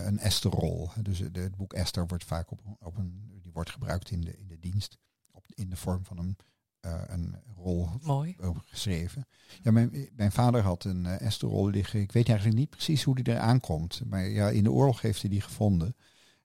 een 0.06 0.18
Esterrol. 0.18 0.90
Dus 1.02 1.18
de, 1.18 1.40
het 1.40 1.56
boek 1.56 1.72
Esther 1.72 2.06
wordt 2.06 2.24
vaak 2.24 2.50
op, 2.50 2.60
op 2.80 2.96
een, 2.96 3.38
die 3.42 3.52
wordt 3.52 3.70
gebruikt 3.70 4.10
in 4.10 4.20
de, 4.20 4.36
in 4.38 4.48
de 4.48 4.58
dienst, 4.58 4.98
op, 5.32 5.44
in 5.54 5.70
de 5.70 5.76
vorm 5.76 6.04
van 6.04 6.18
een 6.18 6.36
uh, 6.84 7.02
een 7.06 7.36
rol 7.56 7.88
Mooi. 8.02 8.36
geschreven. 8.64 9.26
Ja, 9.62 9.70
mijn, 9.70 10.08
mijn 10.12 10.32
vader 10.32 10.62
had 10.62 10.84
een 10.84 11.04
uh, 11.04 11.20
Esther-rol 11.20 11.68
liggen. 11.68 12.00
Ik 12.00 12.12
weet 12.12 12.28
eigenlijk 12.28 12.58
niet 12.58 12.70
precies 12.70 13.02
hoe 13.02 13.14
die 13.14 13.28
eraan 13.28 13.60
komt. 13.60 14.02
Maar 14.06 14.28
ja, 14.28 14.48
in 14.48 14.62
de 14.62 14.72
oorlog 14.72 15.00
heeft 15.00 15.20
hij 15.20 15.30
die 15.30 15.40
gevonden. 15.40 15.96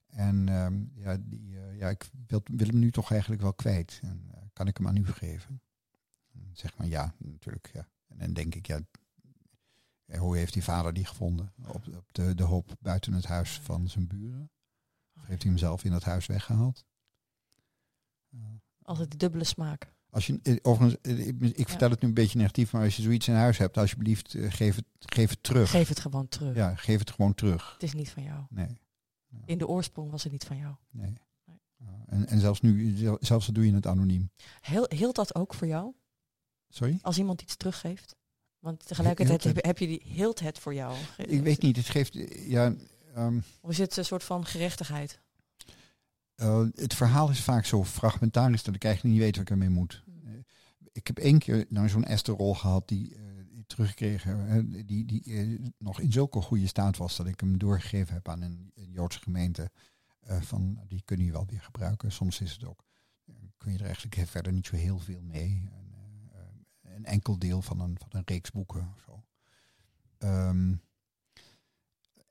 En 0.06 0.48
um, 0.48 0.92
ja, 0.94 1.16
die, 1.20 1.50
uh, 1.50 1.78
ja, 1.78 1.88
ik 1.88 2.10
wil, 2.26 2.40
wil, 2.44 2.66
hem 2.66 2.78
nu 2.78 2.90
toch 2.90 3.10
eigenlijk 3.10 3.42
wel 3.42 3.54
kwijt. 3.54 3.98
En, 4.02 4.28
kan 4.52 4.66
ik 4.66 4.76
hem 4.76 4.88
aan 4.88 4.96
u 4.96 5.06
geven? 5.06 5.60
Zeg 6.52 6.76
maar 6.76 6.86
ja, 6.86 7.14
natuurlijk. 7.18 7.70
Ja. 7.72 7.88
En 8.06 8.18
dan 8.18 8.32
denk 8.32 8.54
ik, 8.54 8.66
ja, 8.66 8.80
hoe 10.18 10.36
heeft 10.36 10.52
die 10.52 10.64
vader 10.64 10.92
die 10.92 11.06
gevonden? 11.06 11.52
Op, 11.66 11.86
op 11.96 12.08
de, 12.12 12.34
de 12.34 12.42
hoop 12.42 12.76
buiten 12.80 13.12
het 13.12 13.24
huis 13.24 13.60
van 13.60 13.88
zijn 13.88 14.06
buren? 14.06 14.50
Of 15.16 15.26
heeft 15.26 15.42
hij 15.42 15.50
hem 15.50 15.60
zelf 15.60 15.84
in 15.84 15.90
dat 15.90 16.04
huis 16.04 16.26
weggehaald? 16.26 16.84
Altijd 18.82 19.10
de 19.10 19.16
dubbele 19.16 19.44
smaak. 19.44 19.92
Als 20.10 20.26
je, 20.26 20.40
eh, 20.42 20.56
overigens, 20.62 21.00
eh, 21.02 21.28
ik 21.58 21.68
vertel 21.68 21.90
het 21.90 22.00
nu 22.00 22.08
een 22.08 22.14
beetje 22.14 22.38
negatief, 22.38 22.72
maar 22.72 22.84
als 22.84 22.96
je 22.96 23.02
zoiets 23.02 23.28
in 23.28 23.34
huis 23.34 23.58
hebt, 23.58 23.76
alsjeblieft, 23.78 24.34
eh, 24.34 24.52
geef 24.52 24.76
het, 24.76 24.84
geef 24.98 25.30
het 25.30 25.42
terug. 25.42 25.70
Geef 25.70 25.88
het 25.88 26.00
gewoon 26.00 26.28
terug. 26.28 26.54
Ja, 26.54 26.74
geef 26.74 26.98
het 26.98 27.10
gewoon 27.10 27.34
terug. 27.34 27.72
Het 27.72 27.82
is 27.82 27.92
niet 27.92 28.10
van 28.10 28.22
jou. 28.22 28.44
Nee. 28.48 28.78
In 29.44 29.58
de 29.58 29.68
oorsprong 29.68 30.10
was 30.10 30.22
het 30.22 30.32
niet 30.32 30.44
van 30.44 30.56
jou. 30.56 30.74
Nee. 30.90 31.18
En, 32.06 32.26
en 32.26 32.40
zelfs 32.40 32.60
nu, 32.60 32.96
zelfs 33.20 33.46
doe 33.46 33.66
je 33.66 33.74
het 33.74 33.86
anoniem. 33.86 34.30
Heel, 34.60 34.86
hield 34.88 35.14
dat 35.14 35.34
ook 35.34 35.54
voor 35.54 35.66
jou? 35.66 35.92
Sorry? 36.68 36.98
Als 37.02 37.18
iemand 37.18 37.42
iets 37.42 37.56
teruggeeft? 37.56 38.16
Want 38.58 38.86
tegelijkertijd 38.86 39.44
heb, 39.44 39.64
heb, 39.64 39.78
je 39.78 39.86
die 39.86 40.02
hield 40.04 40.40
het 40.40 40.58
voor 40.58 40.74
jou. 40.74 40.96
Ik 41.16 41.42
weet 41.42 41.62
niet. 41.62 41.76
Het 41.76 41.88
geeft 41.88 42.14
ja. 42.46 42.74
Um, 43.16 43.42
of 43.60 43.70
is 43.70 43.78
het 43.78 43.96
een 43.96 44.04
soort 44.04 44.24
van 44.24 44.46
gerechtigheid? 44.46 45.20
Uh, 46.40 46.66
het 46.74 46.94
verhaal 46.94 47.30
is 47.30 47.42
vaak 47.42 47.64
zo 47.64 47.84
fragmentarisch 47.84 48.62
dat 48.62 48.74
ik 48.74 48.84
eigenlijk 48.84 49.14
niet 49.14 49.24
weet 49.24 49.36
wat 49.36 49.44
ik 49.44 49.50
ermee 49.50 49.68
moet. 49.68 50.04
Uh, 50.24 50.32
ik 50.92 51.06
heb 51.06 51.18
één 51.18 51.38
keer 51.38 51.66
nou, 51.68 51.88
zo'n 51.88 52.04
Esther-rol 52.04 52.54
gehad 52.54 52.88
die, 52.88 53.14
uh, 53.14 53.20
teruggekregen, 53.66 54.86
die, 54.86 55.04
die 55.04 55.60
nog 55.78 56.00
in 56.00 56.12
zulke 56.12 56.40
goede 56.40 56.66
staat 56.66 56.96
was 56.96 57.16
dat 57.16 57.26
ik 57.26 57.40
hem 57.40 57.58
doorgegeven 57.58 58.14
heb 58.14 58.28
aan 58.28 58.42
een, 58.42 58.70
een 58.74 58.90
Joodse 58.90 59.20
gemeente. 59.20 59.70
van 60.22 60.80
die 60.88 61.02
kun 61.04 61.24
je 61.24 61.32
wel 61.32 61.46
weer 61.46 61.60
gebruiken. 61.60 62.12
Soms 62.12 62.40
is 62.40 62.52
het 62.52 62.64
ook, 62.64 62.84
kun 63.58 63.72
je 63.72 63.78
er 63.78 63.84
eigenlijk 63.84 64.28
verder 64.28 64.52
niet 64.52 64.66
zo 64.66 64.76
heel 64.76 64.98
veel 64.98 65.22
mee 65.22 65.68
een 67.00 67.04
enkel 67.04 67.38
deel 67.38 67.62
van 67.62 67.80
een, 67.80 67.98
van 67.98 68.08
een 68.10 68.22
reeks 68.24 68.50
boeken. 68.50 68.94
Zo. 69.04 69.24
Um, 70.18 70.82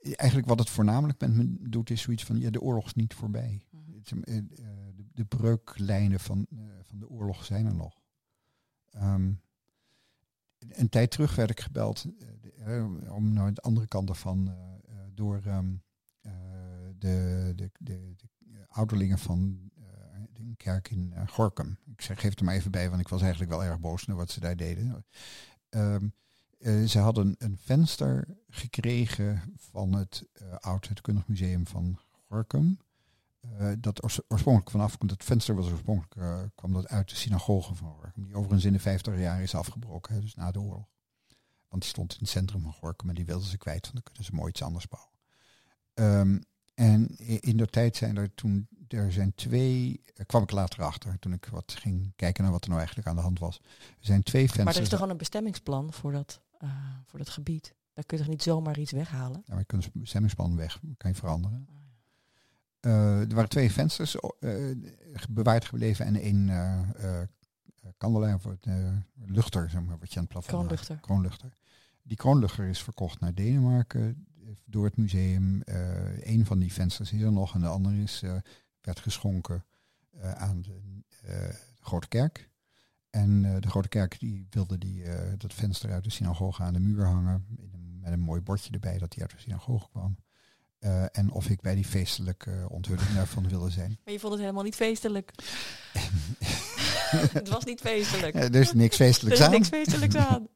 eigenlijk 0.02 0.48
wat 0.48 0.60
het 0.60 0.70
voornamelijk 0.70 1.20
met 1.20 1.34
me 1.34 1.70
doet, 1.70 1.90
is 1.90 2.02
zoiets 2.02 2.24
van 2.24 2.40
ja, 2.40 2.50
de 2.50 2.62
oorlog 2.62 2.86
is 2.86 2.94
niet 2.94 3.14
voorbij. 3.14 3.62
Mm 4.14 4.24
de, 4.24 5.06
de, 5.14 5.26
breuklijnen 5.26 6.20
van, 6.20 6.48
uh, 6.50 6.60
van 6.82 7.00
de 7.00 7.10
oorlog 7.10 7.46
zijn 7.46 7.66
er 7.66 7.76
nog. 7.76 8.02
Um, 8.96 9.42
een 10.60 10.90
tijd 10.90 11.12
terug 11.12 11.36
werd 11.36 11.50
ik 11.50 11.60
gebeld 11.60 12.06
uh, 12.68 13.14
om 13.14 13.34
naar 13.34 13.54
de 13.54 13.62
andere 13.62 13.88
kant 13.88 14.10
ervan 14.10 14.56
door 15.14 15.42
um, 15.46 15.82
de, 16.98 17.54
de, 17.56 17.72
de, 17.80 18.16
de 18.38 18.68
ouderlingen 18.68 19.20
van 19.20 19.72
een 20.34 20.58
kerk 20.58 20.90
in 20.90 21.14
Gorkum. 21.28 21.78
Ik 21.86 22.02
zeg, 22.02 22.20
geef 22.20 22.36
er 22.40 22.44
maar 22.46 22.56
even 22.56 22.72
bij, 22.72 22.90
want 22.90 23.02
ik 23.02 23.08
was 23.08 23.22
eigenlijk 23.22 23.52
wel 23.52 23.64
erg 23.64 23.80
boos 23.80 24.06
naar 24.06 24.16
wat 24.16 24.32
ze 24.32 24.40
daar 24.40 24.56
deden. 24.56 25.06
Uh, 26.60 26.86
ze 26.86 27.00
hadden 27.00 27.36
een 27.38 27.58
venster 27.58 28.28
gekregen 28.50 29.54
van 29.56 29.94
het 29.94 30.26
uh, 30.42 30.56
Oud 30.56 30.90
Museum 31.26 31.68
van 31.68 32.00
Gorkum. 32.28 32.80
Dat 33.80 34.04
oorspronkelijk 34.04 34.72
vanaf 34.72 34.98
komt, 34.98 35.12
het 35.12 35.24
venster 35.24 35.56
was 35.56 35.70
oorspronkelijk, 35.70 36.52
kwam 36.56 36.74
dat 36.74 36.88
uit 36.88 37.10
de 37.10 37.16
synagoge 37.16 37.76
van 37.76 37.94
Gorkum, 37.94 38.24
die 38.24 38.36
overigens 38.36 38.66
in 38.66 38.74
de 38.74 38.80
50 38.80 39.18
jaar 39.18 39.42
is 39.42 39.56
afgebroken, 39.56 40.14
hè, 40.14 40.22
dus 40.22 40.36
na 40.36 40.52
de 40.52 40.60
oorlog. 40.60 40.88
Want 41.68 41.82
die 41.82 41.92
stond 41.92 42.14
in 42.14 42.20
het 42.20 42.30
centrum 42.30 42.62
van 42.62 42.74
Gorkum 42.74 43.10
en 43.10 43.16
die 43.16 43.26
wilden 43.26 43.48
ze 43.48 43.58
kwijt, 43.58 43.82
want 43.82 43.94
dan 43.94 44.04
kunnen 44.04 44.24
ze 44.24 44.36
mooi 44.36 44.50
iets 44.50 44.62
anders 44.62 44.88
bouwen. 44.88 45.12
Um, 45.94 46.44
en 46.74 47.16
in 47.42 47.58
de 47.58 47.68
tijd 47.68 47.96
zijn 47.96 48.18
er 48.18 48.34
toen 48.36 48.68
er 48.88 49.12
zijn 49.12 49.36
twee, 49.36 50.04
daar 50.14 50.26
kwam 50.26 50.44
ik 50.44 50.52
later 50.52 50.84
achter 50.84 51.20
toen 51.20 51.34
ik 51.34 51.46
wat 51.46 51.76
ging 51.80 52.14
kijken 52.16 52.44
naar 52.44 52.52
wat 52.52 52.62
er 52.62 52.68
nou 52.68 52.80
eigenlijk 52.80 53.10
aan 53.10 53.16
de 53.16 53.22
hand 53.22 53.40
was. 53.40 53.58
Er 53.58 53.96
zijn 54.00 54.24
twee 54.24 54.42
vensters. 54.42 54.66
Maar 54.66 54.76
er 54.76 54.82
is 54.82 54.90
toch 54.90 54.98
gewoon 54.98 55.14
een 55.14 55.20
bestemmingsplan 55.20 55.94
voor 55.94 56.12
dat, 56.12 56.42
uh, 56.60 56.70
voor 57.06 57.20
dat 57.20 57.30
gebied? 57.30 57.76
Daar 57.94 58.04
kun 58.04 58.18
je 58.18 58.24
toch 58.24 58.32
niet 58.32 58.44
zomaar 58.44 58.80
iets 58.80 58.92
weghalen? 58.92 59.42
Ja, 59.46 59.50
maar 59.54 59.60
je 59.60 59.66
kunt 59.66 59.84
het 59.84 59.94
bestemmingsplan 59.94 60.56
weg, 60.56 60.80
kan 60.98 61.12
je 61.12 61.16
veranderen. 61.16 61.68
Uh, 62.82 63.20
er 63.20 63.36
waren 63.36 63.50
twee 63.50 63.72
vensters 63.72 64.16
uh, 64.40 64.76
bewaard 65.30 65.66
gebleven 65.66 66.06
en 66.06 66.16
één 66.16 66.48
uh, 66.48 66.80
kandelaar, 67.98 68.36
of 68.36 68.46
luchter, 69.26 69.70
zeg 69.70 69.82
maar, 69.84 69.98
wat 70.00 70.14
je 70.14 70.16
aan 70.16 70.24
het 70.24 70.32
plafond 70.32 70.56
Kroonluchter. 70.56 71.00
Kroonluchter. 71.00 71.58
Die 72.02 72.18
kroonluchter 72.18 72.66
is 72.66 72.84
verkocht 72.84 73.20
naar 73.20 73.34
Denemarken 73.34 74.28
door 74.66 74.86
het 74.86 74.98
museum. 74.98 75.62
een 76.20 76.46
van 76.46 76.60
die 76.60 76.74
vensters 76.74 77.12
is 77.12 77.22
er 77.22 77.32
nog 77.32 77.54
en 77.54 77.62
de 77.62 77.68
andere 77.68 78.02
is 78.02 78.24
werd 78.82 79.00
geschonken 79.00 79.66
aan 80.22 80.62
de 80.62 81.00
Grote 81.80 82.08
Kerk. 82.08 82.50
En 83.10 83.44
uh, 83.44 83.56
de 83.60 83.70
Grote 83.70 83.90
Kerk 83.90 84.20
die 84.20 84.48
wilde 84.50 84.78
die, 84.78 85.04
dat 85.38 85.54
venster 85.54 85.92
uit 85.92 86.04
de 86.04 86.10
synagoge 86.10 86.64
aan 86.64 86.74
de 86.74 86.80
muur 86.80 87.06
hangen. 87.06 87.46
met 88.02 88.12
een 88.12 88.20
mooi 88.20 88.42
bordje 88.42 88.72
erbij 88.72 88.98
dat 88.98 89.14
hij 89.14 89.24
uit 89.24 89.32
de 89.32 89.40
synagoge 89.40 89.90
kwam. 89.90 90.18
En 91.12 91.32
of 91.32 91.50
ik 91.50 91.62
bij 91.62 91.76
die 91.76 91.86
feestelijke 91.86 92.66
onthulling 92.70 93.10
daarvan 93.16 93.50
wilde 93.50 93.70
zijn. 93.70 94.00
Maar 94.04 94.14
je 94.14 94.20
vond 94.20 94.34
het 94.34 94.42
helemaal 94.42 94.64
niet 94.64 94.76
feestelijk. 94.76 95.32
het 97.34 97.50
was 97.50 97.64
niet 97.64 97.80
feestelijk. 97.80 98.36
er 98.36 98.56
is 98.56 98.74
niks 98.74 98.96
feestelijks 98.96 99.42
aan. 99.42 99.54
Er 99.54 99.60
is 99.60 99.70
niks 99.70 99.70
feestelijks 99.70 100.16
aan. 100.30 100.48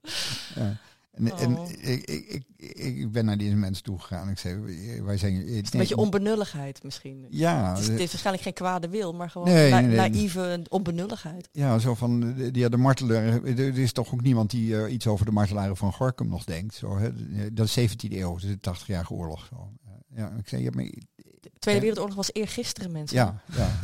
ja. 0.55 0.77
En, 1.13 1.57
oh. 1.57 1.69
ik, 1.69 2.03
ik, 2.05 2.43
ik, 2.57 2.77
ik, 2.77 3.11
ben 3.11 3.25
naar 3.25 3.37
deze 3.37 3.55
mensen 3.55 3.83
toe 3.83 3.99
gegaan. 3.99 4.29
Ik 4.29 4.37
zei, 4.37 4.59
wij 5.03 5.17
zijn... 5.17 5.47
Is 5.47 5.73
een 5.73 5.79
beetje 5.79 5.97
onbenulligheid 5.97 6.83
misschien. 6.83 7.25
Ja. 7.29 7.69
Het 7.69 7.79
is, 7.79 7.87
het 7.87 7.99
is, 7.99 8.09
waarschijnlijk 8.09 8.43
geen 8.43 8.53
kwade 8.53 8.89
wil, 8.89 9.13
maar 9.13 9.29
gewoon 9.29 9.47
nee, 9.47 9.71
na, 9.71 9.79
nee, 9.79 9.95
naïeve 9.95 10.65
onbenulligheid. 10.69 11.49
Ja, 11.51 11.79
zo 11.79 11.95
van, 11.95 12.35
ja, 12.51 12.69
de 12.69 12.77
martelaar... 12.77 13.43
Er 13.43 13.79
is 13.79 13.91
toch 13.91 14.13
ook 14.13 14.21
niemand 14.21 14.49
die 14.49 14.69
uh, 14.69 14.93
iets 14.93 15.07
over 15.07 15.25
de 15.25 15.31
martelaren 15.31 15.77
van 15.77 15.93
Gorkum 15.93 16.29
nog 16.29 16.43
denkt. 16.43 16.75
Zo, 16.75 16.97
hè? 16.97 17.09
Dat 17.53 17.65
is 17.75 17.79
17e 17.79 18.11
eeuw, 18.11 18.37
dus 18.37 18.57
de 18.59 18.75
80-jarige 18.75 19.13
oorlog. 19.13 19.45
Zo. 19.49 19.69
Ja, 20.15 20.29
ik 20.29 20.47
zei, 20.47 20.63
ja, 20.63 20.69
maar, 20.73 20.83
de 21.15 21.51
Tweede 21.59 21.81
Wereldoorlog 21.81 22.15
was 22.15 22.33
eergisteren, 22.33 22.91
mensen. 22.91 23.17
Ja, 23.17 23.43
ja. 23.55 23.79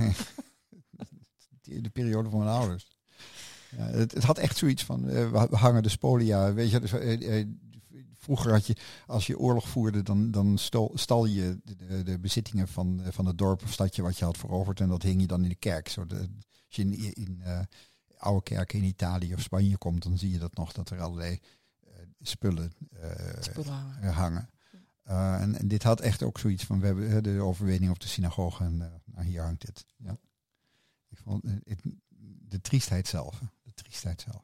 de 1.81 1.89
periode 1.89 2.29
van 2.29 2.39
mijn 2.39 2.51
ouders. 2.51 2.87
Ja, 3.77 3.85
het, 3.85 4.11
het, 4.11 4.23
had 4.23 4.37
echt 4.37 4.57
zoiets 4.57 4.83
van, 4.83 5.09
uh, 5.09 5.31
we 5.31 5.55
hangen 5.55 5.83
de 5.83 5.89
spolia. 5.89 6.53
Weet 6.53 6.71
je, 6.71 6.79
dus, 6.79 6.93
uh, 6.93 7.45
vroeger 8.13 8.51
had 8.51 8.67
je, 8.67 8.75
als 9.05 9.27
je 9.27 9.39
oorlog 9.39 9.67
voerde, 9.67 10.03
dan, 10.03 10.31
dan 10.31 10.57
stal, 10.57 10.91
stal 10.93 11.25
je 11.25 11.59
de, 11.63 12.03
de, 12.03 12.19
bezittingen 12.19 12.67
van, 12.67 13.01
van 13.09 13.25
het 13.25 13.37
dorp 13.37 13.63
of 13.63 13.71
stadje 13.71 14.01
wat 14.01 14.17
je 14.17 14.25
had 14.25 14.37
veroverd. 14.37 14.79
En 14.79 14.89
dat 14.89 15.03
hing 15.03 15.21
je 15.21 15.27
dan 15.27 15.43
in 15.43 15.49
de 15.49 15.55
kerk. 15.55 15.87
Zo 15.87 16.05
de, 16.05 16.15
als 16.15 16.75
je 16.75 16.81
in, 16.81 17.13
in 17.13 17.43
oude 18.17 18.43
kerken 18.43 18.79
in 18.79 18.85
Italië 18.85 19.33
of 19.33 19.41
Spanje 19.41 19.77
komt, 19.77 20.03
dan 20.03 20.17
zie 20.17 20.31
je 20.31 20.39
dat 20.39 20.55
nog, 20.55 20.71
dat 20.71 20.89
er 20.89 21.01
allerlei 21.01 21.39
spullen, 22.21 22.71
spullen 23.39 24.13
hangen. 24.13 24.49
En, 25.09 25.55
en, 25.55 25.67
dit 25.67 25.83
had 25.83 26.01
echt 26.01 26.23
ook 26.23 26.39
zoiets 26.39 26.63
van, 26.63 26.79
we 26.79 26.85
hebben 26.85 27.23
de 27.23 27.41
overwinning 27.41 27.91
op 27.91 27.99
de 27.99 28.07
synagoge 28.07 28.63
en 28.63 28.77
nou, 28.77 29.25
hier 29.25 29.41
hangt 29.41 29.65
dit. 29.65 29.85
Ja. 29.97 30.17
Ik 31.09 31.17
vond 31.17 31.43
het, 31.43 31.81
de 32.49 32.61
triestheid 32.61 33.07
zelf 33.07 33.41
triestheid 33.81 34.21
zelf. 34.21 34.43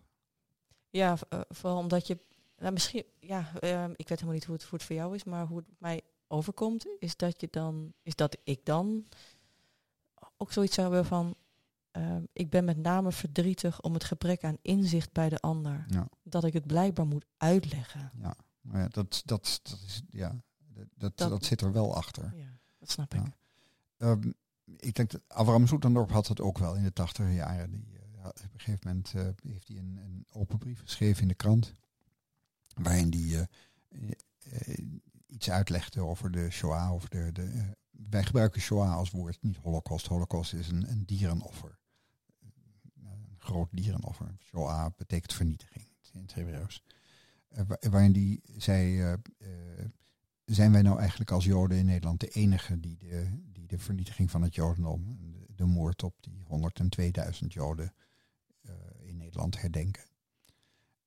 Ja, 0.90 1.18
vooral 1.50 1.78
omdat 1.78 2.08
je, 2.08 2.20
nou 2.58 2.74
misschien, 2.74 3.04
ja, 3.20 3.52
uh, 3.62 3.84
ik 3.96 4.08
weet 4.08 4.20
helemaal 4.20 4.34
niet 4.34 4.46
hoe 4.46 4.56
het, 4.56 4.64
hoe 4.64 4.74
het 4.74 4.84
voor 4.84 4.96
jou 4.96 5.16
is, 5.16 5.24
maar 5.24 5.48
hoe 5.48 5.58
het 5.58 5.68
mij 5.78 6.02
overkomt, 6.28 6.88
is 7.00 7.16
dat 7.16 7.42
je 7.42 7.48
dan, 7.52 7.94
is 8.02 8.16
dat 8.16 8.38
ik 8.44 8.66
dan 8.66 9.06
ook 10.38 10.52
zoiets 10.52 10.76
zou 10.76 10.88
hebben 10.88 11.08
van, 11.08 11.36
uh, 11.98 12.18
ik 12.34 12.50
ben 12.50 12.66
met 12.66 12.78
name 12.78 13.12
verdrietig 13.12 13.82
om 13.82 13.94
het 13.94 14.04
gebrek 14.04 14.44
aan 14.44 14.58
inzicht 14.62 15.12
bij 15.12 15.30
de 15.30 15.40
ander. 15.40 15.86
Ja. 15.90 16.08
Dat 16.24 16.44
ik 16.44 16.54
het 16.54 16.68
blijkbaar 16.68 17.08
moet 17.08 17.26
uitleggen. 17.38 18.12
Ja, 18.22 18.36
maar 18.62 18.82
ja, 18.82 18.88
dat, 18.88 19.22
dat, 19.26 19.60
dat 19.64 19.80
is, 19.86 20.02
ja, 20.12 20.44
dat, 20.76 21.18
dat, 21.18 21.30
dat 21.30 21.46
zit 21.46 21.62
er 21.62 21.72
wel 21.72 21.96
achter. 21.96 22.34
Ja, 22.36 22.60
dat 22.80 22.90
snap 22.90 23.14
ik. 23.14 23.22
Um, 23.98 24.34
ik 24.78 24.96
denk 24.96 25.12
dat 25.12 25.22
Abraham 25.28 25.68
Soetendorp 25.68 26.12
had 26.12 26.28
het 26.28 26.42
ook 26.42 26.58
wel 26.58 26.76
in 26.76 26.84
de 26.84 26.94
tachtige 26.94 27.34
jaren. 27.34 27.72
Die, 27.72 27.96
op 28.28 28.54
een 28.54 28.60
gegeven 28.60 28.88
moment 28.88 29.14
uh, 29.16 29.28
heeft 29.52 29.68
hij 29.68 29.78
een, 29.78 29.98
een, 30.04 30.26
open 30.32 30.58
brief 30.58 30.82
geschreven 30.82 31.22
in 31.22 31.28
de 31.28 31.34
krant. 31.34 31.74
Waarin 32.76 33.10
hij 33.12 33.48
uh, 33.90 34.12
uh, 34.68 34.78
iets 35.26 35.50
uitlegde 35.50 36.02
over 36.02 36.32
de 36.32 36.50
Shoah. 36.50 36.92
Over 36.92 37.10
de, 37.10 37.32
de, 37.32 37.76
wij 37.90 38.24
gebruiken 38.24 38.62
Shoah 38.62 38.96
als 38.96 39.12
woord, 39.12 39.38
niet 39.42 39.58
Holocaust. 39.58 40.08
Holocaust 40.08 40.54
is 40.54 40.68
een, 40.68 40.90
een 40.90 41.06
dierenoffer. 41.06 41.78
Een 43.04 43.36
groot 43.38 43.70
dierenoffer. 43.72 44.36
Shoah 44.40 44.92
betekent 44.98 45.34
vernietiging 45.34 45.88
in 46.14 46.22
het 46.22 46.34
Hebreeuws. 46.34 46.84
waarin 47.80 48.12
die 48.12 48.42
zei, 48.58 49.18
zijn 50.46 50.72
wij 50.72 50.82
nou 50.82 51.00
eigenlijk 51.00 51.32
als 51.32 51.46
Joden 51.46 51.78
in 51.78 51.86
Nederland 51.86 52.20
de 52.20 52.30
enige 52.30 52.80
die 52.80 52.98
de, 52.98 53.28
die 53.52 53.68
de 53.68 53.80
vernietiging 53.80 54.32
van 54.32 54.42
het 54.42 54.56
Jodendom, 54.56 55.18
de, 55.32 55.46
de 55.56 55.66
moord 55.66 56.04
op 56.04 56.16
die 56.20 56.44
102.000 57.42 57.48
Joden, 57.48 57.94
land 59.36 59.62
herdenken. 59.62 60.04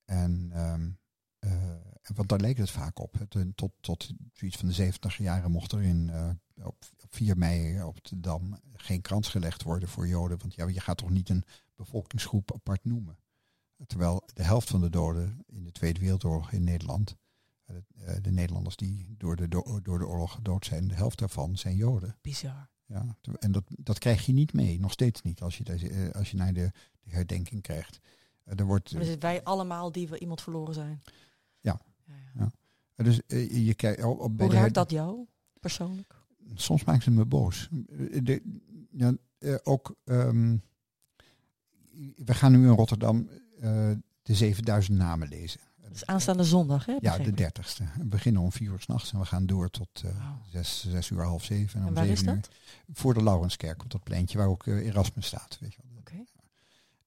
En, 0.05 0.53
um, 0.61 0.99
uh, 1.41 1.53
want 2.14 2.28
daar 2.28 2.41
leek 2.41 2.57
het 2.57 2.70
vaak 2.70 2.99
op. 2.99 3.20
Eh, 3.20 3.41
tot, 3.55 3.72
tot 3.80 4.11
zoiets 4.32 4.57
van 4.57 4.68
de 4.68 4.74
70 4.74 5.16
jaren 5.16 5.51
mocht 5.51 5.72
er 5.72 5.82
in, 5.82 6.11
op, 6.62 6.76
op 7.03 7.14
4 7.14 7.39
mei 7.39 7.82
op 7.82 8.05
de 8.05 8.20
Dam 8.20 8.61
geen 8.72 9.01
krans 9.01 9.28
gelegd 9.28 9.62
worden 9.62 9.89
voor 9.89 10.09
Joden. 10.09 10.39
Want 10.39 10.55
ja, 10.55 10.68
je 10.68 10.80
gaat 10.80 10.99
toch 10.99 11.11
niet 11.11 11.28
een 11.28 11.45
bevolkingsgroep 11.74 12.55
apart 12.55 12.84
noemen. 12.84 13.18
Terwijl 13.86 14.22
de 14.34 14.43
helft 14.43 14.68
van 14.68 14.80
de 14.80 14.91
doden 14.91 15.45
in 15.47 15.64
de 15.64 15.72
Tweede 15.72 16.01
Wereldoorlog 16.01 16.53
in 16.53 16.64
Nederland, 16.64 17.16
de, 17.74 18.20
de 18.20 18.30
Nederlanders 18.30 18.76
die 18.76 19.14
door 19.18 19.36
de, 19.36 19.48
door 19.82 19.98
de 19.98 20.06
oorlog 20.06 20.32
gedood 20.32 20.64
zijn, 20.64 20.88
de 20.88 20.94
helft 20.94 21.18
daarvan 21.18 21.56
zijn 21.56 21.76
Joden. 21.76 22.16
Bizar. 22.20 22.68
Ja, 22.86 23.16
en 23.38 23.52
dat, 23.52 23.64
dat 23.66 23.98
krijg 23.98 24.26
je 24.26 24.32
niet 24.32 24.52
mee, 24.52 24.80
nog 24.80 24.92
steeds 24.92 25.22
niet, 25.22 25.42
als 25.42 25.58
je, 25.58 25.64
deze, 25.64 26.12
als 26.12 26.30
je 26.30 26.36
naar 26.36 26.52
de, 26.52 26.70
de 27.00 27.10
herdenking 27.10 27.62
krijgt. 27.62 28.00
Er 28.44 28.64
wordt, 28.64 28.90
dus 28.98 29.16
wij 29.16 29.42
allemaal 29.42 29.92
die 29.92 30.08
we 30.08 30.18
iemand 30.18 30.42
verloren 30.42 30.74
zijn. 30.74 31.02
Ja. 31.60 31.80
ja, 32.04 32.14
ja. 32.34 32.52
ja. 32.96 33.04
Dus 33.04 33.20
je 33.64 33.74
kijkt 33.74 34.04
op 34.04 34.36
bij 34.36 34.46
Hoe 34.46 34.54
raakt 34.54 34.74
dat 34.74 34.90
jou 34.90 35.26
persoonlijk? 35.60 36.14
Soms 36.54 36.84
maakt 36.84 37.02
ze 37.02 37.10
me 37.10 37.24
boos. 37.24 37.68
De, 38.22 38.42
ja, 38.90 39.14
ook, 39.62 39.94
um, 40.04 40.62
we 42.16 42.34
gaan 42.34 42.52
nu 42.52 42.66
in 42.66 42.74
Rotterdam 42.74 43.28
uh, 43.60 43.90
de 44.22 44.34
7000 44.34 44.98
namen 44.98 45.28
lezen. 45.28 45.60
Dus 45.91 46.07
aanstaande 46.07 46.45
zondag, 46.45 46.86
hè? 46.86 46.97
Ja, 47.01 47.18
de 47.18 47.32
dertigste. 47.32 47.84
We 47.97 48.05
beginnen 48.05 48.43
om 48.43 48.53
vier 48.53 48.70
uur 48.70 48.80
s'nachts 48.80 49.12
en 49.12 49.18
we 49.18 49.24
gaan 49.24 49.47
door 49.47 49.70
tot 49.70 50.03
uh, 50.05 50.11
wow. 50.11 50.20
zes, 50.51 50.86
zes 50.89 51.11
uur, 51.11 51.22
half 51.22 51.45
zeven. 51.45 51.80
En, 51.80 51.86
en 51.86 51.95
waar 51.95 52.07
is 52.07 52.22
dat? 52.22 52.34
Uur, 52.34 52.49
voor 52.93 53.14
de 53.14 53.22
Laurenskerk, 53.22 53.82
op 53.82 53.91
dat 53.91 54.03
pleintje 54.03 54.39
waar 54.39 54.49
ook 54.49 54.66
uh, 54.66 54.86
Erasmus 54.86 55.26
staat. 55.26 55.59
Weet 55.61 55.74
je 55.74 55.80
wel. 55.82 55.99
Okay. 55.99 56.26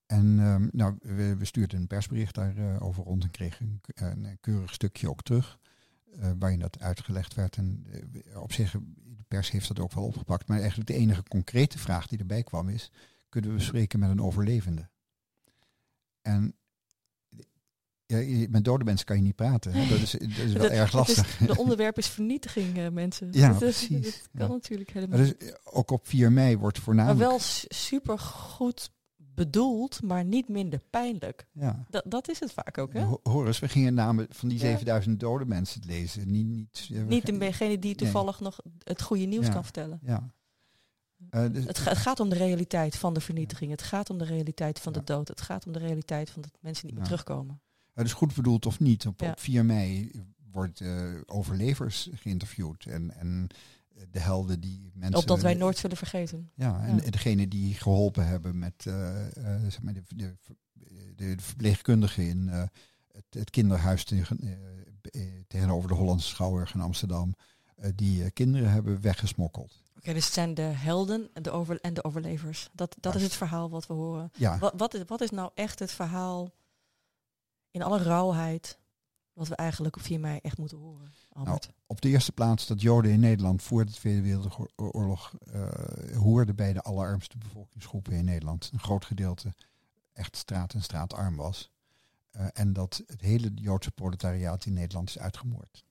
En 0.06 0.38
um, 0.38 0.68
nou, 0.72 0.96
we, 1.02 1.36
we, 1.36 1.44
stuurden 1.44 1.80
een 1.80 1.86
persbericht 1.86 2.34
daarover 2.34 2.80
over 2.80 3.04
rond 3.04 3.22
en 3.22 3.30
kregen 3.30 3.80
een, 3.94 4.24
een, 4.24 4.38
keurig 4.40 4.72
stukje 4.72 5.10
ook 5.10 5.22
terug. 5.22 5.58
Uh, 6.16 6.30
waarin 6.38 6.58
dat 6.58 6.80
uitgelegd 6.80 7.34
werd. 7.34 7.56
En 7.56 7.86
op 8.34 8.52
zich, 8.52 8.70
de 9.02 9.24
pers 9.28 9.50
heeft 9.50 9.68
dat 9.68 9.80
ook 9.80 9.92
wel 9.92 10.04
opgepakt. 10.04 10.48
Maar 10.48 10.58
eigenlijk 10.58 10.88
de 10.88 10.96
enige 10.96 11.22
concrete 11.22 11.78
vraag 11.78 12.06
die 12.06 12.18
erbij 12.18 12.42
kwam 12.42 12.68
is... 12.68 12.90
kunnen 13.28 13.54
we 13.54 13.60
spreken 13.60 13.98
met 13.98 14.10
een 14.10 14.22
overlevende? 14.22 14.88
En 16.22 16.54
ja, 18.20 18.46
met 18.50 18.64
dode 18.64 18.84
mensen 18.84 19.06
kan 19.06 19.16
je 19.16 19.22
niet 19.22 19.36
praten. 19.36 19.72
Hè? 19.72 19.88
Dat, 19.88 19.98
is, 19.98 20.10
dat 20.10 20.20
is 20.20 20.52
wel 20.52 20.62
dat, 20.62 20.70
erg 20.70 20.92
lastig. 20.92 21.36
De 21.36 21.56
onderwerp 21.56 21.98
is 21.98 22.08
vernietiging, 22.08 22.78
uh, 22.78 22.88
mensen. 22.88 23.28
Ja, 23.30 23.48
dat, 23.48 23.58
precies. 23.58 24.02
Dat 24.02 24.28
kan 24.36 24.46
ja. 24.46 24.52
natuurlijk 24.52 24.90
helemaal 24.90 25.18
dus, 25.18 25.34
ook 25.64 25.90
op 25.90 26.08
4 26.08 26.32
mei 26.32 26.58
wordt 26.58 26.78
voornamelijk... 26.78 27.20
Maar 27.20 27.28
wel 27.28 27.38
super 27.68 28.18
goed 28.18 28.90
bedoeld, 29.34 30.02
maar 30.02 30.24
niet 30.24 30.48
minder 30.48 30.80
pijnlijk. 30.90 31.46
Ja. 31.52 31.84
Dat, 31.90 32.04
dat 32.06 32.28
is 32.28 32.40
het 32.40 32.52
vaak 32.52 32.78
ook, 32.78 32.92
hè? 32.92 33.02
Ho 33.02 33.20
Horus, 33.22 33.58
we 33.58 33.68
gingen 33.68 33.94
namen 33.94 34.26
van 34.30 34.48
die 34.48 34.58
7000 34.58 35.20
ja. 35.20 35.28
dode 35.28 35.44
mensen 35.44 35.82
lezen. 35.86 36.30
Niet, 36.30 36.88
niet, 36.88 37.08
niet 37.08 37.40
degene 37.40 37.78
die 37.78 37.94
toevallig 37.94 38.40
nee. 38.40 38.50
nog 38.50 38.60
het 38.82 39.02
goede 39.02 39.24
nieuws 39.24 39.48
kan 39.48 39.62
vertellen. 39.62 40.00
Ja. 40.02 40.32
Uh, 41.30 41.44
dus 41.52 41.64
het, 41.64 41.84
het, 41.84 41.98
gaat 41.98 42.20
om 42.20 42.28
de 42.28 42.36
realiteit 42.36 42.96
van 42.96 43.14
de 43.14 43.20
vernietiging. 43.20 43.70
Het 43.70 43.82
gaat 43.82 44.10
om 44.10 44.18
de 44.18 44.24
realiteit 44.24 44.80
van 44.80 44.92
de 44.92 45.04
dood. 45.04 45.28
Het 45.28 45.40
gaat 45.40 45.66
om 45.66 45.72
de 45.72 45.78
realiteit 45.78 46.30
van 46.30 46.42
dat 46.42 46.50
mensen 46.60 46.86
niet 46.86 46.94
meer 46.94 47.04
terugkomen. 47.04 47.60
Het 47.92 48.06
is 48.06 48.12
goed 48.12 48.34
bedoeld 48.34 48.66
of 48.66 48.80
niet. 48.80 49.06
Op, 49.06 49.22
op 49.22 49.40
4 49.40 49.64
mei 49.64 50.10
wordt 50.50 50.80
uh, 50.80 51.20
overlevers 51.26 52.08
geïnterviewd. 52.14 52.84
En, 52.84 53.14
en 53.16 53.46
de 54.10 54.18
helden 54.18 54.60
die 54.60 54.90
mensen... 54.94 55.18
Opdat 55.18 55.40
wij 55.40 55.54
nooit 55.54 55.78
zullen 55.78 55.96
vergeten. 55.96 56.50
Ja, 56.54 56.80
en 56.80 56.96
ja. 56.96 57.10
degene 57.10 57.48
die 57.48 57.74
geholpen 57.74 58.26
hebben 58.26 58.58
met 58.58 58.84
uh, 58.88 58.94
uh, 58.94 59.56
zeg 59.62 59.82
maar 59.82 59.92
de, 59.92 60.02
de, 60.16 60.36
de, 61.16 61.34
verpleegkundigen 61.38 62.28
in 62.28 62.48
het, 62.48 63.26
het, 63.30 63.50
kinderhuis 63.50 64.04
tegen, 64.04 64.40
tegenover 65.48 65.88
de 65.88 65.94
Hollandse 65.94 66.28
Schouwburg 66.28 66.74
in 66.74 66.80
Amsterdam, 66.80 67.34
die 67.94 68.30
kinderen 68.30 68.70
hebben 68.70 69.00
weggesmokkeld. 69.00 69.80
Oké, 69.90 69.98
okay, 69.98 70.14
dus 70.14 70.24
het 70.24 70.34
zijn 70.34 70.54
de 70.54 70.62
helden 70.62 71.28
en 71.32 71.42
de, 71.42 71.50
over, 71.50 71.80
en 71.80 71.94
de 71.94 72.04
overlevers. 72.04 72.68
Dat, 72.72 72.96
dat 73.00 73.14
is 73.14 73.22
het 73.22 73.34
verhaal 73.34 73.70
wat 73.70 73.86
we 73.86 73.94
horen. 73.94 74.30
Ja. 74.34 74.58
Wat, 74.58 74.72
wat, 74.76 74.94
is, 74.94 75.02
wat 75.06 75.20
is 75.20 75.30
nou 75.30 75.50
echt 75.54 75.78
het 75.78 75.92
verhaal 75.92 76.52
in 77.72 77.82
alle 77.82 78.02
rauwheid 78.02 78.78
wat 79.32 79.48
we 79.48 79.54
eigenlijk 79.54 79.96
op 79.96 80.02
4 80.02 80.20
mei 80.20 80.38
echt 80.42 80.58
moeten 80.58 80.78
horen? 80.78 81.12
Nou, 81.32 81.58
op 81.86 82.00
de 82.00 82.08
eerste 82.08 82.32
plaats 82.32 82.66
dat 82.66 82.80
Joden 82.80 83.10
in 83.10 83.20
Nederland 83.20 83.62
voor 83.62 83.84
de 83.84 83.92
Tweede 83.92 84.22
Wereldoorlog 84.22 85.34
uh, 85.54 85.68
hoorden 86.16 86.56
bij 86.56 86.72
de 86.72 86.82
allerarmste 86.82 87.38
bevolkingsgroepen 87.38 88.12
in 88.12 88.24
Nederland. 88.24 88.70
Een 88.72 88.78
groot 88.78 89.04
gedeelte 89.04 89.54
echt 90.12 90.36
straat 90.36 90.74
en 90.74 90.82
straatarm 90.82 91.36
was. 91.36 91.70
Uh, 92.36 92.46
en 92.52 92.72
dat 92.72 93.02
het 93.06 93.20
hele 93.20 93.50
Joodse 93.54 93.90
proletariaat 93.90 94.66
in 94.66 94.72
Nederland 94.72 95.08
is 95.08 95.18
uitgemoord. 95.18 95.84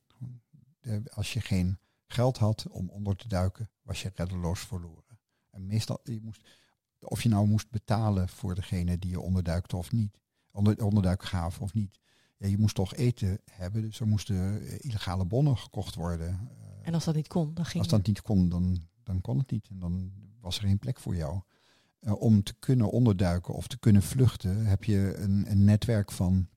De, 0.79 1.01
als 1.13 1.33
je 1.33 1.41
geen 1.41 1.79
geld 2.07 2.37
had 2.37 2.65
om 2.69 2.89
onder 2.89 3.15
te 3.15 3.27
duiken, 3.27 3.69
was 3.81 4.01
je 4.01 4.11
reddeloos 4.15 4.59
verloren. 4.59 5.19
En 5.49 5.65
meestal, 5.65 5.99
je 6.03 6.21
moest, 6.21 6.47
of 6.99 7.21
je 7.21 7.29
nou 7.29 7.47
moest 7.47 7.69
betalen 7.69 8.29
voor 8.29 8.55
degene 8.55 8.99
die 8.99 9.09
je 9.09 9.19
onderduikte 9.19 9.77
of 9.77 9.91
niet, 9.91 10.19
onder, 10.51 10.85
onderduik 10.85 11.23
gaven 11.23 11.61
of 11.61 11.73
niet 11.73 11.99
ja, 12.41 12.47
je 12.47 12.57
moest 12.57 12.75
toch 12.75 12.95
eten 12.95 13.39
hebben, 13.51 13.81
dus 13.81 13.99
er 13.99 14.07
moesten 14.07 14.61
illegale 14.81 15.25
bonnen 15.25 15.57
gekocht 15.57 15.95
worden. 15.95 16.49
En 16.81 16.93
als 16.93 17.05
dat 17.05 17.15
niet 17.15 17.27
kon, 17.27 17.53
dan 17.53 17.65
ging 17.65 17.83
Als 17.83 17.91
dat 17.91 18.07
niet 18.07 18.21
kon, 18.21 18.49
dan, 18.49 18.81
dan 19.03 19.21
kon 19.21 19.37
het 19.37 19.51
niet. 19.51 19.67
En 19.69 19.79
dan 19.79 20.11
was 20.39 20.57
er 20.57 20.63
geen 20.63 20.79
plek 20.79 20.99
voor 20.99 21.15
jou. 21.15 21.41
Uh, 21.99 22.21
om 22.21 22.43
te 22.43 22.53
kunnen 22.59 22.91
onderduiken 22.91 23.53
of 23.53 23.67
te 23.67 23.79
kunnen 23.79 24.01
vluchten, 24.01 24.65
heb 24.65 24.83
je 24.83 25.15
een, 25.17 25.51
een 25.51 25.63
netwerk 25.63 26.11
van 26.11 26.47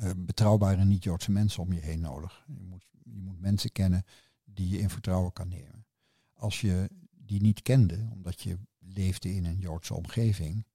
uh, 0.00 0.10
betrouwbare 0.16 0.84
niet-Joodse 0.84 1.30
mensen 1.30 1.62
om 1.62 1.72
je 1.72 1.80
heen 1.80 2.00
nodig. 2.00 2.44
Je 2.46 2.64
moet, 2.64 2.86
je 3.04 3.20
moet 3.20 3.40
mensen 3.40 3.72
kennen 3.72 4.04
die 4.44 4.68
je 4.68 4.78
in 4.78 4.90
vertrouwen 4.90 5.32
kan 5.32 5.48
nemen. 5.48 5.86
Als 6.32 6.60
je 6.60 6.90
die 7.10 7.40
niet 7.40 7.62
kende, 7.62 8.08
omdat 8.12 8.40
je 8.40 8.58
leefde 8.78 9.34
in 9.34 9.44
een 9.44 9.58
Joodse 9.58 9.94
omgeving, 9.94 10.66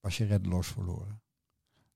was 0.00 0.16
je 0.16 0.24
reddeloos 0.24 0.66
verloren. 0.66 1.21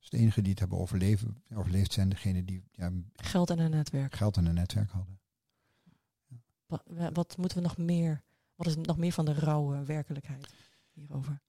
Dus 0.07 0.19
de 0.19 0.25
enigen 0.25 0.43
die 0.43 0.51
het 0.51 0.61
hebben 0.61 0.79
overleven, 0.79 1.43
overleefd 1.55 1.93
zijn 1.93 2.09
degenen 2.09 2.45
die 2.45 2.63
ja, 2.73 2.93
geld 3.15 3.51
en 3.51 3.59
een 3.59 3.71
netwerk. 3.71 4.15
Geld 4.15 4.37
en 4.37 4.47
een 4.47 4.55
netwerk 4.55 4.91
hadden. 4.91 5.21
Ja. 6.27 7.13
Wat, 7.13 7.37
moeten 7.37 7.57
we 7.57 7.63
nog 7.63 7.77
meer? 7.77 8.23
Wat 8.55 8.67
is 8.67 8.77
nog 8.77 8.97
meer 8.97 9.13
van 9.13 9.25
de 9.25 9.33
rauwe 9.33 9.85
werkelijkheid 9.85 10.49
hierover? 10.93 11.41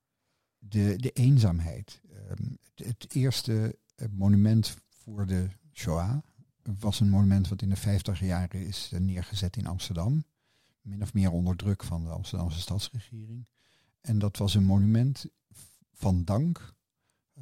De, 0.58 0.96
de 0.96 1.12
eenzaamheid. 1.12 2.02
Um, 2.30 2.58
het, 2.76 2.88
het, 2.88 3.16
eerste 3.16 3.80
monument 4.10 4.76
voor 4.90 5.26
de 5.26 5.48
Shoah 5.74 6.18
was 6.80 7.00
een 7.00 7.10
monument 7.10 7.48
wat 7.48 7.62
in 7.62 7.70
de 7.70 7.76
50 7.76 8.20
jaren 8.20 8.66
is 8.66 8.92
neergezet 9.00 9.58
in 9.58 9.68
Amsterdam. 9.68 10.24
Min 10.82 11.02
of 11.02 11.14
meer 11.14 11.32
onder 11.32 11.56
druk 11.56 11.84
van 11.84 12.04
de 12.04 12.10
Amsterdamse 12.10 12.60
stadsregering. 12.60 13.48
En 14.02 14.20
dat 14.20 14.38
was 14.38 14.56
een 14.56 14.64
monument 14.64 15.26
van 15.94 16.24
dank 16.24 16.76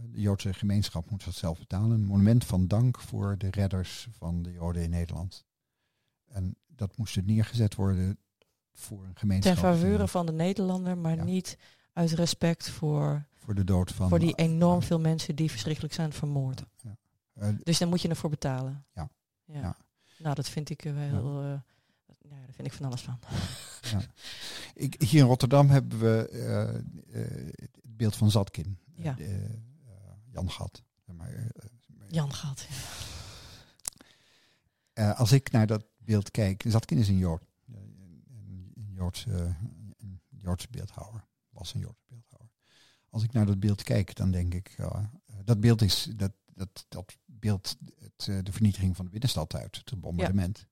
de 0.01 0.21
Joodse 0.21 0.53
gemeenschap 0.53 1.09
moet 1.09 1.25
dat 1.25 1.33
zelf 1.33 1.59
betalen. 1.59 1.91
Een 1.91 2.05
monument 2.05 2.45
van 2.45 2.67
dank 2.67 2.99
voor 2.99 3.37
de 3.37 3.49
redders 3.49 4.07
van 4.11 4.41
de 4.43 4.51
Joden 4.51 4.83
in 4.83 4.89
Nederland. 4.89 5.45
En 6.27 6.55
dat 6.67 6.97
moest 6.97 7.21
neergezet 7.21 7.75
worden 7.75 8.17
voor 8.73 9.03
een 9.03 9.15
gemeenschap. 9.15 9.53
Ten 9.53 9.63
faveur 9.63 10.07
van 10.07 10.25
de 10.25 10.31
Nederlander, 10.31 10.97
maar 10.97 11.15
ja. 11.15 11.23
niet 11.23 11.57
uit 11.93 12.11
respect 12.11 12.69
voor, 12.69 13.25
voor 13.33 13.55
de 13.55 13.63
dood 13.63 13.91
van. 13.91 14.09
Voor 14.09 14.19
die 14.19 14.35
enorm 14.35 14.81
veel 14.81 14.99
mensen 14.99 15.35
die 15.35 15.51
verschrikkelijk 15.51 15.93
zijn 15.93 16.13
vermoord. 16.13 16.65
Ja. 16.81 16.97
Uh, 17.37 17.47
dus 17.63 17.77
daar 17.77 17.87
moet 17.87 18.01
je 18.01 18.07
ervoor 18.07 18.29
betalen. 18.29 18.85
Ja. 18.93 19.09
ja. 19.45 19.77
Nou, 20.17 20.35
dat 20.35 20.49
vind 20.49 20.69
ik 20.69 20.81
wel. 20.81 21.43
Uh, 21.43 21.49
ja, 22.29 22.35
daar 22.45 22.53
vind 22.53 22.67
ik 22.67 22.73
van 22.73 22.85
alles 22.85 23.01
van. 23.01 23.19
Ja. 23.81 24.01
Ik, 24.73 25.01
hier 25.01 25.19
in 25.19 25.25
Rotterdam 25.25 25.69
hebben 25.69 25.99
we 25.99 26.29
uh, 26.31 27.19
het 27.55 27.97
beeld 27.97 28.15
van 28.15 28.31
Zatkin. 28.31 28.77
Ja. 28.95 29.13
De, 29.13 29.59
Jan 30.35 30.51
Gat. 30.51 30.83
Maar, 31.05 31.33
uh, 31.33 31.45
Jan 32.07 32.33
Gat, 32.33 32.67
ja. 32.69 32.75
Uh, 35.03 35.19
als 35.19 35.31
ik 35.31 35.51
naar 35.51 35.67
dat 35.67 35.85
beeld 35.97 36.31
kijk, 36.31 36.63
Zatkin 36.67 36.97
is 36.97 37.07
een 37.07 37.17
Jood. 37.17 37.41
Een, 37.67 38.91
Joodse, 38.93 39.55
een 39.97 40.21
Joodse 40.29 40.67
beeldhouwer. 40.71 41.25
Was 41.49 41.73
een 41.73 41.79
Joodse 41.79 42.03
beeldhouwer. 42.07 42.51
Als 43.09 43.23
ik 43.23 43.31
naar 43.31 43.45
dat 43.45 43.59
beeld 43.59 43.83
kijk, 43.83 44.15
dan 44.15 44.31
denk 44.31 44.53
ik, 44.53 44.77
dat 45.43 45.59
beeld 45.59 45.81
is, 45.81 46.09
dat, 46.15 46.31
dat, 46.53 46.85
dat 46.87 47.17
beeld 47.25 47.77
het, 47.99 48.45
de 48.45 48.51
vernietiging 48.51 48.95
van 48.95 49.05
de 49.05 49.11
binnenstad 49.11 49.55
uit, 49.55 49.75
het 49.75 50.01
bombardement. 50.01 50.67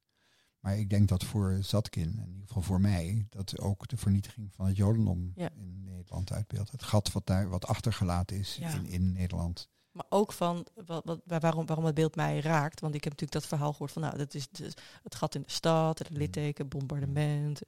Maar 0.64 0.78
ik 0.78 0.90
denk 0.90 1.08
dat 1.08 1.24
voor 1.24 1.58
Zatkin, 1.62 2.20
in 2.20 2.32
ieder 2.32 2.48
geval 2.48 2.62
voor 2.62 2.82
mij, 2.82 3.26
dat 3.30 3.60
ook 3.60 3.88
de 3.88 3.98
vernietiging 3.98 4.54
van 4.54 4.66
het 4.66 4.78
Jodendom 4.78 5.32
ja. 5.36 5.50
in 5.56 5.84
Nederland 5.84 6.32
uitbeeldt. 6.32 6.72
Het 6.72 6.84
gat 6.84 7.12
wat 7.12 7.26
daar 7.26 7.50
wat 7.50 7.66
achtergelaten 7.66 8.38
is 8.38 8.56
ja. 8.56 8.74
in, 8.74 8.86
in 8.86 9.12
Nederland. 9.12 9.70
Maar 9.92 10.06
ook 10.10 10.32
van 10.32 10.66
wat, 10.86 11.04
wat, 11.06 11.22
waarom, 11.26 11.66
waarom 11.66 11.86
het 11.86 11.96
beeld 11.96 12.16
mij 12.16 12.40
raakt. 12.40 12.80
Want 12.80 12.96
ik 12.96 13.04
heb 13.04 13.14
natuurlijk 13.14 13.42
dat 13.42 13.50
verhaal 13.50 13.72
gehoord 13.72 13.92
van 13.92 14.02
nou, 14.02 14.18
dat 14.18 14.34
is 14.34 14.50
dus 14.50 14.74
het 15.04 15.16
gat 15.16 15.36
in 15.36 15.42
de 15.42 15.52
stad, 15.52 16.00
het 16.00 16.10
litteken, 16.10 16.68
bombardement. 16.68 17.62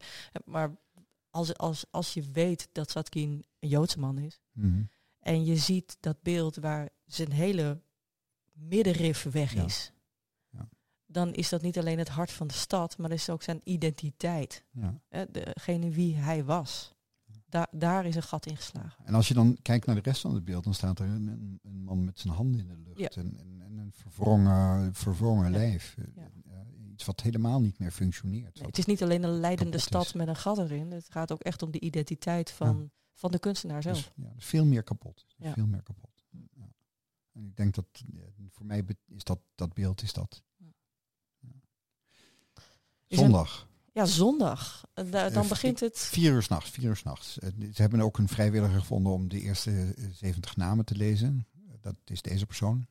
Maar 0.46 0.78
als, 1.30 1.58
als, 1.58 1.86
als 1.92 2.14
je 2.14 2.32
weet 2.32 2.70
dat 2.72 2.92
Zatkin 2.92 3.46
een 3.60 3.70
Joodse 3.70 4.00
man 4.00 4.18
is. 4.18 4.40
Mm-hmm. 4.52 4.90
En 5.20 5.46
je 5.46 5.56
ziet 5.56 5.98
dat 6.00 6.22
beeld 6.22 6.56
waar 6.56 6.90
zijn 7.06 7.32
hele 7.32 7.82
middenrif 8.54 9.24
weg 9.24 9.56
is. 9.56 9.86
Ja. 9.86 9.95
Dan 11.16 11.34
is 11.34 11.50
dat 11.50 11.62
niet 11.62 11.78
alleen 11.78 11.98
het 11.98 12.10
hart 12.10 12.32
van 12.32 12.48
de 12.48 12.54
stad, 12.54 12.98
maar 12.98 13.10
dat 13.10 13.18
is 13.18 13.30
ook 13.30 13.44
zijn 13.44 13.62
identiteit. 13.64 14.64
Ja. 14.72 15.02
Hè, 15.10 15.26
degene 15.32 15.90
wie 15.90 16.16
hij 16.16 16.44
was. 16.44 16.94
Daar, 17.50 17.68
daar 17.72 18.06
is 18.06 18.16
een 18.16 18.24
gat 18.24 18.46
in 18.46 18.56
geslagen. 18.56 19.06
En 19.06 19.14
als 19.14 19.28
je 19.28 19.34
dan 19.34 19.58
kijkt 19.62 19.86
naar 19.86 19.96
de 19.96 20.02
rest 20.02 20.22
van 20.22 20.34
het 20.34 20.46
beeld, 20.46 20.64
dan 20.64 20.74
staat 20.74 21.00
er 21.00 21.06
een, 21.06 21.60
man 21.64 22.06
met 22.06 22.20
zijn 22.20 22.34
handen 22.34 22.60
in 22.60 22.68
de 22.68 22.78
lucht 22.78 23.00
Ja. 23.16 23.22
en, 23.22 23.38
en, 23.38 23.62
en 23.62 23.78
een 23.78 23.92
verwrongen, 23.94 24.94
verwrongen 24.94 25.52
Ja. 25.52 25.58
lijf. 25.58 25.96
Ja. 26.16 26.22
Eh, 26.46 26.92
iets 26.92 27.06
wat 27.06 27.22
helemaal 27.22 27.62
niet 27.62 27.80
meer 27.80 27.92
functioneert. 27.92 28.56
Nee, 28.56 28.68
het 28.68 28.78
is 28.78 28.86
niet 28.86 29.04
alleen 29.04 29.24
een 29.24 29.40
leidende 29.40 29.78
stad 29.78 30.06
is. 30.06 30.14
met 30.14 30.28
een 30.28 30.36
gat 30.36 30.58
erin. 30.58 30.92
Het 30.92 31.10
gaat 31.10 31.32
ook 31.32 31.42
echt 31.42 31.62
om 31.62 31.72
de 31.72 31.80
identiteit 31.80 32.52
van, 32.52 32.92
van 33.14 33.32
de 33.32 33.40
kunstenaar 33.40 33.82
zelf. 33.82 33.98
dus, 33.98 34.12
ja, 34.16 34.32
dus 34.36 34.46
veel 34.46 34.66
meer 34.66 34.84
kapot. 34.84 35.26
Veel 35.40 35.68
meer 35.68 35.84
kapot. 35.84 36.26
Ja. 36.30 36.70
En 37.32 37.46
ik 37.46 37.56
denk 37.56 37.76
dat 37.76 37.86
eh, 38.16 38.22
voor 38.50 38.66
mij 38.66 38.84
is 39.08 39.24
dat, 39.24 39.40
dat 39.56 39.74
beeld 39.74 40.02
is 40.02 40.14
dat. 40.14 40.44
Zondag, 43.08 43.68
Ja, 43.92 44.06
zondag. 44.06 44.86
Eh, 44.94 45.12
da- 45.12 45.30
dan 45.30 45.44
Eh, 45.44 45.50
begint 45.50 45.80
het. 45.80 45.98
vier 46.00 46.32
uur 46.32 46.44
s'nachts. 46.44 46.70
Vier 46.70 46.86
uur 46.86 46.96
s'nachts. 46.96 47.40
Eh, 47.40 47.50
Ze 47.74 47.82
hebben 47.82 48.02
ook 48.02 48.18
een 48.18 48.28
vrijwilliger 48.28 48.80
gevonden 48.80 49.14
om 49.14 49.28
de 49.28 49.40
eerste 49.42 49.94
eh, 49.98 50.06
70 50.12 50.56
namen 50.56 50.86
te 50.86 50.96
lezen. 50.96 51.48
Eh, 51.68 51.74
Dat 51.82 51.96
is 52.06 52.22
deze 52.22 52.46
persoon. 52.46 52.88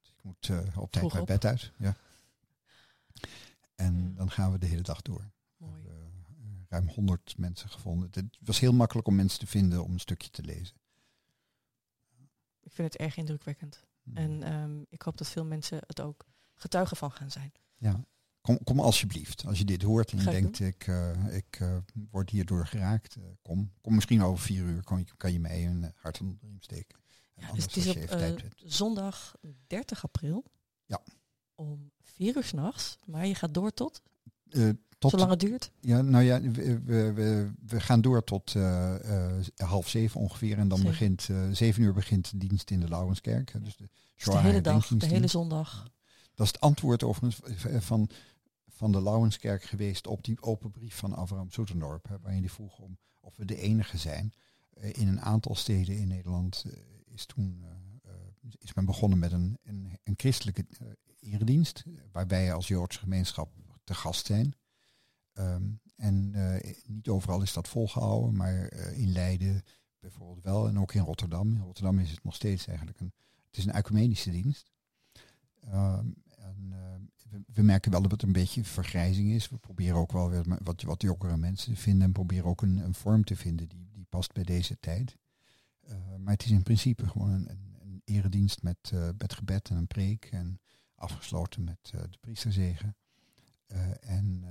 Dus 0.00 0.10
ik 0.10 0.22
moet 0.22 0.48
eh, 0.50 0.78
op 0.78 0.90
tijd 0.92 1.04
op. 1.20 1.26
bed 1.26 1.44
uit. 1.44 1.72
Ja. 1.78 1.96
En 3.74 4.14
dan 4.14 4.30
gaan 4.30 4.52
we 4.52 4.58
de 4.58 4.66
hele 4.66 4.82
dag 4.82 5.02
door. 5.02 5.30
We 5.56 5.64
hebben 5.66 5.90
eh, 5.90 6.46
ruim 6.68 6.88
100 6.88 7.34
mensen 7.38 7.68
gevonden. 7.68 8.08
Het 8.12 8.38
was 8.40 8.58
heel 8.60 8.72
makkelijk 8.72 9.06
om 9.06 9.14
mensen 9.14 9.38
te 9.38 9.46
vinden 9.46 9.84
om 9.84 9.92
een 9.92 10.00
stukje 10.00 10.30
te 10.30 10.42
lezen. 10.42 10.76
Ik 12.62 12.72
vind 12.72 12.92
het 12.92 13.02
erg 13.02 13.16
indrukwekkend. 13.16 13.84
Hmm. 14.02 14.16
En 14.16 14.42
ehm, 14.42 14.80
ik 14.88 15.02
hoop 15.02 15.16
dat 15.18 15.28
veel 15.28 15.44
mensen 15.44 15.78
het 15.86 16.00
ook 16.00 16.26
getuigen 16.54 16.96
van 16.96 17.10
gaan 17.12 17.30
zijn. 17.30 17.52
Ja. 17.76 18.04
Kom, 18.48 18.64
kom 18.64 18.80
alsjeblieft. 18.80 19.46
Als 19.46 19.58
je 19.58 19.64
dit 19.64 19.82
hoort 19.82 20.12
en 20.12 20.18
je 20.18 20.24
denkt, 20.24 20.60
ik, 20.60 20.86
eh, 20.86 21.36
ik 21.36 21.56
eh, 21.60 21.76
word 22.10 22.30
hierdoor 22.30 22.66
geraakt, 22.66 23.16
eh, 23.16 23.22
kom. 23.42 23.72
Kom 23.80 23.94
misschien 23.94 24.22
over 24.22 24.44
vier 24.44 24.62
uur, 24.62 24.84
kan 24.84 24.98
je, 24.98 25.04
kan 25.16 25.32
je 25.32 25.40
mij 25.40 25.66
een 25.66 25.92
hart 25.96 26.20
onder 26.20 26.36
de 26.40 26.46
riem 26.46 26.62
steken. 26.62 26.98
En 27.34 27.46
Ja, 27.46 27.52
dus 27.52 27.64
het 27.64 27.76
is 27.76 27.88
op 27.88 28.42
zondag 28.56 29.34
30 29.66 30.04
april. 30.04 30.44
Ja. 30.86 31.00
Om 31.54 31.90
vier 32.02 32.36
uur 32.36 32.44
s'nachts. 32.44 32.98
Maar 33.06 33.26
je 33.26 33.34
gaat 33.34 33.54
door 33.54 33.72
tot, 33.74 34.02
tot, 34.98 35.10
zolang 35.10 35.30
het 35.30 35.40
duurt. 35.40 35.70
ja, 35.80 36.02
nou 36.02 36.24
ja, 36.24 36.40
we, 36.40 36.82
we, 36.82 37.52
we, 37.66 37.80
gaan 37.80 38.00
door 38.00 38.24
tot 38.24 38.54
half 39.56 39.88
zeven 39.88 40.20
ongeveer. 40.20 40.58
En 40.58 40.68
dan 40.68 40.78
Zeven. 40.78 40.92
begint, 40.92 41.28
zeven 41.56 41.82
uur 41.82 41.92
begint 41.92 42.30
de 42.30 42.46
dienst 42.46 42.70
in 42.70 42.80
de 42.80 42.88
Lauwenskerk. 42.88 43.52
hè, 43.52 43.60
Dus 43.60 43.76
de, 43.76 43.88
Dus 44.14 44.24
de 44.24 44.38
hele 44.38 44.60
dag, 44.60 44.86
de 44.86 45.06
hele 45.06 45.26
zondag. 45.26 45.90
Dat 46.34 46.46
is 46.46 46.52
het 46.52 46.60
antwoord 46.60 47.04
overigens 47.04 47.40
van, 47.84 48.10
van 48.78 48.92
de 48.92 49.02
Lauwenskerk 49.02 49.62
geweest 49.62 50.06
op 50.06 50.24
die 50.24 50.42
open 50.42 50.70
brief 50.70 50.96
van 50.96 51.14
Abraham 51.14 51.50
Soetendorp. 51.50 52.18
Waarin 52.22 52.40
hij 52.40 52.50
vroeg 52.50 52.78
om 52.78 52.98
of 53.20 53.36
we 53.36 53.44
de 53.44 53.56
enige 53.56 53.98
zijn. 53.98 54.32
Eh, 54.70 54.92
in 54.92 55.08
een 55.08 55.20
aantal 55.20 55.54
steden 55.54 55.96
in 55.98 56.08
Nederland 56.08 56.64
eh, 56.66 56.72
is 57.06 57.26
toen 57.26 57.62
eh, 57.62 58.12
is 58.58 58.74
men 58.74 58.84
begonnen 58.84 59.18
met 59.18 59.32
een, 59.32 59.58
een, 59.62 60.14
christelijke 60.16 60.66
eredienst. 61.20 61.84
Waarbij 62.12 62.44
je 62.44 62.52
als 62.52 62.68
Joodse 62.68 62.98
gemeenschap 62.98 63.52
te 63.84 63.94
gast 63.94 64.26
zijn. 64.26 64.54
Ehm, 65.32 65.70
en 65.96 66.34
niet 66.86 67.08
overal 67.08 67.42
is 67.42 67.52
dat 67.52 67.68
volgehouden, 67.68 68.36
maar 68.36 68.72
in 68.92 69.12
Leiden 69.12 69.62
bijvoorbeeld 70.00 70.44
wel. 70.44 70.68
En 70.68 70.78
ook 70.78 70.92
in 70.92 71.02
Rotterdam. 71.02 71.52
In 71.52 71.62
Rotterdam 71.62 71.98
is 71.98 72.10
het 72.10 72.24
nog 72.24 72.34
steeds 72.34 72.66
eigenlijk 72.66 73.00
een, 73.00 73.12
het 73.46 73.56
is 73.56 73.64
een 73.64 73.72
ecumenische 73.72 74.30
dienst. 74.30 74.70
Ehm, 75.60 76.06
eh, 76.38 76.78
we, 77.46 77.62
merken 77.62 77.90
wel 77.90 78.02
dat 78.02 78.10
het 78.10 78.22
een 78.22 78.32
beetje 78.32 78.64
vergrijzing 78.64 79.30
is. 79.30 79.48
We 79.48 79.58
proberen 79.58 79.96
ook 79.96 80.12
wel 80.12 80.30
weer 80.30 80.44
wat, 80.62 80.82
wat 80.82 81.02
jongere 81.02 81.36
mensen 81.36 81.76
vinden 81.76 82.06
en 82.06 82.12
proberen 82.12 82.44
ook 82.44 82.62
een, 82.62 82.76
een 82.76 82.94
vorm 82.94 83.24
te 83.24 83.36
vinden 83.36 83.68
die, 83.68 83.88
die 83.92 84.06
past 84.08 84.32
bij 84.32 84.44
deze 84.44 84.76
tijd. 84.80 85.16
Eh, 85.80 85.96
maar 86.18 86.32
het 86.32 86.44
is 86.44 86.50
in 86.50 86.62
principe 86.62 87.08
gewoon 87.08 87.30
een, 87.30 87.48
een, 87.80 88.02
eredienst 88.04 88.62
met, 88.62 88.92
met 89.18 89.32
gebed 89.32 89.68
en 89.68 89.76
een 89.76 89.86
preek 89.86 90.24
en 90.24 90.60
afgesloten 90.94 91.64
met 91.64 91.90
eh, 91.94 92.00
de 92.00 92.18
priesterzegen. 92.20 92.96
En 94.00 94.44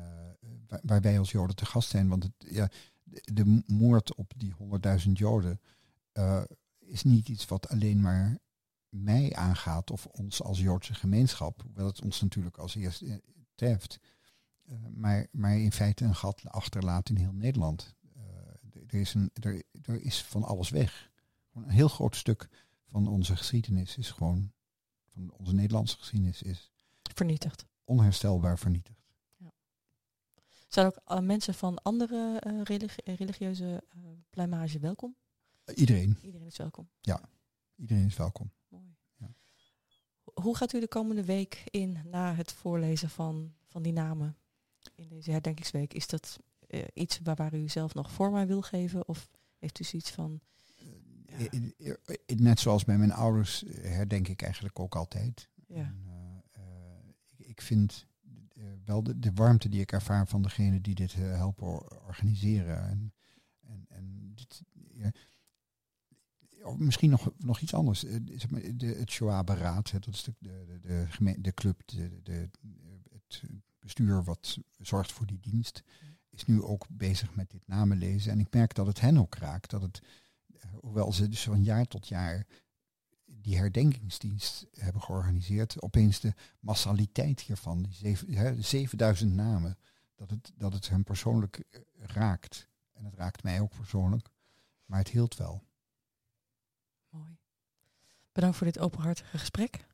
waar, 0.82 1.02
wij 1.02 1.20
als 1.20 1.32
Joden 1.32 1.56
te 1.56 1.66
gast 1.66 1.90
zijn, 1.90 2.08
want 2.08 2.24
het, 2.24 2.34
ja, 2.38 2.70
de, 3.04 3.22
de 3.34 3.64
moord 3.66 4.16
op 4.16 4.34
die 4.38 4.54
100.000 5.06 5.12
Joden 5.12 5.60
is 6.80 7.04
niet 7.04 7.30
iets 7.30 7.45
wat 7.45 7.70
alleen 7.70 8.02
maar 8.02 8.38
mij 9.03 9.36
aangaat 9.36 9.91
of 9.91 10.06
ons 10.06 10.41
als 10.44 10.60
Joodse 10.60 10.94
gemeenschap, 10.94 11.61
hoewel 11.61 11.86
het 11.86 12.02
ons 12.02 12.22
natuurlijk 12.22 12.57
als 12.57 12.76
eerste 12.76 13.06
eh, 13.06 13.15
treft, 13.56 13.99
Eh, 14.68 14.76
maar, 14.94 15.28
maar 15.32 15.57
in 15.57 15.72
feite 15.72 16.03
een 16.06 16.15
gat 16.15 16.44
achterlaat 16.49 17.10
in 17.10 17.15
heel 17.18 17.32
Nederland. 17.34 17.95
Eh, 18.15 18.22
er, 18.88 18.99
is 18.99 19.14
een, 19.14 19.30
er, 19.34 19.64
er 19.82 20.02
is 20.02 20.22
van 20.24 20.44
alles 20.44 20.69
weg. 20.69 21.11
Een 21.53 21.69
heel 21.69 21.88
groot 21.88 22.15
stuk 22.15 22.49
van 22.86 23.07
onze 23.07 23.36
geschiedenis 23.36 23.98
is 23.98 24.11
gewoon, 24.11 24.52
van 25.14 25.32
onze 25.32 25.53
Nederlandse 25.53 25.98
geschiedenis 25.98 26.41
is 26.41 26.72
Vernietigd. 27.14 27.65
onherstelbaar 27.84 28.57
vernietigd. 28.60 28.99
Zijn 30.68 30.86
ook 30.86 31.22
mensen 31.22 31.53
van 31.53 31.82
andere 31.82 32.40
religi- 32.64 33.02
eh, 33.03 33.15
religieuze 33.15 33.84
pluimage 34.30 34.80
welkom? 34.80 35.15
Iedereen, 35.76 36.18
Iedereen 36.22 36.48
is 36.48 36.57
welkom. 36.57 36.90
iedereen 37.76 38.06
is 38.06 38.15
welkom. 38.18 38.52
Hoe 40.42 40.56
gaat 40.56 40.74
u 40.74 40.80
de 40.80 40.88
komende 40.88 41.26
week 41.26 41.64
in 41.70 41.98
na 42.06 42.34
het 42.36 42.52
voorlezen 42.52 43.10
van, 43.10 43.54
van 43.68 43.82
die 43.82 43.94
namen 43.94 44.38
in 44.96 45.08
deze 45.08 45.32
herdenkingsweek? 45.32 45.94
Is 45.94 46.08
dat 46.08 46.40
eh, 46.68 46.84
iets 46.94 47.20
waar, 47.24 47.36
waar 47.36 47.56
u 47.56 47.70
zelf 47.70 47.94
nog 47.94 48.12
vorm 48.12 48.36
aan 48.36 48.48
wil 48.48 48.62
geven? 48.62 49.08
Of 49.08 49.30
heeft 49.58 49.80
u 49.80 49.84
zoiets 49.84 50.12
van... 50.12 50.40
Eh, 51.26 51.46
eh, 51.78 52.38
Net 52.38 52.60
zoals 52.60 52.84
bij 52.84 52.98
mijn 52.98 53.12
ouders 53.12 53.64
herdenk 53.82 54.28
ik 54.28 54.42
eigenlijk 54.42 54.80
ook 54.80 54.96
altijd. 54.96 55.50
Ja, 55.68 55.96
En, 56.52 57.16
ik, 57.38 57.62
vind 57.62 58.06
wel 58.86 59.04
de, 59.04 59.20
de 59.20 59.32
warmte 59.34 59.70
die 59.70 59.82
ik 59.82 59.92
ervaar 59.92 60.28
van 60.28 60.42
degene 60.42 60.82
die 60.82 60.96
dit 60.96 61.14
helpen 61.14 61.68
or- 61.68 62.02
organiseren. 62.06 62.88
En, 62.90 63.14
en, 63.62 63.86
en 63.90 64.32
dit, 64.36 64.64
ja, 64.92 65.12
misschien 66.77 67.10
nog, 67.10 67.31
nog 67.38 67.60
iets 67.60 67.73
anders. 67.73 68.06
Eh, 68.06 68.15
de, 68.76 68.85
het 68.85 69.11
Shoah-beraad, 69.11 69.91
dat 69.91 70.07
is 70.07 70.23
de, 70.23 70.34
de, 70.39 70.80
de, 70.81 71.41
de, 71.41 71.53
club, 71.53 71.81
de, 71.85 72.22
de, 72.23 72.49
het 73.11 73.41
bestuur 73.80 74.23
wat 74.23 74.57
zorgt 74.77 75.11
voor 75.11 75.26
die 75.26 75.39
dienst, 75.39 75.84
is 76.30 76.45
nu 76.45 76.61
ook 76.61 76.85
bezig 76.89 77.35
met 77.35 77.52
dit 77.52 77.68
namenlezen. 77.68 78.31
En 78.31 78.39
ik 78.39 78.53
merk 78.53 78.73
dat 78.73 78.88
het 78.88 78.99
hen 78.99 79.18
ook 79.18 79.35
raakt. 79.35 79.69
Dat 79.69 79.81
het, 79.81 80.02
eh, 80.60 80.69
hoewel 80.81 81.14
ze 81.14 81.30
dus 81.30 81.44
van 81.44 81.64
jaar 81.64 81.85
tot 81.85 82.07
jaar 82.07 82.45
die 83.26 83.57
herdenkingsdienst 83.57 84.68
hebben 84.72 85.02
georganiseerd, 85.02 85.81
opeens 85.81 86.19
de 86.19 86.34
massaliteit 86.60 87.41
hiervan, 87.41 87.81
die 87.81 87.94
zeven, 87.94 88.34
hè, 88.34 88.61
7000 88.61 89.34
namen, 89.34 89.77
dat 90.15 90.30
het, 90.30 90.52
dat 90.56 90.73
het 90.73 90.89
hem 90.89 91.03
persoonlijk 91.03 91.64
eh, 91.69 91.81
raakt. 91.98 92.69
En 92.94 93.06
het 93.06 93.15
raakt 93.15 93.44
mij 93.44 93.60
ook 93.61 93.76
persoonlijk, 93.76 94.30
maar 94.85 94.99
het 94.99 95.10
hield 95.10 95.35
wel. 95.35 95.66
Mooi. 97.18 97.38
Bedankt 98.31 98.57
voor 98.57 98.65
dit 98.68 98.80
openhartige 98.80 99.38
gesprek. 99.38 99.85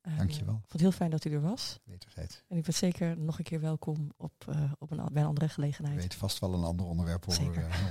Eh, 0.00 0.16
Dankjewel. 0.16 0.54
Ik 0.54 0.60
vond 0.60 0.72
het 0.72 0.80
heel 0.80 0.90
fijn 0.92 1.10
dat 1.10 1.24
u 1.24 1.32
er 1.32 1.40
was. 1.40 1.78
Wederzijds. 1.84 2.42
En 2.48 2.56
ik 2.56 2.64
ben 2.64 2.74
zeker 2.74 3.18
nog 3.18 3.38
een 3.38 3.44
keer 3.44 3.60
welkom 3.60 4.12
op, 4.16 4.32
eh, 4.48 4.72
op 4.78 4.90
een, 4.90 5.00
bij 5.12 5.22
een 5.22 5.28
andere 5.28 5.46
Je 5.46 5.52
gelegenheid. 5.52 5.96
weet 5.96 6.14
vast 6.14 6.38
wel 6.38 6.54
een 6.54 6.64
ander 6.64 6.86
onderwerp 6.86 7.24
over, 7.28 7.42
Zeker. 7.44 7.66
eh, 7.68 7.84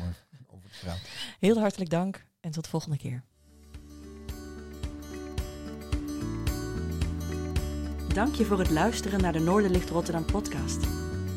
over, 0.48 0.70
te 0.72 0.78
praten. 0.82 1.02
Heel 1.40 1.60
hartelijk 1.60 1.90
dank 1.90 2.26
en 2.40 2.52
tot 2.52 2.64
de 2.64 2.70
volgende 2.70 2.98
keer. 2.98 3.24
Dank 8.14 8.36
je 8.36 8.46
voor 8.46 8.60
het 8.60 8.70
luisteren 8.70 9.22
naar 9.22 9.34
de 9.34 9.40
Noorderlicht 9.40 9.90
Rotterdam 9.90 10.26
podcast. 10.26 10.86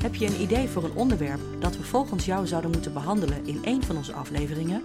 Heb 0.03 0.15
je 0.15 0.27
een 0.27 0.41
idee 0.41 0.69
voor 0.69 0.85
een 0.85 0.95
onderwerp 0.97 1.41
dat 1.61 1.77
we 1.77 1.83
volgens 1.83 2.25
jou 2.25 2.47
zouden 2.47 2.71
moeten 2.71 2.93
behandelen 2.93 3.47
in 3.47 3.61
een 3.65 3.83
van 3.83 3.97
onze 3.97 4.13
afleveringen? 4.13 4.83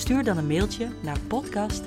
Stuur 0.00 0.24
dan 0.24 0.36
een 0.36 0.46
mailtje 0.46 0.88
naar 1.02 1.20
podcast 1.20 1.84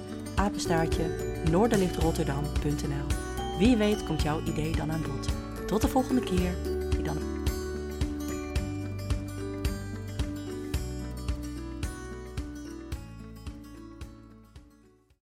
noorderlichtrotterdam.nl. 1.51 3.17
Wie 3.59 3.77
weet 3.77 4.03
komt 4.03 4.21
jouw 4.21 4.41
idee 4.41 4.75
dan 4.75 4.91
aan 4.91 5.01
bod. 5.01 5.29
Tot 5.67 5.81
de 5.81 5.87
volgende 5.87 6.21
keer. 6.21 6.72